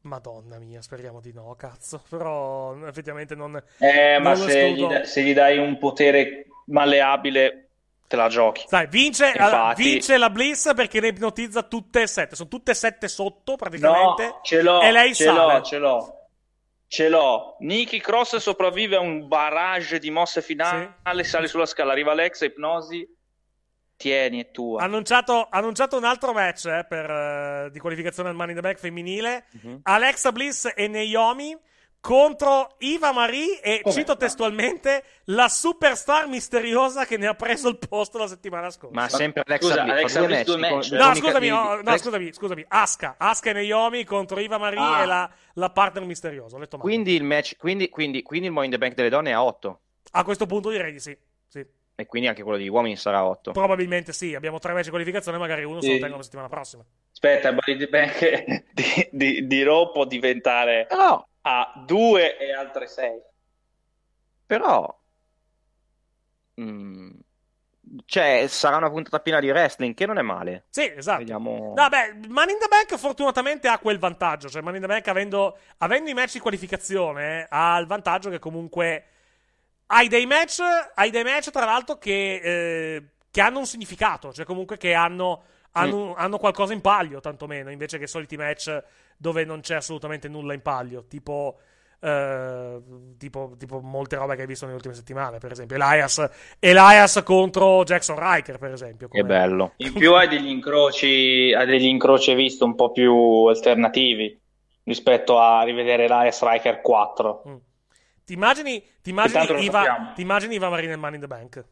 Madonna 0.03 0.59
mia, 0.59 0.83
speriamo 0.83 1.21
di 1.21 1.33
no, 1.33 1.55
cazzo. 1.57 2.03
Però 2.09 2.77
effettivamente 2.87 3.35
non... 3.35 3.61
Eh, 3.79 4.19
ma 4.21 4.33
non 4.33 4.41
lo 4.45 4.49
se 4.49 4.71
gli, 4.73 4.87
da- 4.87 5.05
se 5.05 5.23
gli 5.23 5.33
dai 5.35 5.59
un 5.59 5.79
potere 5.79 6.47
malleabile, 6.67 7.69
te 8.07 8.17
la 8.17 8.29
giochi. 8.29 8.65
Sai, 8.67 8.87
vince, 8.89 9.27
Infatti- 9.27 9.43
allora, 9.43 9.73
vince 9.75 10.19
la 10.19 10.31
Bliss 10.31 10.75
perché 10.75 11.01
ne 11.01 11.09
ipnotizza 11.09 11.63
tutte 11.63 12.03
e 12.03 12.07
sette. 12.07 12.35
Sono 12.37 12.49
tutte 12.49 12.73
e 12.73 12.75
sette 12.75 13.09
sotto, 13.09 13.57
praticamente. 13.57 14.25
No, 14.27 14.41
ce 14.43 14.63
l'ho, 14.63 14.81
E 14.81 14.91
lei 14.91 15.15
ce 15.15 15.25
sale. 15.25 15.55
l'ho, 15.55 15.63
ce 15.63 15.79
l'ho. 15.79 16.17
Ce 16.87 17.09
l'ho. 17.09 17.57
Nikki 17.61 18.01
Cross 18.01 18.37
sopravvive 18.37 18.97
a 18.97 19.01
un 19.01 19.27
barrage 19.27 19.99
di 19.99 20.11
mosse 20.11 20.43
finali, 20.43 20.93
sale 21.25 21.47
sulla 21.49 21.65
scala, 21.65 21.93
arriva 21.93 22.11
Alexa, 22.13 22.45
ipnosi, 22.45 23.09
tieni, 23.97 24.41
è 24.41 24.51
tua. 24.51 24.83
Annunciato, 24.83 25.47
annunciato 25.51 25.97
un 25.97 26.05
altro 26.05 26.33
match 26.33 26.67
eh, 26.67 26.85
per, 26.89 27.09
eh, 27.11 27.69
di 27.71 27.79
qualificazione 27.79 28.29
al 28.29 28.35
Money 28.35 28.51
in 28.51 28.61
the 28.61 28.63
Bank 28.67 28.79
femminile. 28.79 29.45
Mhm. 29.63 29.81
Alexa 29.85 30.33
Bliss 30.33 30.71
e 30.75 30.89
Naomi 30.89 31.57
contro 32.01 32.75
Iva 32.79 33.13
Marie 33.13 33.61
e, 33.61 33.81
Come? 33.83 33.95
cito 33.95 34.17
testualmente, 34.17 35.05
la 35.27 35.49
superstar 35.49 36.27
misteriosa 36.27 37.07
che 37.07 37.17
ne 37.17 37.29
ha 37.29 37.35
preso 37.35 37.69
il 37.69 37.79
posto 37.79 38.19
la 38.19 38.27
settimana 38.27 38.71
scorsa. 38.71 38.93
Ma 39.01 39.09
sempre 39.09 39.45
Alexa 39.47 39.69
Scusa, 39.69 39.83
Bliss. 39.85 39.93
Alexa 39.95 40.25
Bliss 40.25 40.45
due 40.45 40.57
di 40.57 40.61
con- 40.63 40.71
match. 40.73 40.89
di 40.91 40.97
No, 40.97 41.15
scusami, 41.15 41.49
no, 41.49 41.81
no, 41.81 41.97
scusami, 41.99 42.33
scusami. 42.33 42.65
Aska, 42.67 43.15
Aska 43.19 43.51
e 43.51 43.53
Naomi 43.53 44.03
contro 44.05 44.41
Iva 44.41 44.59
Marie 44.59 44.81
Ah. 44.81 45.03
e 45.03 45.07
la, 45.07 45.31
la 45.55 45.71
partner 45.71 46.05
misteriosa. 46.05 46.57
Ho 46.57 46.59
letto 46.59 46.77
male. 46.77 46.89
Quindi 46.89 47.15
il 47.15 47.23
match, 47.23 47.57
quindi, 47.57 47.89
quindi, 47.89 48.23
quindi 48.23 48.47
il 48.49 48.53
Money 48.53 48.67
in 48.71 48.73
the 48.75 48.79
Bank 48.85 48.95
delle 48.95 49.09
donne 49.09 49.31
è 49.31 49.35
a 49.35 49.45
8. 49.45 49.81
A 50.15 50.25
questo 50.25 50.47
punto 50.47 50.71
direi 50.71 50.91
di 50.91 50.99
sì. 50.99 51.17
sì. 51.47 51.65
E 51.95 52.07
quindi 52.07 52.29
anche 52.29 52.43
quello 52.43 52.57
degli 52.59 52.69
uomini 52.69 52.97
sarà 52.97 53.19
a 53.19 53.27
8. 53.27 53.53
Probabilmente 53.53 54.13
sì. 54.13 54.35
Abbiamo 54.35 54.59
tre 54.59 54.73
match 54.73 54.85
di 54.85 54.91
qualificazione, 54.91 55.39
magari 55.39 55.65
uno 55.65 55.81
se 55.81 55.89
lo 55.89 55.93
Sì. 55.95 55.99
tengono 55.99 56.17
la 56.19 56.23
settimana 56.25 56.49
prossima. 56.49 56.85
Aspetta, 57.13 57.55
the 57.55 57.89
Bank 57.89 58.45
di, 58.73 59.09
di, 59.11 59.47
di 59.47 59.63
Raw 59.63 59.93
può 59.93 60.05
diventare 60.07 60.87
Però, 60.89 61.25
a 61.43 61.85
due 61.87 62.39
e 62.39 62.53
altre 62.53 62.87
sei. 62.87 63.21
però 64.47 65.01
mm, 66.61 67.11
cioè, 68.07 68.47
sarà 68.49 68.77
una 68.77 68.91
puntata 68.91 69.21
piena 69.21 69.41
di 69.41 69.51
wrestling, 69.51 69.95
che 69.95 70.07
non 70.07 70.19
è 70.19 70.23
male. 70.23 70.65
Sì, 70.71 70.91
esatto. 70.97 71.19
Vediamo. 71.19 71.73
No, 71.77 71.89
beh, 71.89 72.29
Money 72.29 72.55
in 72.55 72.61
the 72.61 72.69
Bank 72.69 72.97
fortunatamente 72.97 73.69
ha 73.69 73.79
quel 73.79 73.99
vantaggio. 73.99 74.49
Cioè, 74.49 74.63
Money 74.63 74.77
in 74.77 74.83
the 74.87 74.89
Bank, 74.93 75.07
avendo, 75.09 75.59
avendo 75.79 76.09
i 76.09 76.15
match 76.15 76.33
di 76.35 76.39
qualificazione, 76.41 77.47
ha 77.51 77.77
il 77.79 77.87
vantaggio 77.87 78.31
che 78.31 78.39
comunque 78.39 79.05
hai 79.95 80.09
dei 80.09 80.27
match, 80.27 80.61
hai 80.95 81.11
dei 81.11 81.23
match 81.23 81.51
tra 81.51 81.65
l'altro, 81.65 81.99
che, 81.99 82.41
eh, 82.43 83.03
che 83.31 83.41
hanno 83.41 83.59
un 83.59 83.67
significato. 83.67 84.33
Cioè, 84.33 84.45
comunque 84.45 84.77
che 84.77 84.95
hanno, 84.95 85.43
hanno, 85.73 86.15
hanno 86.15 86.39
qualcosa 86.39 86.73
in 86.73 86.81
palio, 86.81 87.21
tantomeno, 87.21 87.71
invece 87.71 87.99
che 87.99 88.05
i 88.05 88.09
soliti 88.09 88.37
match 88.37 88.83
dove 89.17 89.45
non 89.45 89.61
c'è 89.61 89.77
assolutamente 89.77 90.29
nulla 90.29 90.55
in 90.55 90.63
palio. 90.63 91.05
Tipo. 91.07 91.59
eh, 92.01 92.81
tipo, 93.19 93.55
tipo 93.59 93.81
molte 93.81 94.17
robe 94.17 94.35
che 94.35 94.41
hai 94.41 94.47
visto 94.47 94.65
nelle 94.65 94.77
ultime 94.77 94.95
settimane, 94.95 95.39
per 95.39 95.53
esempio, 95.53 95.77
Elias, 95.77 96.27
Elias 96.59 97.23
contro 97.25 97.85
Jackson 97.85 98.19
Riker, 98.19 98.59
per 98.59 98.73
esempio. 98.73 99.09
Che 99.09 99.25
bello. 99.25 99.75
In 99.77 99.93
più 99.93 100.15
hai 100.15 100.27
degli 100.27 100.49
incroci, 100.49 101.53
hai 101.55 101.67
degli 101.67 101.87
incroci 101.87 102.35
visto 102.35 102.65
un 102.65 102.75
po' 102.75 102.91
più 102.91 103.45
alternativi 103.45 104.41
rispetto 104.85 105.39
a 105.39 105.63
rivedere 105.63 106.09
l'Aria 106.09 106.33
Striker 106.33 106.81
4. 106.81 107.43
Mm. 107.47 107.57
Ti 108.25 108.33
immagini, 108.35 108.83
ti 109.03 109.11
immagini, 109.11 109.65
Iva, 109.65 110.13
ti 110.15 110.23
immagini 110.23 110.55
Iva 110.55 110.69
Marie 110.69 110.89
nel 110.89 110.99
Money 110.99 111.17
in 111.17 111.21
the 111.21 111.27
Bank? 111.27 111.65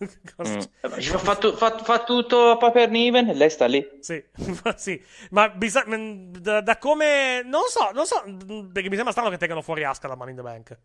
Mm. 0.00 0.60
c'è? 0.96 1.18
Fa, 1.18 1.34
tu- 1.34 1.56
fa- 1.56 1.76
fa 1.78 2.04
tutto 2.04 2.50
a 2.50 2.56
Paper 2.56 2.88
Niven 2.88 3.28
e 3.28 3.34
lei 3.34 3.50
sta 3.50 3.66
lì. 3.66 3.84
Sì, 4.00 4.22
sì, 4.76 5.02
ma 5.30 5.48
bisa- 5.48 5.84
mm, 5.88 6.34
da, 6.34 6.60
da 6.60 6.78
come... 6.78 7.42
Non 7.44 7.62
so, 7.66 7.90
non 7.92 8.06
so, 8.06 8.22
mm, 8.24 8.70
perché 8.70 8.88
mi 8.88 8.94
sembra 8.94 9.12
strano 9.12 9.30
che 9.30 9.38
tengano 9.38 9.60
fuori 9.60 9.82
Aska 9.82 10.06
da 10.06 10.14
Money 10.14 10.30
in 10.30 10.36
the 10.36 10.42
Bank. 10.44 10.78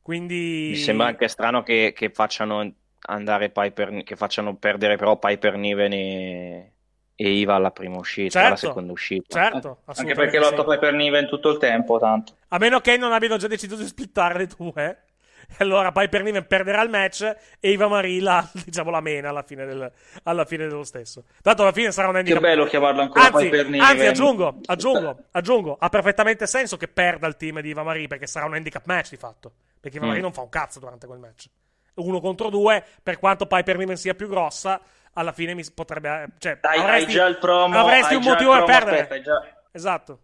Quindi... 0.00 0.68
Mi 0.70 0.76
sembra 0.76 1.08
anche 1.08 1.28
strano 1.28 1.62
che, 1.62 1.92
che 1.94 2.08
facciano 2.08 2.72
andare 3.00 3.50
Piper, 3.50 4.02
che 4.02 4.16
facciano 4.16 4.56
perdere 4.56 4.96
però 4.96 5.18
Piper 5.18 5.56
Niven 5.56 5.92
e, 5.92 6.72
e 7.20 7.30
Iva 7.32 7.54
alla 7.56 7.72
prima 7.72 7.96
uscita, 7.96 8.30
Certo, 8.30 8.46
alla 8.46 8.56
seconda 8.56 8.92
uscita. 8.92 9.42
Certo, 9.42 9.56
Anche 9.68 9.80
assolutamente 9.86 10.30
perché 10.30 10.44
sì. 10.46 10.50
lotta 10.56 10.70
Piper 10.70 10.92
Niven 10.94 11.26
tutto 11.26 11.50
il 11.50 11.58
tempo, 11.58 11.98
tanto. 11.98 12.34
A 12.48 12.58
meno 12.58 12.78
che 12.80 12.96
non 12.96 13.12
abbiano 13.12 13.36
già 13.38 13.48
deciso 13.48 13.74
di 13.76 13.84
splittare 13.86 14.38
le 14.38 14.46
due. 14.46 15.02
E 15.50 15.54
allora 15.64 15.92
Piper 15.92 16.22
Niven 16.24 16.46
perderà 16.46 16.82
il 16.82 16.90
match 16.90 17.22
e 17.58 17.70
Iva 17.70 17.88
Marie 17.88 18.20
la, 18.20 18.46
diciamo, 18.52 18.90
la 18.90 19.00
mena 19.00 19.30
alla 19.30 19.42
fine, 19.42 19.64
del- 19.64 19.90
alla 20.24 20.44
fine 20.44 20.66
dello 20.66 20.84
stesso. 20.84 21.24
Tanto 21.40 21.62
alla 21.62 21.72
fine 21.72 21.90
sarà 21.90 22.08
un 22.08 22.12
Che 22.12 22.18
handicap. 22.18 22.42
bello 22.42 22.64
chiamarlo 22.66 23.00
ancora 23.00 23.24
Anzi, 23.28 23.44
Piper 23.44 23.64
Niven. 23.64 23.80
anzi, 23.80 24.04
aggiungo, 24.04 24.58
aggiungo, 24.66 25.16
aggiungo, 25.30 25.76
ha 25.80 25.88
perfettamente 25.88 26.46
senso 26.46 26.76
che 26.76 26.86
perda 26.86 27.26
il 27.26 27.36
team 27.38 27.60
di 27.62 27.70
Iva 27.70 27.82
Marie 27.82 28.08
perché 28.08 28.26
sarà 28.26 28.44
un 28.44 28.52
handicap 28.54 28.84
match 28.84 29.08
di 29.08 29.16
fatto. 29.16 29.50
Perché 29.80 29.96
Iva 29.96 30.04
Mm. 30.04 30.08
Marie 30.08 30.22
non 30.22 30.32
fa 30.34 30.42
un 30.42 30.50
cazzo 30.50 30.80
durante 30.80 31.06
quel 31.06 31.18
match. 31.18 31.46
Uno 31.94 32.20
contro 32.20 32.50
due, 32.50 32.84
per 33.02 33.18
quanto 33.18 33.46
Piper 33.46 33.78
Niven 33.78 33.96
sia 33.96 34.14
più 34.14 34.28
grossa, 34.28 34.78
alla 35.18 35.32
fine 35.32 35.54
mi 35.54 35.64
potrebbe. 35.74 36.28
Cioè, 36.38 36.58
Dai, 36.60 36.78
avresti, 36.78 37.06
hai 37.06 37.12
già 37.12 37.26
il 37.26 37.38
promo. 37.38 37.78
avresti 37.78 38.14
un 38.14 38.22
motivo 38.22 38.52
per 38.52 38.64
promo, 38.64 38.78
perdere. 38.78 39.00
aspetta, 39.02 39.22
già- 39.22 39.62
Esatto. 39.72 40.18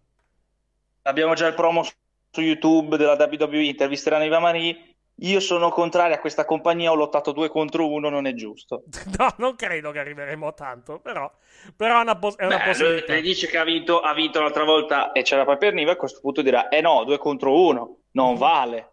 Abbiamo 1.03 1.33
già 1.35 1.47
il 1.47 1.53
promo 1.53 1.83
su 1.83 2.41
YouTube 2.41 2.97
della 2.97 3.13
WWE, 3.19 3.63
intervisteranno 3.63 4.23
Iva 4.23 4.39
Marie. 4.39 4.89
Io 5.19 5.39
sono 5.39 5.69
contrario 5.69 6.15
a 6.15 6.19
questa 6.19 6.43
compagnia, 6.43 6.91
ho 6.91 6.95
lottato 6.95 7.31
due 7.31 7.47
contro 7.47 7.87
uno, 7.89 8.09
non 8.09 8.25
è 8.25 8.33
giusto. 8.33 8.83
No, 9.17 9.33
non 9.37 9.55
credo 9.55 9.91
che 9.91 9.99
arriveremo 9.99 10.47
a 10.47 10.51
tanto, 10.51 10.99
però, 10.99 11.31
però 11.75 11.99
è 11.99 12.01
una, 12.01 12.17
pos- 12.17 12.35
è 12.35 12.45
una 12.45 12.57
Beh, 12.57 12.63
possibilità. 12.65 13.13
le 13.13 13.21
dice 13.21 13.47
che 13.47 13.57
ha 13.57 13.63
vinto, 13.63 14.01
ha 14.01 14.13
vinto 14.13 14.41
l'altra 14.41 14.63
volta 14.65 15.11
e 15.13 15.21
c'era 15.21 15.45
Piper 15.45 15.73
Niven, 15.73 15.93
a 15.93 15.97
questo 15.97 16.19
punto 16.19 16.41
dirà, 16.41 16.67
eh 16.67 16.81
no, 16.81 17.03
due 17.05 17.17
contro 17.17 17.57
uno, 17.65 17.99
non 18.11 18.35
vale. 18.35 18.91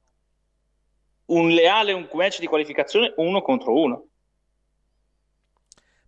Un 1.26 1.48
leale, 1.50 1.92
un 1.92 2.08
match 2.12 2.38
di 2.40 2.46
qualificazione, 2.46 3.14
uno 3.16 3.40
contro 3.42 3.74
uno. 3.80 4.06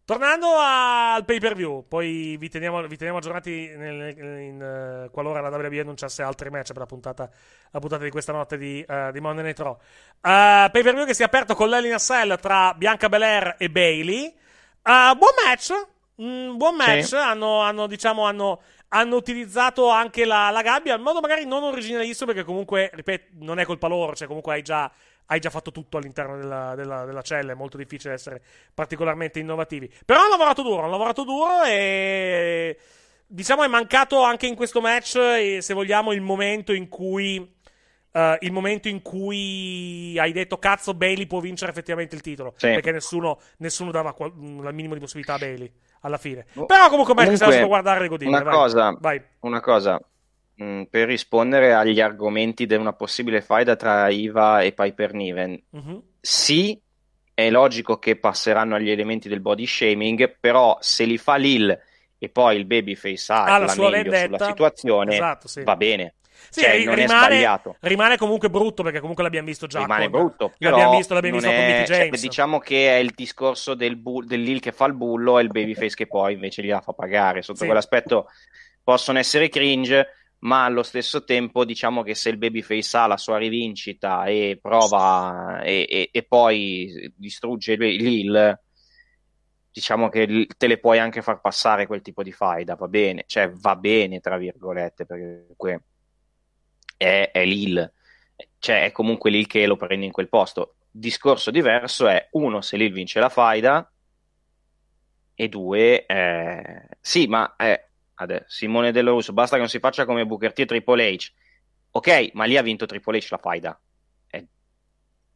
Tornando 0.07 0.49
al 0.59 1.25
pay 1.25 1.39
per 1.39 1.55
view, 1.55 1.87
poi 1.89 2.37
vi 2.37 2.51
teniamo, 2.51 2.87
vi 2.87 2.97
teniamo 2.97 3.21
aggiornati 3.21 3.73
nel- 3.75 4.15
in, 4.19 4.61
eh, 4.61 5.11
qualora 5.11 5.41
la 5.41 5.49
WWE 5.49 5.81
annunciasse 5.81 6.23
altri 6.23 6.51
match 6.51 6.69
per 6.69 6.79
la 6.81 6.87
puntata, 6.87 7.31
la 7.71 7.79
puntata 7.79 8.05
di 8.05 8.11
questa 8.11 8.31
notte 8.31 8.59
di, 8.59 8.85
eh, 8.87 9.11
di 9.13 9.21
Monday 9.21 9.45
Night 9.45 9.59
Raw. 9.61 9.79
pay 10.21 10.83
per 10.83 10.93
view 10.93 11.07
che 11.07 11.15
si 11.15 11.23
è 11.23 11.25
aperto 11.25 11.55
con 11.55 11.71
l'Elina 11.71 11.97
Cell 11.97 12.39
tra 12.39 12.75
Bianca 12.75 13.09
Belair 13.09 13.55
e 13.59 13.71
Bailey. 13.71 14.35
buon 14.83 15.33
match, 15.43 15.73
mm, 16.21 16.57
buon 16.57 16.77
match. 16.77 17.05
Sì. 17.05 17.17
Hanno, 17.17 17.61
hanno, 17.61 17.87
diciamo, 17.87 18.27
hanno, 18.27 18.61
hanno 18.89 19.17
utilizzato 19.17 19.89
anche 19.89 20.27
la, 20.27 20.51
la 20.51 20.61
gabbia 20.61 20.97
in 20.97 21.03
modo 21.03 21.21
magari 21.21 21.47
non 21.47 21.63
originalissimo, 21.63 22.27
perché 22.31 22.45
comunque, 22.45 22.91
ripeto, 22.93 23.37
non 23.39 23.59
è 23.59 23.65
colpa 23.65 23.87
loro, 23.87 24.15
cioè 24.15 24.27
comunque 24.27 24.53
hai 24.53 24.63
già 24.63 24.91
hai 25.27 25.41
già 25.41 25.51
fatto 25.51 25.71
tutto 25.73 25.97
all'interno 25.97 26.37
della, 26.37 26.75
della- 26.75 27.05
della 27.05 27.23
cella, 27.23 27.53
è 27.53 27.55
molto 27.55 27.77
difficile 27.77 28.15
essere 28.15 28.43
particolarmente 28.75 29.39
innovativi. 29.39 29.91
Però 30.05 30.21
hanno 30.21 30.31
lavorato 30.31 30.63
duro, 30.63 30.83
hanno 30.83 30.91
lavorato 30.91 31.25
duro 31.25 31.63
e 31.65 32.77
diciamo 33.27 33.63
è 33.65 33.69
mancato 33.69 34.23
anche 34.23 34.47
in 34.47 34.55
questo 34.55 34.81
match, 34.81 35.59
se 35.61 35.75
vogliamo, 35.75 36.13
il 36.13 36.21
momento 36.21 36.73
in 36.73 36.89
cui 36.89 37.53
eh, 38.17 38.37
il 38.43 38.53
momento 38.53 38.87
in 38.89 39.03
cui 39.03 40.17
hai 40.19 40.31
detto 40.31 40.59
cazzo 40.59 40.95
Bailey 40.95 41.27
può 41.27 41.41
vincere 41.41 41.73
effettivamente 41.73 42.15
il 42.15 42.21
titolo, 42.21 42.53
Sì. 42.57 42.69
perché 42.69 42.93
nessuno, 42.93 43.41
nessuno 43.59 43.91
dava 43.91 44.13
qual- 44.13 44.31
il 44.37 44.71
minimo 44.73 44.95
di 44.95 45.01
possibilità 45.01 45.35
a 45.35 45.39
Bailey 45.39 45.73
alla 46.03 46.19
fine. 46.19 46.45
Però 46.53 46.89
comunque 46.91 47.13
un 47.13 47.19
match 47.25 47.31
Comunque, 47.39 47.53
si 47.53 47.59
può 47.59 47.67
guardare 47.69 48.05
e 48.05 48.09
godere. 48.09 48.31
una 48.31 48.43
vai. 48.43 48.55
cosa, 48.55 48.97
Vai. 49.01 49.23
una 49.41 49.61
cosa 49.61 50.01
mh, 50.57 50.83
per 50.85 51.07
rispondere 51.07 51.73
agli 51.75 52.01
argomenti 52.01 52.67
di 52.67 52.75
una 52.75 52.93
possibile 52.93 53.41
faida 53.41 53.77
tra 53.77 54.09
Iva 54.09 54.61
e 54.63 54.73
Piper 54.73 55.13
Niven. 55.13 55.61
Mhm. 55.71 56.03
Sì, 56.21 56.81
è 57.35 57.51
logico 57.51 57.99
che 57.99 58.17
passeranno 58.17 58.77
agli 58.77 58.91
elementi 58.91 59.29
del 59.29 59.41
body 59.41 59.67
shaming, 59.67 60.37
però 60.41 60.77
se 60.81 61.05
li 61.05 61.19
fa 61.19 61.37
Lil 61.37 61.77
e 62.19 62.29
poi 62.29 62.57
il 62.57 62.65
babyface 62.65 63.33
ha 63.33 63.45
Ah, 63.45 63.59
la 63.59 63.69
sua 63.69 63.91
vendetta. 63.91 64.37
sulla 64.37 64.47
situazione, 64.47 65.15
Esatto, 65.15 65.49
sì. 65.49 65.63
va 65.63 65.77
bene. 65.77 66.15
Sì, 66.51 66.61
Cioè, 66.61 66.85
non 66.85 66.95
è 66.99 67.03
rimane, 67.03 67.27
sbagliato. 67.37 67.77
rimane 67.81 68.17
comunque 68.17 68.51
brutto 68.51 68.83
perché 68.83 69.01
comunque 69.01 69.23
l'abbiamo 69.25 69.47
visto 69.47 69.67
già. 69.67 69.81
rimane 69.81 70.09
con- 70.09 70.21
brutto, 70.21 70.53
però 70.59 70.71
L'abbiamo 70.77 70.97
visto, 70.97 71.15
l'abbiamo 71.15 71.37
visto 71.37 71.51
con 71.51 71.61
è- 71.61 71.67
Mickey 71.67 71.87
cioè, 71.87 71.97
James. 72.05 72.21
diciamo 72.21 72.59
che 72.59 72.89
è 72.97 72.99
il 72.99 73.13
discorso 73.15 73.75
del, 73.75 73.97
bu- 73.97 74.23
del 74.25 74.43
Lil 74.43 74.61
che 74.61 74.71
fa 74.73 74.85
il 74.87 74.95
bullo 74.95 75.39
e 75.39 75.43
il 75.43 75.49
babyface 75.49 75.97
che 75.97 76.07
poi 76.07 76.35
invece 76.35 76.63
gliela 76.63 76.81
fa 76.81 76.93
pagare. 76.93 77.43
Sotto 77.43 77.59
Sì. 77.61 77.65
quell'aspetto 77.65 78.29
possono 78.83 79.19
essere 79.19 79.49
cringe, 79.49 80.07
ma 80.45 80.65
allo 80.65 80.83
stesso 80.83 81.25
tempo 81.25 81.65
diciamo 81.65 82.03
che 82.03 82.15
se 82.15 82.29
il 82.29 82.37
babyface 82.37 82.97
ha 82.97 83.07
la 83.07 83.17
sua 83.17 83.39
rivincita 83.39 84.25
e 84.25 84.59
prova 84.61 85.63
e, 85.63 85.87
e- 85.89 86.09
e 86.13 86.23
poi 86.23 87.13
distrugge 87.17 87.77
Lil, 87.77 88.61
diciamo 89.71 90.09
che 90.09 90.47
te 90.57 90.67
le 90.67 90.79
puoi 90.79 90.99
anche 90.99 91.23
far 91.23 91.41
passare 91.41 91.87
quel 91.87 92.03
tipo 92.03 92.23
di 92.23 92.33
faida, 92.33 92.75
va 92.75 92.89
bene, 92.89 93.25
cioè 93.27 93.51
va 93.51 93.75
bene 93.77 94.21
tra 94.21 94.37
virgolette, 94.37 95.07
perché 95.07 95.83
è, 96.97 97.31
è 97.33 97.45
Lil, 97.45 97.93
cioè 98.59 98.85
è 98.85 98.93
comunque 98.93 99.31
Lil 99.31 99.47
che 99.47 99.67
lo 99.67 99.77
prende 99.77 100.05
in 100.05 100.13
quel 100.13 100.29
posto. 100.29 100.77
Discorso 100.91 101.51
diverso 101.51 102.07
è 102.07 102.29
uno 102.33 102.61
se 102.61 102.77
Lil 102.77 102.93
vince 102.93 103.19
la 103.19 103.31
faida 103.31 103.91
e 105.35 105.49
due, 105.49 106.05
eh, 106.07 106.89
sì, 107.01 107.27
ma 107.27 107.57
eh, 107.57 107.89
adesso, 108.15 108.45
Simone 108.49 108.93
Dello 108.93 109.13
Russo, 109.13 109.33
basta 109.33 109.55
che 109.55 109.61
non 109.61 109.71
si 109.71 109.79
faccia 109.79 110.05
come 110.05 110.27
Booker 110.27 110.53
T 110.53 110.61
e 110.61 110.67
Triple 110.67 111.13
H. 111.15 111.33
Ok, 111.91 112.31
ma 112.35 112.45
lì 112.45 112.57
ha 112.57 112.63
vinto 112.63 112.87
Triple 112.87 113.19
H 113.19 113.29
la 113.31 113.39
faida. 113.39 113.81
È 114.27 114.45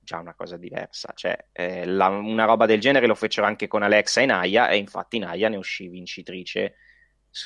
già 0.01 0.19
una 0.19 0.35
cosa 0.35 0.57
diversa. 0.57 1.13
Cioè, 1.15 1.49
eh, 1.53 1.85
la- 1.87 2.09
una 2.09 2.45
roba 2.45 2.67
del 2.67 2.81
genere 2.81 3.07
lo 3.07 3.15
fecero 3.15 3.47
anche 3.47 3.67
con 3.67 3.83
Alexa 3.83 4.21
e 4.21 4.27
Naya, 4.27 4.69
e 4.71 4.77
infatti 4.77 5.19
Naya 5.19 5.49
ne 5.49 5.57
uscì 5.57 5.89
vincitrice 5.89 6.75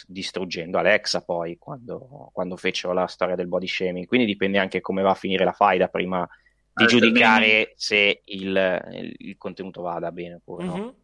distruggendo 0.06 0.78
Alexa 0.78 1.22
poi 1.22 1.58
quando, 1.58 2.30
quando 2.32 2.56
fecero 2.56 2.92
la 2.92 3.06
storia 3.06 3.34
del 3.34 3.48
body 3.48 3.66
shaming. 3.66 4.06
Quindi 4.06 4.26
dipende 4.26 4.58
anche 4.58 4.80
come 4.80 5.02
va 5.02 5.10
a 5.10 5.14
finire 5.14 5.44
la 5.44 5.52
faida 5.52 5.88
prima 5.88 6.26
di 6.74 6.84
Ah, 6.84 6.86
giudicare 6.86 7.72
se 7.76 8.22
il, 8.26 8.82
il- 8.92 9.14
il 9.18 9.36
contenuto 9.36 9.82
vada 9.82 10.10
bene 10.10 10.34
oppure 10.34 10.64
no. 10.64 10.94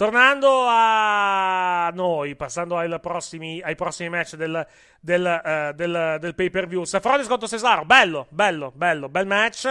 Tornando 0.00 0.64
a 0.66 1.90
noi, 1.92 2.34
passando 2.34 2.78
ai 2.78 2.98
prossimi, 3.00 3.60
ai 3.60 3.74
prossimi 3.74 4.08
match 4.08 4.34
del, 4.34 4.66
del, 4.98 5.26
eh, 5.26 5.72
del, 5.74 6.16
del 6.18 6.34
pay 6.34 6.48
per 6.48 6.66
view. 6.66 6.84
Safronis 6.84 7.26
contro 7.26 7.46
Cesaro, 7.46 7.84
bello, 7.84 8.26
bello, 8.30 8.72
bello, 8.74 9.10
bel 9.10 9.26
match. 9.26 9.66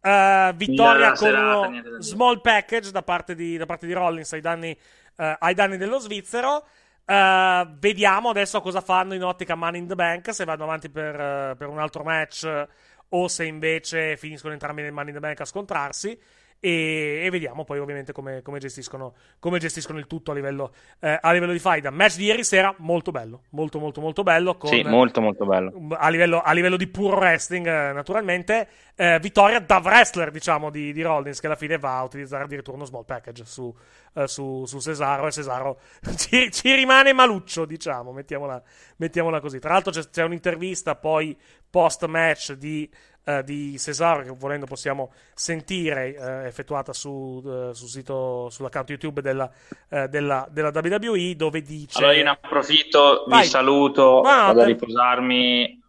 Eh, 0.00 0.52
vittoria 0.56 1.12
con 1.12 1.34
uno 1.34 2.00
small 2.00 2.40
package 2.40 2.90
da 2.90 3.02
parte 3.02 3.34
di, 3.34 3.58
da 3.58 3.66
parte 3.66 3.86
di 3.86 3.92
Rollins 3.92 4.32
ai 4.32 4.40
danni, 4.40 4.70
eh, 4.70 5.36
ai 5.38 5.52
danni 5.52 5.76
dello 5.76 5.98
svizzero. 5.98 6.66
Vediamo 7.04 8.30
adesso 8.30 8.62
cosa 8.62 8.80
fanno 8.80 9.12
in 9.12 9.22
ottica 9.22 9.54
Money 9.54 9.82
in 9.82 9.86
the 9.86 9.94
Bank, 9.94 10.32
se 10.32 10.46
vanno 10.46 10.64
avanti 10.64 10.88
per, 10.88 11.56
per 11.58 11.68
un 11.68 11.78
altro 11.78 12.04
match 12.04 12.66
o 13.10 13.28
se 13.28 13.44
invece 13.44 14.16
finiscono 14.16 14.54
entrambi 14.54 14.80
nel 14.80 14.92
Money 14.92 15.08
in 15.08 15.14
the 15.16 15.20
Bank 15.20 15.40
a 15.42 15.44
scontrarsi. 15.44 16.18
E, 16.60 17.20
e 17.24 17.30
vediamo 17.30 17.64
poi 17.64 17.78
ovviamente 17.78 18.12
come, 18.12 18.42
come 18.42 18.58
gestiscono, 18.58 19.14
come 19.38 19.58
gestiscono 19.58 19.98
il 19.98 20.06
tutto 20.08 20.32
a 20.32 20.34
livello, 20.34 20.72
eh, 20.98 21.16
a 21.20 21.32
livello 21.32 21.52
di 21.52 21.58
faida. 21.60 21.90
Match 21.90 22.16
di 22.16 22.24
ieri 22.24 22.42
sera 22.42 22.74
molto 22.78 23.12
bello, 23.12 23.42
molto 23.50 23.78
molto 23.78 24.00
molto 24.00 24.22
bello. 24.24 24.56
Con, 24.56 24.70
Sì, 24.70 24.82
molto 24.82 25.20
molto 25.20 25.46
bello. 25.46 25.72
a 25.90 26.08
livello, 26.08 26.40
a 26.40 26.52
livello 26.52 26.76
di 26.76 26.88
puro 26.88 27.16
wrestling, 27.16 27.66
eh, 27.66 27.92
naturalmente. 27.92 28.68
Eh, 28.96 29.20
vittoria 29.20 29.60
da 29.60 29.80
wrestler, 29.82 30.32
diciamo, 30.32 30.70
di, 30.70 30.92
di 30.92 31.02
Rollins, 31.02 31.38
che 31.38 31.46
alla 31.46 31.54
fine 31.54 31.78
va 31.78 31.98
a 31.98 32.02
utilizzare 32.02 32.42
addirittura 32.42 32.76
uno 32.76 32.86
small 32.86 33.04
package 33.04 33.44
su, 33.44 33.72
eh, 34.14 34.26
su, 34.26 34.64
su 34.66 34.80
Cesaro. 34.80 35.28
E 35.28 35.30
Cesaro 35.30 35.78
ci, 36.16 36.50
ci 36.50 36.74
rimane 36.74 37.12
maluccio, 37.12 37.64
diciamo, 37.64 38.10
mettiamola, 38.10 38.60
mettiamola 38.96 39.38
così. 39.38 39.60
Tra 39.60 39.74
l'altro, 39.74 39.92
c'è, 39.92 40.08
c'è 40.10 40.24
un'intervista 40.24 40.96
poi 40.96 41.36
post 41.70 42.04
match 42.06 42.54
di. 42.54 42.90
Eh, 43.28 43.44
di 43.44 43.78
Cesaro 43.78 44.22
che 44.22 44.30
volendo 44.30 44.64
possiamo 44.64 45.12
sentire 45.34 46.14
eh, 46.16 46.46
effettuata 46.46 46.94
su, 46.94 47.42
eh, 47.44 47.74
sul 47.74 47.88
sito 47.88 48.48
sull'account 48.48 48.88
YouTube 48.88 49.20
della, 49.20 49.50
eh, 49.90 50.08
della, 50.08 50.48
della 50.50 50.70
WWE 50.72 51.36
dove 51.36 51.60
dice 51.60 51.98
Allora 51.98 52.14
io 52.14 52.24
ne 52.24 52.30
approfitto, 52.30 53.24
Vai. 53.28 53.42
vi 53.42 53.48
saluto, 53.48 54.02
no, 54.02 54.22
vado 54.22 54.62
a 54.62 54.64
riposarmi. 54.64 55.82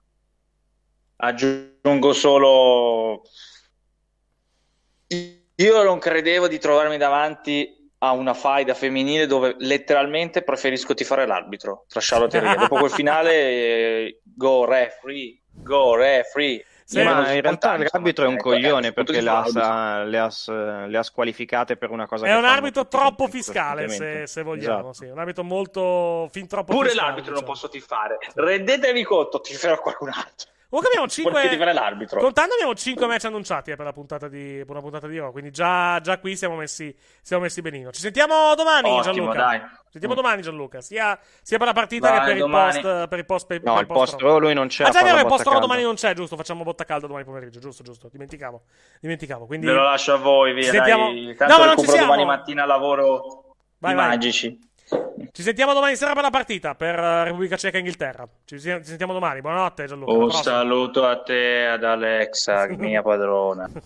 Aggiungo 1.21 2.13
solo... 2.13 3.23
Io 5.07 5.83
non 5.83 5.99
credevo 5.99 6.47
di 6.47 6.57
trovarmi 6.57 6.97
davanti 6.97 7.91
a 7.99 8.11
una 8.11 8.33
faida 8.33 8.73
femminile 8.73 9.27
dove 9.27 9.55
letteralmente 9.59 10.41
preferisco 10.43 10.93
tifare 10.93 11.25
l'arbitro 11.25 11.85
tra 11.89 11.99
Charlotte 12.01 12.37
e 12.37 12.39
Rhea. 12.39 12.55
Dopo 12.55 12.77
quel 12.77 12.91
finale, 12.91 13.33
eh, 13.33 14.21
go 14.23 14.63
referee, 14.63 15.41
go 15.51 15.95
referee. 15.95 16.63
Sì, 16.89 17.03
ma 17.03 17.13
non 17.21 17.33
in 17.35 17.41
realtà 17.41 17.77
l'arbitro 17.77 18.25
è 18.25 18.27
un 18.27 18.37
coglione 18.37 18.91
punto 18.91 19.11
perché 19.11 19.19
di 19.19 19.23
le 19.23 19.29
ha, 19.29 19.45
sa- 19.45 20.03
le 20.05 20.17
ha 20.17 20.85
le 20.87 20.97
ha 20.97 21.03
squalificate 21.03 21.77
per 21.77 21.91
una 21.91 22.07
cosa 22.07 22.25
È 22.25 22.29
che 22.29 22.35
un 22.35 22.45
arbitro 22.45 22.87
troppo 22.87 23.27
fiscale, 23.27 23.87
se, 23.89 24.25
se 24.25 24.41
vogliamo. 24.41 24.89
Esatto. 24.89 24.93
Sì. 24.93 25.05
Un 25.05 25.19
arbitro 25.19 25.43
molto 25.43 26.27
fin 26.31 26.47
troppo 26.47 26.71
Pure 26.73 26.89
fiscale. 26.89 27.07
l'arbitro 27.09 27.33
non 27.33 27.41
diciamo. 27.41 27.53
posso 27.59 27.69
tifare. 27.69 28.17
Rendetevi 28.33 29.03
conto, 29.03 29.39
tiferò 29.39 29.79
qualcun 29.79 30.09
altro. 30.09 30.49
Comunque 30.69 30.93
abbiamo 30.93 31.07
Puoi 31.07 31.43
5 31.43 31.57
fare 31.57 31.73
l'arbitro. 31.73 32.19
Contando 32.21 32.53
abbiamo 32.53 32.75
5 32.75 33.07
match 33.07 33.25
annunciati 33.25 33.71
eh, 33.71 33.75
per 33.75 33.85
la 33.85 33.91
puntata 33.91 34.27
di 34.27 34.57
per 34.59 34.69
una 34.69 34.81
puntata 34.81 35.07
di 35.07 35.17
Raw, 35.17 35.31
quindi 35.31 35.49
già, 35.49 35.99
già 35.99 36.19
qui 36.19 36.35
siamo 36.37 36.55
messi, 36.55 36.95
siamo 37.23 37.41
messi 37.41 37.61
benino. 37.63 37.89
Ci 37.91 37.99
sentiamo 38.01 38.53
domani 38.55 38.87
Ottimo, 38.89 39.01
Gianluca. 39.15 39.37
dai. 39.37 39.59
Ci 39.59 39.67
sentiamo 39.93 40.13
domani 40.13 40.41
Gianluca, 40.43 40.79
sia, 40.81 41.17
sia 41.41 41.57
per 41.57 41.65
la 41.65 41.73
partita 41.73 42.09
Dai, 42.09 42.19
che 42.19 42.25
per 42.25 42.33
il 42.35 42.39
domani. 42.41 42.81
post 42.81 43.07
per 43.07 43.17
il 43.19 43.25
post 43.25 43.47
per, 43.47 43.63
No, 43.63 43.73
per 43.73 43.81
il 43.81 43.87
post 43.87 44.19
Raw 44.21 44.37
lui 44.37 44.53
non 44.53 44.67
c'è. 44.67 44.83
Ah, 44.83 44.89
già 44.91 45.01
vero, 45.01 45.17
il 45.19 45.25
post 45.25 45.47
Raw 45.47 45.59
domani 45.59 45.81
non 45.81 45.95
c'è, 45.95 46.13
giusto? 46.13 46.35
Facciamo 46.35 46.63
botta 46.63 46.85
calda 46.85 47.07
domani 47.07 47.25
pomeriggio, 47.25 47.59
giusto, 47.59 47.81
giusto. 47.81 48.07
Dimenticavo. 48.11 48.61
Dimenticavo. 49.01 49.47
Quindi 49.47 49.65
Ve 49.65 49.71
lo 49.73 49.81
lascio 49.81 50.13
a 50.13 50.17
voi, 50.17 50.53
via. 50.53 50.65
Ci 50.65 50.69
sentiamo- 50.69 51.05
Dai. 51.05 51.25
No, 51.25 51.33
Tanto 51.35 51.57
ma 51.57 51.65
non 51.65 51.77
ci 51.79 51.85
siamo. 51.87 52.05
domani 52.05 52.25
mattina 52.25 52.65
lavoro 52.65 53.55
Vai, 53.79 53.93
i 53.93 53.95
vai. 53.95 54.07
magici. 54.09 54.59
Ci 55.31 55.43
sentiamo 55.43 55.73
domani 55.73 55.95
sera 55.95 56.13
per 56.13 56.23
la 56.23 56.29
partita 56.31 56.73
per 56.73 56.97
eh, 56.97 57.23
Repubblica 57.25 57.55
Ceca 57.55 57.77
e 57.77 57.79
Inghilterra. 57.79 58.27
Ci, 58.45 58.59
sentiamo 58.59 59.13
domani. 59.13 59.41
Buonanotte 59.41 59.85
Gianluca. 59.85 60.11
Un 60.11 60.17
prossima. 60.19 60.43
saluto 60.43 61.05
a 61.05 61.21
te, 61.21 61.65
ad 61.67 61.83
Alexa, 61.83 62.67
mia 62.75 63.01
padrona. 63.01 63.69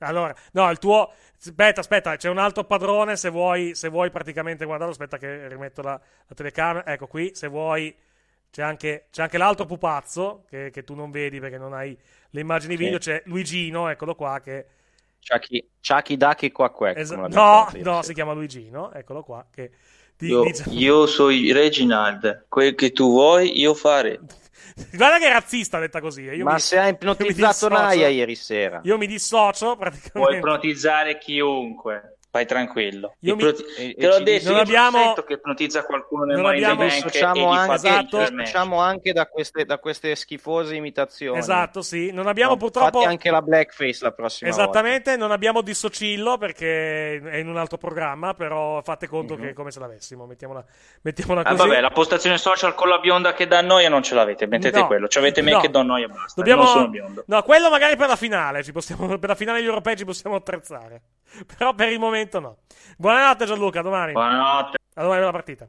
Allora, 0.00 0.32
no, 0.52 0.70
il 0.70 0.78
tuo. 0.78 1.10
Aspetta, 1.40 1.80
aspetta, 1.80 2.14
c'è 2.14 2.28
un 2.28 2.38
altro 2.38 2.62
padrone. 2.62 3.16
Se 3.16 3.30
vuoi, 3.30 3.74
se 3.74 3.88
vuoi 3.88 4.10
praticamente 4.10 4.64
guardarlo, 4.64 4.92
aspetta 4.92 5.18
che 5.18 5.48
rimetto 5.48 5.82
la, 5.82 6.00
la 6.26 6.34
telecamera. 6.36 6.86
Ecco 6.86 7.08
qui, 7.08 7.32
se 7.34 7.48
vuoi, 7.48 7.92
c'è 8.48 8.62
anche, 8.62 9.06
c'è 9.10 9.22
anche 9.22 9.38
l'altro 9.38 9.66
pupazzo 9.66 10.44
che, 10.48 10.70
che 10.70 10.84
tu 10.84 10.94
non 10.94 11.10
vedi 11.10 11.40
perché 11.40 11.58
non 11.58 11.72
hai 11.72 11.98
le 12.30 12.40
immagini 12.40 12.76
Sì. 12.76 12.84
video. 12.84 12.98
C'è 12.98 13.22
Luigino, 13.24 13.88
eccolo 13.88 14.14
qua. 14.14 14.38
Che, 14.40 14.66
Chucky, 15.26 15.68
Chucky 15.80 16.16
Ducky 16.16 16.52
qua 16.52 16.70
qua. 16.70 16.92
come 16.94 17.28
no, 17.28 17.68
no, 17.74 18.02
si 18.02 18.14
chiama 18.14 18.32
Luigino, 18.34 18.92
eccolo 18.92 19.24
qua. 19.24 19.44
Che 19.50 19.70
ti 20.18 20.26
Io, 20.26 20.44
io 20.70 21.06
sono 21.06 21.28
Reginald, 21.30 22.44
quel 22.48 22.74
che 22.74 22.92
tu 22.92 23.08
vuoi 23.10 23.58
io 23.58 23.72
fare. 23.72 24.20
Guarda 24.92 25.18
che 25.18 25.26
è 25.26 25.32
razzista 25.32 25.78
detta 25.78 26.00
così. 26.00 26.26
eh. 26.26 26.36
Io 26.36 26.44
Ma 26.44 26.54
mi- 26.54 26.60
se 26.60 26.78
ha 26.78 26.86
ipnotizzato 26.88 27.68
Naya 27.68 28.08
ieri 28.08 28.34
sera. 28.34 28.80
Io 28.84 28.96
mi 28.98 29.06
dissocio 29.06 29.76
Puoi 29.76 29.78
praticamente. 29.90 30.36
ipnotizzare 30.36 31.18
chiunque. 31.18 32.17
Vai 32.30 32.44
tranquillo. 32.44 33.14
Io 33.20 33.36
mi- 33.36 33.40
Ipnoti- 33.42 33.64
e- 33.78 33.94
Te 33.94 34.06
l'ho 34.06 34.20
detto, 34.20 34.50
non 34.50 34.60
abbiamo- 34.60 34.98
sento 35.02 35.24
che 35.24 35.32
ipnotizza 35.34 35.82
qualcuno 35.84 36.24
nel 36.24 36.36
non 36.36 36.44
abbiamo- 36.46 36.74
Bank 36.76 36.90
e 36.90 36.94
Dissociamo 36.96 37.50
anche, 37.50 37.74
esatto. 37.74 38.18
dissociamo 38.18 38.80
anche 38.80 39.12
da 39.14 39.26
queste, 39.28 39.64
da 39.64 39.78
queste 39.78 40.14
schifose 40.14 40.74
imitazioni. 40.74 41.38
Esatto, 41.38 41.80
sì. 41.80 42.12
Non 42.12 42.26
abbiamo 42.26 42.50
No, 42.52 42.56
purtroppo. 42.58 42.98
Fatti 42.98 43.10
anche 43.10 43.30
la 43.30 43.40
blackface 43.40 43.98
la 44.02 44.12
prossima 44.12 44.50
Esattamente, 44.50 45.16
non 45.16 45.30
abbiamo 45.30 45.62
Dissocillo 45.62 46.36
perché 46.36 47.16
è 47.18 47.36
in 47.38 47.48
un 47.48 47.56
altro 47.56 47.78
programma, 47.78 48.34
però 48.34 48.82
fate 48.82 49.08
conto 49.08 49.34
Mhm. 49.34 49.40
che 49.42 49.48
è 49.48 49.52
come 49.54 49.70
se 49.70 49.80
l'avessimo, 49.80 50.26
mettiamola, 50.26 50.62
mettiamola 51.02 51.40
Ah, 51.40 51.50
così. 51.54 51.66
vabbè, 51.66 51.80
la 51.80 51.90
postazione 51.90 52.36
social 52.36 52.74
con 52.74 52.88
la 52.90 52.98
bionda 52.98 53.32
che 53.32 53.46
dà 53.46 53.62
noia 53.62 53.88
non 53.88 54.02
ce 54.02 54.14
l'avete, 54.14 54.46
mettete 54.46 54.80
No, 54.80 54.86
quello. 54.86 55.08
Ci 55.08 55.16
avete 55.16 55.40
me 55.40 55.52
no. 55.52 55.60
che 55.60 55.70
do 55.70 55.82
noia 55.82 56.04
e 56.04 56.08
basta. 56.08 56.32
Dobbiamo... 56.36 56.64
Non 56.64 56.72
sono 56.72 56.88
biondo. 56.88 57.24
No, 57.26 57.42
quello 57.42 57.70
magari 57.70 57.96
per 57.96 58.08
la 58.08 58.16
finale, 58.16 58.62
ci 58.62 58.72
possiamo... 58.72 59.18
per 59.18 59.30
la 59.30 59.34
finale 59.34 59.58
degli 59.60 59.68
europei 59.68 59.96
ci 59.96 60.04
possiamo 60.04 60.36
attrezzare. 60.36 61.00
Però 61.56 61.72
per 61.74 61.90
il 61.90 61.98
momento 61.98 62.16
no. 62.40 62.58
Buonanotte 62.96 63.44
Gianluca, 63.44 63.82
domani. 63.82 64.12
Buonanotte. 64.12 64.76
A 64.94 65.02
domani 65.02 65.22
la 65.22 65.30
partita. 65.30 65.68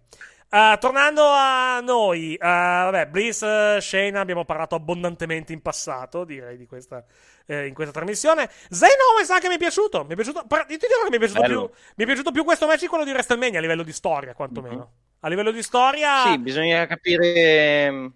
Eh, 0.52 0.78
tornando 0.80 1.24
a 1.26 1.80
noi, 1.80 2.34
eh, 2.34 2.38
vabbè, 2.40 3.08
Bliss, 3.08 3.44
eh, 3.44 3.78
Shayna, 3.80 4.20
abbiamo 4.20 4.46
parlato 4.46 4.74
abbondantemente 4.74 5.54
in 5.54 5.62
passato, 5.62 6.24
direi, 6.24 6.58
di 6.58 6.66
questa, 6.66 7.06
eh, 7.46 7.68
in 7.68 7.76
questa 7.76 7.94
trasmissione. 7.94 8.50
Zayn 8.70 8.98
Owens 9.14 9.30
anche 9.30 9.48
mi 9.48 9.56
è 9.56 9.58
piaciuto. 9.60 10.06
Mi 10.06 10.14
è 10.14 10.16
piaciuto, 10.16 10.46
par- 10.48 10.66
ti 10.66 10.78
dirò 10.78 11.04
che 11.04 11.10
mi 11.10 11.18
è 11.18 11.20
piaciuto, 11.20 11.42
più, 11.44 11.60
mi 11.96 12.04
è 12.04 12.06
piaciuto 12.06 12.32
più 12.32 12.44
questo 12.44 12.66
match 12.66 12.80
di 12.80 12.88
quello 12.88 13.04
di 13.04 13.12
WrestleMania 13.12 13.60
a 13.60 13.62
livello 13.62 13.84
di 13.84 13.94
storia, 13.94 14.34
quantomeno. 14.34 14.76
Mhm. 14.76 14.88
A 15.20 15.28
livello 15.28 15.52
di 15.52 15.62
storia, 15.62 16.24
Sì, 16.24 16.40
bisogna 16.40 16.88
capire. 16.88 18.12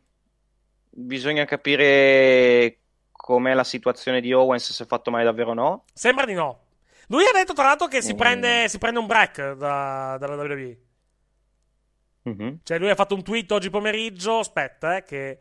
Bisogna 0.96 1.46
capire 1.46 2.78
com'è 3.12 3.54
la 3.54 3.64
situazione 3.64 4.22
di 4.22 4.32
Owens, 4.34 4.72
se 4.72 4.84
è 4.84 4.88
fatto 4.88 5.12
male 5.12 5.24
davvero 5.24 5.52
o 5.52 5.54
no. 5.54 5.84
sembra 5.94 6.26
di 6.26 6.34
no. 6.34 6.62
Lui 7.08 7.24
ha 7.26 7.32
detto, 7.34 7.54
tra 7.54 7.66
l'altro, 7.66 7.88
che 7.88 8.01
si, 8.01 8.14
Mm. 8.14 8.18
prende, 8.18 8.68
si 8.70 8.78
prende 8.78 8.99
un 8.99 9.06
break 9.08 9.54
da- 9.54 10.18
dalla 10.20 10.36
WWE. 10.36 10.78
Mhm. 12.24 12.60
Cioè, 12.64 12.80
lui 12.80 12.89
ha 12.89 12.95
fatto 12.95 13.16
un 13.16 13.24
tweet 13.24 13.51
oggi 13.51 13.70
pomeriggio. 13.70 14.39
Aspetta, 14.39 14.95
eh, 14.97 15.04
che, 15.04 15.38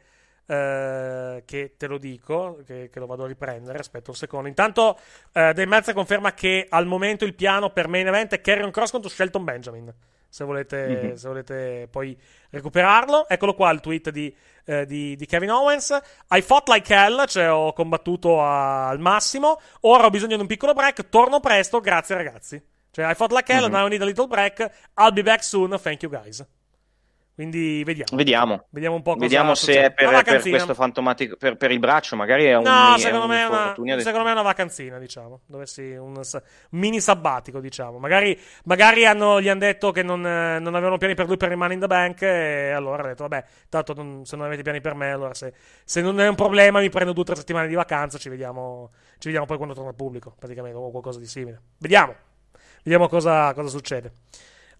eh, 0.46 1.42
che 1.46 1.74
te 1.76 1.86
lo 1.86 1.98
dico, 1.98 2.60
che, 2.66 2.88
che 2.90 2.98
lo 2.98 3.06
vado 3.06 3.24
a 3.24 3.28
riprendere. 3.28 3.78
Aspetta 3.78 4.10
un 4.10 4.16
secondo. 4.16 4.48
Intanto, 4.48 4.96
eh, 5.32 5.52
Dave 5.52 5.66
Meltzer 5.66 5.94
conferma 5.94 6.34
che 6.34 6.66
al 6.68 6.86
momento 6.86 7.24
il 7.24 7.34
piano 7.34 7.70
per 7.70 7.86
main 7.88 8.06
event 8.08 8.34
è 8.34 8.40
Carrion 8.40 8.70
Cross 8.72 8.90
contro 8.90 9.08
Shelton 9.08 9.44
Benjamin. 9.44 9.94
Se 10.32 10.44
volete, 10.44 10.86
Mhm. 10.86 11.14
se 11.16 11.28
volete 11.28 11.88
poi 11.90 12.18
recuperarlo, 12.48 13.28
eccolo 13.28 13.52
qua 13.52 13.70
il 13.70 13.80
tweet 13.80 14.08
di, 14.08 14.34
eh, 14.64 14.86
di- 14.86 15.14
di 15.14 15.26
Kevin 15.26 15.50
Owens. 15.50 15.90
I 16.30 16.40
fought 16.40 16.68
like 16.70 16.94
hell, 16.94 17.26
cioè 17.26 17.52
ho 17.52 17.74
combattuto 17.74 18.40
a- 18.42 18.88
al 18.88 18.98
massimo. 18.98 19.60
Ora 19.80 20.06
ho 20.06 20.10
bisogno 20.10 20.36
di 20.36 20.40
un 20.40 20.46
piccolo 20.46 20.72
break. 20.72 21.10
Torno 21.10 21.38
presto, 21.40 21.80
grazie 21.80 22.14
ragazzi. 22.14 22.62
Cioè, 22.90 23.10
I 23.10 23.14
fought 23.14 23.32
like 23.34 23.52
hell, 23.52 23.64
Mhm. 23.66 23.72
now 23.72 23.86
I 23.86 23.90
need 23.90 24.00
a 24.00 24.06
little 24.06 24.26
break. 24.26 24.70
I'll 24.96 25.12
be 25.12 25.22
back 25.22 25.42
soon, 25.44 25.78
thank 25.78 26.00
you 26.00 26.10
guys. 26.10 26.42
Quindi 27.34 27.82
vediamo. 27.82 28.14
Vediamo. 28.14 28.66
Vediamo 28.68 28.96
un 28.96 29.02
po' 29.02 29.12
cosa 29.12 29.24
Vediamo 29.24 29.54
se 29.54 29.64
succede. 29.64 29.86
è 29.86 29.92
per, 29.92 30.22
per 30.22 30.42
questo 30.42 30.74
fantomatico. 30.74 31.36
Per, 31.36 31.56
per 31.56 31.70
il 31.70 31.78
braccio, 31.78 32.14
magari 32.14 32.44
è 32.44 32.56
un. 32.56 32.64
No, 32.64 32.94
è 32.94 32.98
secondo, 32.98 33.24
un 33.24 33.30
me 33.30 33.40
è 33.40 33.46
una, 33.46 34.00
secondo 34.00 34.24
me 34.24 34.28
è 34.30 34.32
una 34.32 34.42
vacanzina, 34.42 34.98
diciamo. 34.98 35.40
Dovessi 35.46 35.80
un, 35.92 36.20
mini 36.70 37.00
sabbatico, 37.00 37.60
diciamo. 37.60 37.98
Magari, 37.98 38.38
magari 38.64 39.06
hanno- 39.06 39.40
gli 39.40 39.48
hanno 39.48 39.60
detto 39.60 39.92
che 39.92 40.02
non, 40.02 40.20
non 40.20 40.74
avevano 40.74 40.98
piani 40.98 41.14
per 41.14 41.26
lui 41.26 41.38
per 41.38 41.48
rimanere 41.48 41.74
in 41.74 41.80
the 41.80 41.86
bank. 41.86 42.20
E 42.20 42.70
allora 42.70 43.02
ha 43.02 43.06
detto: 43.06 43.26
Vabbè, 43.26 43.44
tanto 43.70 43.94
non- 43.94 44.26
se 44.26 44.36
non 44.36 44.44
avete 44.44 44.62
piani 44.62 44.82
per 44.82 44.94
me, 44.94 45.10
allora 45.10 45.32
se, 45.32 45.54
se 45.84 46.02
non 46.02 46.20
è 46.20 46.28
un 46.28 46.34
problema, 46.34 46.80
mi 46.80 46.90
prendo 46.90 47.12
due 47.14 47.22
o 47.22 47.26
tre 47.26 47.36
settimane 47.36 47.66
di 47.66 47.74
vacanza. 47.74 48.18
Ci 48.18 48.28
vediamo, 48.28 48.90
ci 49.14 49.28
vediamo 49.28 49.46
poi 49.46 49.56
quando 49.56 49.74
torna 49.74 49.88
al 49.88 49.96
pubblico, 49.96 50.34
praticamente, 50.38 50.76
o 50.76 50.90
qualcosa 50.90 51.18
di 51.18 51.26
simile. 51.26 51.62
Vediamo. 51.78 52.14
Vediamo 52.84 53.08
cosa, 53.08 53.54
cosa 53.54 53.68
succede. 53.68 54.12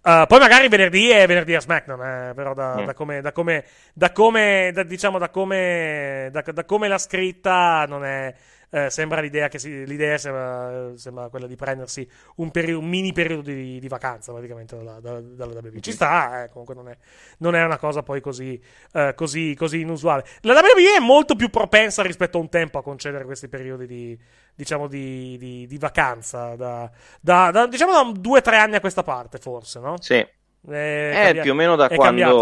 Uh, 0.05 0.27
poi 0.27 0.41
magari 0.41 0.67
venerdì 0.69 1.11
è 1.11 1.27
venerdì 1.29 1.55
a 1.55 1.61
SmackDown, 1.61 2.01
eh, 2.03 2.33
però 2.35 2.55
da, 2.55 2.81
Mm. 2.81 2.85
da 2.87 2.95
come, 2.95 3.21
da 3.21 3.31
come, 3.31 3.65
da 3.95 4.11
come, 4.11 4.71
da- 4.75 4.83
diciamo, 4.83 5.17
da 5.19 5.29
come, 5.31 6.29
da, 6.33 6.65
come 6.65 6.89
l'ha 6.89 6.99
scritta, 6.99 7.85
non 7.87 8.05
è, 8.05 8.35
eh, 8.71 8.91
sembra 8.91 9.21
l'idea 9.21 9.47
che 9.47 9.61
si, 9.61 9.87
l'idea 9.87 10.19
sembra, 10.19 10.97
sembra 10.97 11.29
quella 11.29 11.47
di 11.47 11.55
prendersi 11.55 12.09
un, 12.37 12.51
peri- 12.51 12.73
un 12.73 12.85
mini 12.89 13.13
periodo 13.13 13.43
di, 13.43 13.79
di 13.79 13.87
vacanza 13.89 14.33
praticamente 14.33 14.75
dalla, 14.77 14.99
dalla, 14.99 15.21
dalla 15.21 15.53
WWE. 15.53 15.81
Ci 15.81 15.93
sta, 15.93 16.43
eh, 16.45 16.49
comunque 16.49 16.75
non 16.75 16.89
è, 16.89 16.97
non 17.39 17.55
è 17.55 17.63
una 17.63 17.79
cosa 17.79 18.03
poi 18.03 18.21
così, 18.21 18.61
eh, 18.95 19.13
così, 19.15 19.55
così 19.55 19.81
inusuale. 19.83 20.25
La 20.41 20.55
WWE 20.55 20.97
è 20.97 21.01
molto 21.01 21.37
più 21.37 21.49
propensa 21.49 22.03
rispetto 22.03 22.39
a 22.39 22.41
un 22.41 22.49
tempo 22.49 22.79
a 22.79 22.83
concedere 22.83 23.25
questi 23.25 23.47
periodi 23.49 23.87
di, 23.87 24.19
diciamo, 24.55 24.87
di, 24.87 25.37
di, 25.39 25.67
di 25.67 25.79
vacanza, 25.79 26.55
da, 26.57 26.91
da, 27.21 27.51
da- 27.51 27.67
diciamo 27.67 27.93
da 27.93 28.13
due 28.19 28.39
o 28.39 28.43
tre 28.43 28.59
anni 28.59 28.77
a 28.77 28.81
questa 28.81 29.03
parte, 29.03 29.39
forse, 29.39 29.81
no? 29.81 29.97
Sì. 30.01 30.15
È, 30.15 30.29
Eh, 30.71 31.13
cambia- 31.25 31.43
più 31.43 31.53
o 31.53 31.55
meno 31.55 31.75
da 31.77 31.89
è 31.89 31.97
cambiata. 31.97 32.35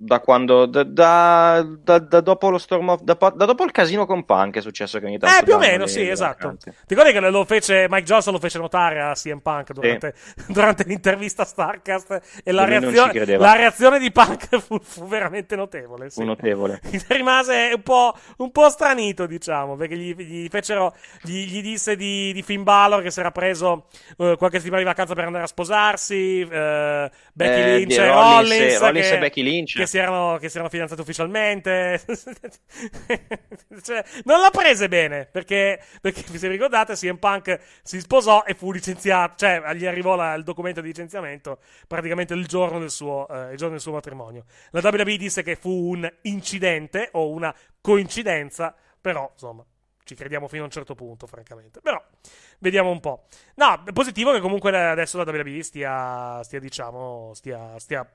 Da 0.00 0.20
quando. 0.20 0.66
Da, 0.66 0.84
da- 0.84 1.66
da- 1.82 1.98
da 1.98 2.20
dopo 2.20 2.50
lo 2.50 2.58
Storm 2.58 2.88
of. 2.90 3.00
Da, 3.02 3.14
da 3.34 3.44
dopo 3.44 3.64
il 3.64 3.72
casino 3.72 4.06
con 4.06 4.24
Punk 4.24 4.56
è 4.56 4.60
successo 4.60 5.00
che 5.00 5.06
ogni 5.06 5.18
tanto. 5.18 5.40
Eh, 5.40 5.42
più 5.42 5.54
o 5.54 5.58
meno, 5.58 5.84
le- 5.84 5.90
sì, 5.90 6.04
le 6.04 6.12
esatto. 6.12 6.56
Ti 6.56 6.70
ricordi 6.86 7.10
che 7.10 7.18
lo 7.18 7.44
fece, 7.44 7.86
Mike 7.90 8.04
Johnson 8.04 8.32
lo 8.32 8.38
fece 8.38 8.58
notare 8.58 9.00
a 9.02 9.12
CM 9.14 9.40
Punk 9.40 9.72
durante, 9.72 10.14
durante 10.46 10.84
l'intervista 10.86 11.42
a 11.42 11.46
Starcast 11.46 12.40
e 12.44 12.52
la 12.52 12.64
reazione, 12.64 13.36
la 13.36 13.54
reazione 13.54 13.98
di 13.98 14.12
Punk 14.12 14.56
fu, 14.62 14.78
fu 14.80 15.04
veramente 15.08 15.56
notevole. 15.56 16.10
sì. 16.10 16.20
Fu 16.20 16.26
notevole. 16.26 16.80
Rimase 17.08 17.72
un 17.74 17.82
po', 17.82 18.14
un 18.36 18.52
po' 18.52 18.68
stranito, 18.70 19.26
diciamo, 19.26 19.74
perché 19.74 19.96
gli, 19.96 20.14
gli 20.14 20.46
fecero, 20.48 20.94
gli, 21.22 21.44
gli 21.50 21.60
disse 21.60 21.96
di, 21.96 22.32
di 22.32 22.42
Finn 22.42 22.62
Balor 22.62 23.02
che 23.02 23.10
si 23.10 23.18
era 23.18 23.32
preso 23.32 23.86
eh, 24.16 24.36
qualche 24.38 24.58
settimana 24.58 24.82
di 24.82 24.86
vacanza 24.88 25.14
per 25.14 25.24
andare 25.24 25.42
a 25.42 25.48
sposarsi, 25.48 26.40
eh, 26.40 27.10
Becky 27.32 27.60
Eh, 27.60 27.76
Lynch 27.78 27.96
e 27.98 28.06
Rollins 28.06 28.48
Rollins, 28.48 28.78
Rollins 28.78 29.08
che, 29.08 29.14
e 29.14 29.18
Becky 29.18 29.42
Lynch. 29.42 29.74
Si 29.88 29.98
erano, 29.98 30.38
che 30.38 30.48
si 30.48 30.56
erano 30.56 30.70
fidanzati 30.70 31.00
ufficialmente. 31.00 32.00
Cioè, 33.82 34.04
non 34.24 34.40
l'ha 34.40 34.50
prese 34.50 34.88
bene, 34.88 35.26
perché, 35.26 35.82
perché 36.00 36.22
se 36.38 36.48
ricordate 36.48 36.94
CM 36.94 37.16
Punk 37.16 37.58
si 37.82 38.00
sposò 38.00 38.44
e 38.44 38.54
fu 38.54 38.70
licenziato, 38.72 39.34
cioè 39.36 39.74
gli 39.74 39.86
arrivò 39.86 40.14
la- 40.16 40.34
il 40.34 40.42
documento 40.44 40.80
di 40.80 40.88
licenziamento 40.88 41.60
praticamente 41.86 42.34
il 42.34 42.46
giorno 42.46 42.78
del 42.78 42.90
suo, 42.90 43.26
eh, 43.28 43.54
giorno 43.56 43.72
del 43.74 43.80
suo 43.80 43.92
matrimonio. 43.92 44.44
La 44.70 44.80
WWE 44.82 45.16
disse 45.16 45.42
che 45.42 45.56
fu 45.56 45.70
un 45.70 46.10
incidente 46.22 47.08
o 47.12 47.30
una 47.30 47.54
coincidenza, 47.80 48.74
però 49.00 49.30
insomma 49.32 49.64
ci 50.04 50.14
crediamo 50.14 50.48
fino 50.48 50.62
a 50.62 50.64
un 50.64 50.70
certo 50.70 50.94
punto, 50.94 51.26
francamente. 51.26 51.80
Però 51.80 52.02
vediamo 52.60 52.90
un 52.90 53.00
po'. 53.00 53.26
No, 53.56 53.82
è 53.84 53.92
positivo 53.92 54.32
che 54.32 54.40
comunque 54.40 54.74
adesso 54.74 55.22
la 55.22 55.30
WWE 55.30 55.62
stia, 55.62 56.42
stia 56.42 56.60
diciamo, 56.60 57.32
stia, 57.34 57.78
stia 57.78 58.10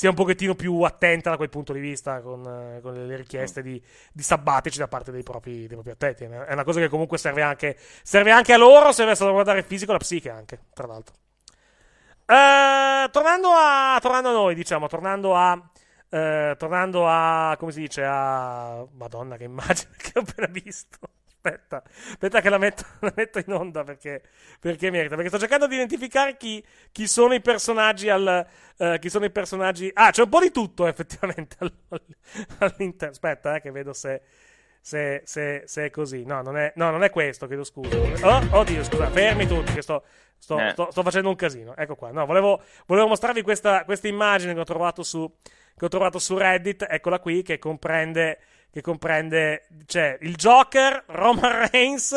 sia 0.00 0.08
un 0.08 0.14
pochettino 0.14 0.54
più 0.54 0.80
attenta 0.80 1.28
da 1.28 1.36
quel 1.36 1.50
punto 1.50 1.74
di 1.74 1.78
vista 1.78 2.22
con, 2.22 2.40
eh, 2.46 2.80
con 2.80 2.94
le 2.94 3.16
richieste 3.16 3.60
di, 3.60 3.78
di 4.10 4.22
sabbatici 4.22 4.78
da 4.78 4.88
parte 4.88 5.12
dei 5.12 5.22
propri, 5.22 5.66
dei 5.66 5.76
propri 5.76 5.90
atleti. 5.90 6.24
È 6.24 6.52
una 6.54 6.64
cosa 6.64 6.80
che 6.80 6.88
comunque 6.88 7.18
serve 7.18 7.42
anche, 7.42 7.76
serve 8.02 8.30
anche 8.30 8.54
a 8.54 8.56
loro, 8.56 8.92
serve 8.92 9.12
a 9.12 9.14
salvaguardare 9.14 9.58
il 9.58 9.66
fisico 9.66 9.90
e 9.90 9.92
la 9.92 10.00
psiche 10.00 10.30
anche, 10.30 10.58
tra 10.72 10.86
l'altro. 10.86 11.14
Eh, 12.24 13.10
tornando, 13.10 13.48
a, 13.50 13.98
tornando 14.00 14.30
a 14.30 14.32
noi, 14.32 14.54
diciamo, 14.54 14.86
tornando 14.86 15.36
a, 15.36 15.70
eh, 16.08 16.54
tornando 16.56 17.06
a, 17.06 17.54
come 17.58 17.70
si 17.70 17.80
dice, 17.80 18.02
a... 18.02 18.82
Madonna 18.92 19.36
che 19.36 19.44
immagine 19.44 19.90
che 20.00 20.12
ho 20.14 20.22
appena 20.22 20.46
visto. 20.50 20.96
Aspetta, 21.42 21.82
aspetta 22.10 22.42
che 22.42 22.50
la 22.50 22.58
metto, 22.58 22.84
la 23.00 23.12
metto 23.16 23.38
in 23.38 23.50
onda 23.52 23.82
perché, 23.82 24.22
perché, 24.60 24.90
merita. 24.90 25.14
Perché 25.14 25.30
sto 25.30 25.38
cercando 25.38 25.66
di 25.66 25.74
identificare 25.74 26.36
chi, 26.36 26.62
chi 26.92 27.06
sono 27.06 27.32
i 27.32 27.40
personaggi 27.40 28.10
al, 28.10 28.46
uh, 28.76 28.98
chi 28.98 29.08
sono 29.08 29.24
i 29.24 29.30
personaggi... 29.30 29.90
Ah, 29.94 30.10
c'è 30.10 30.22
un 30.22 30.28
po' 30.28 30.40
di 30.40 30.50
tutto 30.50 30.84
effettivamente 30.86 31.56
all'interno. 32.58 33.10
Aspetta, 33.12 33.56
eh, 33.56 33.60
che 33.62 33.70
vedo 33.70 33.94
se, 33.94 34.20
se, 34.82 35.22
se, 35.24 35.62
se, 35.64 35.84
è 35.86 35.90
così. 35.90 36.24
No 36.26 36.42
non 36.42 36.58
è, 36.58 36.74
no, 36.76 36.90
non 36.90 37.04
è 37.04 37.08
questo, 37.08 37.46
chiedo 37.46 37.64
scusa. 37.64 37.96
Oh, 37.96 38.58
oddio, 38.58 38.84
scusa, 38.84 39.08
fermi 39.08 39.46
tutti, 39.46 39.72
che 39.72 39.80
sto, 39.80 40.04
sto, 40.36 40.58
eh. 40.58 40.72
sto, 40.72 40.88
sto 40.90 41.02
facendo 41.02 41.30
un 41.30 41.36
casino. 41.36 41.74
Ecco 41.74 41.94
qua. 41.94 42.10
No, 42.10 42.26
volevo, 42.26 42.60
volevo 42.84 43.08
mostrarvi 43.08 43.40
questa, 43.40 43.86
questa 43.86 44.08
immagine 44.08 44.52
che 44.52 44.60
ho 44.60 44.64
trovato 44.64 45.02
su, 45.02 45.26
che 45.74 45.84
ho 45.86 45.88
trovato 45.88 46.18
su 46.18 46.36
Reddit. 46.36 46.86
Eccola 46.86 47.18
qui, 47.18 47.40
che 47.40 47.58
comprende 47.58 48.40
che 48.70 48.80
comprende 48.80 49.66
cioè, 49.86 50.16
il 50.20 50.34
Joker, 50.34 51.04
Roman 51.06 51.68
Reigns, 51.70 52.14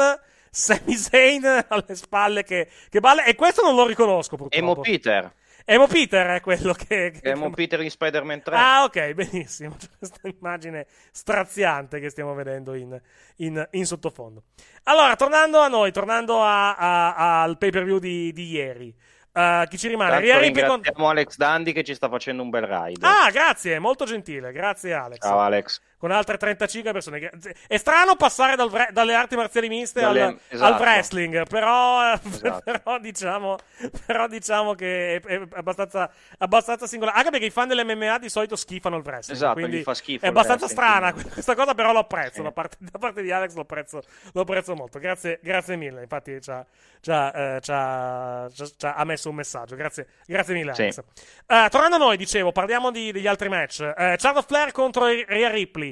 Sami 0.50 0.96
Zayn 0.96 1.66
alle 1.68 1.96
spalle 1.96 2.44
che, 2.44 2.70
che 2.90 3.00
balla, 3.00 3.24
e 3.24 3.36
questo 3.36 3.64
non 3.64 3.76
lo 3.76 3.88
riconosco 3.88 4.36
purtroppo. 4.36 4.64
Emo 4.64 4.80
Peter. 4.80 5.34
Emo 5.66 5.88
Peter 5.88 6.28
è 6.28 6.42
quello 6.42 6.74
che. 6.74 7.12
che 7.12 7.20
Emo 7.22 7.48
che... 7.50 7.56
Peter 7.56 7.82
in 7.82 7.90
Spider-Man 7.90 8.42
3. 8.42 8.56
Ah, 8.56 8.84
ok, 8.84 9.14
benissimo. 9.14 9.76
C'è 9.78 9.88
questa 9.98 10.28
immagine 10.28 10.88
straziante 11.12 12.00
che 12.00 12.10
stiamo 12.10 12.34
vedendo 12.34 12.74
in, 12.74 13.00
in, 13.38 13.66
in 13.72 13.86
sottofondo. 13.86 14.44
Allora, 14.84 15.16
tornando 15.16 15.60
a 15.60 15.68
noi, 15.68 15.92
tornando 15.92 16.42
a, 16.42 16.76
a, 16.76 17.42
al 17.42 17.58
pay 17.58 17.72
per 17.72 17.86
view 17.86 17.98
di, 17.98 18.32
di 18.34 18.50
ieri. 18.50 18.94
Uh, 19.32 19.66
chi 19.68 19.80
ci 19.80 19.88
rimane? 19.88 20.20
Ria 20.20 20.38
ringraziamo 20.38 20.84
con... 20.94 21.06
Alex 21.06 21.38
Dandy 21.38 21.72
che 21.72 21.84
ci 21.84 21.96
sta 21.96 22.08
facendo 22.08 22.44
un 22.44 22.52
bel 22.52 22.68
ride. 22.68 23.00
Ah, 23.02 23.32
grazie, 23.32 23.80
molto 23.80 24.06
gentile. 24.06 24.52
Grazie, 24.52 24.94
Alex. 24.94 25.26
Ciao, 25.26 25.40
Alex 25.40 25.82
con 26.04 26.12
altre 26.12 26.36
35 26.36 26.92
persone. 26.92 27.32
È 27.66 27.78
strano 27.78 28.18
passare 28.18 28.58
dal, 28.58 28.90
dalle 28.92 29.14
arti 29.14 29.38
marziali 29.38 29.70
miste 29.70 30.02
dalle, 30.02 30.22
al, 30.22 30.40
esatto. 30.50 30.74
al, 30.74 30.80
wrestling, 30.82 31.48
però, 31.48 32.12
esatto. 32.12 32.60
però, 32.84 33.00
diciamo, 33.00 33.58
però, 34.06 34.28
diciamo, 34.28 34.74
che 34.74 35.22
è, 35.26 35.42
abbastanza, 35.54 36.12
abbastanza, 36.40 36.88
singolare. 36.88 37.18
Anche 37.18 37.30
perché 37.30 37.46
i 37.46 37.50
fan 37.52 37.70
dell'MMA 37.70 38.18
di 38.18 38.28
solito 38.28 38.58
schifano 38.58 38.98
il 38.98 39.04
wrestling. 39.06 39.38
Esatto, 39.38 39.54
quindi 39.54 39.82
fa 39.82 39.94
schifo. 39.94 40.26
È 40.26 40.28
abbastanza 40.28 40.68
strana 40.68 41.14
quindi... 41.14 41.30
questa 41.32 41.56
cosa, 41.56 41.74
però 41.74 41.94
lo 41.94 42.00
apprezzo. 42.00 42.36
Sì. 42.36 42.42
Da, 42.42 42.52
parte, 42.52 42.76
da, 42.80 43.00
parte, 43.00 43.22
di 43.22 43.32
Alex 43.32 43.54
lo 43.54 43.62
apprezzo, 43.62 44.02
lo 44.34 44.42
apprezzo 44.42 44.76
molto. 44.76 45.00
Grazie, 45.00 45.40
grazie 45.42 45.78
mille. 45.78 46.02
Infatti, 46.02 46.38
ci 46.42 46.52
ha, 46.52 46.66
ci 47.00 47.12
ha, 47.12 47.62
ci 47.62 47.72
ha, 47.72 49.04
messo 49.06 49.30
un 49.30 49.36
messaggio. 49.36 49.78
Grazie, 49.78 50.08
grazie 50.26 50.54
mille, 50.54 50.72
Alex. 50.72 50.96
Sì. 50.96 51.00
Uh, 51.48 51.70
tornando 51.70 51.96
a 51.96 52.00
noi, 52.00 52.18
dicevo, 52.18 52.52
parliamo 52.52 52.92
di, 52.92 53.14
degli 53.14 53.28
altri 53.28 53.48
match. 53.48 53.80
Uh, 53.80 54.16
Charlotte 54.18 54.48
Flair 54.48 54.74
contro 54.74 55.06
Rhea 55.06 55.50
Ripley. 55.50 55.92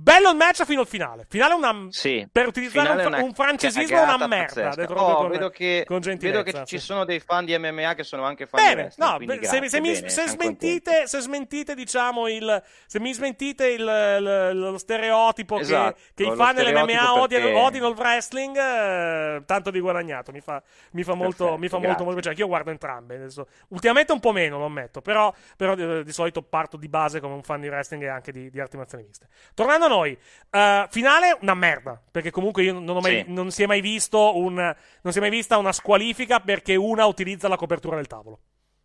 Bello 0.00 0.30
il 0.30 0.36
match 0.36 0.64
fino 0.64 0.82
al 0.82 0.86
finale. 0.86 1.26
Finale 1.28 1.54
una. 1.54 1.86
Sì, 1.90 2.26
per 2.30 2.46
utilizzare 2.46 3.04
un, 3.04 3.14
un, 3.14 3.34
francesismo 3.34 3.96
è 3.96 4.02
una 4.02 4.28
merda. 4.28 4.72
Oh, 4.94 5.16
con, 5.16 5.28
vedo, 5.28 5.50
che, 5.50 5.82
con 5.88 5.98
vedo 5.98 6.44
che 6.44 6.52
sì. 6.52 6.64
ci 6.66 6.78
sono 6.78 7.04
dei 7.04 7.18
fan 7.18 7.44
di 7.44 7.58
MMA 7.58 7.94
che 7.94 8.04
sono 8.04 8.22
anche 8.22 8.46
fan 8.46 8.62
bene, 8.62 8.74
di 8.74 8.80
wrestling. 8.82 9.10
No, 9.10 9.42
se, 9.42 9.68
se, 9.68 9.80
mi, 9.80 9.94
se, 9.96 10.28
smentite, 10.28 11.08
se, 11.08 11.20
smentite, 11.20 11.74
diciamo, 11.74 12.28
il. 12.28 12.62
Se 12.86 13.00
mi 13.00 13.12
smentite 13.12 13.66
il, 13.66 13.80
il, 13.80 14.50
lo 14.54 14.78
stereotipo 14.78 15.58
esatto, 15.58 15.98
che, 16.14 16.24
che 16.24 16.30
i 16.30 16.36
fan 16.36 16.54
dell'MMA 16.54 17.20
odiano, 17.20 17.58
odiano, 17.58 17.88
il 17.88 17.96
wrestling, 17.96 18.56
eh, 18.56 19.42
tanto 19.46 19.72
di 19.72 19.80
guadagnato. 19.80 20.30
Mi 20.30 20.40
fa, 20.40 20.62
mi 20.92 21.02
fa 21.02 21.14
molto, 21.14 21.44
Perfetto, 21.44 21.60
mi 21.60 21.68
fa 21.68 21.78
molto, 21.78 22.04
molto 22.04 22.20
piacere. 22.20 22.40
Io 22.40 22.46
guardo 22.46 22.70
entrambe. 22.70 23.16
Adesso. 23.16 23.48
Ultimamente 23.70 24.12
un 24.12 24.20
po' 24.20 24.30
meno, 24.30 24.58
lo 24.58 24.66
ammetto. 24.66 25.00
Però, 25.00 25.34
però 25.56 25.74
di, 25.74 26.04
di, 26.04 26.12
solito 26.12 26.40
parto 26.42 26.76
di 26.76 26.88
base 26.88 27.18
come 27.18 27.34
un 27.34 27.42
fan 27.42 27.60
di 27.60 27.66
wrestling 27.66 28.04
e 28.04 28.08
anche 28.08 28.30
di, 28.30 28.48
di 28.48 28.60
arti 28.60 28.76
marziali 28.76 29.04
miste. 29.04 29.26
Tornando 29.54 29.86
noi. 29.88 30.16
Uh, 30.50 30.86
finale, 30.88 31.36
una 31.40 31.54
merda. 31.54 32.00
Perché 32.10 32.30
comunque 32.30 32.62
io 32.62 32.78
non, 32.78 32.98
mai, 33.02 33.24
sì. 33.24 33.32
non 33.32 33.50
si 33.50 33.62
è 33.62 33.66
mai 33.66 33.80
visto 33.80 34.36
un, 34.38 34.54
non 34.54 35.12
si 35.12 35.18
è 35.18 35.20
mai 35.20 35.30
vista 35.30 35.58
una 35.58 35.72
squalifica 35.72 36.40
perché 36.40 36.76
una 36.76 37.04
utilizza 37.06 37.48
la 37.48 37.56
copertura 37.56 37.96
del 37.96 38.06
tavolo. 38.06 38.38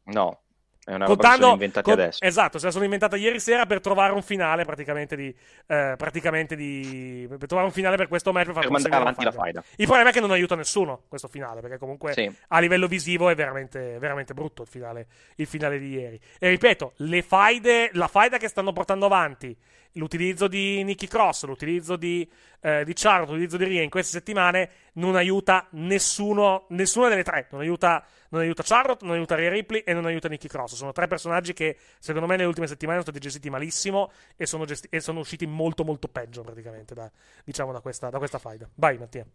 No. 0.05 0.39
È 0.85 0.93
una 0.93 1.05
Contando, 1.05 1.43
roba 1.43 1.53
inventati 1.53 1.89
con, 1.89 1.99
adesso. 1.99 2.21
Esatto, 2.21 2.59
se 2.59 2.65
la 2.65 2.71
sono 2.71 2.83
inventata 2.83 3.15
ieri 3.15 3.39
sera 3.39 3.65
per 3.65 3.79
trovare 3.79 4.11
un 4.11 4.21
finale 4.21 4.65
praticamente 4.65 5.15
di... 5.15 5.33
Eh, 5.65 5.93
praticamente 5.97 6.57
di 6.57 7.25
per 7.29 7.47
trovare 7.47 7.67
un 7.67 7.73
finale 7.73 7.95
per 7.95 8.09
questo 8.09 8.33
match 8.33 8.47
per, 8.47 8.55
per 8.55 8.69
mandare 8.69 8.95
avanti 8.95 9.23
la 9.23 9.31
faida. 9.31 9.63
Il 9.77 9.85
problema 9.85 10.09
è 10.09 10.11
che 10.11 10.19
non 10.19 10.31
aiuta 10.31 10.55
nessuno 10.55 11.03
questo 11.07 11.29
finale, 11.29 11.61
perché 11.61 11.77
comunque 11.77 12.11
sì. 12.11 12.29
a 12.49 12.59
livello 12.59 12.87
visivo 12.87 13.29
è 13.29 13.35
veramente, 13.35 13.97
veramente 13.97 14.33
brutto 14.33 14.63
il 14.63 14.67
finale, 14.67 15.07
il 15.35 15.47
finale 15.47 15.79
di 15.79 15.87
ieri. 15.87 16.19
E 16.37 16.49
ripeto, 16.49 16.93
le 16.97 17.21
faide, 17.21 17.89
la 17.93 18.09
faida 18.09 18.37
che 18.37 18.49
stanno 18.49 18.73
portando 18.73 19.05
avanti 19.05 19.55
l'utilizzo 19.93 20.47
di 20.47 20.83
Nicky 20.83 21.07
Cross, 21.07 21.45
l'utilizzo 21.45 21.95
di, 21.95 22.29
eh, 22.61 22.83
di 22.83 22.93
Charlotte, 22.93 23.31
l'utilizzo 23.31 23.57
di 23.57 23.65
Ria 23.65 23.81
in 23.81 23.89
queste 23.89 24.17
settimane 24.17 24.69
non 24.93 25.15
aiuta 25.15 25.67
nessuno, 25.71 26.65
nessuna 26.69 27.09
delle 27.09 27.23
tre. 27.23 27.47
Non 27.51 27.61
aiuta, 27.61 28.05
non 28.29 28.41
aiuta 28.41 28.63
Charlotte, 28.63 29.05
non 29.05 29.15
aiuta 29.15 29.35
Ria 29.35 29.49
Ripley 29.49 29.81
e 29.81 29.93
non 29.93 30.05
aiuta 30.05 30.27
Nicky 30.27 30.47
Cross. 30.47 30.75
Sono 30.75 30.91
tre 30.91 31.07
personaggi 31.07 31.53
che 31.53 31.77
secondo 31.99 32.27
me 32.27 32.35
nelle 32.35 32.47
ultime 32.47 32.67
settimane 32.67 32.99
sono 32.99 33.11
stati 33.11 33.25
gestiti 33.25 33.49
malissimo 33.49 34.11
e 34.35 34.45
sono, 34.45 34.65
gesti- 34.65 34.87
e 34.89 34.99
sono 34.99 35.19
usciti 35.19 35.45
molto 35.45 35.83
molto 35.83 36.07
peggio 36.07 36.41
praticamente 36.41 36.93
da, 36.93 37.11
diciamo, 37.43 37.71
da 37.71 37.81
questa, 37.81 38.09
da 38.09 38.17
questa 38.17 38.39
faida. 38.39 38.69
Vai 38.75 38.97
Mattia. 38.97 39.25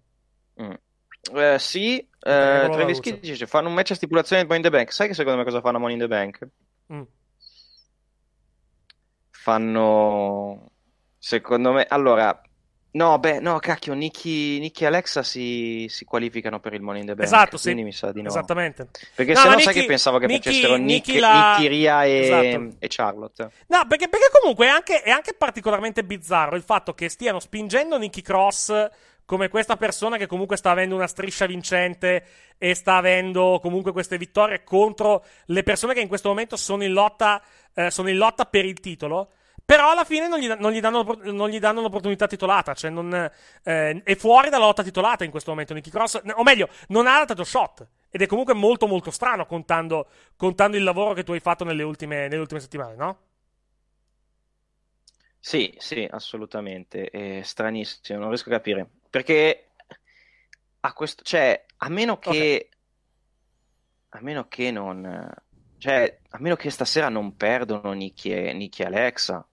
Mm. 0.63 0.73
Eh, 1.35 1.59
sì, 1.59 1.99
eh, 1.99 2.07
Travis 2.21 3.01
Kid 3.01 3.21
dice 3.21 3.47
fanno 3.47 3.69
un 3.69 3.75
match 3.75 3.91
a 3.91 3.95
stipulazione 3.95 4.43
di 4.43 4.49
Money 4.49 4.65
in 4.65 4.71
the 4.71 4.77
Bank. 4.77 4.93
Sai 4.93 5.09
che 5.09 5.15
secondo 5.15 5.39
me 5.39 5.45
cosa 5.45 5.61
fanno 5.61 5.77
a 5.77 5.81
Money 5.81 5.95
in 5.95 6.01
the 6.01 6.09
Bank? 6.09 6.49
Mm 6.93 7.03
fanno 9.49 10.73
secondo 11.17 11.73
me 11.73 11.87
allora 11.89 12.39
no 12.91 13.19
beh 13.19 13.41
no 13.41 13.59
cacchio 13.59 13.95
Nicky, 13.95 14.59
Nicky 14.59 14.85
e 14.85 14.87
Alexa 14.87 15.23
si, 15.23 15.87
si, 15.89 16.05
qualificano 16.05 16.61
per 16.61 16.75
il 16.75 16.83
Money 16.83 17.01
in 17.01 17.07
the 17.07 17.15
Bank 17.15 17.27
esatto 17.27 17.57
sì 17.57 17.73
mi 17.73 17.93
sa 17.93 18.13
di 18.13 18.21
no 18.21 18.29
esattamente 18.29 18.89
perché 19.15 19.33
no, 19.33 19.39
se 19.39 19.49
no 19.49 19.55
Nicky, 19.55 19.65
sai 19.65 19.75
che 19.75 19.85
pensavo 19.87 20.19
che 20.19 20.27
Nicky, 20.27 20.51
facessero 20.51 20.77
Nicky, 20.77 21.19
la... 21.19 21.57
Nicky 21.57 21.69
Ria 21.69 22.05
e, 22.05 22.19
esatto. 22.19 22.77
e, 22.79 22.89
Charlotte 22.89 23.51
no 23.69 23.87
perché, 23.89 24.09
perché 24.09 24.29
comunque 24.39 24.67
è 24.67 24.69
anche, 24.69 25.01
è 25.01 25.11
anche 25.11 25.33
particolarmente 25.33 26.05
bizzarro 26.05 26.55
il 26.55 26.63
fatto 26.63 26.93
che 26.93 27.09
stiano 27.09 27.41
spingendo 27.41 27.97
Nicky 27.97 28.21
Cross 28.21 28.91
come 29.29 29.49
questa 29.51 29.77
persona 29.77 30.17
che 30.17 30.27
comunque 30.27 30.57
sta 30.57 30.71
avendo 30.71 30.95
una 30.95 31.07
striscia 31.07 31.45
vincente 31.45 32.25
e 32.57 32.75
sta 32.75 32.97
avendo 32.97 33.59
comunque 33.61 33.93
queste 33.93 34.17
vittorie 34.17 34.65
contro 34.65 35.23
le 35.47 35.63
persone 35.63 35.93
che 35.93 36.01
in 36.01 36.09
questo 36.09 36.31
momento 36.31 36.57
sono 36.57 36.83
in 36.83 36.93
lotta, 36.93 37.43
eh, 37.75 37.91
sono 37.91 38.09
in 38.09 38.17
lotta 38.17 38.47
per 38.47 38.65
il 38.65 38.81
titolo. 38.81 39.33
Però 39.69 39.91
alla 39.91 40.05
fine 40.05 40.29
non 40.29 40.39
gli, 40.39 40.47
non 40.47 40.73
gli, 40.73 40.81
danno, 40.81 41.03
non 41.25 41.51
gli 41.51 41.59
danno, 41.59 41.83
l'opportunità 41.83 42.27
titolata. 42.27 42.73
Cioè, 42.73 42.91
non, 42.91 43.13
eh, 43.13 44.03
è 44.03 44.15
fuori 44.15 44.49
dalla 44.49 44.65
lotta 44.65 44.83
titolata 44.83 45.25
in 45.25 45.31
questo 45.31 45.51
momento. 45.51 45.75
Nicky 45.75 45.91
Cross, 45.91 46.23
o 46.37 46.43
meglio, 46.43 46.71
non 46.87 47.07
ha 47.07 47.19
la 47.19 47.27
title 47.27 47.45
shot. 47.45 47.87
Ed 48.09 48.23
è 48.23 48.27
comunque 48.27 48.55
molto, 48.55 48.87
molto 48.87 49.11
strano 49.11 49.45
contando, 49.45 50.09
contando 50.37 50.79
il 50.79 50.83
lavoro 50.83 51.13
che 51.13 51.23
tu 51.23 51.33
hai 51.33 51.41
fatto 51.41 51.65
nelle 51.65 51.83
ultime, 51.83 52.29
nelle 52.29 52.41
ultime 52.41 52.61
settimane, 52.61 52.95
no? 52.95 53.19
Sì, 55.39 55.75
sì, 55.77 56.09
assolutamente. 56.11 57.11
È 57.11 57.43
stranissimo, 57.43 58.21
non 58.21 58.29
riesco 58.29 58.49
a 58.49 58.53
capire. 58.53 58.89
Perché 59.11 59.73
a 60.81 60.95
questo, 60.95 61.23
cioè, 61.25 61.63
a 61.77 61.91
meno 61.91 62.19
che, 62.19 62.31
okay. 62.31 62.69
a 64.09 64.21
meno 64.23 64.49
che 64.49 64.71
non, 64.71 65.31
cioè, 65.77 66.21
a 66.31 66.39
meno 66.41 66.57
che 66.57 66.71
stasera 66.71 67.11
non 67.11 67.37
perdono 67.37 67.93
Nicky 67.93 68.31
e, 68.31 68.55
Nicky 68.55 68.83
e 68.83 68.87
Alexa, 68.87 69.47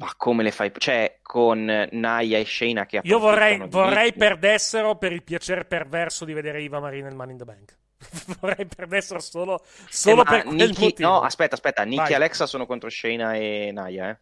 ma 0.00 0.14
come 0.16 0.42
le 0.42 0.50
fai? 0.50 0.72
Cioè, 0.76 1.18
con 1.20 1.88
Naya 1.90 2.38
e 2.38 2.44
Shayna 2.46 2.86
che 2.86 3.00
Io 3.02 3.18
vorrei, 3.18 3.58
vorrei 3.68 4.14
perdessero 4.14 4.96
per 4.96 5.12
il 5.12 5.22
piacere 5.22 5.66
perverso 5.66 6.24
di 6.24 6.32
vedere 6.32 6.62
Iva 6.62 6.80
Marina 6.80 7.06
e 7.06 7.10
il 7.10 7.16
Man 7.16 7.30
in 7.30 7.36
the 7.36 7.44
Bank. 7.44 7.76
vorrei 8.40 8.64
perdessero 8.64 9.20
solo, 9.20 9.62
solo 9.90 10.22
eh, 10.22 10.24
per 10.24 10.46
motivo. 10.46 10.94
No, 11.00 11.20
aspetta, 11.20 11.54
aspetta. 11.54 11.84
Nicky 11.84 12.12
e 12.12 12.14
Alexa 12.14 12.46
sono 12.46 12.64
contro 12.64 12.88
Shayna 12.88 13.34
e 13.34 13.70
Naya, 13.72 14.08
eh? 14.08 14.18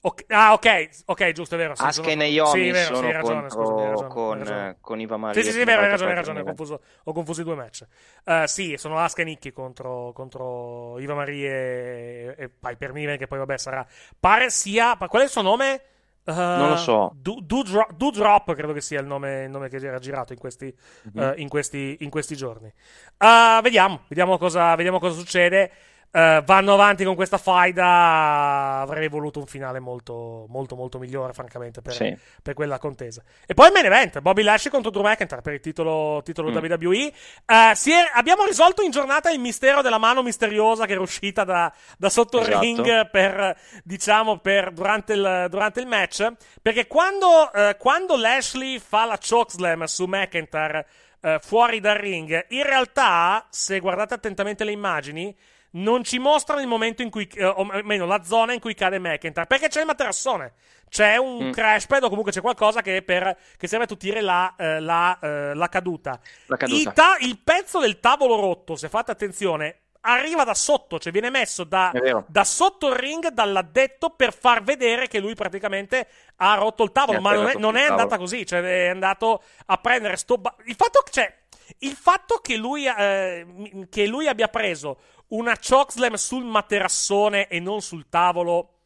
Okay. 0.00 0.26
Ah, 0.28 0.52
ok, 0.52 0.88
ok, 1.06 1.32
giusto, 1.32 1.56
è 1.56 1.58
vero. 1.58 1.74
Sì, 1.74 1.82
Asuka 1.82 2.10
e 2.10 2.14
Naomi 2.14 2.64
sì, 2.64 2.70
vero, 2.70 2.94
sono 2.94 3.06
sì, 3.08 3.12
ragione, 3.12 3.48
contro 3.48 3.50
scusa, 3.50 3.88
ragione, 3.88 4.08
con, 4.08 4.76
con 4.80 5.00
Iva 5.00 5.16
Maria. 5.16 5.42
Sì, 5.42 5.50
sì, 5.50 5.58
sì, 5.58 5.64
vero, 5.64 5.82
hai 5.82 5.88
ragione, 5.88 6.10
hai 6.10 6.16
ragione, 6.16 6.40
ho 6.40 6.44
confuso, 6.44 6.80
ho 7.02 7.12
confuso, 7.12 7.40
i 7.40 7.44
due 7.44 7.54
match. 7.56 7.84
Uh, 8.24 8.46
sì, 8.46 8.76
sono 8.76 8.98
Asuka 8.98 9.22
e 9.22 9.24
Nikki 9.24 9.52
contro, 9.52 10.12
contro 10.14 11.00
Iva 11.00 11.14
Maria 11.14 11.50
e, 11.50 12.34
e 12.38 12.48
Piper 12.48 12.92
Niven, 12.92 13.18
che 13.18 13.26
poi 13.26 13.38
vabbè 13.38 13.58
sarà... 13.58 13.84
Pare 14.20 14.50
sia... 14.50 14.96
Qual 14.96 15.20
è 15.20 15.24
il 15.24 15.30
suo 15.30 15.42
nome? 15.42 15.82
Uh, 16.24 16.32
non 16.32 16.68
lo 16.68 16.76
so. 16.76 17.12
Do, 17.16 17.38
do, 17.42 17.62
drop, 17.62 17.92
do, 17.92 18.10
Drop, 18.10 18.52
credo 18.54 18.74
che 18.74 18.82
sia 18.82 19.00
il 19.00 19.06
nome, 19.06 19.44
il 19.44 19.50
nome 19.50 19.70
che 19.70 19.78
era 19.78 19.98
girato 19.98 20.34
in 20.34 20.38
questi, 20.38 20.72
mm-hmm. 21.16 21.28
uh, 21.30 21.32
in 21.36 21.48
questi, 21.48 21.96
in 22.00 22.10
questi 22.10 22.36
giorni. 22.36 22.70
Uh, 23.16 23.62
vediamo, 23.62 24.02
vediamo 24.08 24.36
cosa, 24.36 24.74
vediamo 24.74 24.98
cosa 24.98 25.18
succede. 25.18 25.70
Uh, 26.10 26.42
vanno 26.42 26.72
avanti 26.72 27.04
con 27.04 27.14
questa 27.14 27.36
faida. 27.36 28.80
Avrei 28.80 29.08
voluto 29.08 29.38
un 29.40 29.46
finale 29.46 29.78
molto, 29.78 30.46
molto, 30.48 30.74
molto 30.74 30.98
migliore, 30.98 31.32
francamente, 31.32 31.82
per, 31.82 31.92
Sì. 31.92 32.16
per 32.42 32.54
quella 32.54 32.78
contesa. 32.78 33.22
E 33.46 33.52
poi 33.54 33.66
il 33.66 33.72
main 33.72 33.84
event: 33.84 34.20
Bobby 34.20 34.42
Lashley 34.42 34.72
contro 34.72 34.90
Drew 34.90 35.02
McIntyre 35.04 35.42
per 35.42 35.52
il 35.52 35.60
titolo, 35.60 36.22
titolo 36.24 36.50
Mm. 36.50 36.54
WWE. 36.56 37.12
Uh, 37.46 37.74
si 37.74 37.92
è- 37.92 38.10
abbiamo 38.14 38.44
risolto 38.46 38.82
in 38.82 38.90
giornata 38.90 39.30
il 39.30 39.38
mistero 39.38 39.82
della 39.82 39.98
mano 39.98 40.22
misteriosa 40.22 40.86
che 40.86 40.92
era 40.92 41.00
uscita 41.02 41.44
da, 41.44 41.72
da 41.98 42.08
sotto 42.08 42.38
il 42.38 42.44
Esatto. 42.44 42.60
ring 42.60 43.10
per, 43.10 43.56
diciamo, 43.84 44.38
per 44.38 44.72
durante, 44.72 45.12
il, 45.12 45.46
durante 45.50 45.80
il 45.80 45.86
match. 45.86 46.26
Perché 46.62 46.86
quando, 46.86 47.52
eh, 47.52 47.76
quando 47.78 48.16
Lashley 48.16 48.78
fa 48.78 49.04
la 49.04 49.18
chokeslam 49.18 49.84
su 49.84 50.06
McIntyre 50.06 50.86
eh, 51.20 51.38
fuori 51.42 51.80
dal 51.80 51.96
ring, 51.96 52.46
in 52.48 52.62
realtà, 52.62 53.46
se 53.50 53.78
guardate 53.80 54.14
attentamente 54.14 54.64
le 54.64 54.72
immagini, 54.72 55.36
non 55.72 56.02
ci 56.04 56.18
mostrano 56.18 56.60
il 56.60 56.66
momento 56.66 57.02
in 57.02 57.10
cui, 57.10 57.26
eh, 57.34 57.44
o 57.44 57.64
meno 57.82 58.06
la 58.06 58.22
zona 58.22 58.52
in 58.52 58.60
cui 58.60 58.74
cade 58.74 58.98
McIntyre, 58.98 59.46
perché 59.46 59.68
c'è 59.68 59.80
il 59.80 59.86
materassone. 59.86 60.52
C'è 60.88 61.16
un 61.18 61.48
Mm. 61.48 61.50
crash 61.50 61.86
pad 61.86 62.04
o 62.04 62.08
comunque 62.08 62.32
c'è 62.32 62.40
qualcosa 62.40 62.80
che, 62.80 63.02
per, 63.02 63.36
che 63.58 63.66
serve 63.66 63.84
a 63.84 63.88
tutire 63.88 64.22
la, 64.22 64.54
eh, 64.56 64.80
la, 64.80 65.18
eh, 65.20 65.54
la 65.54 65.68
caduta. 65.68 66.18
La 66.46 66.56
caduta. 66.56 66.78
Il, 66.78 66.92
ta- 66.94 67.16
il 67.20 67.38
pezzo 67.38 67.78
del 67.78 68.00
tavolo 68.00 68.40
rotto, 68.40 68.74
se 68.74 68.88
fate 68.88 69.10
attenzione, 69.10 69.80
arriva 70.00 70.44
da 70.44 70.54
sotto, 70.54 70.98
cioè 70.98 71.12
viene 71.12 71.28
messo 71.28 71.64
da, 71.64 71.92
da 72.26 72.44
sotto 72.44 72.88
il 72.88 72.94
ring 72.94 73.28
dall'addetto 73.28 74.10
per 74.10 74.32
far 74.32 74.62
vedere 74.62 75.08
che 75.08 75.18
lui 75.18 75.34
praticamente 75.34 76.06
ha 76.36 76.54
rotto 76.54 76.84
il 76.84 76.92
tavolo, 76.92 77.18
Ha 77.18 77.20
ma 77.20 77.34
non 77.34 77.48
è, 77.48 77.54
non 77.56 77.76
è 77.76 77.84
andata 77.84 78.16
così, 78.16 78.46
cioè 78.46 78.62
è 78.62 78.88
andato 78.88 79.42
a 79.66 79.76
prendere 79.76 80.16
sto 80.16 80.38
ba- 80.38 80.54
il 80.64 80.74
fatto 80.76 81.02
che 81.04 81.10
cioè, 81.10 81.34
il 81.80 81.92
fatto 81.92 82.38
che 82.38 82.56
lui, 82.56 82.86
eh, 82.86 83.86
che 83.90 84.06
lui 84.06 84.26
abbia 84.26 84.48
preso 84.48 84.98
una 85.28 85.56
chokeslam 85.56 86.14
sul 86.14 86.44
materassone 86.44 87.48
e 87.48 87.60
non 87.60 87.80
sul 87.80 88.08
tavolo 88.08 88.80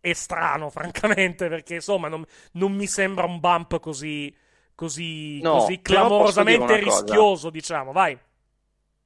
è 0.00 0.12
strano, 0.12 0.68
francamente, 0.70 1.48
perché 1.48 1.74
insomma 1.74 2.08
non, 2.08 2.24
non 2.52 2.72
mi 2.72 2.86
sembra 2.86 3.26
un 3.26 3.40
bump 3.40 3.78
così 3.80 4.34
così, 4.76 5.40
No, 5.40 5.54
così 5.54 5.80
clamorosamente 5.82 6.80
cosa. 6.80 7.00
rischioso, 7.00 7.50
diciamo, 7.50 7.90
vai. 7.90 8.16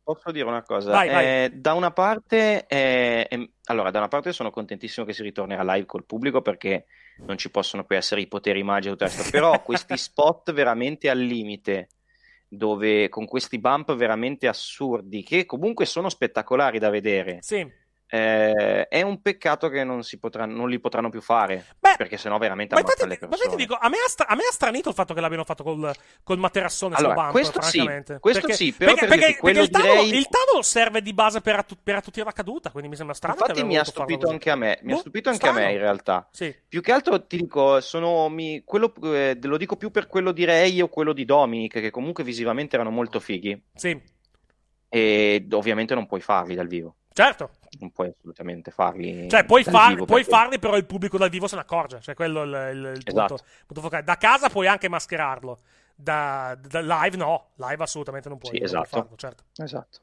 Posso 0.02 0.30
dire 0.32 0.44
una 0.44 0.62
cosa? 0.62 0.90
Vai, 0.90 1.08
vai. 1.08 1.24
Eh, 1.24 1.50
da 1.54 1.72
una 1.72 1.92
parte, 1.92 2.66
eh, 2.66 3.26
ehm, 3.30 3.48
allora, 3.66 3.90
da 3.90 3.98
una 3.98 4.08
parte 4.08 4.32
sono 4.32 4.50
contentissimo 4.50 5.06
che 5.06 5.14
si 5.14 5.22
ritornerà 5.22 5.62
live 5.62 5.86
col 5.86 6.04
pubblico 6.04 6.42
perché 6.42 6.86
non 7.18 7.38
ci 7.38 7.50
possono 7.50 7.84
più 7.84 7.96
essere 7.96 8.20
i 8.20 8.26
poteri 8.26 8.62
magici 8.62 8.88
e 8.88 8.90
tutto 8.90 9.04
il 9.04 9.10
resto, 9.10 9.30
però 9.30 9.62
questi 9.62 9.96
spot 9.96 10.52
veramente 10.52 11.08
al 11.08 11.18
limite, 11.18 11.88
dove 12.52 13.08
con 13.08 13.26
questi 13.26 13.60
bump 13.60 13.94
veramente 13.94 14.48
assurdi, 14.48 15.22
che 15.22 15.46
comunque 15.46 15.86
sono 15.86 16.08
spettacolari 16.08 16.80
da 16.80 16.90
vedere, 16.90 17.38
Sì. 17.42 17.64
Eh, 18.10 18.88
è 18.88 19.02
un 19.02 19.22
peccato 19.22 19.68
che 19.68 19.84
non, 19.84 20.02
si 20.02 20.18
potranno, 20.18 20.54
non 20.56 20.68
li 20.68 20.78
potranno 20.80 21.08
più 21.10 21.20
fare, 21.20 21.64
Beh, 21.78 21.94
perché 21.96 22.16
sennò 22.16 22.38
veramente 22.38 22.74
Ma 22.74 22.80
infatti, 22.80 23.02
le 23.02 23.06
ma 23.08 23.14
infatti 23.14 23.36
persone. 23.38 23.56
dico, 23.56 23.74
a 23.80 23.88
me, 23.88 23.96
ha 24.04 24.08
stra- 24.08 24.26
a 24.26 24.34
me 24.34 24.42
ha 24.48 24.52
stranito 24.52 24.88
il 24.88 24.94
fatto 24.94 25.14
che 25.14 25.20
l'abbiano 25.20 25.44
fatto 25.44 25.62
col, 25.62 25.92
col 26.22 26.38
materassone 26.38 26.96
Allora, 26.96 27.14
sul 27.14 27.22
bump, 27.22 27.32
questo 27.32 27.62
sì, 27.62 27.78
questo 28.18 28.40
perché, 28.46 28.52
sì, 28.54 28.72
però 28.72 28.94
perché, 28.94 29.06
per 29.06 29.18
perché- 29.18 29.38
perché 29.42 29.60
il, 29.60 29.70
tavolo, 29.70 29.92
direi- 30.02 30.18
il 30.18 30.28
tavolo 30.28 30.62
serve 30.62 31.02
di 31.02 31.12
base 31.14 31.40
per, 31.40 31.54
attu- 31.56 31.78
per 31.82 31.94
attutire 31.94 32.24
la 32.24 32.32
caduta, 32.32 32.70
quindi 32.70 32.88
mi 32.88 32.96
sembra 32.96 33.14
strano 33.14 33.36
Infatti 33.38 33.62
mi 33.64 33.78
ha 33.78 33.84
stupito 33.84 34.28
anche 34.28 34.50
a 34.50 34.56
me, 34.56 34.78
mi 34.82 34.92
ha 34.92 34.94
Boh, 34.94 35.00
stupito 35.00 35.28
anche 35.30 35.46
a 35.46 35.50
strano. 35.50 35.66
me 35.66 35.72
in 35.72 35.78
realtà. 35.78 36.28
Sì. 36.32 36.54
Più 36.68 36.80
che 36.80 36.92
altro 36.92 37.26
ti 37.26 37.36
dico, 37.36 37.80
sono, 37.80 38.28
mi- 38.28 38.62
quello, 38.64 38.92
eh, 39.04 39.38
lo 39.42 39.56
dico 39.56 39.76
più 39.76 39.90
per 39.90 40.06
quello 40.06 40.32
di 40.32 40.44
Ray 40.44 40.80
o 40.80 40.88
quello 40.88 41.12
di 41.12 41.24
Dominic, 41.24 41.80
che 41.80 41.90
comunque 41.90 42.24
visivamente 42.24 42.74
erano 42.74 42.90
molto 42.90 43.20
fighi. 43.20 43.60
Sì, 43.74 44.00
E 44.90 45.46
ovviamente 45.52 45.94
non 45.94 46.06
puoi 46.06 46.20
farli 46.20 46.54
dal 46.54 46.66
vivo. 46.66 46.96
certo. 47.12 47.50
Non 47.78 47.92
puoi 47.92 48.08
assolutamente 48.08 48.72
farli. 48.72 49.28
Cioè, 49.30 49.44
puoi, 49.44 49.62
far- 49.62 49.94
puoi 49.94 50.06
perché- 50.06 50.24
farli, 50.30 50.58
però 50.58 50.76
il 50.76 50.84
pubblico 50.86 51.16
dal 51.16 51.30
vivo 51.30 51.46
se 51.46 51.54
ne 51.54 51.60
accorge. 51.62 52.00
Cioè, 52.00 52.14
quello 52.16 52.42
è 52.42 52.70
il, 52.70 52.76
il- 52.76 52.84
il 52.96 53.02
Esatto. 53.04 53.36
punto, 53.36 53.44
punto 53.66 53.80
focale. 53.82 54.02
Da 54.02 54.16
casa 54.16 54.48
puoi 54.48 54.66
anche 54.66 54.88
mascherarlo. 54.88 55.58
Da, 55.94 56.56
da 56.60 56.80
live 56.80 57.16
no, 57.18 57.50
live 57.56 57.82
assolutamente 57.82 58.28
non 58.28 58.38
puoi, 58.38 58.52
Sì, 58.54 58.58
non 58.60 58.68
puoi 58.70 58.82
esatto. 58.82 59.00
farlo, 59.02 59.16
certo. 59.16 59.44
Esatto. 59.62 59.98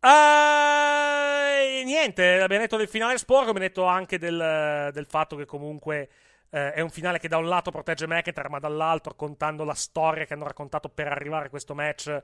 Eh, 0.00 1.82
niente, 1.84 2.40
abbiamo 2.40 2.62
detto 2.62 2.76
del 2.76 2.88
finale 2.88 3.16
sporco, 3.18 3.48
abbiamo 3.50 3.66
detto 3.66 3.84
anche 3.84 4.18
del, 4.18 4.90
del 4.92 5.06
fatto 5.06 5.36
che 5.36 5.44
comunque 5.46 6.08
eh, 6.50 6.72
è 6.72 6.80
un 6.80 6.90
finale 6.90 7.18
che 7.18 7.28
da 7.28 7.36
un 7.38 7.46
lato 7.48 7.70
protegge 7.70 8.06
McIntyre, 8.06 8.48
ma 8.48 8.58
dall'altro, 8.58 9.14
contando 9.14 9.64
la 9.64 9.74
storia 9.74 10.24
che 10.24 10.34
hanno 10.34 10.44
raccontato 10.44 10.88
per 10.88 11.08
arrivare 11.08 11.46
a 11.46 11.48
questo 11.50 11.74
match, 11.74 12.20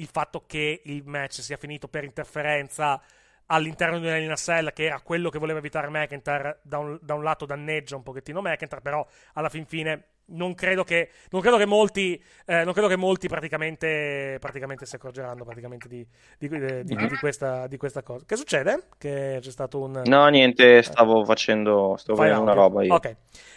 il 0.00 0.08
fatto 0.10 0.44
che 0.46 0.82
il 0.84 1.02
match 1.04 1.42
sia 1.42 1.56
finito 1.56 1.86
per 1.86 2.04
interferenza 2.04 3.00
all'interno 3.46 3.98
di 3.98 4.06
una 4.06 4.16
Hell 4.16 4.24
in 4.24 4.30
a 4.30 4.36
Cell, 4.36 4.72
che 4.72 4.84
era 4.84 5.00
quello 5.00 5.28
che 5.28 5.38
voleva 5.38 5.58
evitare 5.58 5.88
McIntyre, 5.88 6.60
da 6.62 6.78
un, 6.78 6.98
da 7.02 7.14
un 7.14 7.22
lato 7.22 7.46
danneggia 7.46 7.96
un 7.96 8.02
pochettino 8.02 8.40
McIntyre, 8.40 8.80
però 8.80 9.06
alla 9.34 9.48
fin 9.48 9.66
fine 9.66 10.04
non 10.30 10.54
credo 10.54 10.84
che, 10.84 11.10
non 11.30 11.40
credo 11.40 11.56
che 11.56 11.66
molti, 11.66 12.22
eh, 12.46 12.64
non 12.64 12.72
credo 12.72 12.88
che 12.88 12.96
molti 12.96 13.28
praticamente, 13.28 14.36
praticamente 14.40 14.86
si 14.86 14.96
accorgeranno 14.96 15.44
praticamente 15.44 15.88
di, 15.88 16.06
di, 16.38 16.48
di- 16.48 16.84
di- 16.84 17.06
di 17.08 17.16
questa, 17.18 17.66
di 17.66 17.76
questa 17.76 18.02
cosa. 18.02 18.24
Che 18.26 18.36
succede? 18.36 18.88
Che 18.98 19.38
c'è 19.40 19.50
stato 19.50 19.80
un... 19.80 20.02
No, 20.04 20.26
niente, 20.28 20.82
stavo 20.82 21.24
facendo, 21.24 21.96
stavo 21.98 22.18
Fai 22.18 22.28
vedendo 22.28 22.50
una 22.50 22.60
roba 22.60 22.82
io. 22.84 22.94
Ok. 22.94 23.16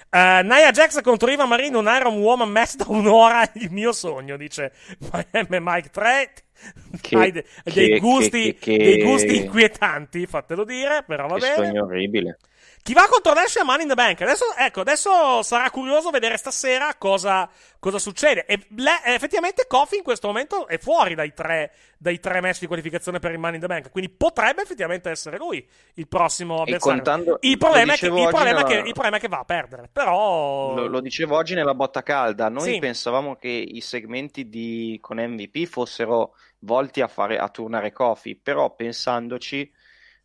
Eh, 0.09 0.41
Nia 0.43 0.71
Jax 0.71 1.01
contro 1.01 1.29
Iva 1.31 1.45
Marie 1.45 1.75
un 1.75 1.91
Iron 1.97 2.17
Woman 2.19 2.49
match 2.49 2.75
da 2.75 2.85
un'ora, 2.87 3.49
il 3.55 3.71
mio 3.71 3.91
sogno, 3.91 4.37
dice 4.37 4.71
Mike 5.49 5.89
3. 5.89 6.33
Che- 7.01 7.15
Hai 7.17 7.31
de- 7.31 7.43
che- 7.63 7.71
dei, 7.73 7.99
gusti, 7.99 8.55
che- 8.55 8.77
dei 8.77 9.01
gusti 9.03 9.35
inquietanti, 9.37 10.25
fatelo 10.25 10.63
dire, 10.63 11.03
però 11.05 11.27
va 11.27 11.37
bene. 11.37 11.55
sogno 11.65 11.83
orribile. 11.85 12.37
Chi 12.83 12.91
va 12.91 13.07
contro 13.09 13.31
Nash 13.33 13.55
a 13.55 13.63
Money 13.63 13.83
in 13.83 13.87
the 13.87 13.93
Bank? 13.93 14.19
Adesso, 14.23 14.43
ecco, 14.57 14.81
adesso 14.81 15.41
sarà 15.41 15.69
curioso 15.69 16.09
vedere 16.09 16.35
stasera 16.35 16.93
cosa, 16.97 17.49
cosa 17.79 17.97
succede. 17.97 18.45
E 18.45 18.59
le- 18.75 18.99
effettivamente 19.05 19.67
Kofi 19.67 19.95
in 19.95 20.03
questo 20.03 20.27
momento 20.27 20.67
è 20.67 20.77
fuori 20.77 21.15
dai 21.15 21.33
tre, 21.33 21.71
dai 21.97 22.19
tre 22.19 22.41
match 22.41 22.59
di 22.59 22.67
qualificazione 22.67 23.19
per 23.19 23.31
il 23.31 23.37
Money 23.39 23.55
in 23.55 23.61
the 23.61 23.67
Bank. 23.67 23.89
Quindi 23.89 24.09
potrebbe 24.11 24.63
effettivamente 24.63 25.09
essere 25.09 25.37
lui 25.37 25.65
il 25.93 26.09
prossimo 26.09 26.55
avversario. 26.61 26.95
contando, 27.01 27.37
il, 27.39 27.57
problema 27.57 27.93
è 27.93 27.95
che, 27.95 28.07
è 28.07 28.63
che, 28.65 28.75
il 28.85 28.91
problema 28.91 29.15
è 29.15 29.19
che 29.21 29.27
va 29.29 29.39
a 29.39 29.45
perdere. 29.45 29.89
Però. 29.89 30.73
Lo, 30.75 30.87
lo 30.87 30.99
dicevo 30.99 31.37
oggi 31.37 31.53
nella 31.55 31.73
botta 31.75 32.03
calda, 32.03 32.49
noi 32.49 32.73
Sì. 32.73 32.79
pensavamo 32.79 33.37
che 33.37 33.47
i 33.47 33.79
segmenti 33.79 34.49
di, 34.49 34.97
con 34.99 35.19
MVP 35.19 35.67
fossero 35.67 36.33
volti 36.63 37.01
a, 37.01 37.07
fare, 37.07 37.37
a 37.37 37.49
turnare 37.49 37.91
Kofi, 37.91 38.35
però 38.35 38.73
pensandoci 38.75 39.71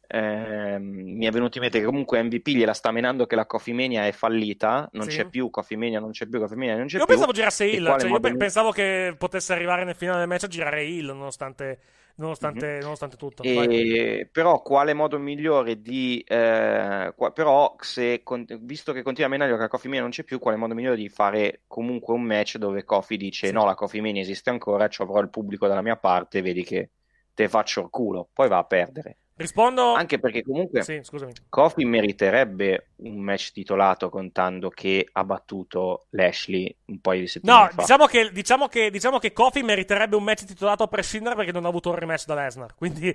ehm, 0.07 0.83
mi 0.83 1.27
è 1.27 1.31
venuto 1.31 1.59
in 1.59 1.65
mente 1.65 1.79
che 1.81 1.85
comunque 1.85 2.23
MVP 2.23 2.49
gliela 2.49 2.73
sta 2.73 2.91
menando 2.91 3.27
che 3.27 3.37
la 3.37 3.47
Coffee 3.47 3.75
Mania 3.75 4.07
è 4.07 4.13
fallita, 4.13 4.89
non 4.93 5.09
Sì. 5.09 5.17
c'è 5.17 5.29
più 5.29 5.51
Coffee 5.51 5.77
Mania, 5.77 6.01
non 6.01 6.11
c'è 6.13 6.27
più 6.27 6.39
Coffee 6.39 6.57
Mania, 6.57 6.77
non 6.77 6.87
c'è 6.87 6.99
Io 6.99 7.05
più. 7.05 7.15
pensavo 7.15 7.33
girasse 7.33 7.67
Hill. 7.67 7.99
Cioè, 7.99 8.11
io 8.11 8.21
pe- 8.21 8.37
pensavo 8.37 8.71
che 8.71 9.15
potesse 9.19 9.53
arrivare 9.53 9.85
nel 9.85 9.95
finale 9.95 10.19
del 10.21 10.29
match 10.29 10.45
a 10.45 10.49
girare 10.49 10.85
Hill, 10.85 11.07
nonostante, 11.07 11.79
nonostante, 12.19 12.79
nonostante 12.81 13.17
tutto. 13.17 13.43
E, 13.43 14.29
però 14.31 14.61
quale 14.63 14.95
modo 14.95 15.19
migliore 15.19 15.81
di 15.81 16.23
eh, 16.27 17.13
qua- 17.17 17.31
però 17.33 17.77
se 17.79 18.23
con- 18.23 18.45
visto 18.63 18.93
che 18.93 19.03
continua 19.03 19.29
a 19.29 19.33
menare 19.33 19.53
che 19.53 19.59
la 19.59 19.69
Coffee 19.69 19.89
Mania 19.89 20.03
non 20.03 20.11
c'è 20.11 20.25
più 20.25 20.39
quale 20.39 20.57
modo 20.57 20.75
migliore 20.75 20.97
di 20.97 21.09
fare 21.09 21.63
comunque 21.67 22.15
un 22.15 22.23
match 22.23 22.57
dove 22.57 22.85
Kofi 22.85 23.17
dice 23.17 23.47
Sì. 23.47 23.53
no 23.53 23.65
la 23.65 23.75
Coffee 23.75 24.01
Mania 24.01 24.23
esiste 24.23 24.51
ancora 24.51 24.89
ci 24.89 25.03
avrò 25.03 25.21
il 25.21 25.31
pubblico 25.31 25.67
dalla 25.69 25.83
mia 25.83 25.97
parte 25.97 26.43
vedi 26.43 26.65
che 26.65 26.91
te 27.33 27.49
faccio 27.49 27.81
il 27.83 27.91
culo 27.91 28.29
poi 28.33 28.49
va 28.49 28.59
a 28.59 28.65
perdere 28.65 29.19
Rispondo. 29.39 29.95
anche 29.95 30.19
perché 30.19 30.43
comunque 30.43 30.83
Sì. 30.83 31.01
Kofi 31.49 31.85
meriterebbe 31.85 32.89
un 32.97 33.21
match 33.21 33.53
titolato 33.53 34.09
contando 34.09 34.71
che 34.71 35.09
ha 35.13 35.25
battuto 35.25 36.07
Lashley 36.11 36.75
un 36.87 37.01
paio 37.01 37.21
di 37.21 37.27
settimane 37.29 37.63
No, 37.63 37.69
fa 37.69 37.83
diciamo 37.83 38.07
che, 38.07 38.33
diciamo, 38.33 38.67
che, 38.67 38.91
diciamo 38.91 39.19
che 39.19 39.33
Kofi 39.33 39.63
meriterebbe 39.63 40.17
un 40.17 40.25
match 40.25 40.45
titolato 40.45 40.83
a 40.83 40.89
prescindere 40.89 41.37
perché 41.37 41.53
non 41.53 41.65
ha 41.65 41.69
avuto 41.69 41.91
un 41.91 41.97
rematch 41.97 42.25
da 42.25 42.35
Lesnar. 42.35 42.75
Quindi, 42.75 43.15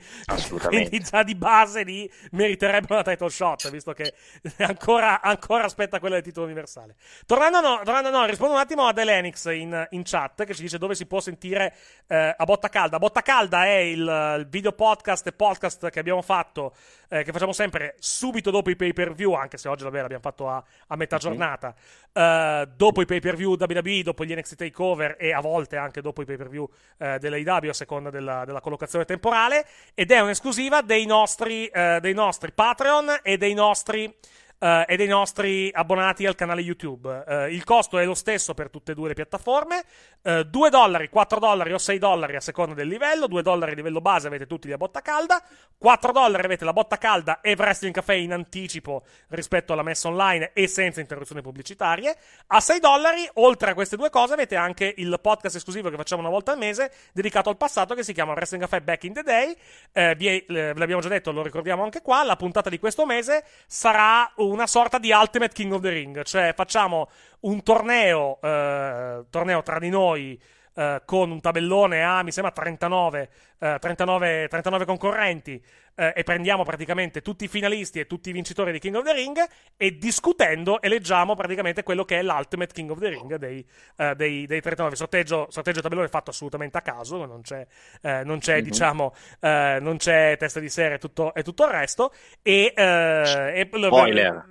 quindi 0.68 1.00
già 1.00 1.24
di 1.24 1.36
base 1.36 1.84
lì 1.84 2.10
meriterebbe 2.32 2.88
una 2.90 3.04
title 3.04 3.30
shot, 3.30 3.70
visto 3.70 3.94
che 3.94 4.14
ancora, 4.60 5.22
ancora 5.22 5.66
aspetta 5.66 6.00
quella 6.00 6.16
del 6.16 6.24
titolo 6.24 6.46
universale. 6.46 6.96
Tornando, 7.26 7.60
no, 7.62 7.82
tornando 7.84 8.10
no, 8.10 8.26
rispondo 8.26 8.54
un 8.54 8.60
attimo 8.60 8.86
ad 8.88 8.98
Elenix 8.98 9.52
in, 9.54 9.88
in 9.92 10.04
chat 10.04 10.46
che 10.46 10.54
ci 10.54 10.62
dice 10.62 10.78
dove 10.78 10.96
si 10.96 11.06
può 11.06 11.20
sentire 11.20 11.76
eh, 12.08 12.34
a 12.38 12.44
Botta 12.46 12.70
Calda. 12.70 12.98
Botta 13.00 13.22
Calda 13.22 13.66
è 13.66 13.78
il, 13.78 14.36
il 14.40 14.48
video 14.50 14.72
podcast 14.72 15.28
e 15.28 15.32
podcast 15.34 15.90
che 15.90 16.00
abbiamo 16.00 16.13
fatto, 16.22 16.74
eh, 17.10 17.24
che 17.24 17.32
facciamo 17.32 17.52
sempre 17.54 17.96
subito 18.00 18.52
dopo 18.52 18.70
i 18.70 18.76
pay 18.76 18.94
per 18.94 19.14
view, 19.14 19.34
anche 19.34 19.58
se 19.58 19.68
oggi 19.68 19.84
davvero 19.84 20.04
l'abbiamo 20.04 20.24
fatto 20.24 20.48
a, 20.50 20.64
a 20.88 20.96
metà 20.96 21.16
Mhm. 21.16 21.22
giornata. 21.22 21.74
Eh, 22.14 22.68
dopo 22.76 23.02
i 23.02 23.06
pay 23.06 23.20
per 23.20 23.36
view 23.36 23.56
WWE, 23.58 24.04
dopo 24.04 24.24
gli 24.26 24.34
NXT 24.34 24.56
Takeover 24.56 25.16
e 25.20 25.34
a 25.34 25.40
volte 25.42 25.78
anche 25.78 26.02
dopo 26.02 26.22
i 26.22 26.26
pay 26.26 26.38
per 26.38 26.50
view 26.50 26.70
eh, 26.98 27.18
dell'AEW 27.20 27.70
a 27.70 27.74
seconda 27.74 28.10
della, 28.10 28.46
della 28.46 28.62
collocazione 28.62 29.06
temporale. 29.06 29.66
Ed 29.94 30.12
è 30.12 30.20
un'esclusiva 30.20 30.82
dei 30.82 31.06
nostri, 31.06 31.68
eh, 31.68 32.00
dei 32.02 32.14
nostri 32.14 32.52
Patreon 32.52 33.20
e 33.24 33.38
dei 33.38 33.54
nostri. 33.54 34.14
Eh, 34.60 34.86
e 34.88 34.96
dei 34.96 35.08
nostri 35.08 35.70
abbonati 35.74 36.26
al 36.26 36.36
canale 36.36 36.62
YouTube. 36.62 37.24
Eh, 37.28 37.54
il 37.54 37.64
costo 37.64 37.98
è 37.98 38.06
lo 38.06 38.14
stesso 38.14 38.54
per 38.54 38.70
tutte 38.70 38.94
e 38.94 38.96
due 38.96 39.10
le 39.10 39.14
piattaforme. 39.14 39.84
Eh, 40.22 40.46
2 40.46 40.70
dollari, 40.70 41.10
4 41.10 41.40
dollari 41.40 41.74
o 41.74 41.78
6 41.78 41.98
dollari 41.98 42.36
a 42.36 42.40
seconda 42.40 42.74
del 42.74 42.88
livello. 42.88 43.28
2 43.28 43.42
dollari 43.42 43.72
a 43.74 43.76
livello 43.76 44.00
base 44.00 44.28
avete 44.28 44.48
tutti 44.48 44.70
la 44.70 44.78
botta 44.78 45.02
calda. 45.02 45.44
4 45.78 46.12
dollari 46.14 46.46
avete 46.46 46.64
la 46.64 46.72
botta 46.72 46.98
calda 46.98 47.42
e 47.42 47.56
Wrestling 47.58 47.94
Café 47.94 48.16
in 48.16 48.32
anticipo 48.32 49.04
rispetto 49.30 49.74
alla 49.74 49.84
messa 49.84 50.08
online 50.08 50.52
e 50.54 50.68
senza 50.68 51.02
interruzioni 51.02 51.42
pubblicitarie. 51.42 52.16
A 52.48 52.60
6 52.62 52.80
dollari, 52.80 53.28
oltre 53.34 53.72
a 53.72 53.74
queste 53.74 53.98
due 53.98 54.10
cose, 54.10 54.34
avete 54.34 54.56
anche 54.56 54.94
il 54.96 55.20
podcast 55.22 55.58
esclusivo 55.58 55.90
che 55.90 55.98
facciamo 55.98 56.22
una 56.22 56.30
volta 56.32 56.54
al 56.54 56.58
mese 56.58 56.92
dedicato 57.12 57.50
al 57.50 57.58
passato 57.58 57.96
che 57.96 58.04
si 58.04 58.14
chiama 58.14 58.32
Wrestling 58.32 58.64
Café 58.64 58.82
Back 58.82 59.04
in 59.04 59.14
the 59.14 59.24
Day. 59.24 59.56
Ve 59.92 60.46
l'abbiamo 60.48 61.02
già 61.02 61.10
detto, 61.10 61.32
lo 61.32 61.44
ricordiamo 61.44 61.84
anche 61.84 62.02
qua. 62.02 62.24
La 62.24 62.38
puntata 62.38 62.70
di 62.70 62.80
questo 62.80 63.06
mese 63.06 63.44
sarà 63.68 64.32
una 64.54 64.68
sorta 64.68 65.00
di 65.00 65.12
Ultimate 65.12 65.54
King 65.54 65.74
of 65.74 65.82
the 65.82 65.90
Ring, 65.90 66.24
cioè 66.24 66.54
facciamo 66.56 67.10
un 67.42 67.64
torneo, 67.64 68.40
eh, 68.42 69.26
torneo 69.30 69.64
tra 69.64 69.80
di 69.80 69.90
noi 69.90 70.40
eh, 70.76 71.02
con 71.06 71.32
un 71.32 71.42
tabellone 71.42 72.04
a, 72.04 72.24
mi 72.24 72.32
sembra, 72.32 72.52
39, 72.52 73.30
eh, 73.60 73.78
39, 73.80 74.48
39 74.48 74.86
concorrenti 74.86 75.64
eh, 75.96 76.14
e 76.16 76.24
prendiamo 76.24 76.64
praticamente 76.64 77.22
tutti 77.22 77.46
i 77.46 77.48
finalisti 77.48 78.00
e 78.00 78.08
tutti 78.08 78.30
i 78.30 78.34
vincitori 78.34 78.72
di 78.72 78.80
King 78.80 78.96
of 78.96 79.04
the 79.04 79.14
Ring 79.14 79.38
e 79.78 79.98
discutendo 79.98 80.82
eleggiamo 80.82 81.36
praticamente 81.36 81.84
quello 81.84 82.04
che 82.06 82.20
è 82.20 82.24
l'Ultimate 82.24 82.74
King 82.74 82.90
of 82.92 83.00
the 83.00 83.10
Ring 83.10 83.36
dei, 83.36 83.66
eh, 83.98 84.16
dei, 84.16 84.46
dei 84.46 84.62
39. 84.62 84.96
Sorteggio, 84.96 85.48
sorteggio 85.50 85.82
tabellone 85.82 86.08
fatto 86.08 86.32
assolutamente 86.32 86.78
a 86.78 86.82
caso, 86.82 87.26
non 87.26 87.42
c'è, 87.42 87.66
eh, 88.02 88.24
non 88.24 88.40
c'è 88.40 88.56
mm-hmm. 88.56 88.64
diciamo, 88.64 89.14
eh, 89.40 89.78
non 89.82 89.98
c'è 89.98 90.36
testa 90.38 90.60
di 90.60 90.70
serie 90.70 90.96
e 90.96 91.00
tutto, 91.00 91.34
e 91.34 91.44
tutto 91.44 91.66
il 91.66 91.72
resto 91.72 92.14
e, 92.42 92.74
e 92.76 93.70
lo, 93.72 93.90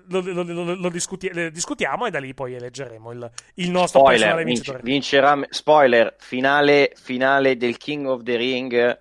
lo, 0.06 0.43
lo, 0.43 0.74
lo 0.74 0.89
discuti- 0.89 1.51
discutiamo 1.51 2.06
e 2.06 2.10
da 2.10 2.19
lì 2.19 2.35
poi 2.35 2.55
eleggeremo 2.55 3.10
il, 3.12 3.31
il 3.55 3.70
nostro 3.70 4.01
spoiler, 4.01 4.19
personale 4.19 4.44
vincitore. 4.44 4.81
Vincerà, 4.82 5.39
spoiler, 5.48 6.14
finale, 6.19 6.93
finale 6.94 7.56
del 7.56 7.77
King 7.77 8.06
of 8.06 8.23
the 8.23 8.36
Ring 8.36 9.01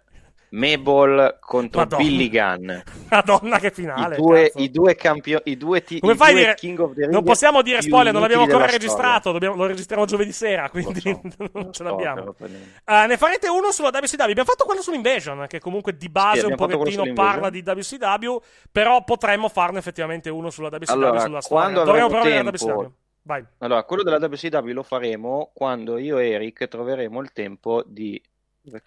Mabel 0.51 1.37
contro 1.39 1.79
Madonna. 1.79 2.03
Billy 2.03 2.29
Gunn. 2.29 2.71
Madonna, 3.09 3.57
che 3.59 3.71
finale! 3.71 4.15
I 4.15 4.17
due, 4.17 4.51
i 4.55 4.69
due 4.69 4.95
campioni, 4.95 5.41
i 5.45 5.55
due, 5.55 5.81
ti- 5.81 5.99
Come 5.99 6.13
i 6.13 6.15
fai 6.17 6.31
due 6.33 6.41
dire? 6.41 6.55
King 6.55 6.79
of 6.79 6.93
the 6.93 7.01
Ring 7.01 7.13
Non 7.13 7.23
possiamo 7.23 7.61
dire 7.61 7.81
spoiler, 7.81 8.11
non 8.11 8.21
l'abbiamo 8.21 8.43
ancora 8.43 8.65
registrato. 8.65 9.31
Dobbiamo, 9.31 9.55
lo 9.55 9.65
registriamo 9.65 10.03
giovedì 10.05 10.33
sera, 10.33 10.69
quindi 10.69 10.99
so. 10.99 11.21
non 11.53 11.71
ce 11.71 11.71
so, 11.71 11.83
l'abbiamo. 11.83 12.35
Uh, 12.37 13.07
ne 13.07 13.15
farete 13.15 13.47
uno 13.47 13.71
sulla 13.71 13.91
WCW. 13.93 14.21
Abbiamo 14.21 14.43
fatto 14.43 14.65
quello 14.65 14.81
sull'Invasion, 14.81 15.45
che 15.47 15.59
comunque 15.59 15.95
di 15.95 16.09
base 16.09 16.41
Sì, 16.41 16.45
un 16.47 16.55
pochettino 16.55 17.13
parla 17.13 17.49
di. 17.49 17.63
WCW. 17.65 18.41
Però 18.71 19.03
potremmo 19.05 19.47
farne 19.47 19.79
effettivamente 19.79 20.29
uno 20.29 20.49
sulla 20.49 20.67
WCW. 20.67 20.91
Allora, 20.91 21.19
sulla 21.21 21.41
storia. 21.41 21.83
Dovremmo 21.83 22.09
provare 22.09 22.43
la 22.43 22.49
WCW. 22.49 22.91
Vai. 23.23 23.45
Allora, 23.59 23.83
quello 23.83 24.03
della 24.03 24.17
WCW 24.17 24.73
lo 24.73 24.83
faremo 24.83 25.51
quando 25.53 25.97
io 25.97 26.17
e 26.17 26.31
Eric 26.31 26.67
troveremo 26.67 27.21
il 27.21 27.31
tempo 27.31 27.83
di? 27.85 28.21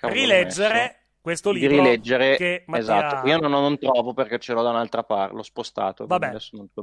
Rileggere 0.02 1.03
questo 1.24 1.52
di 1.52 1.60
libro. 1.60 1.76
rileggere 1.76 2.36
che 2.36 2.64
Mattia- 2.66 2.82
esatto 3.08 3.26
io 3.28 3.38
non, 3.38 3.50
non 3.50 3.78
trovo 3.78 4.12
perché 4.12 4.38
ce 4.38 4.52
l'ho 4.52 4.60
da 4.62 4.68
un'altra 4.68 5.04
parte 5.04 5.34
l'ho 5.34 5.42
spostato 5.42 6.06
Vabbè, 6.06 6.34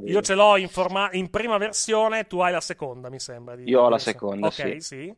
io 0.06 0.20
ce 0.20 0.34
l'ho 0.34 0.56
in, 0.56 0.68
forma- 0.68 1.08
in 1.12 1.30
prima 1.30 1.58
versione, 1.58 2.26
tu 2.26 2.40
hai 2.40 2.50
la 2.50 2.60
seconda, 2.60 3.08
mi 3.08 3.20
sembra. 3.20 3.54
di- 3.54 3.68
Io 3.70 3.80
ho 3.82 3.88
la 3.88 3.96
di- 3.98 4.02
seconda, 4.02 4.48
Ok, 4.48 4.82
sì. 4.82 5.14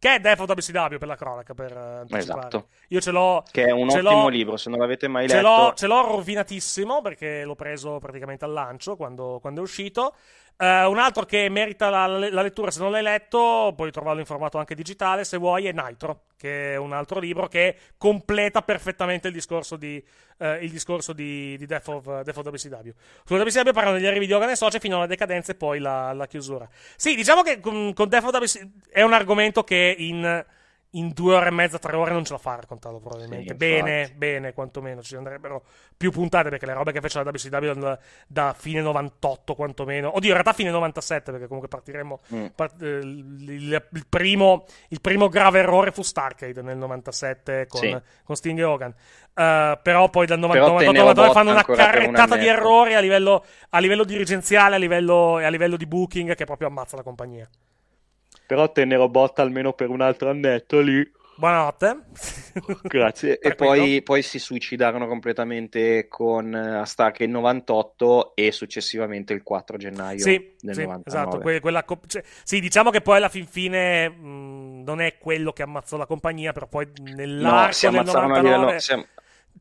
Che 0.00 0.14
è 0.14 0.20
Death 0.20 0.38
of 0.38 0.48
WCW 0.48 0.96
per 0.96 1.08
la 1.08 1.16
cronaca, 1.16 1.54
per 1.54 1.72
eh, 1.72 1.76
anticipare. 2.02 2.38
Esatto. 2.46 2.68
Io 2.90 3.00
ce 3.00 3.10
l'ho... 3.10 3.42
che 3.50 3.64
è 3.64 3.72
un 3.72 3.90
ce 3.90 3.98
ottimo 3.98 4.28
libro 4.28 4.56
se 4.56 4.70
non 4.70 4.78
l'avete 4.78 5.08
mai 5.08 5.28
Ce 5.28 5.34
letto 5.34 5.48
l'ho, 5.48 5.72
ce 5.74 5.86
l'ho 5.88 6.00
rovinatissimo 6.02 7.00
perché 7.02 7.42
l'ho 7.42 7.56
preso 7.56 7.98
praticamente 7.98 8.44
al 8.44 8.52
lancio 8.52 8.94
quando, 8.94 9.38
quando 9.40 9.58
è 9.58 9.62
uscito. 9.64 10.14
Eh, 10.60 10.84
un 10.86 10.98
altro 10.98 11.24
che 11.24 11.48
merita 11.48 11.88
la, 11.88 12.08
la 12.08 12.42
lettura 12.42 12.72
se 12.72 12.80
non 12.80 12.90
l'hai 12.90 13.02
letto, 13.02 13.72
puoi 13.76 13.92
trovarlo 13.92 14.18
in 14.18 14.26
formato 14.26 14.58
anche 14.58 14.74
digitale 14.74 15.22
se 15.22 15.36
vuoi, 15.36 15.66
è 15.66 15.72
Nitro, 15.72 16.22
che 16.36 16.72
è 16.72 16.76
un 16.76 16.92
altro 16.92 17.20
libro 17.20 17.46
che 17.46 17.76
completa 17.96 18.62
perfettamente 18.62 19.28
il 19.28 19.34
discorso 19.34 19.76
di, 19.76 20.02
eh, 20.38 20.58
il 20.64 20.70
discorso 20.72 21.12
di, 21.12 21.56
di 21.56 21.64
Death, 21.64 21.86
of, 21.86 22.22
Death 22.22 22.36
of 22.36 22.44
WCW. 22.44 22.90
Sulla 23.24 23.44
WCW 23.44 23.70
parlano 23.70 23.98
degli 23.98 24.06
arrivi 24.06 24.26
di 24.26 24.32
Hogan 24.32 24.50
e 24.50 24.56
Soce 24.56 24.80
fino 24.80 24.96
alla 24.96 25.06
decadenza 25.06 25.52
e 25.52 25.54
poi 25.54 25.78
la, 25.78 26.12
la 26.12 26.26
chiusura. 26.26 26.68
Sì, 26.96 27.14
diciamo 27.14 27.42
che 27.42 27.60
con, 27.60 27.92
con 27.94 28.08
Death 28.08 28.24
of 28.24 28.34
WCW 28.34 28.70
è 28.90 29.02
un 29.02 29.12
argomento 29.12 29.62
che 29.62 29.94
in 29.96 30.44
in 30.92 31.10
due 31.12 31.34
ore 31.34 31.48
e 31.48 31.50
mezza, 31.50 31.78
tre 31.78 31.96
ore 31.96 32.12
non 32.12 32.24
ce 32.24 32.32
la 32.32 32.38
fa 32.38 32.52
a 32.52 32.56
raccontarlo 32.56 32.98
probabilmente. 32.98 33.50
Sì, 33.50 33.54
bene, 33.54 34.12
bene, 34.16 34.54
quantomeno. 34.54 35.02
Ci 35.02 35.16
andrebbero 35.16 35.64
più 35.96 36.10
puntate 36.10 36.48
perché 36.48 36.64
le 36.64 36.72
robe 36.72 36.92
che 36.92 37.00
fece 37.00 37.22
la 37.22 37.30
WCW 37.30 37.78
da, 37.78 37.98
da 38.26 38.54
fine 38.56 38.80
98 38.80 39.54
quantomeno. 39.54 40.14
Oddio, 40.16 40.28
in 40.28 40.32
realtà 40.34 40.52
fine 40.54 40.70
97 40.70 41.30
perché 41.30 41.46
comunque 41.46 41.68
partiremmo... 41.68 42.20
Mm. 42.34 42.46
part- 42.54 42.80
eh, 42.82 42.98
il, 42.98 43.82
il 43.92 44.06
primo, 44.08 44.64
il 44.88 45.00
primo 45.02 45.28
grave 45.28 45.58
errore 45.58 45.90
fu 45.90 46.02
Starcade 46.02 46.62
nel 46.62 46.78
97 46.78 47.66
con, 47.68 47.80
Sì. 47.80 47.96
con 48.24 48.36
Sting 48.36 48.58
e 48.58 48.64
Hogan. 48.64 48.94
Eh, 49.34 49.78
però 49.82 50.08
poi 50.08 50.26
dal 50.26 50.38
90 50.38 50.58
Però 50.58 50.72
98 50.72 50.92
teneva 50.92 51.12
99 51.12 51.32
fanno 51.32 51.50
una 51.50 51.62
per 51.62 51.70
un 51.70 52.14
carrettata 52.14 52.36
di 52.36 52.46
errori 52.46 52.94
a 52.94 53.00
livello, 53.00 53.44
a 53.70 53.78
livello 53.78 54.04
dirigenziale 54.04 54.76
a 54.76 54.78
livello, 54.78 55.38
e 55.38 55.44
a 55.44 55.48
livello 55.50 55.76
di 55.76 55.86
booking 55.86 56.34
che 56.34 56.44
proprio 56.46 56.68
ammazza 56.68 56.96
la 56.96 57.02
compagnia. 57.02 57.48
Però 58.48 58.72
tenero 58.72 59.10
botta 59.10 59.42
almeno 59.42 59.74
per 59.74 59.90
un 59.90 60.00
altro 60.00 60.30
annetto 60.30 60.80
lì 60.80 61.06
Buonanotte. 61.36 61.98
grazie 62.82 63.38
e 63.40 63.54
poi, 63.54 64.02
poi 64.02 64.22
si 64.22 64.38
suicidarono 64.38 65.06
completamente 65.06 66.08
con 66.08 66.54
eh, 66.54 66.82
Stark 66.84 67.20
il 67.20 67.28
98 67.30 68.34
e 68.34 68.50
successivamente 68.50 69.34
il 69.34 69.42
4 69.44 69.76
gennaio 69.76 70.18
Sì, 70.18 70.54
del 70.60 70.74
sì, 70.74 70.82
99 70.82 71.02
esatto. 71.06 71.38
que- 71.38 71.60
quella 71.60 71.84
co- 71.84 72.00
cioè, 72.06 72.22
sì, 72.42 72.58
diciamo 72.58 72.90
che 72.90 73.02
poi 73.02 73.18
alla 73.18 73.28
fin 73.28 73.46
fine 73.46 74.08
mh, 74.08 74.82
non 74.84 75.00
è 75.00 75.18
quello 75.18 75.52
che 75.52 75.62
ammazzò 75.62 75.96
la 75.96 76.06
compagnia, 76.06 76.52
però 76.52 76.66
poi 76.66 76.86
no, 76.86 77.12
nell'arco 77.14 77.72
si 77.72 77.86
del 77.88 77.98
ammazzarono 77.98 78.34
a 78.34 78.38
99 78.40 78.64
livello 78.64 78.80
si- 78.80 79.06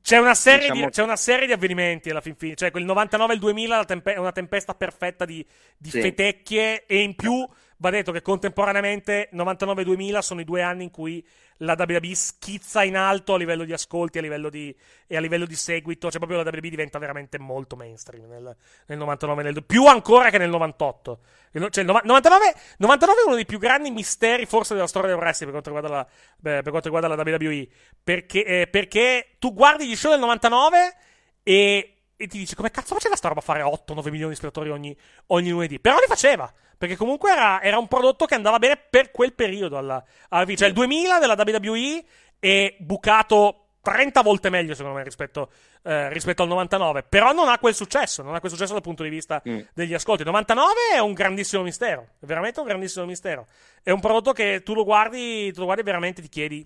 c'è, 0.02 0.18
una 0.18 0.34
serie 0.36 0.60
diciamo- 0.70 0.86
di, 0.86 0.92
c'è 0.92 1.04
una 1.04 1.16
serie 1.16 1.46
di 1.48 1.52
avvenimenti 1.54 2.10
alla 2.10 2.22
fin 2.22 2.36
fine. 2.36 2.56
Cioè, 2.56 2.72
quel 2.72 2.86
99 2.86 3.32
e 3.32 3.36
il 3.36 3.42
2000 3.42 3.78
la 3.78 3.86
tempe- 3.86 4.14
è 4.14 4.18
una 4.18 4.32
tempesta 4.32 4.74
perfetta 4.74 5.26
di, 5.26 5.46
di 5.78 5.90
Sì. 5.90 6.02
fetecchie 6.02 6.86
e 6.86 7.02
in 7.02 7.16
più 7.16 7.48
va 7.78 7.90
detto 7.90 8.12
che 8.12 8.22
contemporaneamente 8.22 9.30
99 9.32 9.82
e 9.82 9.86
2000 9.86 10.22
sono 10.22 10.42
i 10.42 10.44
due 10.44 10.62
anni 10.62 10.84
in 10.84 10.92
cui 10.92 11.26
la 11.62 11.76
WWE 11.78 12.14
schizza 12.14 12.84
in 12.84 12.96
alto 12.96 13.34
a 13.34 13.38
livello 13.38 13.64
di 13.64 13.74
ascolti 13.74 14.20
a 14.20 14.22
livello 14.22 14.50
di, 14.50 14.76
e 15.08 15.18
a 15.18 15.20
livello 15.20 15.46
di 15.46 15.56
seguito. 15.56 16.10
Cioè, 16.10 16.20
proprio 16.20 16.42
la 16.42 16.50
WWE 16.50 16.70
diventa 16.70 17.00
veramente 17.00 17.40
molto 17.40 17.76
mainstream 17.76 18.28
nel, 18.28 18.56
nel 18.86 18.98
99 18.98 19.44
nel, 19.44 19.64
più 19.64 19.86
ancora 19.86 20.30
che 20.30 20.38
nel 20.38 20.50
98. 20.50 21.20
Cioè, 21.52 21.84
il 21.84 21.86
nova- 21.86 22.02
99, 22.04 22.56
99 22.78 23.22
è 23.22 23.26
uno 23.26 23.36
dei 23.36 23.46
più 23.46 23.58
grandi 23.58 23.90
misteri, 23.90 24.46
forse, 24.46 24.74
della 24.74 24.88
storia 24.88 25.10
del 25.10 25.18
wrestling 25.18 25.52
per 25.52 25.62
quanto 25.62 25.82
riguarda 25.82 26.08
la, 26.42 26.62
per 26.62 26.70
quanto 26.70 26.90
riguarda 26.90 27.08
la 27.08 27.22
WWE. 27.22 27.68
Perché, 28.04 28.46
eh, 28.46 28.68
perché 28.68 29.36
tu 29.40 29.54
guardi 29.54 29.88
gli 29.88 29.96
show 29.96 30.12
del 30.12 30.20
99 30.20 30.96
e, 31.44 31.98
e 32.16 32.28
ti 32.28 32.38
dici 32.38 32.56
come 32.56 32.72
cazzo 32.72 32.94
faceva 32.94 33.16
sta 33.16 33.30
roba 33.30 33.40
a 33.40 33.44
fare 33.44 33.62
8-9 33.62 34.10
milioni 34.10 34.30
di 34.32 34.36
spettatori 34.36 34.70
ogni, 34.70 34.96
ogni 35.28 35.50
lunedì? 35.50 35.80
Però 35.80 35.98
li 35.98 36.06
faceva. 36.08 36.52
Perché 36.78 36.96
comunque 36.96 37.32
era, 37.32 37.62
era 37.62 37.78
un 37.78 37.88
prodotto 37.88 38.26
che 38.26 38.36
andava 38.36 38.60
bene 38.60 38.78
per 38.78 39.12
quel 39.12 39.34
periodo. 39.34 39.78
Alla, 39.78 40.04
alla. 40.30 40.56
Cioè, 40.56 40.68
il 40.68 40.74
2000 40.74 41.20
della 41.20 41.36
WWE 41.36 42.04
è 42.40 42.76
bucato 42.80 43.64
30 43.82 44.22
volte 44.22 44.50
meglio, 44.50 44.76
secondo 44.76 44.98
me, 44.98 45.04
rispetto, 45.04 45.50
eh, 45.84 46.10
rispetto 46.10 46.44
al 46.44 46.50
99. 46.50 47.04
Però 47.04 47.32
non 47.32 47.48
ha 47.48 47.58
quel 47.58 47.74
successo. 47.74 48.22
Non 48.22 48.36
ha 48.36 48.40
quel 48.40 48.52
successo 48.52 48.74
dal 48.74 48.82
punto 48.82 49.04
di 49.04 49.10
vista 49.10 49.42
Mm. 49.48 49.60
degli 49.74 49.94
ascolti. 49.94 50.22
Il 50.22 50.28
99 50.28 50.74
è 50.96 51.00
un 51.00 51.14
grandissimo 51.14 51.64
mistero. 51.64 52.10
È 52.20 52.26
veramente 52.26 52.60
un 52.60 52.66
grandissimo 52.68 53.06
mistero. 53.06 53.48
È 53.82 53.90
un 53.92 54.00
prodotto 54.00 54.34
che 54.34 54.62
tu 54.64 54.74
lo 54.74 54.84
guardi, 54.84 55.52
tu 55.54 55.60
lo 55.60 55.66
guardi 55.66 55.82
e 55.82 55.86
veramente 55.86 56.22
ti 56.22 56.30
chiedi. 56.30 56.66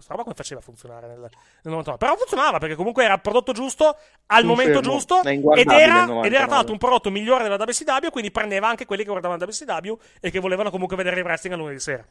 Questa 0.00 0.14
roba 0.14 0.24
come 0.24 0.34
faceva 0.34 0.60
a 0.60 0.62
funzionare 0.62 1.06
nel, 1.08 1.18
nel 1.18 1.30
99? 1.62 1.98
Però 1.98 2.16
funzionava 2.16 2.58
perché 2.58 2.74
comunque 2.74 3.04
era 3.04 3.14
il 3.14 3.20
prodotto 3.20 3.52
giusto 3.52 3.84
al 3.84 4.44
Confermo, 4.44 4.54
momento 4.54 4.80
giusto 4.80 5.22
ed 5.22 5.44
era, 5.44 5.56
ed 5.56 5.70
era 5.70 6.06
99. 6.06 6.28
tra 6.30 6.46
l'altro 6.46 6.72
un 6.72 6.78
prodotto 6.78 7.10
migliore 7.10 7.42
della 7.42 7.56
WCW, 7.56 8.08
quindi 8.10 8.30
prendeva 8.30 8.66
anche 8.68 8.86
quelli 8.86 9.02
che 9.02 9.10
guardavano 9.10 9.38
la 9.38 9.46
WCW 9.46 9.92
e 10.20 10.30
che 10.30 10.38
volevano 10.38 10.70
comunque 10.70 10.96
vedere 10.96 11.18
il 11.18 11.24
wrestling 11.24 11.54
a 11.54 11.58
lunedì 11.58 11.80
sera. 11.80 12.06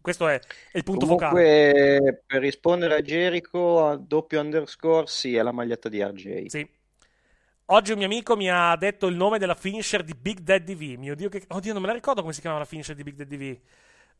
Questo 0.00 0.28
è, 0.28 0.38
è 0.70 0.76
il 0.76 0.84
punto 0.84 1.06
focale. 1.06 1.32
comunque 1.32 2.22
per 2.26 2.40
rispondere 2.40 2.94
a 2.94 3.00
Jericho 3.00 3.86
a 3.86 3.96
doppio 3.96 4.40
underscore 4.40 5.06
sì 5.06 5.34
è 5.34 5.42
la 5.42 5.50
maglietta 5.50 5.88
di 5.88 6.00
RJ 6.00 6.46
Sì. 6.46 6.68
Oggi 7.68 7.92
un 7.92 7.98
mio 7.98 8.06
amico 8.06 8.36
mi 8.36 8.50
ha 8.50 8.76
detto 8.76 9.06
il 9.06 9.16
nome 9.16 9.38
della 9.38 9.54
finisher 9.54 10.04
di 10.04 10.14
Big 10.14 10.40
Daddy 10.40 10.74
V. 10.74 10.98
Mio 10.98 11.16
Dio, 11.16 11.30
che... 11.30 11.44
Oddio, 11.48 11.72
non 11.72 11.80
me 11.80 11.88
la 11.88 11.94
ricordo 11.94 12.20
come 12.20 12.34
si 12.34 12.40
chiamava 12.40 12.62
la 12.62 12.68
finisher 12.68 12.94
di 12.94 13.02
Big 13.02 13.14
Daddy 13.14 13.36
V. 13.36 13.58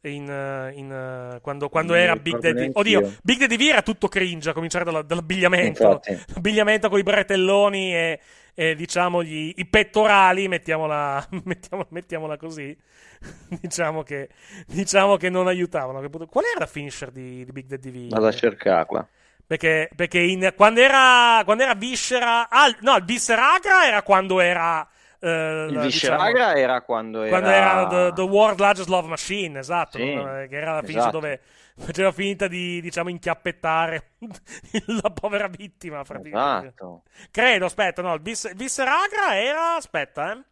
In, 0.08 0.28
eh, 0.28 0.72
in, 0.74 0.92
eh, 0.92 1.40
quando, 1.40 1.68
quando 1.68 1.94
era 1.94 2.14
Big 2.16 2.38
Daddy 2.38 2.70
Oddio, 2.72 3.00
io. 3.00 3.14
Big 3.22 3.38
Daddy 3.38 3.56
V 3.56 3.60
era 3.60 3.82
tutto 3.82 4.08
cringe, 4.08 4.50
a 4.50 4.52
cominciare 4.52 4.84
dalla- 4.84 5.02
dall'abbigliamento. 5.02 5.82
Infatti. 5.82 6.18
L'abbigliamento 6.34 6.88
con 6.90 6.98
i 6.98 7.02
bretelloni 7.02 7.94
e, 7.94 8.20
e, 8.54 8.74
diciamo 8.74 9.22
gli, 9.22 9.52
i 9.56 9.66
pettorali, 9.66 10.46
mettiamola, 10.48 11.26
mettiamo- 11.44 11.86
mettiamola 11.88 12.36
così. 12.36 12.76
diciamo, 13.60 14.02
che, 14.02 14.28
diciamo 14.66 15.16
che 15.16 15.30
non 15.30 15.46
aiutavano. 15.46 16.06
Qual 16.08 16.44
era 16.44 16.58
la 16.58 16.66
finisher 16.66 17.10
di, 17.10 17.44
di 17.44 17.52
Big 17.52 17.66
Daddy 17.66 18.08
V? 18.08 18.10
vado 18.10 18.26
a 18.26 18.32
cercarla 18.32 19.08
Perché, 19.46 19.90
perché 19.94 20.18
in- 20.20 20.52
quando, 20.56 20.80
era, 20.80 21.40
quando 21.44 21.62
era 21.62 21.74
Viscera. 21.74 22.48
Ah, 22.48 22.74
no, 22.80 22.96
il 22.96 23.04
Visceragra 23.04 23.86
era 23.86 24.02
quando 24.02 24.40
era 24.40 24.86
eh, 25.24 25.66
Il 25.70 25.78
Visceragra 25.78 26.52
diciamo, 26.52 26.58
era 26.58 26.80
quando 26.82 27.22
era... 27.22 27.30
quando 27.30 27.48
era 27.48 27.86
the, 27.86 28.12
the 28.14 28.22
World 28.22 28.58
Largest 28.60 28.88
Love 28.88 29.08
Machine, 29.08 29.58
esatto, 29.58 29.98
Sì? 29.98 30.02
Eh, 30.12 30.46
che 30.48 30.56
era 30.56 30.74
la 30.74 30.80
finish 30.82 30.96
esatto. 30.96 31.18
dove 31.20 31.40
faceva 31.76 32.12
finta 32.12 32.46
di, 32.46 32.80
diciamo, 32.80 33.08
inchiappettare 33.08 34.12
la 35.02 35.10
povera 35.10 35.48
vittima. 35.48 36.02
praticamente. 36.02 36.66
Esatto. 36.66 37.02
Credo, 37.30 37.64
aspetta, 37.64 38.02
no, 38.02 38.14
il 38.14 38.20
Vis- 38.20 38.54
Visseragra 38.54 39.36
era, 39.36 39.76
aspetta, 39.76 40.32
eh. 40.32 40.44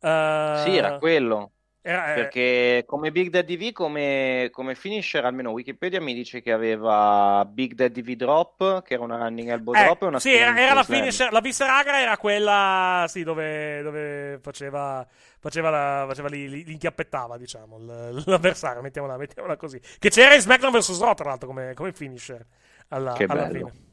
Eh, 0.00 0.60
Sì, 0.64 0.76
era 0.76 0.98
quello. 0.98 1.52
Era, 1.88 2.12
eh, 2.12 2.14
Perché 2.14 2.82
come 2.84 3.12
Big 3.12 3.28
Daddy 3.30 3.56
V, 3.56 3.72
come, 3.72 4.48
come 4.50 4.74
finisher, 4.74 5.24
almeno 5.24 5.50
Wikipedia 5.50 6.00
mi 6.00 6.14
dice 6.14 6.42
che 6.42 6.50
aveva 6.50 7.44
Big 7.48 7.74
Daddy 7.74 8.02
V 8.02 8.16
drop, 8.16 8.82
che 8.82 8.94
era 8.94 9.04
una 9.04 9.18
running 9.18 9.48
elbow 9.50 9.72
eh, 9.74 9.84
drop 9.84 10.02
e 10.02 10.06
una 10.06 10.18
sì, 10.18 10.32
era, 10.34 10.58
era 10.58 10.74
la 10.74 10.82
finisher, 10.82 11.30
la 11.30 11.40
Visseragra 11.40 12.00
era 12.00 12.16
quella, 12.18 13.04
sì, 13.08 13.22
dove, 13.22 13.82
dove 13.82 14.38
faceva, 14.42 15.06
faceva, 15.38 15.70
la, 15.70 16.04
faceva 16.08 16.28
li- 16.28 16.64
l'inchiappettava, 16.64 17.36
diciamo, 17.38 17.78
l'avversario, 18.24 18.82
mettiamola, 18.82 19.16
mettiamola 19.16 19.56
così. 19.56 19.80
Che 19.98 20.10
c'era 20.10 20.34
in 20.34 20.40
SmackDown 20.40 20.72
vs. 20.72 21.00
Raw, 21.00 21.14
tra 21.14 21.28
l'altro, 21.28 21.46
come, 21.46 21.72
come 21.74 21.92
finisher 21.92 22.44
alla, 22.88 23.12
Che 23.12 23.24
alla 23.24 23.46
bello. 23.46 23.68
fine. 23.68 23.84